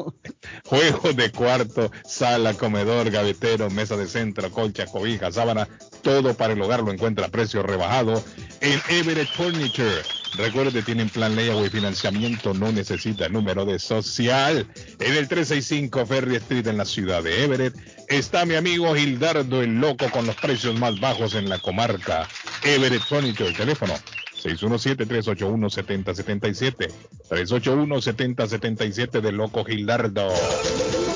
Juegos 0.65 1.15
de 1.15 1.31
cuarto, 1.31 1.91
sala, 2.05 2.53
comedor, 2.53 3.09
gavetero, 3.09 3.69
mesa 3.69 3.95
de 3.95 4.07
centro, 4.07 4.51
colcha, 4.51 4.85
cobija, 4.85 5.31
sábana, 5.31 5.67
todo 6.01 6.33
para 6.33 6.53
el 6.53 6.61
hogar 6.61 6.81
lo 6.81 6.91
encuentra 6.91 7.27
a 7.27 7.29
precio 7.29 7.63
rebajado 7.63 8.21
en 8.61 8.81
Everett 8.89 9.29
Furniture. 9.29 10.01
Recuerde, 10.37 10.83
tienen 10.83 11.09
plan 11.09 11.35
layaway 11.35 11.69
financiamiento, 11.69 12.53
no 12.53 12.71
necesita 12.71 13.29
número 13.29 13.65
de 13.65 13.79
social. 13.79 14.67
En 14.99 15.13
el 15.13 15.27
365 15.27 16.05
Ferry 16.05 16.35
Street 16.35 16.67
en 16.67 16.77
la 16.77 16.85
ciudad 16.85 17.23
de 17.23 17.43
Everett 17.43 17.75
está 18.07 18.45
mi 18.45 18.55
amigo 18.55 18.93
Gildardo 18.93 19.61
el 19.61 19.79
Loco 19.79 20.09
con 20.11 20.27
los 20.27 20.35
precios 20.35 20.77
más 20.79 20.99
bajos 20.99 21.33
en 21.33 21.49
la 21.49 21.59
comarca. 21.59 22.27
Everett 22.63 23.03
Furniture, 23.03 23.53
teléfono 23.53 23.93
617-381-7077. 24.43 26.91
381-7077 27.29 29.21
del 29.21 29.35
Loco 29.35 29.63
Gildardo. 29.65 30.29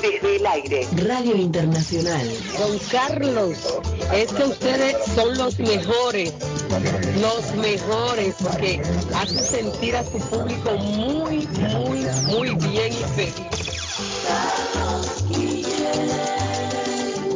Desde 0.02 0.36
el 0.36 0.46
aire. 0.46 0.86
Radio 1.06 1.34
Internacional. 1.36 2.30
Don 2.58 2.78
Carlos, 2.90 3.80
es 4.12 4.30
que 4.32 4.44
ustedes 4.44 4.96
son 5.14 5.38
los 5.38 5.58
mejores, 5.58 6.34
los 7.20 7.54
mejores, 7.56 8.34
porque 8.42 8.82
hacen 9.14 9.38
sentir 9.38 9.96
a 9.96 10.04
su 10.04 10.18
público 10.18 10.76
muy, 10.76 11.46
muy, 11.46 12.06
muy 12.26 12.50
bien 12.70 12.92
y 12.92 13.04
feliz. 13.14 13.72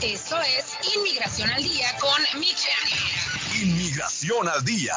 Eso 0.01 0.37
es 0.41 0.75
Inmigración 0.95 1.49
al 1.51 1.63
Día 1.63 1.95
con 1.99 2.21
Michelle. 2.39 2.95
Inmigración 3.61 4.47
al 4.47 4.65
Día. 4.65 4.95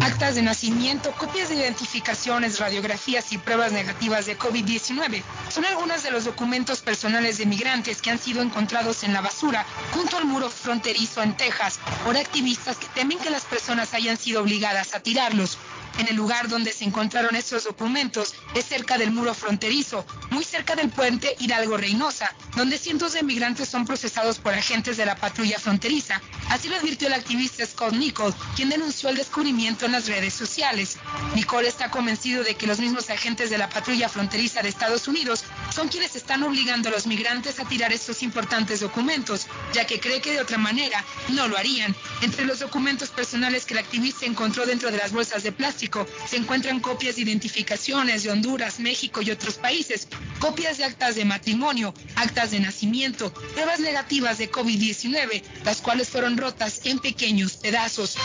Actas 0.00 0.34
de 0.34 0.42
nacimiento, 0.42 1.12
copias 1.12 1.48
de 1.48 1.54
identificaciones, 1.56 2.58
radiografías 2.58 3.32
y 3.32 3.33
pruebas 3.38 3.72
negativas 3.72 4.26
de 4.26 4.38
COVID-19 4.38 5.22
son 5.50 5.64
algunos 5.64 6.02
de 6.02 6.10
los 6.10 6.24
documentos 6.24 6.80
personales 6.80 7.38
de 7.38 7.46
migrantes 7.46 8.02
que 8.02 8.10
han 8.10 8.18
sido 8.18 8.42
encontrados 8.42 9.02
en 9.04 9.12
la 9.12 9.20
basura 9.20 9.66
junto 9.92 10.16
al 10.16 10.24
muro 10.24 10.50
fronterizo 10.50 11.22
en 11.22 11.36
Texas 11.36 11.78
por 12.04 12.16
activistas 12.16 12.76
que 12.76 12.86
temen 12.88 13.18
que 13.18 13.30
las 13.30 13.44
personas 13.44 13.94
hayan 13.94 14.16
sido 14.16 14.42
obligadas 14.42 14.94
a 14.94 15.00
tirarlos. 15.00 15.58
En 15.98 16.08
el 16.08 16.16
lugar 16.16 16.48
donde 16.48 16.72
se 16.72 16.84
encontraron 16.84 17.36
estos 17.36 17.64
documentos 17.64 18.34
es 18.54 18.66
cerca 18.66 18.98
del 18.98 19.12
muro 19.12 19.32
fronterizo, 19.32 20.04
muy 20.30 20.42
cerca 20.42 20.74
del 20.74 20.90
puente 20.90 21.36
Hidalgo 21.38 21.76
Reynosa, 21.76 22.34
donde 22.56 22.78
cientos 22.78 23.12
de 23.12 23.22
migrantes 23.22 23.68
son 23.68 23.86
procesados 23.86 24.40
por 24.40 24.54
agentes 24.54 24.96
de 24.96 25.06
la 25.06 25.14
patrulla 25.14 25.58
fronteriza. 25.58 26.20
Así 26.50 26.68
lo 26.68 26.76
advirtió 26.76 27.06
el 27.06 27.14
activista 27.14 27.64
Scott 27.64 27.92
Nicole, 27.94 28.34
quien 28.56 28.70
denunció 28.70 29.08
el 29.08 29.16
descubrimiento 29.16 29.86
en 29.86 29.92
las 29.92 30.08
redes 30.08 30.34
sociales. 30.34 30.98
Nicole 31.36 31.68
está 31.68 31.90
convencido 31.90 32.42
de 32.42 32.56
que 32.56 32.66
los 32.66 32.80
mismos 32.80 33.08
agentes 33.10 33.50
de 33.50 33.58
la 33.58 33.68
patrulla 33.68 34.08
fronteriza 34.08 34.62
de 34.62 34.70
Estados 34.70 35.06
Unidos 35.06 35.44
son 35.72 35.88
quienes 35.88 36.16
están 36.16 36.42
obligando 36.42 36.88
a 36.88 36.92
los 36.92 37.06
migrantes 37.06 37.60
a 37.60 37.68
tirar 37.68 37.92
estos 37.92 38.24
importantes 38.24 38.80
documentos, 38.80 39.46
ya 39.72 39.86
que 39.86 40.00
cree 40.00 40.20
que 40.20 40.32
de 40.32 40.40
otra 40.40 40.58
manera 40.58 41.04
no 41.28 41.46
lo 41.46 41.56
harían. 41.56 41.94
Entre 42.20 42.44
los 42.44 42.58
documentos 42.58 43.10
personales 43.10 43.64
que 43.64 43.74
el 43.74 43.80
activista 43.80 44.26
encontró 44.26 44.66
dentro 44.66 44.90
de 44.90 44.98
las 44.98 45.12
bolsas 45.12 45.44
de 45.44 45.52
plástico 45.52 45.83
se 46.26 46.36
encuentran 46.36 46.80
copias 46.80 47.16
de 47.16 47.22
identificaciones 47.22 48.22
de 48.22 48.30
Honduras, 48.30 48.80
México 48.80 49.22
y 49.22 49.30
otros 49.30 49.54
países, 49.54 50.08
copias 50.38 50.78
de 50.78 50.84
actas 50.84 51.16
de 51.16 51.24
matrimonio, 51.24 51.94
actas 52.16 52.50
de 52.50 52.60
nacimiento, 52.60 53.32
pruebas 53.32 53.80
negativas 53.80 54.38
de 54.38 54.50
COVID-19, 54.50 55.42
las 55.64 55.80
cuales 55.80 56.08
fueron 56.08 56.36
rotas 56.36 56.80
en 56.84 56.98
pequeños 56.98 57.56
pedazos. 57.56 58.16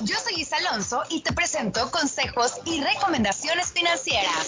Yo 0.00 0.16
soy 0.22 0.42
Isa 0.42 0.56
Alonso 0.56 1.02
y 1.10 1.22
te 1.22 1.32
presento 1.32 1.90
consejos 1.90 2.52
y 2.64 2.80
recomendaciones 2.80 3.72
financieras. 3.72 4.46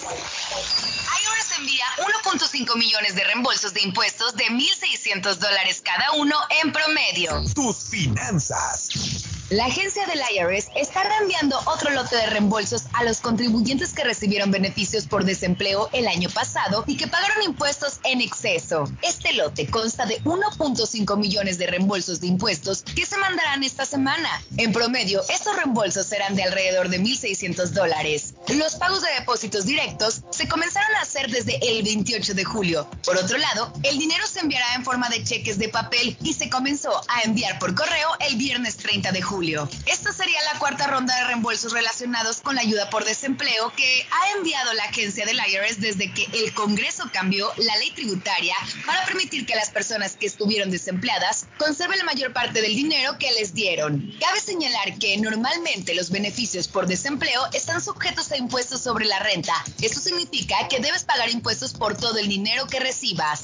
IRS 0.51 1.59
envía 1.59 1.85
1.5 2.23 2.77
millones 2.77 3.15
de 3.15 3.23
reembolsos 3.23 3.73
de 3.73 3.81
impuestos 3.81 4.35
de 4.35 4.45
1.600 4.45 5.35
dólares 5.35 5.81
cada 5.83 6.11
uno 6.13 6.35
en 6.61 6.71
promedio. 6.83 7.43
Tus 7.53 7.89
finanzas. 7.89 9.40
La 9.51 9.65
agencia 9.65 10.05
del 10.05 10.21
IRS 10.33 10.69
está 10.77 11.03
reenviando 11.03 11.59
otro 11.65 11.89
lote 11.89 12.15
de 12.15 12.27
reembolsos 12.27 12.83
a 12.93 13.03
los 13.03 13.19
contribuyentes 13.19 13.91
que 13.91 14.05
recibieron 14.05 14.49
beneficios 14.49 15.07
por 15.07 15.25
desempleo 15.25 15.89
el 15.91 16.07
año 16.07 16.29
pasado 16.29 16.85
y 16.87 16.95
que 16.95 17.07
pagaron 17.07 17.43
impuestos 17.43 17.99
en 18.05 18.21
exceso. 18.21 18.85
Este 19.01 19.33
lote 19.33 19.67
consta 19.67 20.05
de 20.05 20.23
1.5 20.23 21.17
millones 21.17 21.57
de 21.57 21.67
reembolsos 21.67 22.21
de 22.21 22.27
impuestos 22.27 22.83
que 22.83 23.05
se 23.05 23.17
mandarán 23.17 23.65
esta 23.65 23.85
semana. 23.85 24.41
En 24.55 24.71
promedio, 24.71 25.21
estos 25.27 25.53
reembolsos 25.57 26.05
serán 26.05 26.37
de 26.37 26.43
alrededor 26.43 26.87
de 26.87 27.01
1.600 27.01 27.71
dólares. 27.71 28.35
Los 28.47 28.75
pagos 28.75 29.01
de 29.01 29.09
depósitos 29.19 29.65
directos 29.65 30.21
se 30.29 30.47
comenzaron 30.47 30.95
a 30.95 31.01
hacer 31.01 31.29
desde 31.29 31.59
el 31.61 31.83
28 31.83 32.35
de 32.35 32.45
julio. 32.45 32.89
Por 33.03 33.17
otro 33.17 33.37
lado, 33.37 33.73
el 33.83 33.99
dinero 33.99 34.25
se 34.27 34.39
enviará 34.39 34.75
en 34.75 34.85
forma 34.85 35.09
de 35.09 35.25
cheques 35.25 35.59
de 35.59 35.67
papel 35.67 36.15
y 36.23 36.31
se 36.35 36.49
comenzó 36.49 37.01
a 37.09 37.23
enviar 37.23 37.59
por 37.59 37.75
correo 37.75 38.11
el 38.21 38.37
viernes 38.37 38.77
30 38.77 39.11
de 39.11 39.21
julio. 39.21 39.40
Esta 39.87 40.13
sería 40.13 40.37
la 40.53 40.59
cuarta 40.59 40.85
ronda 40.85 41.15
de 41.15 41.23
reembolsos 41.25 41.71
relacionados 41.73 42.41
con 42.41 42.53
la 42.53 42.61
ayuda 42.61 42.91
por 42.91 43.05
desempleo 43.05 43.73
que 43.75 44.07
ha 44.11 44.37
enviado 44.37 44.71
la 44.73 44.83
agencia 44.83 45.25
del 45.25 45.39
IRS 45.39 45.81
desde 45.81 46.13
que 46.13 46.27
el 46.31 46.53
Congreso 46.53 47.09
cambió 47.11 47.51
la 47.57 47.75
ley 47.77 47.89
tributaria 47.89 48.53
para 48.85 49.03
permitir 49.05 49.47
que 49.47 49.55
las 49.55 49.71
personas 49.71 50.15
que 50.15 50.27
estuvieron 50.27 50.69
desempleadas 50.69 51.47
conserven 51.57 51.97
la 51.97 52.03
mayor 52.03 52.33
parte 52.33 52.61
del 52.61 52.75
dinero 52.75 53.17
que 53.17 53.31
les 53.31 53.55
dieron. 53.55 54.13
Cabe 54.19 54.39
señalar 54.39 54.99
que 54.99 55.17
normalmente 55.17 55.95
los 55.95 56.11
beneficios 56.11 56.67
por 56.67 56.85
desempleo 56.85 57.41
están 57.51 57.81
sujetos 57.81 58.31
a 58.31 58.37
impuestos 58.37 58.81
sobre 58.81 59.05
la 59.05 59.17
renta. 59.17 59.55
Eso 59.81 59.99
significa 59.99 60.67
que 60.67 60.79
debes 60.79 61.03
pagar 61.03 61.31
impuestos 61.31 61.73
por 61.73 61.97
todo 61.97 62.19
el 62.19 62.27
dinero 62.27 62.67
que 62.67 62.79
recibas. 62.79 63.41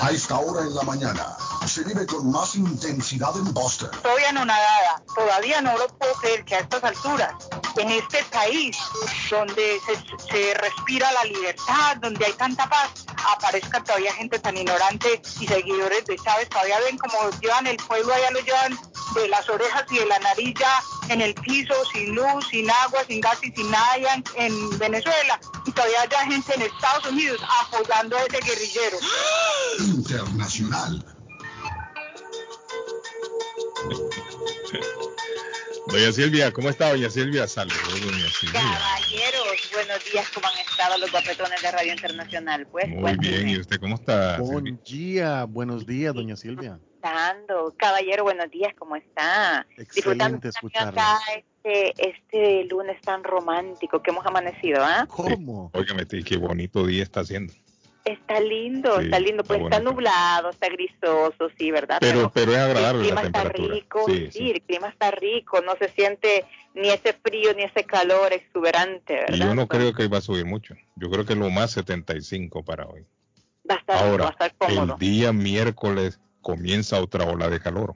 A 0.00 0.10
esta 0.10 0.38
hora 0.38 0.62
en 0.62 0.74
la 0.74 0.82
mañana 0.82 1.36
se 1.66 1.84
vive 1.84 2.06
con 2.06 2.30
más 2.30 2.54
intensidad 2.54 3.36
en 3.36 3.52
Boston. 3.54 3.90
Estoy 3.92 4.24
anonadada. 4.24 5.02
Todavía 5.14 5.60
no 5.60 5.76
lo 5.78 5.86
puedo 5.88 6.12
creer 6.14 6.44
que 6.44 6.56
a 6.56 6.58
estas 6.60 6.82
alturas, 6.84 7.32
en 7.76 7.90
este 7.90 8.24
país 8.24 8.76
donde 9.30 9.78
se, 9.86 9.94
se 10.30 10.54
respira 10.54 11.10
la 11.12 11.24
libertad, 11.24 11.96
donde 12.00 12.26
hay 12.26 12.32
tanta 12.34 12.68
paz, 12.68 12.90
aparezca 13.36 13.82
todavía 13.82 14.12
gente 14.14 14.38
tan 14.38 14.56
ignorante 14.56 15.22
y 15.40 15.46
seguidores 15.46 16.04
de 16.04 16.16
Chávez. 16.16 16.48
Todavía 16.48 16.80
ven 16.80 16.98
como 16.98 17.30
llevan 17.40 17.66
el 17.66 17.76
pueblo, 17.76 18.12
allá 18.12 18.30
lo 18.30 18.40
llevan 18.40 18.78
de 19.14 19.28
las 19.28 19.48
orejas 19.48 19.84
y 19.90 19.98
de 19.98 20.06
la 20.06 20.18
nariz 20.20 20.54
ya 20.58 20.80
en 21.08 21.20
el 21.20 21.34
piso, 21.34 21.74
sin 21.92 22.14
luz, 22.14 22.46
sin 22.50 22.70
agua, 22.70 23.00
sin 23.06 23.20
gas 23.20 23.38
y 23.42 23.50
sin 23.52 23.70
nada 23.70 23.92
allá 23.92 24.14
en, 24.14 24.24
en 24.36 24.78
Venezuela. 24.78 25.40
Y 25.66 25.72
todavía 25.72 25.96
hay 26.18 26.30
gente 26.30 26.54
en 26.54 26.62
Estados 26.62 27.06
Unidos 27.06 27.40
apoyando 27.62 28.16
a 28.16 28.22
ese 28.22 28.38
guerrillero. 28.40 28.98
Internacional. 29.80 31.04
Doña 35.88 36.12
Silvia, 36.12 36.52
¿cómo 36.52 36.70
está 36.70 36.90
doña 36.90 37.10
Silvia? 37.10 37.46
Saludos, 37.46 38.00
doña 38.00 38.28
Silvia. 38.30 38.60
Caballeros, 38.60 39.70
buenos 39.72 40.04
días, 40.10 40.28
¿cómo 40.32 40.46
han 40.46 40.58
estado 40.58 40.98
los 40.98 41.10
guapetones 41.10 41.60
de 41.60 41.70
Radio 41.70 41.92
Internacional? 41.92 42.66
Pues, 42.68 42.88
Muy 42.88 43.16
bien, 43.18 43.48
¿y 43.48 43.58
usted 43.58 43.78
cómo 43.80 43.96
está? 43.96 44.38
Buen 44.38 44.80
día, 44.84 45.44
buenos 45.44 45.84
días, 45.84 46.14
doña 46.14 46.36
Silvia. 46.36 46.78
Estando. 47.06 47.74
Caballero, 47.76 48.22
buenos 48.22 48.48
días, 48.52 48.72
¿cómo 48.78 48.94
está? 48.94 49.66
Excelente 49.76 50.48
escucharla. 50.50 50.90
acá 51.16 51.18
este, 51.36 51.92
este 52.10 52.64
lunes 52.66 53.00
tan 53.02 53.24
romántico 53.24 54.00
que 54.00 54.12
hemos 54.12 54.24
amanecido, 54.24 54.78
¿ah? 54.84 55.04
¿Cómo? 55.08 55.72
Óigame, 55.74 56.06
qué 56.06 56.36
bonito 56.36 56.86
día 56.86 57.02
está 57.02 57.20
haciendo. 57.20 57.52
Está 58.04 58.38
lindo, 58.38 58.98
Sí, 59.00 59.04
está 59.06 59.18
lindo, 59.18 59.42
pues 59.42 59.60
está 59.62 59.78
está, 59.78 59.90
nublado, 59.90 60.50
está 60.50 60.68
grisoso, 60.68 61.50
sí, 61.58 61.72
¿verdad? 61.72 61.98
Pero, 62.00 62.30
pero 62.32 62.52
es 62.52 62.58
agradable 62.58 63.00
el 63.00 63.06
clima 63.06 63.22
la 63.22 63.26
está 63.28 63.42
temperatura. 63.42 63.74
rico, 63.74 64.02
Sí, 64.06 64.14
sí, 64.26 64.30
sí. 64.30 64.50
el 64.52 64.62
clima 64.62 64.88
está 64.88 65.10
rico, 65.10 65.60
no 65.60 65.74
se 65.76 65.88
siente 65.88 66.44
ni 66.74 66.88
ese 66.88 67.14
frío 67.14 67.52
ni 67.54 67.64
ese 67.64 67.82
calor 67.84 68.32
exuberante, 68.32 69.14
¿verdad? 69.14 69.34
Y 69.36 69.38
yo 69.40 69.54
no 69.56 69.66
creo 69.66 69.92
que 69.92 70.06
va 70.06 70.18
a 70.18 70.20
subir 70.20 70.44
mucho. 70.44 70.74
Yo 70.94 71.10
creo 71.10 71.24
que 71.26 71.34
lo 71.34 71.50
más 71.50 71.72
75 71.72 72.64
para 72.64 72.86
hoy. 72.86 73.04
Va 73.68 73.74
a 73.74 73.78
estar, 73.78 73.96
va 73.96 74.00
a 74.00 74.08
Ahora, 74.10 74.28
estar 74.30 74.54
cómodo. 74.56 74.94
el 74.94 74.98
día 75.00 75.32
miércoles 75.32 76.20
comienza 76.42 77.00
otra 77.00 77.24
ola 77.24 77.48
de 77.48 77.60
calor. 77.60 77.94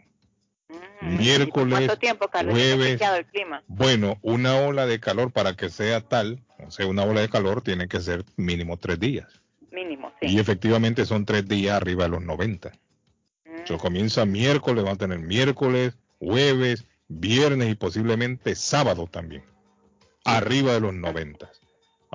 miércoles, 1.03 1.75
¿Cuánto 1.79 1.99
tiempo, 1.99 2.31
jueves, 2.33 3.01
el 3.01 3.27
clima? 3.27 3.63
Bueno, 3.67 4.19
una 4.23 4.57
ola 4.57 4.87
de 4.87 4.99
calor 4.99 5.33
para 5.33 5.55
que 5.55 5.69
sea 5.69 6.01
tal, 6.01 6.43
o 6.67 6.71
sea, 6.71 6.87
una 6.87 7.03
ola 7.03 7.21
de 7.21 7.29
calor 7.29 7.61
tiene 7.61 7.89
que 7.89 8.01
ser 8.01 8.25
mínimo 8.37 8.79
tres 8.79 8.99
días. 8.99 9.43
Mínimo, 9.71 10.13
sí. 10.21 10.29
Y 10.29 10.39
efectivamente 10.39 11.05
son 11.05 11.27
tres 11.27 11.47
días 11.47 11.77
arriba 11.77 12.05
de 12.05 12.11
los 12.11 12.23
90. 12.23 12.73
Eso 13.45 13.79
comienza 13.79 14.25
miércoles, 14.25 14.85
va 14.87 14.93
a 14.93 14.97
tener 14.97 15.19
miércoles, 15.19 15.99
jueves, 16.19 16.87
viernes 17.09 17.71
y 17.71 17.75
posiblemente 17.75 18.55
sábado 18.55 19.07
también. 19.07 19.45
Arriba 20.25 20.73
de 20.75 20.81
los 20.81 20.95
90. 20.95 21.51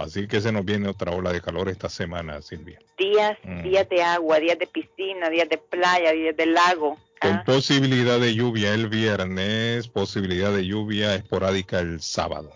Así 0.01 0.27
que 0.27 0.41
se 0.41 0.51
nos 0.51 0.65
viene 0.65 0.87
otra 0.89 1.11
ola 1.11 1.31
de 1.31 1.41
calor 1.41 1.69
esta 1.69 1.89
semana, 1.89 2.41
Silvia. 2.41 2.79
Días, 2.97 3.37
Mm. 3.43 3.61
días 3.63 3.89
de 3.89 4.01
agua, 4.03 4.39
días 4.39 4.57
de 4.59 4.67
piscina, 4.67 5.29
días 5.29 5.49
de 5.49 5.57
playa, 5.57 6.11
días 6.11 6.35
de 6.35 6.45
lago. 6.47 6.97
Con 7.19 7.43
posibilidad 7.43 8.19
de 8.19 8.33
lluvia 8.33 8.73
el 8.73 8.87
viernes, 8.89 9.87
posibilidad 9.87 10.51
de 10.51 10.65
lluvia 10.65 11.13
esporádica 11.15 11.79
el 11.79 12.01
sábado. 12.01 12.51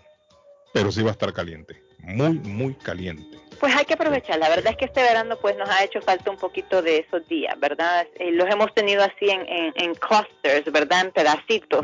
Pero 0.74 0.90
sí 0.90 1.02
va 1.02 1.10
a 1.10 1.12
estar 1.12 1.32
caliente, 1.32 1.80
muy, 2.00 2.30
muy 2.40 2.74
caliente. 2.74 3.38
Pues 3.60 3.74
hay 3.74 3.84
que 3.86 3.94
aprovechar. 3.94 4.38
La 4.38 4.48
verdad 4.50 4.72
es 4.72 4.76
que 4.76 4.84
este 4.86 5.00
verano 5.00 5.38
pues 5.40 5.56
nos 5.56 5.68
ha 5.70 5.82
hecho 5.84 6.02
falta 6.02 6.30
un 6.30 6.36
poquito 6.36 6.82
de 6.82 6.98
esos 6.98 7.26
días, 7.28 7.58
¿verdad? 7.58 8.06
Eh, 8.18 8.32
los 8.32 8.50
hemos 8.50 8.74
tenido 8.74 9.02
así 9.02 9.30
en, 9.30 9.40
en, 9.48 9.72
en 9.76 9.94
clusters, 9.94 10.70
¿verdad? 10.70 11.06
En 11.06 11.12
pedacitos. 11.12 11.80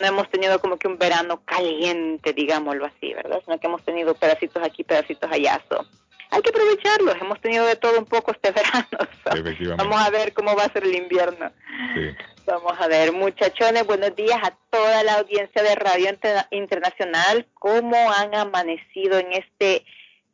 No 0.00 0.06
hemos 0.06 0.30
tenido 0.30 0.60
como 0.60 0.78
que 0.78 0.86
un 0.88 0.98
verano 0.98 1.42
caliente, 1.44 2.32
digámoslo 2.32 2.86
así, 2.86 3.12
¿verdad? 3.14 3.40
Sino 3.44 3.58
que 3.58 3.66
hemos 3.66 3.82
tenido 3.84 4.14
pedacitos 4.14 4.62
aquí, 4.62 4.84
pedacitos 4.84 5.30
allá. 5.30 5.60
so. 5.68 5.84
Hay 6.30 6.42
que 6.42 6.50
aprovecharlos. 6.50 7.16
Hemos 7.20 7.40
tenido 7.40 7.64
de 7.66 7.76
todo 7.76 7.98
un 7.98 8.04
poco 8.04 8.32
este 8.32 8.50
verano. 8.52 8.86
so. 9.24 9.76
Vamos 9.76 10.00
a 10.00 10.10
ver 10.10 10.32
cómo 10.34 10.54
va 10.54 10.64
a 10.64 10.72
ser 10.72 10.84
el 10.84 10.94
invierno. 10.94 11.50
Sí. 11.94 12.14
Vamos 12.46 12.72
a 12.80 12.86
ver, 12.88 13.12
muchachones, 13.12 13.86
buenos 13.86 14.16
días 14.16 14.38
a 14.42 14.56
toda 14.70 15.02
la 15.02 15.14
audiencia 15.16 15.62
de 15.62 15.74
Radio 15.74 16.08
Inter- 16.08 16.46
Internacional. 16.50 17.46
¿Cómo 17.54 18.10
han 18.12 18.34
amanecido 18.34 19.18
en 19.18 19.32
este 19.34 19.84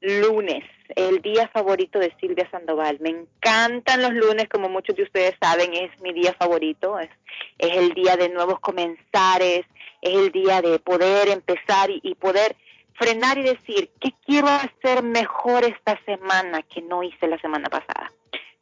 lunes? 0.05 0.65
El 0.95 1.23
día 1.23 1.49
favorito 1.49 1.99
de 1.99 2.15
Silvia 2.21 2.49
Sandoval. 2.51 2.99
Me 3.01 3.11
encantan 3.11 4.03
los 4.03 4.13
lunes, 4.13 4.49
como 4.49 4.69
muchos 4.69 4.97
de 4.97 5.05
ustedes 5.05 5.35
saben, 5.41 5.75
es 5.75 5.91
mi 6.01 6.13
día 6.13 6.35
favorito. 6.39 6.99
Es, 6.99 7.11
el 7.59 7.95
día 7.95 8.17
de 8.17 8.29
nuevos 8.29 8.61
comenzares, 8.61 9.65
es 10.03 10.15
el 10.15 10.31
día 10.31 10.61
de 10.63 10.79
poder 10.79 11.29
empezar 11.29 11.91
y, 11.91 12.01
y 12.03 12.15
poder 12.15 12.57
frenar 12.95 13.39
y 13.39 13.43
decir, 13.43 13.91
¿qué 14.01 14.13
quiero 14.25 14.49
hacer 14.49 15.03
mejor 15.03 15.65
esta 15.65 15.99
semana 16.05 16.63
que 16.63 16.83
no 16.83 17.03
hice 17.03 17.27
la 17.27 17.39
semana 17.39 17.69
pasada? 17.69 18.11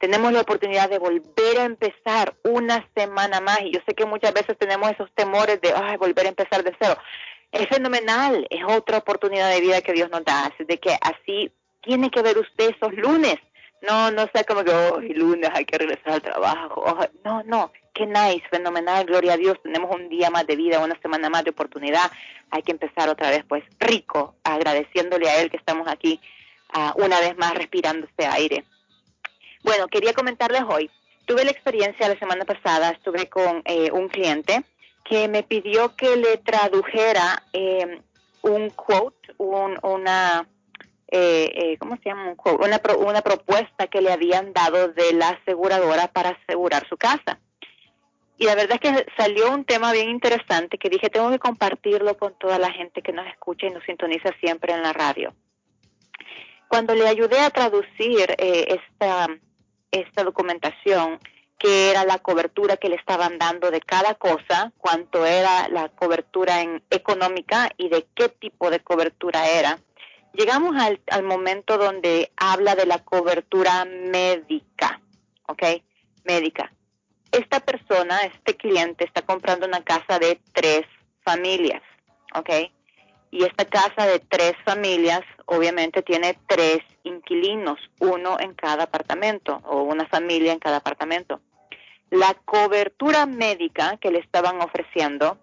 tenemos 0.03 0.33
la 0.33 0.41
oportunidad 0.41 0.91
de 0.91 0.99
volver 0.99 1.61
a 1.61 1.65
empezar 1.65 2.35
una 2.43 2.85
semana 2.93 3.41
más 3.41 3.61
y 3.61 3.71
yo 3.71 3.79
sé 3.87 3.95
que 3.95 4.05
muchas 4.05 4.35
veces 4.35 4.59
tenemos 4.59 4.91
esos 4.91 5.09
temores 5.13 5.61
de 5.61 5.73
Ay, 5.73 5.97
volver 5.97 6.27
a 6.27 6.31
empezar 6.31 6.65
de 6.65 6.75
cero. 6.77 6.99
Es 7.53 7.69
fenomenal, 7.69 8.47
es 8.49 8.65
otra 8.67 8.99
oportunidad 8.99 9.51
de 9.51 9.61
vida 9.61 9.83
que 9.83 9.93
Dios 9.93 10.11
nos 10.11 10.25
da, 10.25 10.47
así 10.47 10.65
de 10.65 10.79
que 10.79 10.97
así 11.03 11.53
tiene 11.83 12.11
que 12.11 12.23
ver 12.23 12.39
usted 12.39 12.75
esos 12.75 12.95
lunes. 12.95 13.37
No, 13.83 14.11
no 14.11 14.27
sea 14.33 14.45
como 14.45 14.65
que, 14.65 14.71
oh, 14.73 15.01
lunes 15.01 15.51
hay 15.53 15.67
que 15.67 15.77
regresar 15.77 16.15
al 16.15 16.23
trabajo. 16.23 16.83
Oh, 16.87 17.07
no, 17.25 17.43
no, 17.43 17.73
qué 17.93 18.07
nice, 18.07 18.43
fenomenal, 18.51 19.05
gloria 19.05 19.35
a 19.35 19.37
Dios. 19.37 19.59
Tenemos 19.63 19.95
un 19.95 20.09
día 20.09 20.31
más 20.31 20.47
de 20.47 20.57
vida, 20.57 20.79
una 20.79 20.99
semana 21.01 21.29
más 21.29 21.45
de 21.45 21.51
oportunidad. 21.51 22.11
Hay 22.51 22.63
que 22.63 22.73
empezar 22.73 23.11
otra 23.11 23.29
vez, 23.29 23.45
pues, 23.47 23.65
rico, 23.81 24.37
agradeciéndole 24.45 25.29
a 25.29 25.43
Él 25.43 25.51
que 25.51 25.59
estamos 25.59 25.89
aquí 25.89 26.21
ah, 26.73 26.95
una 26.97 27.21
vez 27.21 27.37
más 27.37 27.55
respirando 27.55 28.07
este 28.07 28.25
aire. 28.25 28.65
Bueno, 29.63 29.89
quería 29.89 30.15
comentarles 30.15 30.63
hoy. 30.67 30.91
Tuve 31.27 31.45
la 31.45 31.51
experiencia 31.51 32.09
la 32.09 32.19
semana 32.19 32.47
pasada, 32.47 32.91
estuve 32.91 33.29
con 33.29 33.63
eh, 33.67 33.91
un 33.93 34.09
cliente 34.09 34.65
que 35.05 35.29
me 35.29 35.43
pidió 35.43 35.95
que 35.97 36.17
le 36.17 36.39
tradujera 36.39 37.43
eh, 37.53 38.01
un 38.43 38.71
quote, 38.71 39.35
un, 39.39 39.79
una, 39.83 40.49
eh, 41.09 41.51
eh, 41.55 41.79
¿cómo 41.79 41.97
se 41.97 42.09
llama? 42.09 42.29
Un 42.29 42.37
quote? 42.37 42.65
Una, 42.65 42.81
una 42.99 43.23
propuesta 43.23 43.87
que 43.87 44.01
le 44.01 44.13
habían 44.13 44.53
dado 44.53 44.89
de 44.89 45.13
la 45.13 45.31
aseguradora 45.31 46.09
para 46.09 46.31
asegurar 46.31 46.89
su 46.89 46.97
casa. 46.97 47.39
Y 48.39 48.45
la 48.45 48.55
verdad 48.55 48.79
es 48.81 48.91
que 48.91 49.07
salió 49.17 49.53
un 49.53 49.65
tema 49.65 49.93
bien 49.93 50.09
interesante 50.09 50.79
que 50.79 50.89
dije, 50.89 51.11
tengo 51.11 51.31
que 51.31 51.39
compartirlo 51.39 52.17
con 52.17 52.35
toda 52.39 52.59
la 52.59 52.73
gente 52.73 53.03
que 53.03 53.13
nos 53.13 53.27
escucha 53.27 53.67
y 53.67 53.71
nos 53.71 53.85
sintoniza 53.85 54.31
siempre 54.41 54.73
en 54.73 54.83
la 54.83 54.93
radio 54.93 55.33
cuando 56.73 56.95
le 56.95 57.07
ayudé 57.07 57.39
a 57.39 57.51
traducir 57.51 58.35
eh, 58.39 58.79
esta, 58.81 59.29
esta 59.91 60.25
documentación, 60.25 61.19
que 61.63 61.93
era 61.93 62.05
la 62.05 62.19
cobertura 62.19 62.77
que 62.77 62.89
le 62.89 62.97
estaban 62.97 63.39
dando 63.39 63.71
de 63.71 63.81
cada 63.81 64.17
cosa, 64.17 64.73
cuánto 64.79 65.25
era 65.25 65.69
la 65.69 65.91
cobertura 65.91 66.61
en 66.61 66.83
económica 66.91 67.71
y 67.77 67.89
de 67.89 68.05
qué 68.17 68.29
tipo 68.29 68.69
de 68.69 68.81
cobertura 68.81 69.47
era, 69.47 69.79
llegamos 70.33 70.75
al, 70.77 71.01
al 71.09 71.23
momento 71.23 71.79
donde 71.79 72.33
habla 72.37 72.75
de 72.75 72.85
la 72.85 72.99
cobertura 73.05 73.85
médica, 73.85 75.01
¿ok? 75.47 75.63
Médica. 76.25 76.73
Esta 77.31 77.61
persona, 77.61 78.23
este 78.23 78.57
cliente, 78.57 79.05
está 79.05 79.23
comprando 79.23 79.65
una 79.65 79.85
casa 79.85 80.19
de 80.19 80.41
tres 80.53 80.85
familias, 81.25 81.83
¿ok? 82.35 82.51
Y 83.31 83.45
esta 83.45 83.67
casa 83.67 84.05
de 84.05 84.19
tres 84.19 84.55
familias 84.65 85.23
obviamente 85.47 86.03
tiene 86.03 86.37
tres 86.49 86.81
inquilinos, 87.05 87.79
uno 88.01 88.37
en 88.41 88.53
cada 88.55 88.83
apartamento 88.83 89.61
o 89.65 89.83
una 89.83 90.09
familia 90.09 90.53
en 90.53 90.59
cada 90.59 90.79
apartamento. 90.79 91.41
La 92.13 92.35
cobertura 92.45 93.25
médica 93.25 93.97
que 93.97 94.11
le 94.11 94.19
estaban 94.19 94.61
ofreciendo 94.61 95.39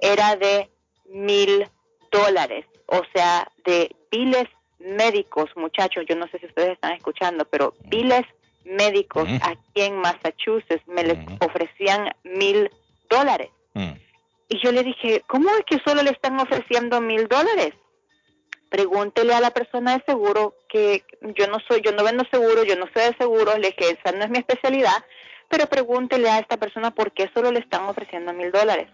era 0.00 0.34
de 0.34 0.68
mil 1.10 1.64
dólares, 2.10 2.66
o 2.86 3.02
sea, 3.14 3.48
de 3.64 3.94
biles 4.10 4.48
médicos, 4.80 5.48
muchachos, 5.54 6.06
yo 6.08 6.16
no 6.16 6.26
sé 6.26 6.40
si 6.40 6.46
ustedes 6.46 6.72
están 6.72 6.94
escuchando, 6.94 7.44
pero 7.44 7.72
biles 7.84 8.26
médicos 8.64 9.28
aquí 9.42 9.82
en 9.82 9.98
Massachusetts 9.98 10.82
me 10.88 11.04
les 11.04 11.18
ofrecían 11.40 12.10
mil 12.24 12.68
dólares. 13.08 13.50
Y 14.48 14.58
yo 14.60 14.72
le 14.72 14.82
dije, 14.82 15.22
¿cómo 15.28 15.50
es 15.50 15.64
que 15.66 15.78
solo 15.86 16.02
le 16.02 16.10
están 16.10 16.40
ofreciendo 16.40 17.00
mil 17.00 17.28
dólares? 17.28 17.74
Pregúntele 18.70 19.34
a 19.34 19.40
la 19.40 19.52
persona 19.52 19.96
de 19.96 20.04
seguro 20.04 20.56
que 20.68 21.04
yo 21.36 21.46
no 21.46 21.58
soy, 21.68 21.80
yo 21.80 21.92
no 21.92 22.02
vendo 22.02 22.24
seguro, 22.28 22.64
yo 22.64 22.74
no 22.74 22.86
sé 22.92 23.02
de 23.02 23.16
seguros, 23.18 23.56
le 23.60 23.68
dije, 23.68 23.96
esa 24.00 24.16
no 24.16 24.24
es 24.24 24.30
mi 24.30 24.38
especialidad, 24.38 25.04
pero 25.48 25.66
pregúntele 25.66 26.28
a 26.30 26.38
esta 26.38 26.56
persona 26.56 26.90
por 26.90 27.12
qué 27.12 27.30
solo 27.34 27.50
le 27.50 27.60
están 27.60 27.84
ofreciendo 27.84 28.32
mil 28.32 28.52
dólares. 28.52 28.88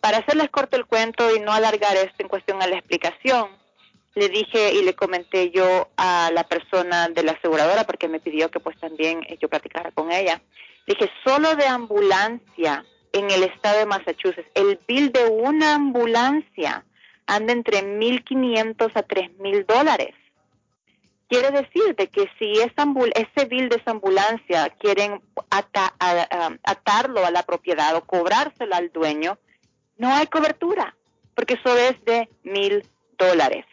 Para 0.00 0.18
hacerles 0.18 0.50
corto 0.50 0.76
el 0.76 0.86
cuento 0.86 1.34
y 1.34 1.40
no 1.40 1.52
alargar 1.52 1.96
esto 1.96 2.16
en 2.18 2.28
cuestión 2.28 2.60
a 2.60 2.66
la 2.66 2.76
explicación, 2.76 3.50
le 4.14 4.28
dije 4.28 4.74
y 4.74 4.82
le 4.82 4.94
comenté 4.94 5.50
yo 5.50 5.88
a 5.96 6.30
la 6.32 6.44
persona 6.44 7.08
de 7.08 7.22
la 7.22 7.32
aseguradora, 7.32 7.84
porque 7.84 8.08
me 8.08 8.20
pidió 8.20 8.50
que 8.50 8.60
pues 8.60 8.78
también 8.78 9.22
eh, 9.28 9.38
yo 9.40 9.48
platicara 9.48 9.92
con 9.92 10.12
ella, 10.12 10.42
dije, 10.86 11.10
solo 11.24 11.54
de 11.56 11.66
ambulancia 11.66 12.84
en 13.12 13.30
el 13.30 13.44
estado 13.44 13.78
de 13.78 13.86
Massachusetts, 13.86 14.50
el 14.54 14.80
bill 14.86 15.12
de 15.12 15.26
una 15.26 15.74
ambulancia 15.74 16.84
anda 17.26 17.52
entre 17.52 17.82
1.500 17.82 18.90
a 18.94 19.06
3.000 19.06 19.66
dólares. 19.66 20.14
Quiere 21.32 21.50
decir 21.50 21.96
de 21.96 22.08
que 22.08 22.28
si 22.38 22.52
esa 22.60 22.84
ese 23.14 23.46
bill 23.46 23.70
de 23.70 23.76
esa 23.76 23.92
ambulancia 23.92 24.68
quieren 24.78 25.22
ata- 25.48 25.94
a- 25.98 26.28
a- 26.30 26.58
atarlo 26.62 27.24
a 27.24 27.30
la 27.30 27.42
propiedad 27.42 27.96
o 27.96 28.02
cobrárselo 28.04 28.74
al 28.74 28.92
dueño, 28.92 29.38
no 29.96 30.12
hay 30.12 30.26
cobertura, 30.26 30.94
porque 31.34 31.54
eso 31.54 31.74
es 31.74 32.04
de 32.04 32.28
mil 32.42 32.84
dólares. 33.16 33.64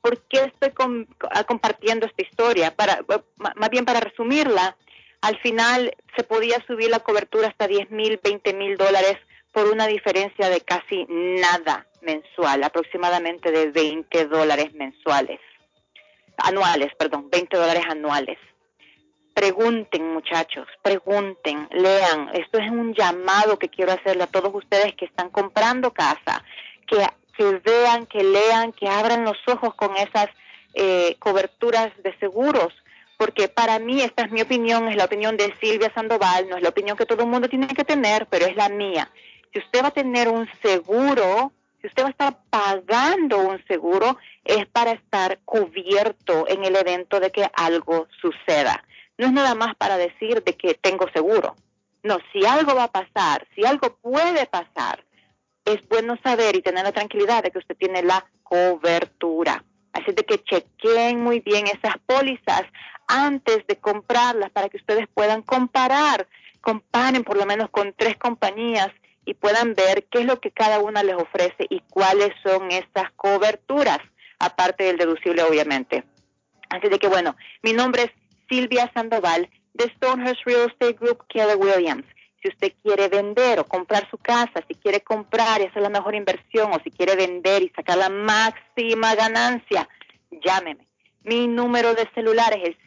¿Por 0.00 0.22
qué 0.26 0.40
estoy 0.52 0.70
com- 0.70 1.06
a- 1.30 1.44
compartiendo 1.44 2.06
esta 2.06 2.22
historia? 2.22 2.74
Para, 2.74 3.04
más 3.36 3.70
bien 3.70 3.84
para 3.84 4.00
resumirla, 4.00 4.76
al 5.20 5.38
final 5.38 5.94
se 6.16 6.24
podía 6.24 6.58
subir 6.66 6.90
la 6.90 6.98
cobertura 6.98 7.46
hasta 7.46 7.68
10 7.68 7.92
mil, 7.92 8.18
20 8.24 8.54
mil 8.54 8.76
dólares 8.76 9.18
por 9.52 9.68
una 9.68 9.86
diferencia 9.86 10.48
de 10.48 10.62
casi 10.62 11.06
nada 11.08 11.86
mensual, 12.02 12.64
aproximadamente 12.64 13.52
de 13.52 13.70
20 13.70 14.26
dólares 14.26 14.72
mensuales, 14.74 15.38
anuales, 16.44 16.94
perdón, 16.98 17.28
20 17.30 17.56
dólares 17.56 17.84
anuales. 17.88 18.38
Pregunten, 19.34 20.12
muchachos, 20.12 20.66
pregunten, 20.82 21.68
lean. 21.70 22.30
Esto 22.34 22.58
es 22.58 22.70
un 22.70 22.94
llamado 22.94 23.58
que 23.58 23.68
quiero 23.68 23.92
hacerle 23.92 24.24
a 24.24 24.26
todos 24.26 24.52
ustedes 24.54 24.94
que 24.94 25.04
están 25.04 25.30
comprando 25.30 25.92
casa, 25.92 26.44
que, 26.86 27.06
que 27.36 27.60
vean, 27.64 28.06
que 28.06 28.22
lean, 28.22 28.72
que 28.72 28.88
abran 28.88 29.24
los 29.24 29.38
ojos 29.46 29.74
con 29.74 29.96
esas 29.96 30.28
eh, 30.74 31.16
coberturas 31.18 31.90
de 32.02 32.16
seguros, 32.18 32.72
porque 33.16 33.48
para 33.48 33.78
mí 33.78 34.02
esta 34.02 34.24
es 34.24 34.30
mi 34.30 34.40
opinión, 34.40 34.88
es 34.88 34.96
la 34.96 35.04
opinión 35.04 35.36
de 35.36 35.54
Silvia 35.60 35.92
Sandoval, 35.94 36.48
no 36.48 36.56
es 36.56 36.62
la 36.62 36.70
opinión 36.70 36.96
que 36.96 37.06
todo 37.06 37.22
el 37.22 37.28
mundo 37.28 37.48
tiene 37.48 37.68
que 37.68 37.84
tener, 37.84 38.26
pero 38.26 38.46
es 38.46 38.56
la 38.56 38.68
mía. 38.68 39.10
Si 39.52 39.58
usted 39.58 39.82
va 39.82 39.88
a 39.88 39.92
tener 39.92 40.28
un 40.28 40.48
seguro, 40.62 41.52
si 41.80 41.86
usted 41.86 42.02
va 42.02 42.08
a 42.08 42.10
estar 42.10 42.38
pagando 42.50 43.38
un 43.38 43.64
seguro, 43.66 44.18
es 44.44 44.66
para 44.66 44.92
estar 44.92 45.38
cubierto 45.44 46.46
en 46.48 46.64
el 46.64 46.76
evento 46.76 47.20
de 47.20 47.30
que 47.30 47.48
algo 47.54 48.06
suceda. 48.20 48.84
No 49.16 49.26
es 49.26 49.32
nada 49.32 49.54
más 49.54 49.74
para 49.76 49.96
decir 49.96 50.42
de 50.42 50.54
que 50.54 50.74
tengo 50.74 51.06
seguro. 51.12 51.56
No, 52.02 52.18
si 52.32 52.44
algo 52.46 52.74
va 52.74 52.84
a 52.84 52.92
pasar, 52.92 53.46
si 53.54 53.64
algo 53.64 53.96
puede 53.96 54.46
pasar, 54.46 55.04
es 55.64 55.86
bueno 55.88 56.16
saber 56.22 56.56
y 56.56 56.62
tener 56.62 56.84
la 56.84 56.92
tranquilidad 56.92 57.42
de 57.42 57.50
que 57.50 57.58
usted 57.58 57.76
tiene 57.76 58.02
la 58.02 58.24
cobertura. 58.42 59.64
Así 59.92 60.12
de 60.12 60.24
que 60.24 60.42
chequen 60.42 61.22
muy 61.22 61.40
bien 61.40 61.66
esas 61.66 61.96
pólizas 62.06 62.62
antes 63.06 63.66
de 63.66 63.76
comprarlas 63.76 64.50
para 64.50 64.68
que 64.68 64.76
ustedes 64.76 65.06
puedan 65.12 65.42
comparar, 65.42 66.26
comparen 66.60 67.24
por 67.24 67.36
lo 67.36 67.44
menos 67.44 67.68
con 67.70 67.92
tres 67.96 68.16
compañías 68.16 68.90
y 69.24 69.34
puedan 69.34 69.74
ver 69.74 70.06
qué 70.10 70.20
es 70.20 70.26
lo 70.26 70.40
que 70.40 70.50
cada 70.50 70.80
una 70.80 71.02
les 71.02 71.16
ofrece 71.16 71.66
y 71.68 71.80
cuáles 71.90 72.30
son 72.42 72.70
esas 72.70 73.10
coberturas, 73.16 73.98
aparte 74.38 74.84
del 74.84 74.96
deducible 74.96 75.42
obviamente. 75.42 76.04
Así 76.68 76.88
de 76.88 76.98
que 76.98 77.08
bueno, 77.08 77.36
mi 77.62 77.72
nombre 77.72 78.04
es 78.04 78.10
Silvia 78.48 78.90
Sandoval 78.94 79.48
de 79.74 79.84
Stonehurst 79.96 80.44
Real 80.44 80.70
Estate 80.70 80.94
Group 80.94 81.26
Keller 81.28 81.56
Williams. 81.56 82.04
Si 82.42 82.48
usted 82.48 82.72
quiere 82.82 83.08
vender 83.08 83.60
o 83.60 83.64
comprar 83.64 84.08
su 84.10 84.16
casa, 84.16 84.64
si 84.66 84.74
quiere 84.74 85.02
comprar 85.02 85.60
y 85.60 85.66
hacer 85.66 85.82
la 85.82 85.90
mejor 85.90 86.14
inversión 86.14 86.72
o 86.72 86.80
si 86.82 86.90
quiere 86.90 87.14
vender 87.14 87.62
y 87.62 87.68
sacar 87.70 87.98
la 87.98 88.08
máxima 88.08 89.14
ganancia, 89.14 89.86
llámeme. 90.30 90.86
Mi 91.22 91.46
número 91.46 91.94
de 91.94 92.08
celular 92.14 92.54
es 92.54 92.64
el 92.64 92.78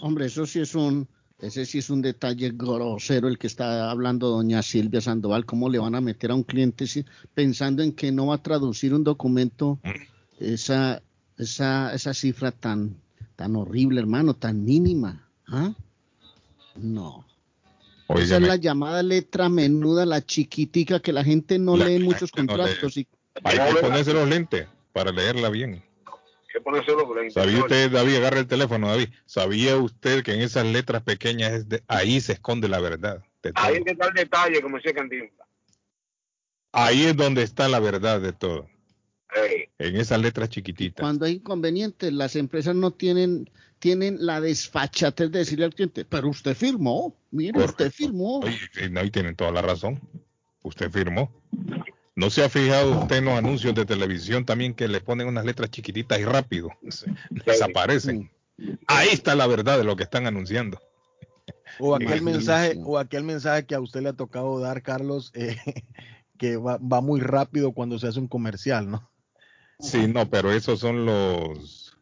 Hombre, 0.00 0.26
eso 0.26 0.46
sí 0.46 0.60
es 0.60 0.74
un, 0.74 1.08
ese 1.40 1.64
sí 1.64 1.78
es 1.78 1.88
un 1.88 2.02
detalle 2.02 2.50
grosero 2.52 3.28
el 3.28 3.38
que 3.38 3.46
está 3.46 3.90
hablando 3.90 4.28
doña 4.28 4.62
Silvia 4.62 5.00
Sandoval, 5.00 5.46
cómo 5.46 5.68
le 5.68 5.78
van 5.78 5.94
a 5.94 6.00
meter 6.00 6.30
a 6.30 6.34
un 6.34 6.42
cliente 6.42 6.84
pensando 7.34 7.82
en 7.82 7.92
que 7.92 8.12
no 8.12 8.26
va 8.26 8.36
a 8.36 8.42
traducir 8.42 8.92
un 8.92 9.04
documento 9.04 9.78
mm. 9.82 10.44
esa, 10.44 11.02
esa, 11.38 11.94
esa 11.94 12.12
cifra 12.12 12.52
tan, 12.52 12.96
tan 13.40 13.56
horrible, 13.56 14.02
hermano, 14.02 14.34
tan 14.34 14.66
mínima. 14.66 15.26
¿Ah? 15.46 15.72
No. 16.76 17.24
Esa 18.10 18.36
es 18.36 18.42
la 18.42 18.56
llamada 18.56 19.02
letra 19.02 19.48
menuda, 19.48 20.04
la 20.04 20.20
chiquitica 20.20 21.00
que 21.00 21.10
la 21.10 21.24
gente 21.24 21.58
no 21.58 21.74
lee 21.74 21.94
en 21.94 22.02
muchos 22.02 22.30
contratos. 22.30 22.98
Hay 23.42 23.58
que 23.58 23.80
ponerse 23.80 24.12
los 24.12 24.28
lentes 24.28 24.66
para 24.92 25.10
leerla 25.10 25.48
bien. 25.48 25.82
¿Sabía 27.30 27.60
usted, 27.60 27.90
David, 27.90 28.16
agarra 28.16 28.40
el 28.40 28.46
teléfono, 28.46 28.88
David? 28.88 29.08
¿Sabía 29.24 29.78
usted 29.78 30.22
que 30.22 30.34
en 30.34 30.42
esas 30.42 30.66
letras 30.66 31.02
pequeñas 31.02 31.52
es 31.52 31.68
de, 31.70 31.82
ahí 31.88 32.20
se 32.20 32.34
esconde 32.34 32.68
la 32.68 32.80
verdad? 32.80 33.24
ahí 33.54 33.76
es 33.76 33.86
está 33.86 34.08
el 34.08 34.14
detalle, 34.14 34.60
como 34.60 34.76
decía 34.76 34.92
Cantinflas. 34.92 35.48
Ahí 36.72 37.04
es 37.04 37.16
donde 37.16 37.42
está 37.42 37.68
la 37.68 37.80
verdad 37.80 38.20
de 38.20 38.34
todo. 38.34 38.68
En 39.78 39.96
esas 39.96 40.20
letras 40.20 40.48
chiquititas. 40.48 41.02
Cuando 41.02 41.24
hay 41.26 41.34
inconvenientes, 41.34 42.12
las 42.12 42.36
empresas 42.36 42.74
no 42.74 42.90
tienen 42.92 43.48
tienen 43.80 44.18
la 44.20 44.40
desfachatez 44.40 45.32
de 45.32 45.38
decirle 45.40 45.64
al 45.64 45.74
cliente, 45.74 46.04
pero 46.04 46.28
usted 46.28 46.54
firmó, 46.54 47.16
mire, 47.30 47.64
usted 47.64 47.90
firmó. 47.90 48.42
ahí 48.96 49.10
tienen 49.10 49.34
toda 49.34 49.50
la 49.50 49.62
razón. 49.62 49.98
Usted 50.62 50.90
firmó. 50.90 51.32
¿No 52.14 52.28
se 52.28 52.44
ha 52.44 52.50
fijado 52.50 53.00
usted 53.00 53.16
en 53.16 53.24
los 53.24 53.38
anuncios 53.38 53.74
de 53.74 53.86
televisión 53.86 54.44
también 54.44 54.74
que 54.74 54.86
le 54.86 55.00
ponen 55.00 55.26
unas 55.26 55.46
letras 55.46 55.70
chiquititas 55.70 56.20
y 56.20 56.24
rápido? 56.24 56.68
Desaparecen. 57.30 58.30
Ahí 58.86 59.08
está 59.08 59.34
la 59.34 59.46
verdad 59.46 59.78
de 59.78 59.84
lo 59.84 59.96
que 59.96 60.02
están 60.02 60.26
anunciando. 60.26 60.78
O 61.78 61.94
aquel 61.94 62.20
mensaje, 62.20 62.78
o 62.84 62.98
aquel 62.98 63.24
mensaje 63.24 63.64
que 63.64 63.74
a 63.74 63.80
usted 63.80 64.02
le 64.02 64.10
ha 64.10 64.12
tocado 64.12 64.60
dar, 64.60 64.82
Carlos, 64.82 65.32
eh, 65.34 65.56
que 66.36 66.58
va, 66.58 66.76
va 66.76 67.00
muy 67.00 67.20
rápido 67.20 67.72
cuando 67.72 67.98
se 67.98 68.08
hace 68.08 68.20
un 68.20 68.28
comercial, 68.28 68.90
¿no? 68.90 69.09
Sí, 69.80 70.06
no, 70.06 70.28
pero 70.28 70.52
esos 70.52 70.80
son 70.80 71.06
los 71.06 71.98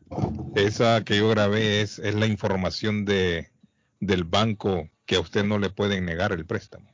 esa 0.55 1.05
que 1.05 1.19
yo 1.19 1.29
grabé 1.29 1.81
es, 1.81 1.99
es 1.99 2.15
la 2.15 2.27
información 2.27 3.05
de, 3.05 3.49
del 4.01 4.25
banco 4.25 4.89
que 5.07 5.17
a 5.17 5.21
usted 5.21 5.45
no 5.45 5.59
le 5.59 5.71
pueden 5.71 6.05
negar 6.05 6.33
el 6.33 6.47
préstamo. 6.47 6.91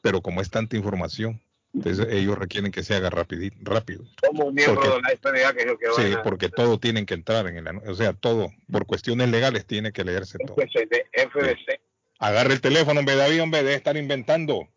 Pero 0.00 0.20
como 0.20 0.40
es 0.40 0.50
tanta 0.50 0.76
información, 0.76 1.40
entonces 1.74 2.06
ellos 2.10 2.36
requieren 2.36 2.72
que 2.72 2.82
se 2.82 2.94
haga 2.94 3.10
rápido. 3.10 4.04
Como 4.26 4.50
miembro 4.52 4.82
de 4.82 5.00
la 5.00 5.10
FDA 5.10 5.54
que 5.54 5.66
yo 5.66 5.78
quiero 5.78 5.94
Sí, 5.94 6.14
porque 6.22 6.48
todo 6.48 6.78
tienen 6.78 7.06
que 7.06 7.14
entrar 7.14 7.46
en 7.46 7.66
el... 7.66 7.76
O 7.88 7.94
sea, 7.94 8.12
todo, 8.12 8.50
por 8.70 8.86
cuestiones 8.86 9.28
legales, 9.30 9.64
tiene 9.66 9.92
que 9.92 10.04
leerse 10.04 10.38
todo. 10.38 10.56
FDC. 10.56 11.80
Agarre 12.18 12.54
el 12.54 12.60
teléfono 12.60 13.00
en 13.00 13.06
vez 13.06 13.16
de 13.16 13.42
en 13.42 13.50
vez 13.50 13.64
de 13.64 13.74
estar 13.74 13.96
inventando. 13.96 14.68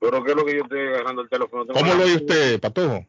Pero 0.00 0.24
¿qué 0.24 0.30
es 0.30 0.36
lo 0.36 0.44
que 0.44 0.56
yo 0.56 0.62
estoy 0.62 0.80
agarrando 0.80 1.22
el 1.22 1.28
teléfono? 1.28 1.66
¿Cómo 1.66 1.94
lo 1.94 2.04
oye 2.04 2.16
usted, 2.16 2.60
Patojo? 2.60 3.04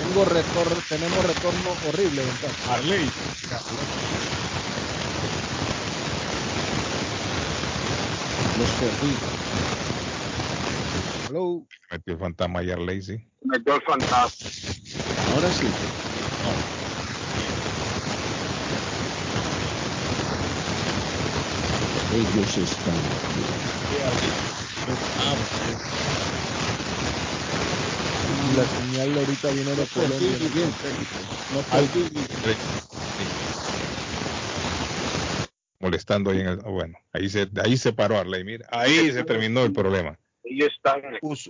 Tengo 0.08 0.24
retorno, 0.24 0.82
tenemos 0.88 1.26
retorno 1.26 1.78
horrible, 1.84 2.30
entonces. 2.30 2.66
Arley. 2.66 3.12
Los 8.56 8.72
perdí. 8.78 9.20
Hello. 11.28 11.68
Metió 11.92 12.14
el 12.14 12.20
fantasma 12.22 12.60
ayer, 12.60 12.80
Lazy. 12.80 13.28
Metió 13.42 13.76
el 13.76 13.82
fantasma. 13.82 14.50
Ahora 15.26 15.52
sí. 15.52 15.68
Ellos 22.14 22.58
están 22.58 22.96
aquí. 23.14 23.44
La 28.56 28.68
señal 28.68 29.18
ahorita 29.18 29.52
viene 29.52 29.76
de 29.76 29.88
Colombia. 29.88 30.38
molestando 35.80 36.32
ahí 36.32 36.42
en 36.42 36.48
el, 36.48 36.58
bueno, 36.58 36.98
ahí 37.14 37.30
se, 37.30 37.48
ahí 37.64 37.78
se 37.78 37.94
paró 37.94 38.18
Arley, 38.18 38.44
mira, 38.44 38.68
ahí 38.72 39.12
se 39.12 39.24
terminó 39.24 39.64
el 39.64 39.74
problema. 39.74 40.18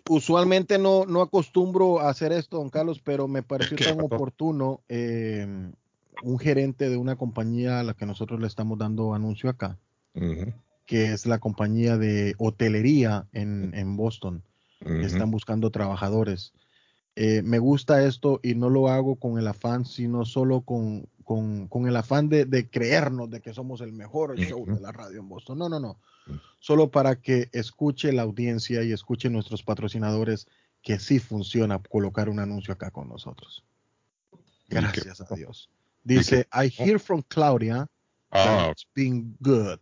Usualmente 0.09 0.77
no, 0.77 1.05
no 1.05 1.21
acostumbro 1.21 1.99
a 1.99 2.09
hacer 2.09 2.31
esto, 2.31 2.57
don 2.57 2.69
Carlos, 2.69 2.99
pero 3.03 3.27
me 3.27 3.43
pareció 3.43 3.77
tan 3.77 4.01
oportuno 4.01 4.81
em, 4.89 5.71
un 6.23 6.39
gerente 6.39 6.89
de 6.89 6.97
una 6.97 7.15
compañía 7.15 7.79
a 7.79 7.83
la 7.83 7.93
que 7.93 8.05
nosotros 8.05 8.39
le 8.39 8.47
estamos 8.47 8.77
dando 8.77 9.13
anuncio 9.13 9.49
acá, 9.49 9.77
que 10.85 11.13
es 11.13 11.25
la 11.25 11.39
compañía 11.39 11.97
de 11.97 12.33
hotelería 12.37 13.27
en, 13.33 13.97
Boston, 13.97 14.43
que 14.83 15.05
están 15.05 15.31
buscando 15.31 15.69
trabajadores. 15.69 16.53
Eh, 17.19 17.41
me 17.41 17.57
gusta 17.57 18.05
esto 18.05 18.39
y 18.43 18.53
no 18.53 18.69
lo 18.69 18.89
hago 18.89 19.15
con 19.15 19.39
el 19.39 19.47
afán, 19.47 19.85
sino 19.85 20.23
solo 20.23 20.61
con, 20.61 21.09
con, 21.23 21.67
con 21.67 21.87
el 21.87 21.95
afán 21.95 22.29
de, 22.29 22.45
de, 22.45 22.69
creernos 22.69 23.31
de 23.31 23.41
que 23.41 23.55
somos 23.55 23.81
el 23.81 23.91
mejor 23.91 24.37
show 24.37 24.63
de 24.67 24.79
la 24.79 24.91
radio 24.91 25.19
en 25.21 25.27
Boston. 25.27 25.57
No, 25.57 25.67
no, 25.67 25.79
no. 25.79 25.99
Solo 26.59 26.91
para 26.91 27.19
que 27.19 27.49
escuche 27.53 28.13
la 28.13 28.21
audiencia 28.21 28.83
y 28.83 28.91
escuche 28.91 29.31
nuestros 29.31 29.63
patrocinadores 29.63 30.45
que 30.83 30.99
sí 30.99 31.17
funciona 31.17 31.79
colocar 31.79 32.29
un 32.29 32.37
anuncio 32.39 32.71
acá 32.71 32.91
con 32.91 33.09
nosotros. 33.09 33.63
Gracias 34.69 35.19
a 35.19 35.35
Dios. 35.35 35.71
Dice, 36.03 36.47
I 36.53 36.69
hear 36.69 36.99
from 36.99 37.23
Claudia 37.29 37.87
that 38.31 38.69
it's 38.69 38.85
been 38.93 39.35
good. 39.41 39.79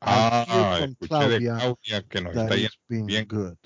I 0.00 0.46
hear 0.48 0.78
from 0.78 0.94
Claudia, 1.06 1.58
Claudia 1.58 2.02
que 2.08 2.20
nos 2.22 2.34
está 2.34 2.54
bien. 2.88 3.28
good. 3.28 3.58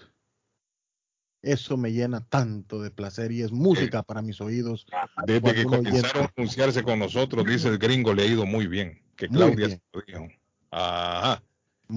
Eso 1.47 1.77
me 1.77 1.93
llena 1.93 2.27
tanto 2.29 2.83
de 2.83 2.91
placer 2.91 3.31
y 3.31 3.43
es 3.43 3.53
música 3.53 4.03
para 4.03 4.21
mis 4.21 4.41
oídos. 4.41 4.85
Desde 5.29 5.55
que 5.55 5.65
comenzaron 5.65 6.25
a 6.25 6.33
anunciarse 6.37 6.83
con 6.83 6.99
nosotros, 6.99 7.47
dice 7.47 7.69
el 7.69 7.79
gringo, 7.79 8.13
le 8.13 8.25
ha 8.25 8.27
ido 8.27 8.45
muy 8.45 8.67
bien. 8.67 9.01
Que 9.15 9.29
Claudia 9.29 9.69
se 9.69 9.81
lo 9.93 10.03
dijo. 10.05 10.27
Ajá. 10.73 11.41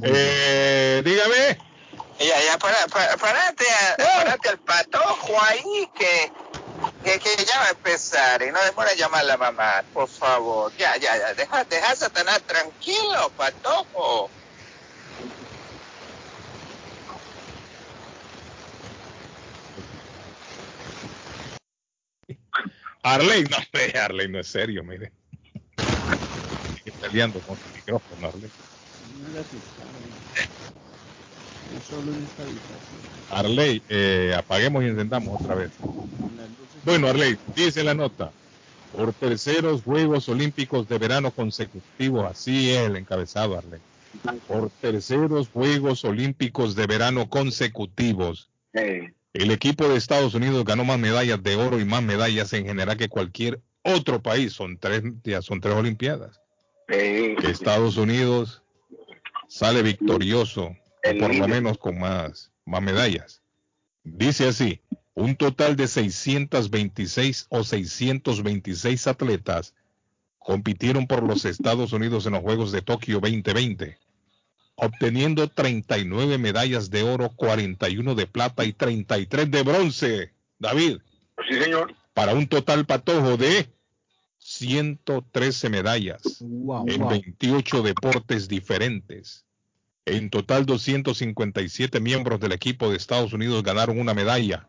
Eh, 0.04 1.02
dígame. 1.04 1.58
Ya, 2.20 2.44
ya, 2.44 2.60
para, 2.60 2.78
para, 2.94 3.18
parate, 3.18 3.66
parate 3.98 4.50
al 4.50 4.60
patojo 4.60 5.34
ahí 5.42 5.90
que, 5.98 6.32
que, 7.04 7.20
que, 7.20 7.44
ya 7.44 7.58
va 7.58 7.66
a 7.66 7.70
empezar 7.72 8.44
y 8.44 8.52
no 8.52 8.60
demora 8.64 8.94
llamar 8.94 9.22
a 9.22 9.24
la 9.24 9.38
mamá, 9.38 9.84
por 9.96 10.08
favor. 10.08 10.72
Ya, 10.78 10.96
ya, 10.98 11.18
ya, 11.18 11.34
deja, 11.34 11.64
deja 11.64 11.92
a 11.92 11.96
Satanás 11.96 12.44
tranquilo, 12.44 13.32
patojo. 13.36 14.30
Arley, 23.04 23.44
no, 23.44 23.58
Arley 24.00 24.28
no 24.28 24.40
es 24.40 24.48
serio, 24.48 24.84
mire. 24.84 25.12
Está 26.86 27.08
liando 27.08 27.40
con 27.42 27.56
su 27.56 27.64
micrófono, 27.76 28.28
Arley. 28.28 28.50
Arley, 33.32 33.84
eh, 33.90 34.34
apaguemos 34.38 34.84
y 34.84 34.88
encendamos 34.88 35.42
otra 35.42 35.56
vez. 35.56 35.72
Bueno, 36.84 37.08
Arley, 37.08 37.38
dice 37.56 37.84
la 37.84 37.94
nota. 37.94 38.32
Por 38.96 39.14
terceros 39.14 39.84
Juegos 39.84 40.28
Olímpicos 40.30 40.88
de 40.88 40.98
verano 40.98 41.32
consecutivos, 41.32 42.26
así 42.26 42.72
es 42.72 42.88
el 42.88 42.96
encabezado, 42.96 43.58
Arley. 43.58 43.80
Por 44.48 44.72
terceros 44.72 45.50
Juegos 45.50 46.04
Olímpicos 46.04 46.76
de 46.76 46.88
verano 46.88 47.30
consecutivos. 47.30 48.50
El 49.34 49.52
equipo 49.52 49.88
de 49.88 49.96
Estados 49.96 50.34
Unidos 50.34 50.66
ganó 50.66 50.84
más 50.84 50.98
medallas 50.98 51.42
de 51.44 51.56
oro 51.56 51.80
y 51.80 51.86
más 51.86 52.02
medallas 52.02 52.52
en 52.54 52.66
general 52.66 52.98
que 52.98 53.10
cualquier 53.10 53.62
otro 53.84 54.22
país. 54.22 54.54
Son 54.54 54.78
tres, 54.78 55.04
ya 55.24 55.42
son 55.42 55.62
tres 55.62 55.76
Olimpiadas. 55.76 56.42
Estados 56.88 57.98
Unidos 57.98 58.64
sale 59.48 59.84
victorioso, 59.84 60.76
por 61.20 61.36
lo 61.36 61.48
menos 61.48 61.78
con 61.78 62.00
más, 62.00 62.52
más 62.66 62.82
medallas. 62.82 63.42
Dice 64.04 64.48
así, 64.48 64.82
un 65.14 65.36
total 65.36 65.76
de 65.76 65.88
626 65.88 67.46
o 67.50 67.64
626 67.64 69.08
atletas 69.08 69.76
compitieron 70.40 71.06
por 71.06 71.22
los 71.22 71.46
Estados 71.46 71.94
Unidos 71.94 72.26
en 72.26 72.34
los 72.34 72.42
Juegos 72.42 72.72
de 72.72 72.82
Tokio 72.82 73.20
2020 73.20 74.00
obteniendo 74.82 75.48
39 75.48 76.38
medallas 76.38 76.90
de 76.90 77.04
oro, 77.04 77.32
41 77.36 78.16
de 78.16 78.28
plata 78.28 78.66
y 78.66 78.74
33 78.74 79.52
de 79.52 79.64
bronce. 79.64 80.34
David. 80.58 80.98
Sí, 81.48 81.62
señor. 81.62 81.94
Para 82.14 82.34
un 82.34 82.48
total 82.48 82.86
patojo 82.86 83.38
de 83.38 83.70
113 84.40 85.70
medallas 85.70 86.22
en 86.42 87.08
28 87.08 87.82
deportes 87.82 88.48
diferentes. 88.48 89.46
En 90.06 90.30
total, 90.30 90.66
257 90.66 92.00
miembros 92.00 92.40
del 92.40 92.54
equipo 92.54 92.90
de 92.90 92.98
Estados 92.98 93.32
Unidos 93.32 93.64
ganaron 93.64 94.00
una 94.00 94.14
medalla, 94.14 94.68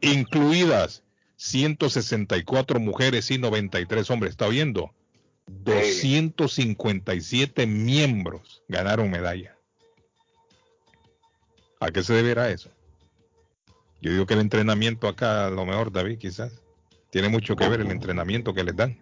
incluidas 0.00 1.02
164 1.36 2.78
mujeres 2.78 3.30
y 3.30 3.38
93 3.38 4.10
hombres. 4.10 4.30
¿Está 4.32 4.48
viendo? 4.48 4.92
257 5.46 7.66
miembros 7.66 8.62
ganaron 8.68 9.10
medalla. 9.10 9.56
¿A 11.80 11.90
qué 11.90 12.02
se 12.02 12.14
deberá 12.14 12.50
eso? 12.50 12.70
Yo 14.00 14.12
digo 14.12 14.26
que 14.26 14.34
el 14.34 14.40
entrenamiento 14.40 15.08
acá, 15.08 15.46
a 15.46 15.50
lo 15.50 15.64
mejor, 15.64 15.92
David, 15.92 16.18
quizás, 16.18 16.62
tiene 17.10 17.28
mucho 17.28 17.56
que 17.56 17.68
ver 17.68 17.80
el 17.80 17.90
entrenamiento 17.90 18.54
que 18.54 18.64
les 18.64 18.76
dan. 18.76 18.98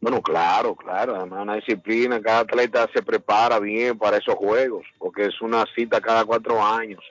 Bueno, 0.00 0.20
claro, 0.20 0.76
claro, 0.76 1.16
además 1.16 1.42
una 1.42 1.54
disciplina, 1.54 2.20
cada 2.20 2.40
atleta 2.40 2.88
se 2.92 3.02
prepara 3.02 3.58
bien 3.58 3.96
para 3.96 4.18
esos 4.18 4.34
juegos, 4.34 4.84
porque 4.98 5.26
es 5.26 5.40
una 5.40 5.64
cita 5.74 6.00
cada 6.00 6.24
cuatro 6.24 6.62
años. 6.62 7.02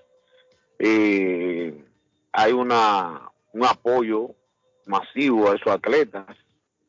Y 0.79 1.73
hay 2.31 2.51
una, 2.51 3.31
un 3.51 3.65
apoyo 3.65 4.35
masivo 4.85 5.49
a 5.49 5.55
esos 5.55 5.67
atletas 5.67 6.25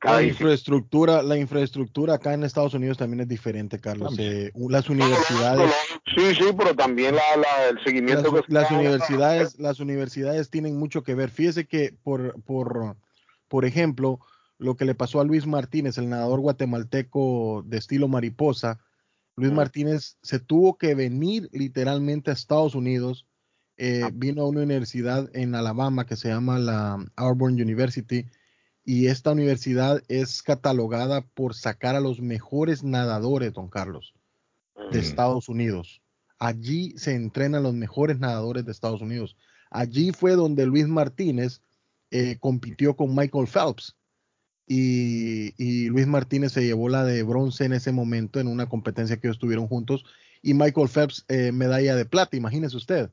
la 0.04 0.22
infraestructura, 0.22 1.22
la 1.22 1.36
infraestructura 1.36 2.14
acá 2.14 2.34
en 2.34 2.44
Estados 2.44 2.74
Unidos 2.74 2.98
también 2.98 3.20
es 3.20 3.28
diferente, 3.28 3.80
Carlos. 3.80 4.14
Eh, 4.18 4.52
las 4.68 4.88
universidades. 4.88 5.72
Sí, 6.14 6.34
sí, 6.34 6.44
pero 6.56 6.74
también 6.74 7.14
el 7.14 7.78
seguimiento 7.84 8.32
las, 8.32 8.48
las 8.48 8.70
universidades, 8.70 9.58
las 9.58 9.80
universidades 9.80 10.50
tienen 10.50 10.76
mucho 10.76 11.02
que 11.02 11.14
ver. 11.14 11.30
Fíjese 11.30 11.66
que 11.66 11.96
por, 12.02 12.42
por, 12.42 12.96
por 13.48 13.64
ejemplo, 13.64 14.20
lo 14.58 14.76
que 14.76 14.84
le 14.84 14.94
pasó 14.94 15.20
a 15.20 15.24
Luis 15.24 15.46
Martínez, 15.46 15.98
el 15.98 16.08
nadador 16.08 16.40
guatemalteco 16.40 17.64
de 17.66 17.78
estilo 17.78 18.08
mariposa, 18.08 18.80
Luis 19.36 19.52
Martínez 19.52 20.16
se 20.22 20.38
tuvo 20.38 20.78
que 20.78 20.94
venir 20.94 21.48
literalmente 21.52 22.30
a 22.30 22.34
Estados 22.34 22.74
Unidos. 22.74 23.26
Eh, 23.76 24.02
ah. 24.04 24.10
vino 24.12 24.42
a 24.42 24.48
una 24.48 24.62
universidad 24.62 25.28
en 25.34 25.56
Alabama 25.56 26.06
que 26.06 26.14
se 26.14 26.28
llama 26.28 26.60
la 26.60 27.04
Auburn 27.16 27.60
University 27.60 28.26
y 28.84 29.06
esta 29.06 29.32
universidad 29.32 30.02
es 30.08 30.42
catalogada 30.42 31.22
por 31.22 31.54
sacar 31.54 31.96
a 31.96 32.00
los 32.00 32.20
mejores 32.20 32.84
nadadores, 32.84 33.52
don 33.52 33.68
Carlos, 33.68 34.14
de 34.92 34.98
mm. 34.98 35.02
Estados 35.02 35.48
Unidos. 35.48 36.02
Allí 36.38 36.94
se 36.98 37.14
entrenan 37.14 37.62
los 37.62 37.74
mejores 37.74 38.18
nadadores 38.18 38.66
de 38.66 38.72
Estados 38.72 39.00
Unidos. 39.00 39.36
Allí 39.70 40.12
fue 40.12 40.32
donde 40.32 40.66
Luis 40.66 40.86
Martínez 40.86 41.62
eh, 42.10 42.36
compitió 42.38 42.94
con 42.94 43.14
Michael 43.14 43.46
Phelps. 43.46 43.96
Y, 44.66 45.88
Luis 45.88 46.06
Martínez 46.06 46.52
se 46.52 46.64
llevó 46.64 46.88
la 46.88 47.04
de 47.04 47.22
bronce 47.22 47.64
en 47.64 47.74
ese 47.74 47.92
momento 47.92 48.40
en 48.40 48.48
una 48.48 48.68
competencia 48.68 49.16
que 49.16 49.26
ellos 49.26 49.36
estuvieron 49.36 49.66
juntos. 49.66 50.04
Y 50.42 50.54
Michael 50.54 50.88
Phelps 50.88 51.24
eh, 51.28 51.52
medalla 51.52 51.96
de 51.96 52.04
plata, 52.04 52.36
imagínese 52.36 52.76
usted. 52.76 53.10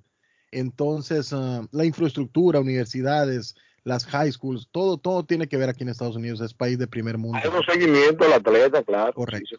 Entonces, 0.52 1.32
ah, 1.32 1.66
la 1.72 1.86
infraestructura, 1.86 2.60
universidades, 2.60 3.56
las 3.84 4.06
high 4.06 4.32
schools, 4.32 4.68
todo, 4.72 4.98
todo 4.98 5.24
tiene 5.24 5.48
que 5.48 5.58
ver 5.58 5.70
aquí 5.70 5.84
en 5.84 5.90
Estados 5.90 6.16
Unidos, 6.16 6.42
es 6.42 6.54
país 6.54 6.78
de 6.78 6.88
primer 6.88 7.18
mundo. 7.18 7.40
Hay 7.42 7.50
un 7.50 7.64
seguimiento 7.64 8.26
al 8.26 8.34
atleta, 8.34 8.84
claro. 8.84 9.14
Correcto. 9.14 9.58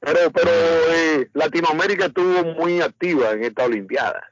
Pero, 0.00 0.30
pero 0.32 0.50
eh, 0.50 1.28
Latinoamérica 1.34 2.06
estuvo 2.06 2.54
muy 2.54 2.80
activa 2.80 3.32
en 3.32 3.44
esta 3.44 3.64
Olimpiada. 3.64 4.22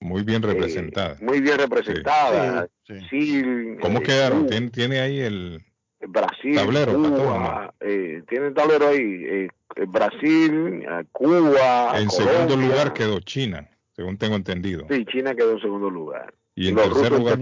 Muy 0.00 0.22
bien 0.22 0.42
representada. 0.42 1.16
muy 1.20 1.40
bien 1.40 1.58
representada. 1.58 2.68
Sí. 3.10 3.42
¿Cómo 3.80 3.98
eh, 4.00 4.02
quedaron? 4.02 4.70
¿Tiene, 4.70 5.00
ahí 5.00 5.20
el 5.20 5.62
Brasil, 6.00 6.54
tablero? 6.54 6.94
Cuba, 6.94 7.74
eh, 7.80 8.22
tiene 8.28 8.48
el 8.48 8.54
tablero 8.54 8.88
ahí. 8.88 9.48
Brasil, 9.88 10.84
Cuba. 11.12 11.98
En 11.98 12.10
segundo 12.10 12.56
lugar 12.56 12.92
quedó 12.94 13.20
China, 13.20 13.68
según 13.94 14.16
tengo 14.16 14.36
entendido. 14.36 14.86
Sí, 14.90 15.04
China 15.06 15.34
quedó 15.34 15.52
en 15.52 15.60
segundo 15.60 15.90
lugar. 15.90 16.32
Y 16.54 16.68
en 16.68 16.76
tercer 16.76 17.12
lugar, 17.12 17.38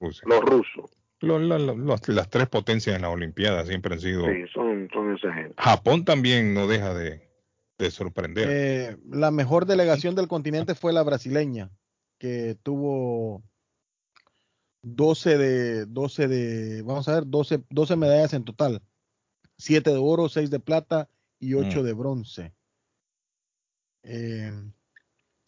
los 0.00 0.40
rusos. 0.42 0.90
las 2.08 2.30
tres 2.30 2.48
potencias 2.48 2.96
en 2.96 3.02
las 3.02 3.10
Olimpiadas 3.10 3.68
siempre 3.68 3.94
han 3.94 4.00
sido. 4.00 4.24
Sí, 4.24 4.44
son, 4.52 4.88
son 4.92 5.14
esa 5.16 5.32
gente. 5.32 5.54
Japón 5.58 6.04
también 6.04 6.54
no 6.54 6.66
deja 6.66 6.94
de, 6.94 7.22
sorprender. 7.90 8.48
Eh, 8.50 8.96
la 9.10 9.30
mejor 9.30 9.66
delegación 9.66 10.14
del 10.14 10.28
continente 10.28 10.74
fue 10.74 10.92
la 10.92 11.02
brasileña, 11.02 11.70
que 12.18 12.56
tuvo 12.62 13.42
12 14.82 15.38
de, 15.38 15.86
12 15.86 16.28
de, 16.28 16.82
vamos 16.82 17.08
a 17.08 17.14
ver, 17.14 17.26
12, 17.26 17.64
12 17.68 17.96
medallas 17.96 18.34
en 18.34 18.44
total. 18.44 18.82
7 19.58 19.90
de 19.90 19.98
oro, 19.98 20.28
6 20.28 20.50
de 20.50 20.60
plata 20.60 21.08
y 21.38 21.54
8 21.54 21.80
mm. 21.80 21.82
de 21.82 21.92
bronce. 21.92 22.54
Eh, 24.02 24.52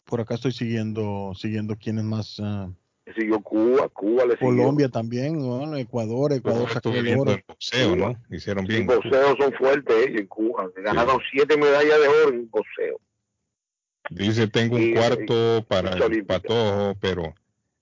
por 0.03 0.19
acá 0.21 0.35
estoy 0.35 0.51
siguiendo, 0.51 1.33
siguiendo 1.35 1.77
quiénes 1.77 2.03
más. 2.03 2.39
Uh, 2.39 2.73
siguió 3.13 3.41
Cuba, 3.41 3.89
Cuba 3.89 4.25
le 4.25 4.37
Colombia 4.37 4.89
también, 4.89 5.37
¿no? 5.37 5.75
Ecuador, 5.77 6.33
Ecuador 6.33 6.69
sacó 6.69 6.89
el 6.89 7.17
oro. 7.17 7.31
En 7.31 7.43
boxeo, 7.47 7.95
¿no? 7.95 8.15
Hicieron 8.29 8.65
bien. 8.65 8.81
En 8.81 8.87
boxeo 8.87 9.35
son 9.37 9.53
fuertes 9.53 10.07
ellos 10.07 10.21
en 10.21 10.27
Cuba. 10.27 10.69
Ganaron 10.77 11.19
siete 11.31 11.57
medallas 11.57 11.99
de 11.99 12.07
oro 12.07 12.29
en 12.29 12.49
boxeo. 12.49 12.99
Dice, 14.09 14.47
tengo 14.47 14.75
un 14.75 14.93
cuarto 14.93 15.65
para 15.67 15.91
el 15.93 16.25
patojo, 16.25 16.95
pero 16.99 17.33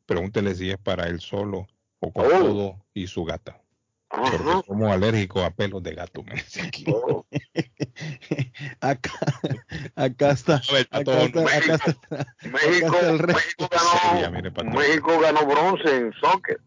pregúntele 0.05 0.55
si 0.55 0.69
es 0.69 0.77
para 0.77 1.07
él 1.07 1.19
solo 1.19 1.67
o 1.99 2.11
con 2.11 2.25
oh. 2.25 2.29
todo 2.29 2.85
y 2.93 3.07
su 3.07 3.23
gata. 3.23 3.61
Porque 4.09 4.37
como 4.65 4.91
alérgico 4.91 5.41
a 5.41 5.51
pelos 5.51 5.83
de 5.83 5.93
gato, 5.93 6.23
me 6.23 6.35
dice 6.35 6.61
aquí. 6.61 6.85
Oh. 6.87 7.25
acá, 8.79 9.11
acá 9.95 10.31
está. 10.31 10.61
Acá 10.91 11.23
está, 11.23 11.23
acá 11.23 11.73
está, 11.75 11.97
México, 12.43 12.95
el. 13.01 13.27
México, 13.27 13.69
ganó, 13.69 14.77
México 14.77 15.19
ganó 15.19 15.45
bronce 15.45 15.95
en 15.95 16.13
soccer. 16.13 16.61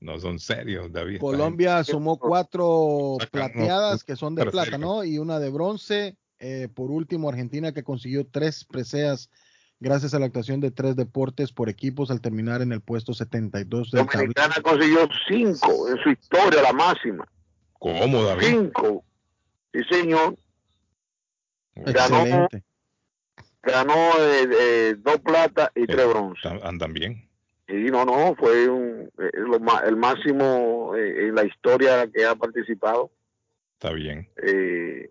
No 0.00 0.18
son 0.18 0.38
serios, 0.38 0.90
David. 0.90 1.20
Colombia 1.20 1.84
sumó 1.84 2.18
cuatro 2.18 3.18
plateadas 3.30 4.02
que 4.02 4.16
son 4.16 4.34
de 4.34 4.46
plata, 4.46 4.78
¿no? 4.78 5.04
Y 5.04 5.18
una 5.18 5.38
de 5.38 5.50
bronce. 5.50 6.16
Eh, 6.38 6.68
por 6.74 6.90
último, 6.90 7.28
Argentina 7.28 7.72
que 7.72 7.84
consiguió 7.84 8.26
tres 8.26 8.64
preseas 8.64 9.30
gracias 9.80 10.14
a 10.14 10.18
la 10.18 10.26
actuación 10.26 10.60
de 10.60 10.70
tres 10.70 10.94
deportes 10.94 11.52
por 11.52 11.68
equipos 11.68 12.10
al 12.10 12.20
terminar 12.20 12.62
en 12.62 12.72
el 12.72 12.80
puesto 12.80 13.14
72 13.14 13.90
del 13.90 14.06
Dominicana 14.06 14.54
consiguió 14.62 15.08
cinco 15.28 15.88
en 15.88 15.96
su 16.02 16.10
historia, 16.10 16.62
la 16.62 16.72
máxima. 16.72 17.26
¿Cómo, 17.78 18.22
David? 18.22 18.46
Cinco. 18.46 19.04
Sí, 19.72 19.80
señor. 19.90 20.36
Ganó, 21.74 22.48
ganó 23.62 23.94
eh, 24.18 24.48
eh, 24.60 24.94
dos 24.98 25.18
plata 25.20 25.72
y 25.74 25.86
tres 25.86 26.06
bronce. 26.06 26.48
Andan 26.62 26.92
bien. 26.92 27.28
Sí, 27.66 27.84
no, 27.90 28.04
no, 28.04 28.34
fue 28.34 28.68
un, 28.68 29.10
eh, 29.18 29.30
el 29.86 29.96
máximo 29.96 30.94
en 30.96 31.34
la 31.34 31.44
historia 31.44 32.06
que 32.12 32.26
ha 32.26 32.34
participado. 32.34 33.10
Está 33.74 33.92
bien. 33.92 34.28
Eh, 34.42 35.10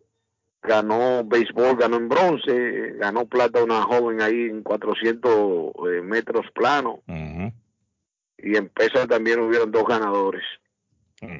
ganó 0.62 1.24
béisbol, 1.24 1.78
ganó 1.78 1.98
en 1.98 2.10
bronce, 2.10 2.94
ganó 2.98 3.26
plata 3.26 3.64
una 3.64 3.82
joven 3.84 4.22
ahí 4.22 4.46
en 4.46 4.64
400 4.64 5.32
eh, 5.32 6.02
metros 6.04 6.46
plano. 6.54 7.02
Y 8.38 8.56
en 8.56 8.70
pesa 8.70 9.08
también 9.08 9.40
hubieron 9.40 9.72
dos 9.72 9.86
ganadores. 9.86 10.44
Mm. 11.22 11.40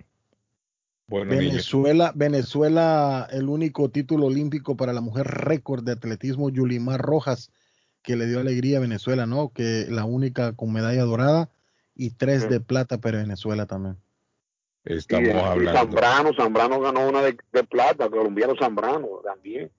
Venezuela, 1.08 2.12
Venezuela, 2.16 3.28
el 3.32 3.50
único 3.50 3.90
título 3.90 4.28
olímpico 4.28 4.78
para 4.78 4.94
la 4.94 5.02
mujer 5.02 5.26
récord 5.26 5.84
de 5.84 5.94
atletismo, 5.94 6.50
Yulimar 6.50 7.02
Rojas, 7.02 7.52
que 8.04 8.16
le 8.16 8.28
dio 8.28 8.40
alegría 8.40 8.78
a 8.78 8.82
Venezuela, 8.82 9.26
¿no? 9.26 9.50
Que 9.50 9.88
la 9.90 10.06
única 10.06 10.54
con 10.54 10.72
medalla 10.72 11.04
dorada 11.04 11.50
y 11.96 12.12
tres 12.12 12.48
de 12.48 12.60
plata 12.60 13.00
para 13.00 13.18
Venezuela 13.18 13.66
también. 13.66 13.98
Estamos 14.86 15.36
hablando. 15.44 15.80
Zambrano, 15.80 16.34
Zambrano 16.34 16.80
ganó 16.80 17.08
una 17.08 17.22
de, 17.22 17.36
plata, 17.70 18.10
colombiano 18.10 18.56
Zambrano 18.58 19.08
también. 19.24 19.72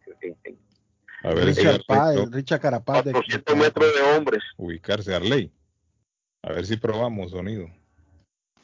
A 1.23 1.35
ver, 1.35 1.47
Richard, 1.47 1.83
Páez, 1.87 2.31
Richard 2.31 2.61
Carapaz. 2.61 3.03
400 3.03 3.57
metros 3.57 3.95
de 3.95 4.17
hombres. 4.17 4.43
Ubicarse, 4.57 5.15
Arley. 5.15 5.51
A 6.43 6.53
ver 6.53 6.67
si 6.67 6.77
probamos 6.77 7.31
sonido. 7.31 7.69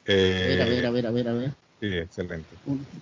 Eh, 0.07 0.61
a 0.63 0.65
ver, 0.65 0.87
a 0.87 0.91
ver, 0.91 1.07
a 1.07 1.11
ver, 1.11 1.29
a 1.29 1.33
ver. 1.33 1.51
Sí, 1.81 1.95
excelente. 1.95 2.49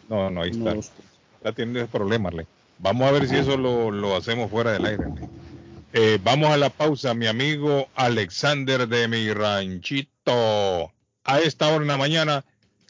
No, 0.09 0.31
no, 0.31 0.43
ahí 0.43 0.51
está. 0.51 0.75
Está 0.75 1.53
teniendo 1.53 1.87
problemas, 1.89 2.33
Arley. 2.33 2.47
Vamos 2.79 3.09
a 3.09 3.13
ver 3.13 3.29
si 3.29 3.37
eso 3.37 3.57
lo, 3.57 3.91
lo 3.91 4.17
hacemos 4.17 4.51
fuera 4.51 4.73
del 4.73 4.87
aire. 4.87 5.05
Eh, 5.93 6.19
vamos 6.25 6.51
a 6.51 6.57
la 6.57 6.71
pausa, 6.71 7.15
mi 7.15 7.27
amigo 7.27 7.89
Alexander 7.95 8.89
de 8.89 9.07
mi 9.07 9.33
ranchito. 9.33 10.93
A 11.27 11.39
esta 11.41 11.69
hora 11.69 11.83
en 11.83 11.89
la 11.89 11.97
mañana 11.97 12.45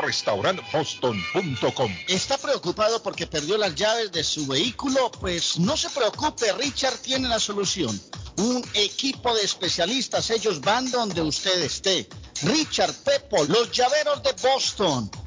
boston.com. 0.73 1.93
¿Está 2.09 2.39
preocupado 2.39 3.03
porque 3.03 3.27
perdió 3.27 3.59
las 3.59 3.75
llaves 3.75 4.13
de 4.13 4.25
su 4.25 4.47
vehículo? 4.47 5.11
Pues 5.11 5.59
no 5.59 5.77
se 5.77 5.91
preocupe, 5.91 6.53
Richard 6.53 6.97
tiene 6.99 7.29
la 7.29 7.39
solución. 7.39 8.01
Un 8.37 8.65
equipo 8.75 9.35
de 9.35 9.43
especialistas, 9.43 10.31
ellos 10.31 10.61
van 10.61 10.91
donde 10.91 11.23
usted 11.23 11.63
esté. 11.63 12.09
Richard 12.43 12.95
Pepo, 13.05 13.45
los 13.45 13.71
llaveros 13.71 14.23
de 14.23 14.33
Boston. 14.43 15.11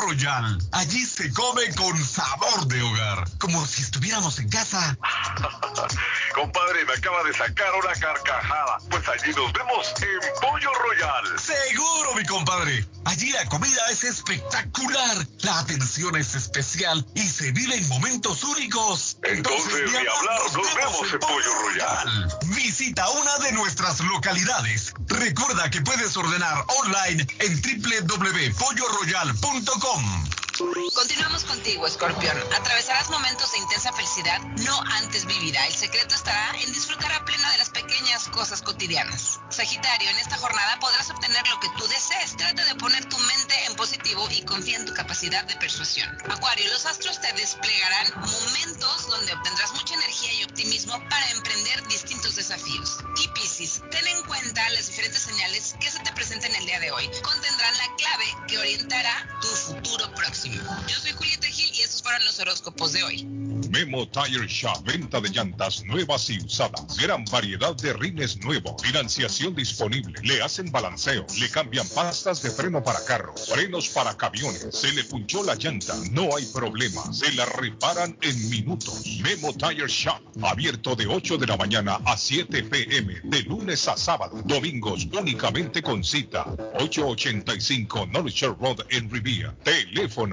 royal. 0.05 0.57
Allí 0.71 1.05
se 1.05 1.31
come 1.33 1.73
con 1.75 1.97
sabor 1.97 2.67
de 2.67 2.81
hogar, 2.81 3.25
como 3.39 3.65
si 3.65 3.81
estuviéramos 3.81 4.39
en 4.39 4.49
casa. 4.49 4.97
compadre, 6.33 6.85
me 6.85 6.93
acaba 6.93 7.23
de 7.23 7.33
sacar 7.33 7.67
una 7.81 7.93
carcajada. 7.93 8.77
Pues 8.89 9.07
allí 9.07 9.31
nos 9.33 9.53
vemos 9.53 9.93
en 10.01 10.19
Pollo 10.41 10.73
Royal. 10.73 11.39
Seguro, 11.39 12.13
mi 12.15 12.25
compadre. 12.25 12.85
Allí 13.05 13.31
la 13.31 13.45
comida 13.45 13.81
es 13.91 14.03
espectacular, 14.03 15.25
la 15.41 15.59
atención 15.59 16.15
es 16.15 16.33
especial 16.35 17.05
y 17.15 17.21
se 17.21 17.51
viven 17.51 17.87
momentos 17.89 18.43
únicos. 18.43 19.17
Entonces, 19.23 19.91
ni 19.91 19.97
hablar, 19.97 20.39
nos, 20.53 20.75
vemos 20.75 21.13
en 21.13 21.19
Pollo 21.19 21.53
Royal. 21.61 22.33
Visita 22.55 23.09
una 23.09 23.37
de 23.39 23.51
nuestras 23.51 23.99
localidades. 23.99 24.93
Recuerda 25.07 25.69
que 25.69 25.81
puedes 25.81 26.15
ordenar 26.17 26.65
online 26.81 27.27
en 27.39 27.61
www.polloroyal.com. 27.61 29.92
com. 29.93 30.42
Continuamos 30.55 31.45
contigo, 31.45 31.87
Escorpión. 31.87 32.37
Atravesarás 32.55 33.09
momentos 33.09 33.51
de 33.53 33.57
intensa 33.57 33.91
felicidad 33.91 34.39
no 34.63 34.79
antes 35.01 35.25
vivida. 35.25 35.65
El 35.65 35.73
secreto 35.73 36.13
estará 36.13 36.51
en 36.61 36.71
disfrutar 36.71 37.11
a 37.11 37.25
pleno 37.25 37.49
de 37.49 37.57
las 37.57 37.71
pequeñas 37.71 38.29
cosas 38.29 38.61
cotidianas. 38.61 39.39
Sagitario, 39.49 40.07
en 40.11 40.17
esta 40.19 40.37
jornada 40.37 40.77
podrás 40.79 41.09
obtener 41.09 41.41
lo 41.47 41.59
que 41.59 41.69
tú 41.75 41.87
desees. 41.87 42.37
Trata 42.37 42.63
de 42.65 42.75
poner 42.75 43.03
tu 43.09 43.17
mente 43.17 43.65
en 43.65 43.75
positivo 43.75 44.27
y 44.29 44.43
confía 44.43 44.77
en 44.77 44.85
tu 44.85 44.93
capacidad 44.93 45.43
de 45.45 45.55
persuasión. 45.55 46.07
Acuario, 46.29 46.69
los 46.69 46.85
astros 46.85 47.19
te 47.19 47.33
desplegarán 47.33 48.13
momentos 48.21 49.07
donde 49.09 49.33
obtendrás 49.33 49.73
mucha 49.73 49.95
energía 49.95 50.33
y 50.33 50.43
optimismo 50.43 50.93
para 51.09 51.31
emprender 51.31 51.87
distintos 51.87 52.35
desafíos. 52.35 52.99
Y 53.23 53.27
Piscis, 53.29 53.81
ten 53.89 54.05
en 54.05 54.23
cuenta 54.25 54.69
las 54.69 54.85
diferentes 54.85 55.23
señales 55.23 55.75
que 55.79 55.89
se 55.89 55.99
te 56.01 56.11
presentan 56.13 56.53
el 56.53 56.65
día 56.67 56.79
de 56.79 56.91
hoy. 56.91 57.09
Contendrán 57.23 57.77
la 57.77 57.95
clave 57.95 58.25
que 58.47 58.59
orientará 58.59 59.27
tu 59.41 59.47
futuro 59.47 60.13
próximo. 60.13 60.42
Yo 60.45 60.99
soy 60.99 61.11
Julieta 61.11 61.47
Gil 61.47 61.73
y 61.73 61.81
estos 61.81 62.03
fueron 62.03 62.25
los 62.25 62.37
horóscopos 62.37 62.91
de 62.91 63.03
hoy. 63.03 63.23
Memo 63.23 64.05
Tire 64.09 64.45
Shop, 64.45 64.83
venta 64.83 65.21
de 65.21 65.29
llantas 65.29 65.85
nuevas 65.85 66.29
y 66.29 66.37
usadas. 66.37 66.97
Gran 66.97 67.23
variedad 67.25 67.73
de 67.77 67.93
rines 67.93 68.37
nuevos. 68.43 68.81
Financiación 68.83 69.55
disponible. 69.55 70.19
Le 70.21 70.41
hacen 70.41 70.69
balanceo. 70.69 71.25
Le 71.39 71.49
cambian 71.49 71.87
pastas 71.87 72.43
de 72.43 72.51
freno 72.51 72.83
para 72.83 73.03
carros. 73.05 73.49
Frenos 73.49 73.87
para 73.89 74.17
camiones. 74.17 74.67
Se 74.71 74.91
le 74.91 75.05
punchó 75.05 75.43
la 75.43 75.55
llanta. 75.55 75.95
No 76.11 76.35
hay 76.35 76.45
problema. 76.47 77.01
Se 77.13 77.31
la 77.33 77.45
reparan 77.45 78.17
en 78.21 78.49
minutos. 78.49 79.05
Memo 79.21 79.53
Tire 79.53 79.87
Shop. 79.87 80.21
Abierto 80.43 80.95
de 80.95 81.07
8 81.07 81.37
de 81.37 81.47
la 81.47 81.55
mañana 81.55 81.99
a 82.05 82.17
7 82.17 82.63
pm. 82.63 83.21
De 83.23 83.43
lunes 83.43 83.87
a 83.87 83.95
sábado. 83.95 84.41
Domingos 84.43 85.07
únicamente 85.17 85.81
con 85.81 86.03
cita. 86.03 86.45
885 86.79 88.07
North 88.07 88.41
Road 88.59 88.85
en 88.89 89.09
Riviera. 89.09 89.55
Teléfono 89.63 90.32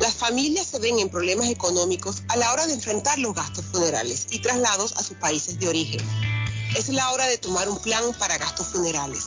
Las 0.00 0.14
familias 0.14 0.66
se 0.66 0.78
ven 0.78 0.98
en 0.98 1.10
problemas 1.10 1.50
económicos 1.50 2.22
a 2.28 2.36
la 2.36 2.50
hora 2.54 2.66
de 2.66 2.72
enfrentar 2.72 3.18
los 3.18 3.34
gastos 3.34 3.66
funerales 3.66 4.28
y 4.30 4.38
traslados 4.38 4.96
a 4.96 5.02
sus 5.02 5.18
países 5.18 5.60
de 5.60 5.68
origen. 5.68 6.00
Es 6.74 6.88
la 6.88 7.10
hora 7.12 7.26
de 7.26 7.36
tomar 7.36 7.68
un 7.68 7.78
plan 7.78 8.02
para 8.18 8.38
gastos 8.38 8.68
funerales. 8.68 9.26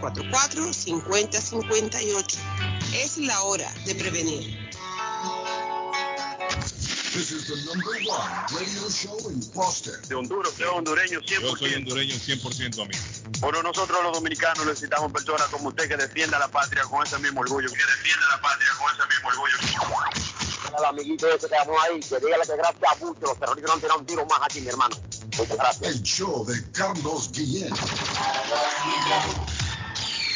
617-744-5058. 0.00 2.38
Es 2.94 3.18
la 3.18 3.42
hora 3.42 3.70
de 3.84 3.94
prevenir. 3.94 4.70
This 7.12 7.32
is 7.32 7.48
the 7.48 7.56
number 7.66 7.90
one 8.08 8.30
radio 8.54 8.88
show 8.88 9.18
in 9.28 9.40
Boston. 9.52 10.00
De 10.08 10.14
Honduras, 10.14 10.56
de 10.56 10.64
hondureño 10.64 11.20
100%. 11.20 11.40
Yo 11.40 11.56
soy 11.56 11.74
hondureño 11.74 12.14
100% 12.14 12.82
amigo. 12.82 13.02
Bueno, 13.40 13.62
nosotros 13.64 13.98
los 14.04 14.12
dominicanos 14.12 14.64
necesitamos 14.64 15.10
personas 15.12 15.48
como 15.48 15.70
usted 15.70 15.88
que 15.88 15.96
defienda 15.96 16.38
la 16.38 16.46
patria 16.48 16.84
con 16.84 17.04
ese 17.04 17.18
mismo 17.18 17.40
orgullo. 17.40 17.68
Que 17.68 17.76
defienda 17.76 18.26
la 18.30 18.40
patria 18.40 18.68
con 18.78 18.94
ese 18.94 19.02
mismo 19.08 19.28
orgullo. 19.28 19.56
Al 20.78 20.84
amiguito 20.84 21.26
ese 21.28 21.48
que 21.48 21.54
llamó 21.56 21.80
ahí, 21.80 21.98
que 21.98 22.20
dígale 22.20 22.46
que 22.46 22.56
gracias 22.56 22.90
a 22.90 22.94
mucho 23.04 23.20
los 23.22 23.36
terroristas 23.40 23.68
no 23.68 23.74
han 23.74 23.80
tirado 23.80 23.98
un 23.98 24.06
tiro 24.06 24.24
más 24.26 24.38
aquí, 24.44 24.60
mi 24.60 24.68
hermano. 24.68 24.94
Muchas 25.36 25.56
gracias. 25.56 25.90
El 25.90 26.00
show 26.02 26.46
de 26.46 26.62
Carlos 26.70 27.32
Guillén. 27.32 27.74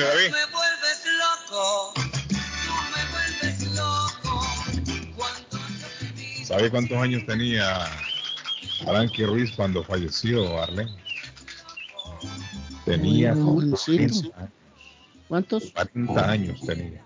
dice 0.00 0.08
David? 0.08 0.30
Me 0.32 0.46
vuelves 0.52 1.04
loco. 1.18 1.92
Tú 1.94 2.74
me 2.94 3.02
vuelves 3.10 3.58
loco. 3.74 4.44
¿Sabe 6.44 6.70
cuántos 6.70 6.98
años 6.98 7.24
tenía 7.26 7.86
Frankie 8.84 9.24
Ruiz 9.24 9.52
cuando 9.54 9.84
falleció, 9.84 10.60
Arlen? 10.62 10.88
Tenía 12.84 13.34
Muy 13.34 13.70
40, 13.70 13.76
jovencito. 13.76 14.32
¿Cuántos? 15.28 15.70
40 15.72 16.30
años 16.30 16.60
tenía. 16.66 17.04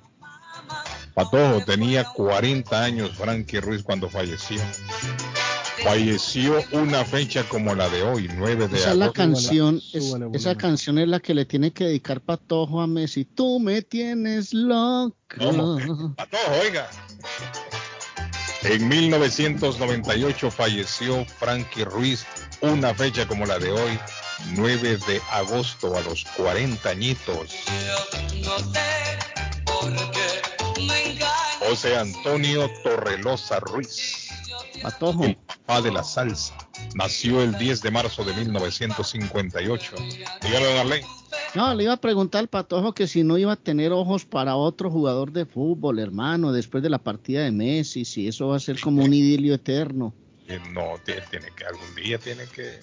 Patojo 1.14 1.64
tenía 1.64 2.04
40 2.04 2.82
años 2.82 3.12
Frankie 3.16 3.60
Ruiz 3.60 3.82
cuando 3.82 4.08
falleció. 4.08 4.60
Falleció 5.84 6.64
una 6.72 7.04
fecha 7.04 7.44
como 7.48 7.74
la 7.74 7.88
de 7.90 8.02
hoy, 8.02 8.28
9 8.36 8.68
de 8.68 8.78
Esa 8.78 8.92
es 8.92 8.96
la 8.96 9.04
agosto. 9.06 9.12
canción, 9.22 9.82
es- 9.92 10.14
esa 10.32 10.54
canción 10.56 10.98
es 10.98 11.08
la 11.08 11.20
que 11.20 11.34
le 11.34 11.44
tiene 11.44 11.72
que 11.72 11.84
dedicar 11.84 12.22
Patojo 12.22 12.80
a 12.80 12.86
Messi. 12.86 13.24
Tú 13.26 13.60
me 13.60 13.82
tienes 13.82 14.54
loco. 14.54 15.14
Patojo, 16.16 16.52
oiga. 16.62 16.88
En 18.62 18.88
1998 18.88 20.50
falleció 20.50 21.24
Frankie 21.26 21.84
Ruiz, 21.84 22.24
una 22.62 22.94
fecha 22.94 23.28
como 23.28 23.44
la 23.44 23.58
de 23.58 23.70
hoy, 23.70 23.98
9 24.52 24.96
de 25.06 25.20
agosto, 25.32 25.94
a 25.96 26.00
los 26.00 26.24
40 26.36 26.88
añitos. 26.88 27.50
No 28.42 28.58
sé 28.58 29.18
por 29.66 29.94
qué 30.12 30.80
me 30.80 31.12
engañas. 31.12 31.30
José 31.68 31.96
Antonio 31.96 32.70
Torrelosa 32.82 33.60
Ruiz, 33.60 34.23
Patojo. 34.82 35.24
el 35.24 35.36
papá 35.36 35.80
de 35.82 35.92
la 35.92 36.02
salsa, 36.04 36.54
nació 36.94 37.42
el 37.42 37.56
10 37.56 37.82
de 37.82 37.90
marzo 37.90 38.24
de 38.24 38.32
1958. 38.34 39.94
Dígame, 40.42 40.66
don 40.66 40.76
Arley. 40.78 41.02
No, 41.54 41.72
le 41.74 41.84
iba 41.84 41.92
a 41.92 41.96
preguntar 42.00 42.40
al 42.40 42.48
Patojo 42.48 42.92
que 42.94 43.06
si 43.06 43.22
no 43.22 43.38
iba 43.38 43.52
a 43.52 43.56
tener 43.56 43.92
ojos 43.92 44.24
para 44.24 44.56
otro 44.56 44.90
jugador 44.90 45.32
de 45.32 45.46
fútbol, 45.46 45.98
hermano, 45.98 46.52
después 46.52 46.82
de 46.82 46.90
la 46.90 46.98
partida 46.98 47.42
de 47.44 47.50
Messi, 47.52 48.04
si 48.04 48.26
eso 48.28 48.48
va 48.48 48.56
a 48.56 48.60
ser 48.60 48.80
como 48.80 49.04
un 49.04 49.12
idilio 49.14 49.54
eterno. 49.54 50.12
Eh, 50.48 50.60
No, 50.72 50.98
tie- 51.04 51.22
tiene 51.30 51.46
que 51.56 51.64
algún 51.64 51.94
día 51.94 52.18
tiene 52.18 52.44
que, 52.46 52.80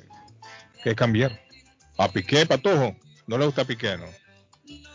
que 0.84 0.96
cambiar. 0.96 1.40
A 1.98 2.08
Piqué, 2.10 2.46
Patojo, 2.46 2.96
no 3.28 3.38
le 3.38 3.46
gusta 3.46 3.66
Piqué, 3.66 3.98
¿no? 3.98 4.06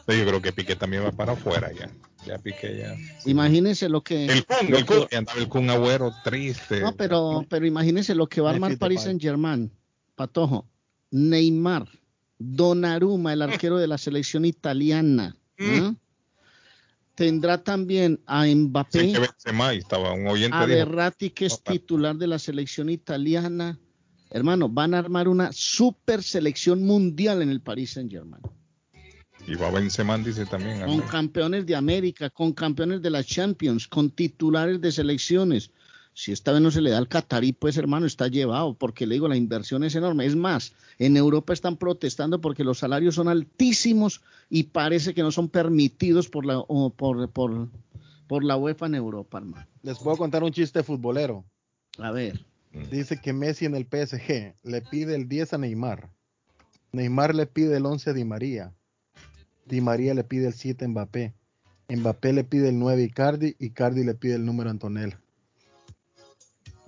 Yo 0.08 0.24
creo 0.26 0.40
que 0.42 0.52
Piqué 0.52 0.74
también 0.76 1.04
va 1.04 1.12
para 1.12 1.32
afuera 1.32 1.70
ya. 1.72 1.90
Ya 2.26 2.38
Piqué 2.38 2.76
ya. 2.78 2.96
Imagínense 3.24 3.88
lo 3.88 4.02
que... 4.02 4.26
El 4.26 4.44
Kun, 4.44 4.56
el 4.74 4.84
que- 4.84 4.84
Kun, 4.84 5.06
y 5.10 5.14
andaba 5.14 5.38
el 5.40 5.48
Kun 5.48 5.70
Agüero 5.70 6.12
triste. 6.24 6.80
No, 6.80 6.92
pero, 6.96 7.44
pero 7.48 7.66
imagínense 7.66 8.14
lo 8.14 8.26
que 8.28 8.40
va 8.40 8.50
a 8.50 8.54
armar 8.54 8.76
Paris. 8.78 9.02
Saint 9.02 9.20
Germain. 9.22 9.70
Patojo, 10.16 10.66
Neymar, 11.10 11.86
Donnarumma, 12.38 13.32
el 13.32 13.42
arquero 13.42 13.78
de 13.78 13.86
la 13.86 13.98
selección 13.98 14.44
italiana. 14.44 15.36
¿ah? 15.60 15.94
Tendrá 17.14 17.62
también 17.62 18.20
a 18.26 18.44
Mbappé, 18.46 19.00
Sí, 19.00 19.12
que 19.12 19.20
Benzema, 19.20 19.74
y 19.74 19.78
estaba 19.78 20.12
un 20.12 20.26
oyente 20.26 20.56
a 20.56 20.66
dijo, 20.66 20.78
Berratti, 20.78 21.30
que 21.30 21.46
es 21.46 21.62
titular 21.62 22.16
de 22.16 22.26
la 22.26 22.38
selección 22.38 22.90
italiana. 22.90 23.78
Hermano, 24.30 24.68
van 24.68 24.92
a 24.92 24.98
armar 24.98 25.28
una 25.28 25.50
super 25.52 26.22
selección 26.22 26.82
mundial 26.82 27.40
en 27.40 27.48
el 27.50 27.60
Paris 27.60 27.92
Saint 27.92 28.10
Germain. 28.10 28.42
Y 29.46 29.54
va 29.54 29.70
Benzema 29.70 30.18
dice 30.18 30.44
también. 30.46 30.80
Con 30.80 31.00
campeones 31.02 31.66
de 31.66 31.76
América, 31.76 32.30
con 32.30 32.52
campeones 32.52 33.00
de 33.00 33.10
la 33.10 33.22
Champions, 33.22 33.86
con 33.86 34.10
titulares 34.10 34.80
de 34.80 34.90
selecciones. 34.90 35.70
Si 36.14 36.32
esta 36.32 36.52
vez 36.52 36.62
no 36.62 36.70
se 36.70 36.80
le 36.80 36.90
da 36.90 36.98
al 36.98 37.08
Catarí, 37.08 37.52
pues 37.52 37.76
hermano, 37.76 38.06
está 38.06 38.26
llevado, 38.28 38.74
porque 38.74 39.06
le 39.06 39.16
digo, 39.16 39.28
la 39.28 39.36
inversión 39.36 39.84
es 39.84 39.94
enorme. 39.94 40.24
Es 40.24 40.34
más, 40.34 40.72
en 40.98 41.16
Europa 41.16 41.52
están 41.52 41.76
protestando 41.76 42.40
porque 42.40 42.64
los 42.64 42.78
salarios 42.78 43.14
son 43.14 43.28
altísimos 43.28 44.22
y 44.48 44.64
parece 44.64 45.12
que 45.12 45.22
no 45.22 45.30
son 45.30 45.48
permitidos 45.48 46.28
por 46.28 46.46
la, 46.46 46.58
o 46.58 46.90
por, 46.90 47.30
por, 47.30 47.68
por 48.26 48.44
la 48.44 48.56
UEFA 48.56 48.86
en 48.86 48.94
Europa, 48.94 49.38
hermano. 49.38 49.66
Les 49.82 49.98
puedo 49.98 50.16
contar 50.16 50.42
un 50.42 50.52
chiste 50.52 50.82
futbolero. 50.82 51.44
A 51.98 52.10
ver. 52.10 52.44
Dice 52.90 53.20
que 53.20 53.32
Messi 53.32 53.64
en 53.64 53.74
el 53.74 53.84
PSG 53.84 54.54
le 54.62 54.82
pide 54.82 55.14
el 55.14 55.28
10 55.28 55.54
a 55.54 55.58
Neymar. 55.58 56.10
Neymar 56.92 57.34
le 57.34 57.46
pide 57.46 57.76
el 57.76 57.86
11 57.86 58.10
a 58.10 58.12
Di 58.12 58.24
María. 58.24 58.72
Di 59.66 59.80
María 59.80 60.14
le 60.14 60.24
pide 60.24 60.46
el 60.48 60.54
7 60.54 60.84
a 60.84 60.88
Mbappé. 60.88 61.34
Mbappé 61.88 62.32
le 62.32 62.44
pide 62.44 62.68
el 62.70 62.78
9 62.78 63.02
a 63.02 63.04
Icardi, 63.04 63.56
Icardi 63.58 64.04
le 64.04 64.14
pide 64.14 64.34
el 64.36 64.44
número 64.44 64.70
a 64.70 64.72
Antonella. 64.72 65.20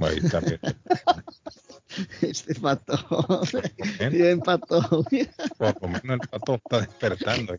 Ahí 0.00 0.18
está 0.22 0.40
bien. 0.40 0.60
Este 2.20 2.54
pato. 2.54 2.94
Bien, 4.12 4.40
pato. 4.40 5.04
Por 5.58 5.82
lo 5.82 5.88
menos 5.88 6.18
el 6.20 6.28
pato 6.28 6.54
está 6.54 6.80
despertando. 6.80 7.56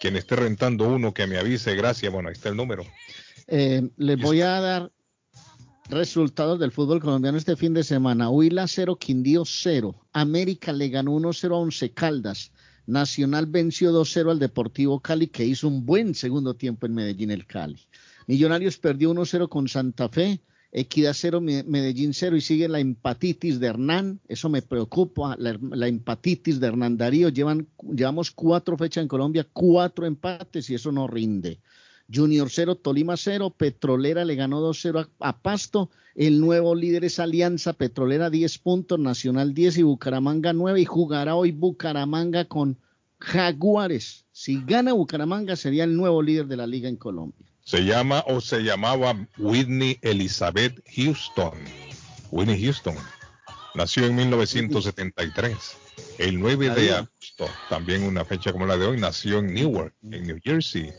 Quien 0.00 0.16
esté 0.16 0.36
rentando 0.36 0.86
uno 0.86 1.12
que 1.12 1.26
me 1.26 1.38
avise, 1.38 1.74
gracias. 1.74 2.12
Bueno, 2.12 2.28
ahí 2.28 2.34
está 2.34 2.50
el 2.50 2.56
número. 2.56 2.86
Eh, 3.46 3.90
les 3.96 4.20
voy 4.20 4.40
a 4.40 4.60
dar 4.60 4.92
resultados 5.88 6.58
del 6.58 6.72
fútbol 6.72 7.00
colombiano 7.00 7.36
este 7.38 7.56
fin 7.56 7.74
de 7.74 7.84
semana. 7.84 8.30
Huila 8.30 8.66
0, 8.66 8.96
Quindío 8.96 9.44
0. 9.44 9.94
América 10.12 10.72
le 10.72 10.88
ganó 10.88 11.12
1-0 11.12 11.52
a 11.54 11.58
Once 11.58 11.90
Caldas. 11.92 12.52
Nacional 12.86 13.46
venció 13.46 13.92
2-0 13.92 14.30
al 14.30 14.38
Deportivo 14.38 15.00
Cali, 15.00 15.26
que 15.28 15.44
hizo 15.44 15.68
un 15.68 15.86
buen 15.86 16.14
segundo 16.14 16.54
tiempo 16.54 16.86
en 16.86 16.94
Medellín 16.94 17.30
el 17.30 17.46
Cali. 17.46 17.78
Millonarios 18.26 18.78
perdió 18.78 19.10
1-0 19.12 19.48
con 19.48 19.68
Santa 19.68 20.08
Fe. 20.08 20.40
Equidad 20.76 21.14
0, 21.14 21.40
Me- 21.40 21.62
Medellín 21.62 22.12
0 22.12 22.36
y 22.36 22.40
sigue 22.40 22.68
la 22.68 22.80
empatitis 22.80 23.60
de 23.60 23.68
Hernán. 23.68 24.20
Eso 24.26 24.48
me 24.48 24.60
preocupa, 24.60 25.36
la, 25.38 25.56
la 25.70 25.86
empatitis 25.86 26.58
de 26.60 26.66
Hernán 26.66 26.96
Darío. 26.96 27.28
Llevan, 27.28 27.68
llevamos 27.94 28.30
cuatro 28.32 28.76
fechas 28.76 29.02
en 29.02 29.08
Colombia, 29.08 29.46
cuatro 29.52 30.04
empates 30.04 30.68
y 30.70 30.74
eso 30.74 30.90
no 30.90 31.06
rinde. 31.06 31.60
Junior 32.12 32.48
0, 32.50 32.76
Tolima 32.76 33.16
0, 33.16 33.54
Petrolera 33.56 34.24
le 34.24 34.34
ganó 34.34 34.60
2-0 34.60 35.08
a, 35.20 35.28
a 35.28 35.38
Pasto, 35.40 35.90
el 36.14 36.40
nuevo 36.40 36.74
líder 36.74 37.04
es 37.04 37.18
Alianza 37.18 37.72
Petrolera 37.72 38.30
10 38.30 38.58
puntos, 38.58 38.98
Nacional 39.00 39.52
10 39.52 39.78
y 39.78 39.82
Bucaramanga 39.82 40.52
9 40.52 40.80
y 40.80 40.84
jugará 40.84 41.34
hoy 41.34 41.50
Bucaramanga 41.50 42.44
con 42.44 42.78
Jaguares. 43.18 44.24
Si 44.30 44.62
gana 44.64 44.92
Bucaramanga 44.92 45.56
sería 45.56 45.84
el 45.84 45.96
nuevo 45.96 46.22
líder 46.22 46.46
de 46.46 46.56
la 46.56 46.66
liga 46.66 46.88
en 46.88 46.96
Colombia. 46.96 47.46
Se 47.64 47.84
llama 47.84 48.22
o 48.26 48.40
se 48.40 48.62
llamaba 48.62 49.26
Whitney 49.38 49.98
Elizabeth 50.02 50.80
Houston. 50.94 51.54
Whitney 52.30 52.62
Houston. 52.62 52.94
Nació 53.74 54.06
en 54.06 54.14
1973. 54.14 55.56
El 56.18 56.40
9 56.40 56.70
de 56.70 56.92
agosto, 56.92 57.48
también 57.68 58.04
una 58.04 58.24
fecha 58.24 58.52
como 58.52 58.66
la 58.66 58.76
de 58.76 58.86
hoy, 58.86 59.00
nació 59.00 59.38
en 59.38 59.52
Newark, 59.52 59.94
en 60.02 60.26
New 60.26 60.38
Jersey. 60.42 60.92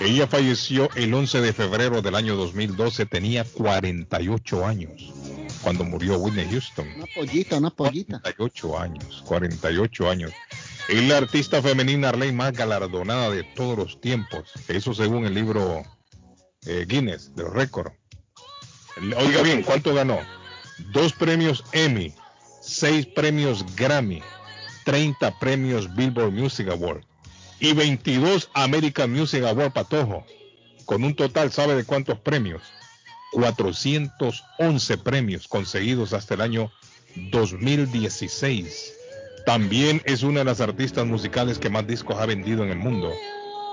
Ella 0.00 0.26
falleció 0.26 0.88
el 0.94 1.12
11 1.12 1.40
de 1.40 1.52
febrero 1.52 2.02
del 2.02 2.14
año 2.14 2.36
2012, 2.36 3.06
tenía 3.06 3.44
48 3.44 4.66
años 4.66 5.12
cuando 5.62 5.84
murió 5.84 6.18
Whitney 6.18 6.46
Houston. 6.50 6.86
Una 6.96 7.06
pollita, 7.14 7.58
una 7.58 7.70
pollita. 7.70 8.20
48 8.20 8.78
años, 8.78 9.22
48 9.26 10.10
años. 10.10 10.32
Es 10.88 11.02
la 11.08 11.16
artista 11.16 11.62
femenina 11.62 12.10
Arley 12.10 12.32
más 12.32 12.52
galardonada 12.52 13.30
de 13.30 13.42
todos 13.42 13.78
los 13.78 14.00
tiempos. 14.00 14.50
Eso 14.68 14.94
según 14.94 15.24
el 15.24 15.34
libro 15.34 15.82
eh, 16.66 16.84
Guinness 16.86 17.34
de 17.34 17.44
récord. 17.48 17.92
Oiga 19.16 19.42
bien, 19.42 19.62
¿cuánto 19.62 19.94
ganó? 19.94 20.20
Dos 20.78 21.12
premios 21.12 21.64
Emmy, 21.72 22.12
seis 22.60 23.06
premios 23.06 23.64
Grammy, 23.76 24.22
30 24.84 25.38
premios 25.38 25.94
Billboard 25.94 26.32
Music 26.32 26.68
Award 26.68 27.04
y 27.60 27.72
22 27.72 28.50
American 28.54 29.12
Music 29.12 29.44
Award 29.44 29.72
Patojo. 29.72 30.24
Con 30.84 31.04
un 31.04 31.14
total, 31.14 31.50
¿sabe 31.50 31.74
de 31.74 31.84
cuántos 31.84 32.18
premios? 32.18 32.62
411 33.32 34.98
premios 34.98 35.48
conseguidos 35.48 36.12
hasta 36.12 36.34
el 36.34 36.40
año 36.40 36.72
2016. 37.16 38.94
También 39.46 40.02
es 40.04 40.22
una 40.22 40.40
de 40.40 40.44
las 40.44 40.60
artistas 40.60 41.06
musicales 41.06 41.58
que 41.58 41.70
más 41.70 41.86
discos 41.86 42.16
ha 42.18 42.26
vendido 42.26 42.64
en 42.64 42.70
el 42.70 42.78
mundo. 42.78 43.12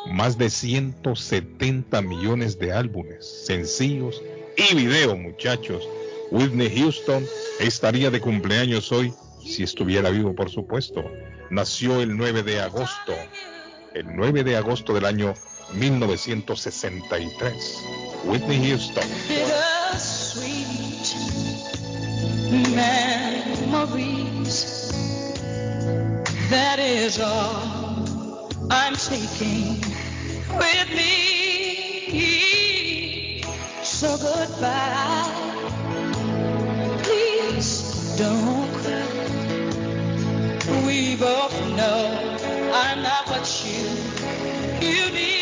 Más 0.07 0.37
de 0.37 0.49
170 0.49 2.01
millones 2.01 2.57
de 2.59 2.73
álbumes, 2.73 3.45
sencillos 3.45 4.21
y 4.57 4.75
videos, 4.75 5.17
muchachos. 5.17 5.87
Whitney 6.31 6.69
Houston 6.77 7.25
estaría 7.59 8.09
de 8.09 8.21
cumpleaños 8.21 8.91
hoy, 8.91 9.13
si 9.45 9.61
estuviera 9.63 10.09
vivo, 10.09 10.33
por 10.33 10.49
supuesto. 10.49 11.03
Nació 11.49 12.01
el 12.01 12.15
9 12.15 12.43
de 12.43 12.61
agosto, 12.61 13.13
el 13.93 14.05
9 14.15 14.43
de 14.43 14.57
agosto 14.57 14.93
del 14.93 15.05
año 15.05 15.33
1963. 15.73 17.77
Whitney 18.25 18.69
Houston. 18.69 19.03
That 26.49 26.79
is 26.79 27.19
all 27.21 28.49
I'm 28.69 28.95
taking 28.95 29.79
with. 30.57 30.81
So 34.01 34.17
goodbye. 34.17 35.30
Both 41.21 41.53
know 41.77 42.35
I'm 42.73 43.03
not 43.03 43.29
what 43.29 43.45
you 43.63 43.85
you 44.81 45.11
need. 45.11 45.41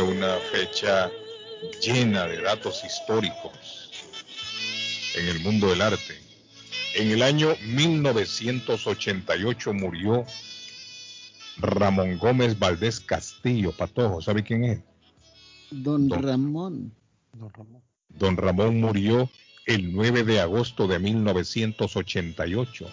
Una 0.00 0.36
fecha 0.52 1.10
llena 1.80 2.26
de 2.26 2.40
datos 2.42 2.84
históricos 2.84 3.79
en 5.16 5.28
el 5.28 5.40
mundo 5.40 5.68
del 5.70 5.82
arte. 5.82 6.18
En 6.94 7.10
el 7.10 7.22
año 7.22 7.54
1988 7.66 9.72
murió 9.72 10.24
Ramón 11.58 12.18
Gómez 12.18 12.58
Valdés 12.58 13.00
Castillo, 13.00 13.72
Patojo, 13.72 14.20
¿sabe 14.22 14.42
quién 14.42 14.64
es? 14.64 14.80
Don 15.70 16.08
Ramón. 16.10 16.92
Don 18.08 18.36
Ramón 18.36 18.80
murió 18.80 19.30
el 19.66 19.92
9 19.92 20.24
de 20.24 20.40
agosto 20.40 20.88
de 20.88 20.98
1988. 20.98 22.86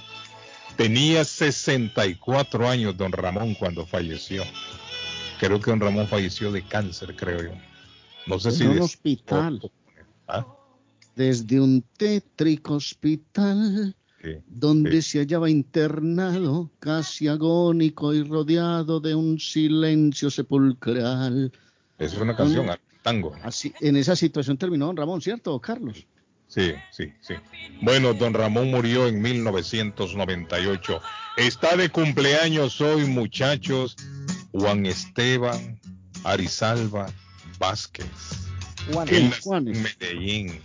Tenía 0.76 1.26
64 1.26 2.70
años 2.70 2.96
don 2.98 3.12
Ramón 3.12 3.56
cuando 3.56 3.86
falleció. 3.86 4.44
Creo 5.40 5.60
que 5.60 5.72
don 5.72 5.80
Ramón 5.80 6.08
falleció 6.08 6.52
de 6.52 6.62
cáncer, 6.64 7.16
creo 7.16 7.44
yo. 7.44 7.52
No 8.28 8.40
sé 8.40 8.52
si 8.52 8.64
En 8.64 8.70
un 8.70 8.76
de- 8.76 8.82
hospital. 8.82 9.72
¿Ah? 10.28 10.46
Desde 11.18 11.60
un 11.60 11.84
tétrico 11.98 12.76
hospital 12.76 13.96
donde 14.46 15.02
se 15.02 15.20
hallaba 15.20 15.50
internado, 15.50 16.70
casi 16.80 17.28
agónico 17.28 18.14
y 18.14 18.22
rodeado 18.24 19.00
de 19.00 19.16
un 19.16 19.40
silencio 19.40 20.30
sepulcral. 20.30 21.52
Es 21.98 22.14
una 22.18 22.36
canción, 22.36 22.68
tango. 23.02 23.34
Así, 23.42 23.74
en 23.82 23.96
esa 23.96 24.16
situación 24.16 24.58
terminó 24.58 24.86
don 24.86 24.98
Ramón, 24.98 25.20
¿cierto, 25.22 25.60
Carlos? 25.60 26.06
Sí, 26.48 26.74
sí, 26.92 27.12
sí. 27.20 27.34
Bueno, 27.82 28.14
don 28.14 28.34
Ramón 28.36 28.70
murió 28.70 29.08
en 29.08 29.20
1998. 29.22 31.02
Está 31.38 31.76
de 31.76 31.90
cumpleaños 31.90 32.80
hoy, 32.80 33.06
muchachos, 33.06 33.96
Juan 34.52 34.86
Esteban 34.86 35.80
Arizalva 36.24 37.12
Vázquez. 37.58 38.06
Juan- 38.94 39.08
en 39.68 39.84
Medellín. 39.84 40.62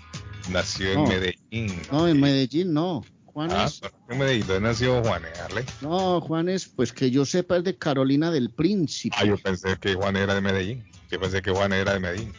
Nació 0.50 0.94
No. 0.94 1.04
en 1.04 1.08
Medellín. 1.08 1.82
No, 1.90 2.08
en 2.08 2.20
Medellín 2.20 2.72
no. 2.72 3.02
Ah, 3.04 3.32
Juanes, 3.32 3.80
en 4.10 4.18
Medellín. 4.18 4.46
¿Dónde 4.46 4.68
nació 4.68 5.02
Juanes, 5.02 5.40
Arley? 5.40 5.64
no, 5.80 6.20
Juanes, 6.20 6.68
pues 6.76 6.92
que 6.92 7.10
yo 7.10 7.24
sepa 7.24 7.56
es 7.56 7.64
de 7.64 7.76
Carolina 7.78 8.30
del 8.30 8.50
Príncipe. 8.50 9.16
Ah, 9.18 9.24
yo 9.24 9.38
pensé 9.38 9.76
que 9.80 9.94
Juan 9.94 10.16
era 10.16 10.34
de 10.34 10.40
Medellín. 10.42 10.84
Yo 11.10 11.18
pensé 11.20 11.40
que 11.40 11.50
Juan 11.50 11.72
era 11.72 11.94
de 11.94 12.00
Medellín. 12.00 12.32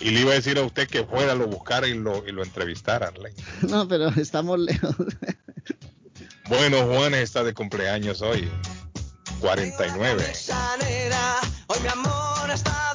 Y 0.00 0.10
le 0.10 0.20
iba 0.22 0.32
a 0.32 0.34
decir 0.34 0.58
a 0.58 0.62
usted 0.62 0.88
que 0.88 1.04
fuera, 1.04 1.34
lo 1.34 1.46
buscara 1.46 1.86
y 1.86 1.94
lo, 1.94 2.26
y 2.26 2.32
lo 2.32 2.42
entrevistara, 2.42 3.08
Arley. 3.08 3.32
No, 3.68 3.86
pero 3.86 4.08
estamos 4.08 4.58
lejos. 4.58 4.96
Bueno, 6.48 6.84
Juanes 6.86 7.20
está 7.20 7.44
de 7.44 7.54
cumpleaños 7.54 8.20
hoy. 8.22 8.48
49. 9.40 10.32
Hoy 11.68 11.78
mi 11.82 11.88
amor 11.88 12.50
está. 12.52 12.89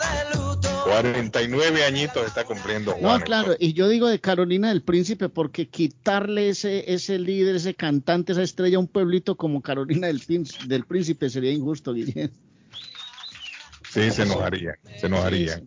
49 0.85 1.83
añitos 1.83 2.25
está 2.25 2.45
cumpliendo 2.45 2.91
Juanes. 2.91 3.19
No, 3.19 3.25
claro, 3.25 3.55
y 3.59 3.73
yo 3.73 3.89
digo 3.89 4.07
de 4.07 4.19
Carolina 4.19 4.69
del 4.69 4.83
Príncipe 4.83 5.29
porque 5.29 5.67
quitarle 5.67 6.49
ese, 6.49 6.93
ese 6.93 7.17
líder, 7.17 7.55
ese 7.55 7.73
cantante, 7.73 8.33
esa 8.33 8.43
estrella 8.43 8.77
a 8.77 8.79
un 8.79 8.87
pueblito 8.87 9.35
como 9.35 9.61
Carolina 9.61 10.07
del, 10.07 10.21
del 10.67 10.85
Príncipe 10.85 11.29
sería 11.29 11.51
injusto, 11.51 11.93
Guillén. 11.93 12.31
Sí, 13.89 14.11
se 14.11 14.23
enojaría, 14.23 14.77
se 14.99 15.07
enojaría. 15.07 15.61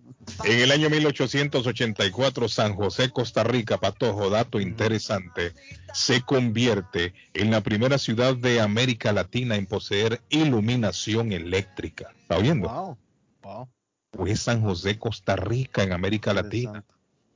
En 0.44 0.60
el 0.60 0.70
año 0.70 0.90
1884, 0.90 2.48
San 2.48 2.74
José, 2.74 3.10
Costa 3.10 3.42
Rica, 3.42 3.78
Patojo, 3.78 4.28
dato 4.28 4.60
interesante, 4.60 5.55
se 5.94 6.20
convierte 6.20 7.14
en 7.32 7.50
la 7.50 7.62
primera 7.62 7.97
ciudad 7.97 8.36
de 8.36 8.60
América 8.60 9.12
Latina 9.12 9.56
en 9.56 9.66
poseer 9.66 10.20
iluminación 10.28 11.32
eléctrica. 11.32 12.12
¿Está 12.20 12.36
oyendo? 12.36 12.68
Wow. 12.68 12.98
Wow. 13.42 13.68
Fue 14.12 14.34
San 14.36 14.62
José, 14.62 14.98
Costa 14.98 15.36
Rica, 15.36 15.82
en 15.82 15.92
América 15.92 16.32
Latina. 16.32 16.84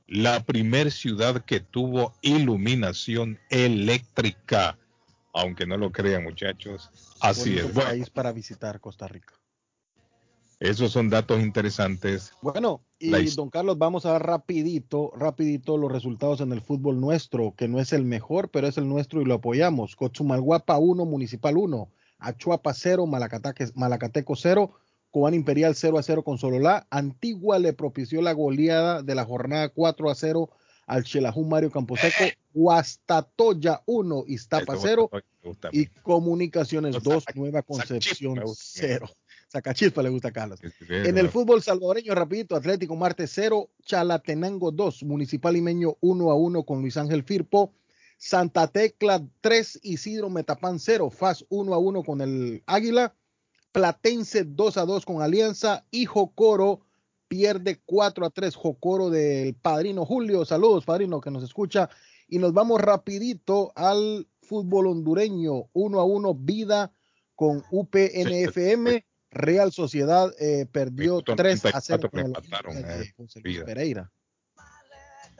La 0.07 0.43
primer 0.43 0.91
ciudad 0.91 1.43
que 1.45 1.59
tuvo 1.59 2.13
iluminación 2.21 3.39
eléctrica. 3.49 4.77
Aunque 5.33 5.65
no 5.65 5.77
lo 5.77 5.91
crean, 5.91 6.23
muchachos. 6.23 6.89
Así 7.21 7.57
es. 7.57 7.73
Bueno, 7.73 7.89
país 7.89 8.09
para 8.09 8.31
visitar 8.31 8.79
Costa 8.79 9.07
Rica. 9.07 9.33
esos 10.59 10.91
son 10.91 11.09
datos 11.09 11.41
interesantes. 11.41 12.31
Bueno, 12.41 12.81
y 12.99 13.09
don 13.35 13.49
Carlos, 13.49 13.77
vamos 13.77 14.05
a 14.05 14.11
dar 14.11 14.25
rapidito, 14.25 15.11
rapidito 15.15 15.77
los 15.77 15.91
resultados 15.91 16.39
en 16.41 16.51
el 16.53 16.61
fútbol 16.61 17.01
nuestro, 17.01 17.53
que 17.57 17.67
no 17.67 17.79
es 17.79 17.91
el 17.93 18.05
mejor, 18.05 18.49
pero 18.49 18.67
es 18.67 18.77
el 18.77 18.87
nuestro 18.87 19.21
y 19.21 19.25
lo 19.25 19.35
apoyamos. 19.35 19.95
Cochumalguapa 19.95 20.77
1, 20.77 21.05
Municipal 21.05 21.57
1, 21.57 21.89
Achuapa 22.19 22.73
0, 22.73 23.05
Malacateque- 23.07 23.71
Malacateco 23.75 24.35
0, 24.35 24.71
Cobán 25.13 25.35
Imperial 25.35 25.75
0 25.75 25.99
a 25.99 26.03
0 26.03 26.23
con 26.23 26.39
Sololá. 26.39 26.87
Antigua 26.89 27.59
le 27.59 27.73
propició 27.73 28.19
la 28.23 28.31
goleada 28.33 29.03
de 29.03 29.13
la 29.13 29.23
jornada 29.23 29.69
4 29.69 30.09
a 30.09 30.15
0 30.15 30.49
al 30.87 31.03
Chelajú 31.03 31.45
Mario 31.45 31.69
Camposeco. 31.69 32.25
Guastatoya 32.51 33.83
1, 33.85 34.23
Iztapa 34.27 34.73
Eso 34.73 34.81
0 34.81 35.09
me 35.13 35.21
gusta 35.43 35.67
a 35.67 35.71
mí. 35.71 35.77
y 35.81 35.85
Comunicaciones 36.01 36.95
Los 36.95 37.03
2, 37.03 37.23
saca- 37.25 37.39
Nueva 37.39 37.61
Concepción 37.61 38.33
me 38.33 38.41
gusta. 38.43 38.63
0. 38.73 39.07
Sacachispa 39.49 40.01
le 40.01 40.09
gusta 40.09 40.29
a 40.29 40.31
Carlos. 40.31 40.59
En 40.89 41.15
el 41.15 41.29
fútbol 41.29 41.61
salvadoreño, 41.61 42.15
rapidito, 42.15 42.55
Atlético 42.55 42.95
Marte 42.95 43.27
0, 43.27 43.69
Chalatenango 43.85 44.71
2, 44.71 45.03
Municipal 45.03 45.53
Limeño 45.53 45.95
1 46.01 46.31
a 46.31 46.35
1 46.35 46.63
con 46.63 46.81
Luis 46.81 46.97
Ángel 46.97 47.21
Firpo, 47.21 47.71
Santa 48.17 48.65
Tecla 48.65 49.23
3, 49.41 49.79
Isidro 49.83 50.31
Metapán 50.31 50.79
0, 50.79 51.11
FAS 51.11 51.45
1 51.49 51.71
a 51.71 51.77
1 51.77 52.01
con 52.03 52.21
el 52.21 52.63
Águila, 52.65 53.13
Platense 53.73 54.43
2 54.45 54.77
a 54.77 54.85
2 54.85 55.03
con 55.03 55.21
Alianza 55.21 55.83
y 55.91 56.05
Jocoro 56.05 56.81
pierde 57.27 57.81
4 57.83 58.27
a 58.27 58.29
3, 58.29 58.55
Jocoro 58.55 59.09
del 59.09 59.55
Padrino 59.55 60.05
Julio, 60.05 60.45
saludos 60.45 60.85
Padrino 60.85 61.19
que 61.19 61.31
nos 61.31 61.43
escucha 61.43 61.89
y 62.27 62.37
nos 62.37 62.53
vamos 62.53 62.79
rapidito 62.79 63.73
al 63.75 64.27
fútbol 64.43 64.87
hondureño 64.87 65.69
1 65.73 65.99
a 65.99 66.05
1 66.05 66.35
Vida 66.35 66.91
con 67.35 67.63
UPNFM. 67.71 69.05
Real 69.31 69.71
Sociedad 69.71 70.31
eh, 70.39 70.67
perdió 70.71 71.13
Minuto 71.13 71.35
3 71.35 71.65
a 71.73 71.81
0 71.81 72.09
94 72.13 72.69
con 72.69 72.77
el 72.77 73.01
eh, 73.01 73.13
José 73.17 73.41
Luis 73.43 73.55
Vida. 73.55 73.65
Pereira. 73.65 74.11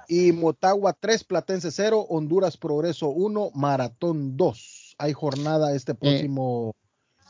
Y 0.07 0.31
Motagua 0.31 0.93
3, 0.99 1.23
Platense 1.23 1.71
0, 1.71 2.07
Honduras 2.09 2.57
Progreso 2.57 3.09
1, 3.09 3.51
Maratón 3.53 4.35
2. 4.35 4.95
Hay 4.97 5.13
jornada 5.13 5.75
este 5.75 5.95
próximo, 5.95 6.75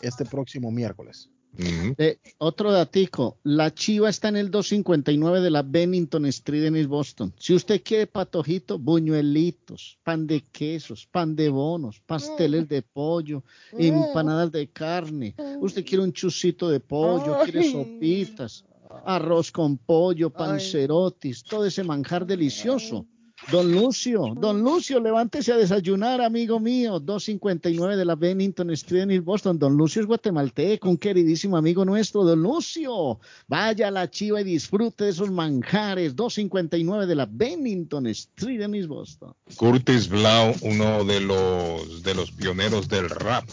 este 0.03 0.25
próximo 0.25 0.71
miércoles. 0.71 1.29
Eh, 1.55 2.17
otro 2.39 2.71
datico, 2.71 3.37
la 3.43 3.71
Chiva 3.73 4.09
está 4.09 4.29
en 4.29 4.37
el 4.37 4.49
259 4.49 5.39
de 5.39 5.51
la 5.51 5.61
Bennington 5.61 6.25
Street 6.25 6.65
en 6.65 6.75
East 6.75 6.89
Boston. 6.89 7.33
Si 7.37 7.53
usted 7.53 7.83
quiere 7.83 8.07
patojito, 8.07 8.79
buñuelitos, 8.79 9.99
pan 10.03 10.25
de 10.25 10.41
quesos, 10.51 11.05
pan 11.05 11.35
de 11.35 11.49
bonos, 11.49 11.99
pasteles 11.99 12.67
de 12.67 12.81
pollo, 12.81 13.43
empanadas 13.71 14.51
de 14.51 14.67
carne. 14.69 15.35
Usted 15.59 15.85
quiere 15.85 16.03
un 16.03 16.13
chucito 16.13 16.69
de 16.69 16.79
pollo, 16.79 17.37
quiere 17.43 17.71
sopitas, 17.71 18.65
arroz 19.05 19.51
con 19.51 19.77
pollo, 19.77 20.31
pancerotis, 20.31 21.43
todo 21.43 21.65
ese 21.65 21.83
manjar 21.83 22.25
delicioso. 22.25 23.05
Don 23.51 23.71
Lucio, 23.71 24.33
don 24.35 24.61
Lucio, 24.63 24.99
levántese 24.99 25.53
a 25.53 25.57
desayunar, 25.57 26.21
amigo 26.21 26.59
mío. 26.59 26.99
259 26.99 27.97
de 27.97 28.05
la 28.05 28.15
Bennington 28.15 28.71
Street 28.71 29.03
en 29.03 29.11
East 29.11 29.25
Boston. 29.25 29.59
Don 29.59 29.75
Lucio 29.75 30.01
es 30.01 30.07
guatemalteco, 30.07 30.89
un 30.89 30.97
queridísimo 30.97 31.57
amigo 31.57 31.85
nuestro. 31.85 32.23
Don 32.23 32.41
Lucio, 32.41 33.19
vaya 33.47 33.89
a 33.89 33.91
la 33.91 34.09
chiva 34.09 34.41
y 34.41 34.43
disfrute 34.43 35.05
de 35.05 35.09
esos 35.11 35.29
manjares. 35.29 36.15
259 36.15 37.05
de 37.05 37.15
la 37.15 37.27
Bennington 37.29 38.07
Street 38.07 38.61
en 38.61 38.75
East 38.75 38.87
Boston. 38.87 39.33
Curtis 39.57 40.09
Blau, 40.09 40.55
uno 40.61 41.03
de 41.03 41.19
los 41.19 42.01
de 42.03 42.15
los 42.15 42.31
pioneros 42.31 42.87
del 42.87 43.09
rap 43.09 43.45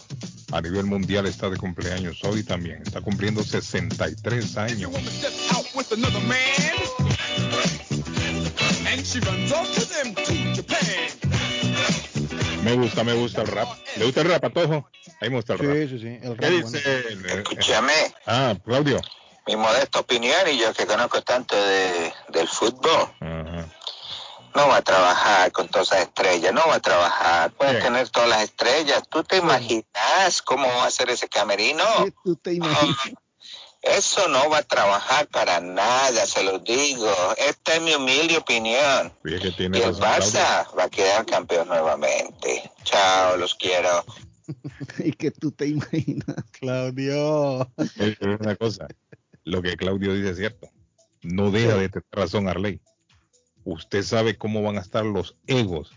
a 0.52 0.60
nivel 0.60 0.86
mundial, 0.86 1.26
está 1.26 1.48
de 1.48 1.56
cumpleaños 1.56 2.24
hoy 2.24 2.42
también. 2.42 2.82
Está 2.82 3.00
cumpliendo 3.00 3.42
63 3.42 4.56
años. 4.56 4.90
She 9.04 9.20
runs 9.20 9.52
off 9.52 9.68
to 9.74 9.84
them 9.86 10.14
to 10.14 10.32
Japan. 10.54 11.10
Me 12.64 12.74
gusta, 12.76 13.02
me 13.04 13.14
gusta 13.14 13.42
el 13.42 13.48
rap. 13.48 13.68
¿Le 13.96 14.04
gusta 14.04 14.20
el 14.20 14.28
rap, 14.28 14.42
Patojo? 14.42 14.88
Ahí 15.20 15.30
me 15.30 15.36
gusta 15.36 15.54
el 15.54 15.58
rap. 15.60 15.72
Sí, 15.76 15.88
sí, 15.88 15.98
sí. 15.98 16.18
El 16.22 16.36
¿Qué 16.36 16.50
dice? 16.50 16.78
el- 17.08 17.24
el- 17.26 17.38
Escúchame, 17.38 18.14
Ah, 18.26 18.54
Claudio. 18.64 19.00
mi 19.46 19.56
modesta 19.56 20.00
opinión 20.00 20.36
y 20.52 20.58
yo 20.58 20.72
que 20.74 20.86
conozco 20.86 21.22
tanto 21.22 21.56
de, 21.56 22.12
del 22.28 22.46
fútbol, 22.48 23.08
no 24.54 24.68
va 24.68 24.76
a 24.76 24.82
trabajar 24.82 25.50
con 25.52 25.68
todas 25.68 25.88
esas 25.88 26.02
estrellas, 26.02 26.52
no 26.52 26.62
va 26.68 26.74
a 26.76 26.80
trabajar, 26.80 27.50
puede 27.52 27.72
Bien. 27.72 27.84
tener 27.84 28.08
todas 28.10 28.28
las 28.28 28.42
estrellas. 28.42 29.02
¿Tú 29.08 29.22
te 29.24 29.38
imaginas 29.38 30.42
cómo 30.44 30.66
va 30.68 30.86
a 30.86 30.90
ser 30.90 31.08
ese 31.10 31.28
camerino? 31.28 31.82
¿Tú 32.24 32.36
te 32.36 32.54
imaginas? 32.54 32.96
Eso 33.82 34.28
no 34.28 34.50
va 34.50 34.58
a 34.58 34.62
trabajar 34.62 35.26
para 35.28 35.60
nada, 35.60 36.26
se 36.26 36.42
lo 36.44 36.58
digo. 36.58 37.10
Esta 37.48 37.76
es 37.76 37.82
mi 37.82 37.94
humilde 37.94 38.36
opinión. 38.36 39.12
Que 39.24 39.50
tiene 39.52 39.78
Y 39.78 39.82
el. 39.82 39.94
Barça 39.94 40.66
va 40.76 40.84
a 40.84 40.90
quedar 40.90 41.24
campeón 41.24 41.68
nuevamente. 41.68 42.70
Chao, 42.84 43.36
los 43.38 43.54
quiero. 43.54 44.04
y 44.98 45.12
que 45.12 45.30
tú 45.30 45.50
te 45.50 45.68
imaginas. 45.68 46.36
Claudio. 46.52 47.70
Es 47.96 48.18
una 48.20 48.54
cosa. 48.56 48.86
Lo 49.44 49.62
que 49.62 49.76
Claudio 49.76 50.14
dice 50.14 50.30
es 50.30 50.36
cierto. 50.36 50.68
No 51.22 51.50
deja 51.50 51.76
de 51.76 51.88
tener 51.88 52.06
razón, 52.12 52.48
Arley. 52.48 52.80
Usted 53.64 54.02
sabe 54.02 54.36
cómo 54.36 54.62
van 54.62 54.78
a 54.78 54.80
estar 54.80 55.04
los 55.04 55.36
egos 55.46 55.92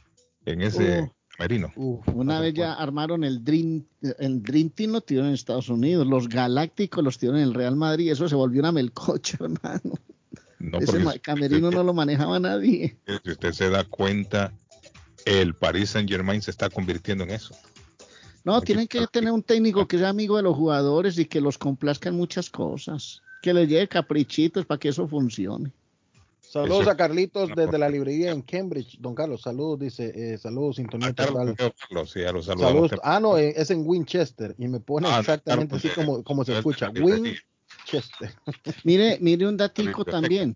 en 0.45 0.61
ese 0.61 1.01
Uh. 1.01 1.11
Camerino. 1.37 1.71
Una 1.75 2.39
vez 2.39 2.53
ya 2.53 2.73
armaron 2.73 3.23
el 3.23 3.43
Dream, 3.43 3.83
el 4.19 4.41
Dream 4.41 4.69
Team 4.69 4.91
lo 4.91 5.01
tiraron 5.01 5.29
en 5.29 5.35
Estados 5.35 5.69
Unidos, 5.69 6.07
los 6.07 6.29
Galácticos 6.29 7.03
los 7.03 7.17
tiraron 7.17 7.41
en 7.41 7.47
el 7.47 7.53
Real 7.53 7.75
Madrid, 7.75 8.11
eso 8.11 8.29
se 8.29 8.35
volvió 8.35 8.61
una 8.61 8.71
melcocha, 8.71 9.37
hermano. 9.41 9.93
No, 10.59 10.79
Ese 10.79 11.19
camerino 11.19 11.71
no 11.71 11.83
lo 11.83 11.93
manejaba 11.93 12.39
nadie. 12.39 12.97
Si 13.25 13.31
usted 13.31 13.51
se 13.51 13.69
da 13.69 13.83
cuenta, 13.83 14.53
el 15.25 15.55
Paris 15.55 15.89
Saint 15.89 16.09
Germain 16.09 16.41
se 16.41 16.51
está 16.51 16.69
convirtiendo 16.69 17.25
en 17.25 17.31
eso. 17.31 17.53
No, 18.45 18.61
tienen 18.61 18.87
que 18.87 19.05
tener 19.07 19.31
un 19.31 19.43
técnico 19.43 19.87
que 19.87 19.97
sea 19.97 20.09
amigo 20.09 20.37
de 20.37 20.43
los 20.43 20.55
jugadores 20.55 21.17
y 21.17 21.25
que 21.25 21.41
los 21.41 21.57
complazca 21.57 22.09
en 22.09 22.15
muchas 22.15 22.49
cosas, 22.49 23.21
que 23.41 23.53
les 23.53 23.67
lleve 23.67 23.87
caprichitos 23.87 24.65
para 24.65 24.79
que 24.79 24.89
eso 24.89 25.07
funcione. 25.07 25.71
Saludos 26.53 26.81
Eso- 26.81 26.91
a 26.91 26.95
Carlitos 26.97 27.49
desde 27.55 27.79
la 27.79 27.89
librería 27.89 28.29
en 28.31 28.43
Cambridge. 28.43 28.99
Don 28.99 29.15
Carlos, 29.15 29.41
saludos, 29.41 29.79
dice, 29.79 30.13
eh, 30.15 30.37
saludos, 30.37 30.75
sintonía 30.75 31.11
total. 31.11 31.55
Carlos, 31.55 32.11
sí, 32.11 32.19
saludamos. 32.21 32.59
Saludos. 32.61 32.91
Ah, 33.03 33.19
no, 33.19 33.39
eh, 33.39 33.55
es 33.57 33.71
en 33.71 33.81
Winchester 33.83 34.53
y 34.59 34.67
me 34.67 34.79
pone 34.79 35.07
Ah, 35.09 35.19
exactamente 35.21 35.75
Carlos, 35.77 35.85
así 35.85 35.87
eh, 35.87 36.05
como, 36.05 36.23
como 36.23 36.45
se 36.45 36.51
de 36.51 36.59
escucha. 36.59 36.91
Winchester. 37.01 38.35
Mire, 38.83 39.17
mire 39.19 39.47
un 39.47 39.57
datico 39.57 40.05
también. 40.05 40.55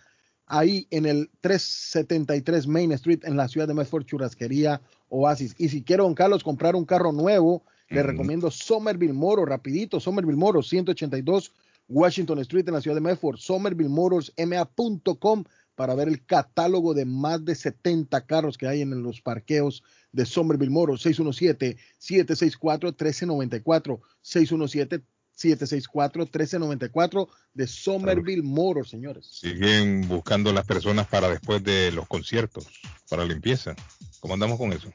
ahí 0.46 0.88
en 0.92 1.06
el 1.06 1.30
373 1.42 2.68
Main 2.68 2.92
Street 2.94 3.20
en 3.24 3.38
la 3.38 3.48
ciudad 3.48 3.68
de 3.68 3.74
Medford, 3.74 4.06
Churrasquería 4.06 4.82
Oasis. 5.10 5.56
Y 5.58 5.70
si 5.70 5.84
quiere, 5.84 6.04
don 6.04 6.14
Carlos, 6.16 6.44
comprar 6.44 6.76
un 6.76 6.86
carro 6.86 7.12
nuevo, 7.12 7.64
le 7.90 8.04
recomiendo 8.04 8.52
Somerville 8.52 9.14
Moro, 9.14 9.46
rapidito, 9.46 10.00
Somerville 10.00 10.38
Moro, 10.38 10.64
182 10.64 11.52
Washington 11.88 12.40
Street 12.40 12.68
en 12.68 12.74
la 12.74 12.82
ciudad 12.82 12.96
de 12.96 13.02
Medford, 13.02 13.38
somervillemotorsma.com 13.38 15.44
para 15.76 15.94
ver 15.94 16.08
el 16.08 16.26
catálogo 16.26 16.94
de 16.94 17.04
más 17.06 17.44
de 17.46 17.54
70 17.54 18.26
carros 18.26 18.58
que 18.58 18.68
hay 18.68 18.82
en 18.82 19.04
los 19.04 19.22
parqueos 19.22 19.84
de 20.12 20.26
Somerville 20.26 20.72
Motors, 20.72 21.06
617-764-1394, 21.06 24.00
617 24.22 25.04
764-1394 25.38 27.28
de 27.54 27.68
Somerville 27.68 28.44
Motors, 28.44 28.90
señores. 28.90 29.28
Siguen 29.28 30.08
buscando 30.08 30.54
las 30.54 30.66
personas 30.66 31.08
para 31.08 31.30
después 31.30 31.64
de 31.64 31.92
los 31.92 32.08
conciertos, 32.08 32.68
para 33.10 33.26
limpieza. 33.26 33.76
¿Cómo 34.20 34.36
andamos 34.36 34.58
con 34.58 34.74
eso? 34.74 34.90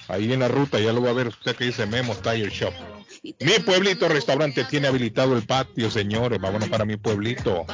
Ahí 0.07 0.31
en 0.33 0.41
la 0.41 0.49
ruta 0.49 0.79
ya 0.79 0.93
lo 0.93 1.01
va 1.01 1.09
a 1.11 1.13
ver 1.13 1.29
usted 1.29 1.55
que 1.55 1.65
dice 1.65 1.85
Memo's 1.85 2.21
Tire 2.21 2.49
Shop. 2.49 2.73
Mi 3.39 3.53
pueblito 3.65 4.07
restaurante 4.07 4.63
tiene 4.65 4.87
habilitado 4.87 5.35
el 5.35 5.47
patio, 5.47 5.89
señores. 5.89 6.39
Vámonos 6.39 6.69
para 6.69 6.85
mi 6.85 6.97
pueblito. 6.97 7.65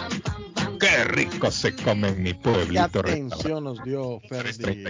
Qué 0.81 1.03
rico 1.03 1.51
se 1.51 1.75
come 1.75 2.09
en 2.09 2.23
mi 2.23 2.33
pueblito. 2.33 3.03
Qué 3.03 3.11
atención 3.11 3.63
nos 3.63 3.83
dio 3.83 4.19
Ferdi. 4.27 4.83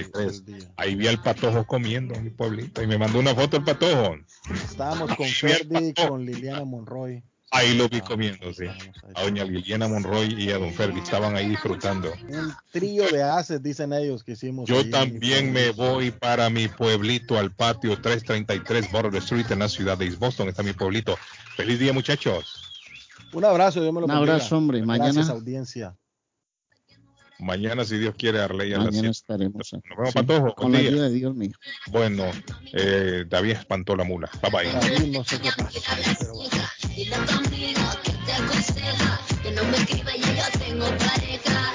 Ahí 0.77 0.95
vi 0.95 1.07
al 1.07 1.21
patojo 1.21 1.67
comiendo 1.67 2.15
en 2.15 2.23
mi 2.23 2.29
pueblito 2.29 2.81
y 2.81 2.87
me 2.87 2.97
mandó 2.97 3.19
una 3.19 3.35
foto 3.35 3.57
el 3.57 3.65
patojo. 3.65 4.15
Estábamos 4.53 5.13
con 5.17 5.27
Ferdi, 5.27 5.93
con 5.93 6.25
Liliana 6.25 6.63
Monroy. 6.63 7.21
Ahí 7.53 7.73
lo 7.73 7.89
vi 7.89 7.99
comiendo, 7.99 8.53
sí. 8.53 8.67
A 9.13 9.23
doña 9.23 9.43
Liliana 9.43 9.89
Monroy 9.89 10.33
y 10.41 10.51
a 10.51 10.57
don 10.57 10.73
Ferdi 10.73 11.01
estaban 11.01 11.35
ahí 11.35 11.49
disfrutando. 11.49 12.13
Un 12.29 12.53
trío 12.71 13.09
de 13.09 13.23
haces, 13.23 13.61
dicen 13.61 13.91
ellos, 13.91 14.23
que 14.23 14.31
hicimos. 14.31 14.69
Yo 14.69 14.89
también 14.89 15.51
me 15.51 15.71
voy 15.71 16.11
para 16.11 16.49
mi 16.49 16.69
pueblito, 16.69 17.37
al 17.37 17.51
patio 17.51 17.99
333 17.99 18.89
Border 18.89 19.21
Street 19.21 19.51
en 19.51 19.59
la 19.59 19.67
ciudad 19.67 19.97
de 19.97 20.05
East 20.05 20.19
Boston. 20.19 20.47
Está 20.47 20.63
mi 20.63 20.71
pueblito. 20.71 21.17
Feliz 21.57 21.77
día, 21.79 21.91
muchachos. 21.91 22.60
Un 23.33 23.45
abrazo, 23.45 23.81
Dios 23.81 23.93
me 23.93 24.01
lo 24.01 24.05
Un 24.05 24.11
abrazo, 24.11 24.57
hombre. 24.57 24.81
Gracias, 24.81 25.15
Mañana. 25.15 25.31
audiencia. 25.33 25.95
Mañana, 27.39 27.83
si 27.85 27.97
Dios 27.97 28.13
quiere, 28.15 28.39
Arley 28.39 28.71
a 28.73 28.77
las 28.77 28.85
Mañana 28.87 29.01
7. 29.01 29.09
estaremos. 29.09 29.73
Nos 29.73 29.97
vemos, 29.97 30.09
sí, 30.09 30.13
Patojo. 30.13 30.53
con 30.55 30.71
la 30.71 30.77
día. 30.79 30.89
ayuda 30.89 31.09
de 31.09 31.13
Dios 31.15 31.35
mío. 31.35 31.53
Bueno, 31.87 32.25
eh, 32.73 33.25
David 33.27 33.51
espantó 33.51 33.95
la 33.95 34.03
mula. 34.03 34.29
Bye 34.43 34.51
bye. 34.51 34.71
David, 34.71 35.11
no 35.17 35.23
sé 35.23 35.39
qué 35.41 35.49
pasa. 35.57 35.79
Pero 36.19 36.33
bueno. 36.35 36.51
No 39.55 39.63
me 39.63 39.85
tengo 40.59 40.85
pareja. 40.97 41.73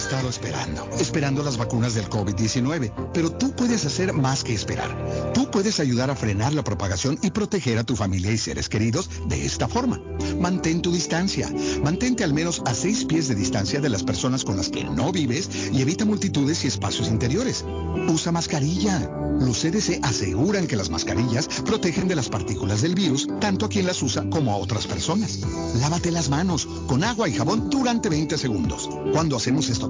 Estado 0.00 0.30
esperando, 0.30 0.88
esperando 0.98 1.42
las 1.42 1.58
vacunas 1.58 1.92
del 1.92 2.08
COVID-19, 2.08 3.10
pero 3.12 3.30
tú 3.32 3.52
puedes 3.52 3.84
hacer 3.84 4.14
más 4.14 4.42
que 4.42 4.54
esperar. 4.54 4.96
Tú 5.34 5.50
puedes 5.50 5.78
ayudar 5.78 6.10
a 6.10 6.16
frenar 6.16 6.54
la 6.54 6.64
propagación 6.64 7.18
y 7.20 7.30
proteger 7.30 7.76
a 7.76 7.84
tu 7.84 7.96
familia 7.96 8.32
y 8.32 8.38
seres 8.38 8.70
queridos 8.70 9.10
de 9.28 9.44
esta 9.44 9.68
forma. 9.68 10.00
Mantén 10.40 10.80
tu 10.80 10.90
distancia. 10.90 11.52
Mantente 11.84 12.24
al 12.24 12.32
menos 12.32 12.62
a 12.64 12.72
seis 12.72 13.04
pies 13.04 13.28
de 13.28 13.34
distancia 13.34 13.78
de 13.78 13.90
las 13.90 14.02
personas 14.02 14.42
con 14.42 14.56
las 14.56 14.70
que 14.70 14.84
no 14.84 15.12
vives 15.12 15.50
y 15.70 15.82
evita 15.82 16.06
multitudes 16.06 16.64
y 16.64 16.68
espacios 16.68 17.08
interiores. 17.08 17.66
Usa 18.08 18.32
mascarilla. 18.32 19.10
Los 19.38 19.60
CDC 19.60 20.00
aseguran 20.02 20.66
que 20.66 20.76
las 20.76 20.90
mascarillas 20.90 21.48
protegen 21.64 22.08
de 22.08 22.16
las 22.16 22.28
partículas 22.28 22.82
del 22.82 22.94
virus 22.94 23.26
tanto 23.40 23.66
a 23.66 23.68
quien 23.68 23.86
las 23.86 24.02
usa 24.02 24.28
como 24.30 24.52
a 24.52 24.56
otras 24.56 24.86
personas. 24.86 25.40
Lávate 25.80 26.10
las 26.10 26.28
manos 26.28 26.66
con 26.86 27.04
agua 27.04 27.28
y 27.28 27.34
jabón 27.34 27.68
durante 27.70 28.08
20 28.08 28.38
segundos. 28.38 28.88
Cuando 29.12 29.36
hacemos 29.36 29.68
esto 29.68 29.89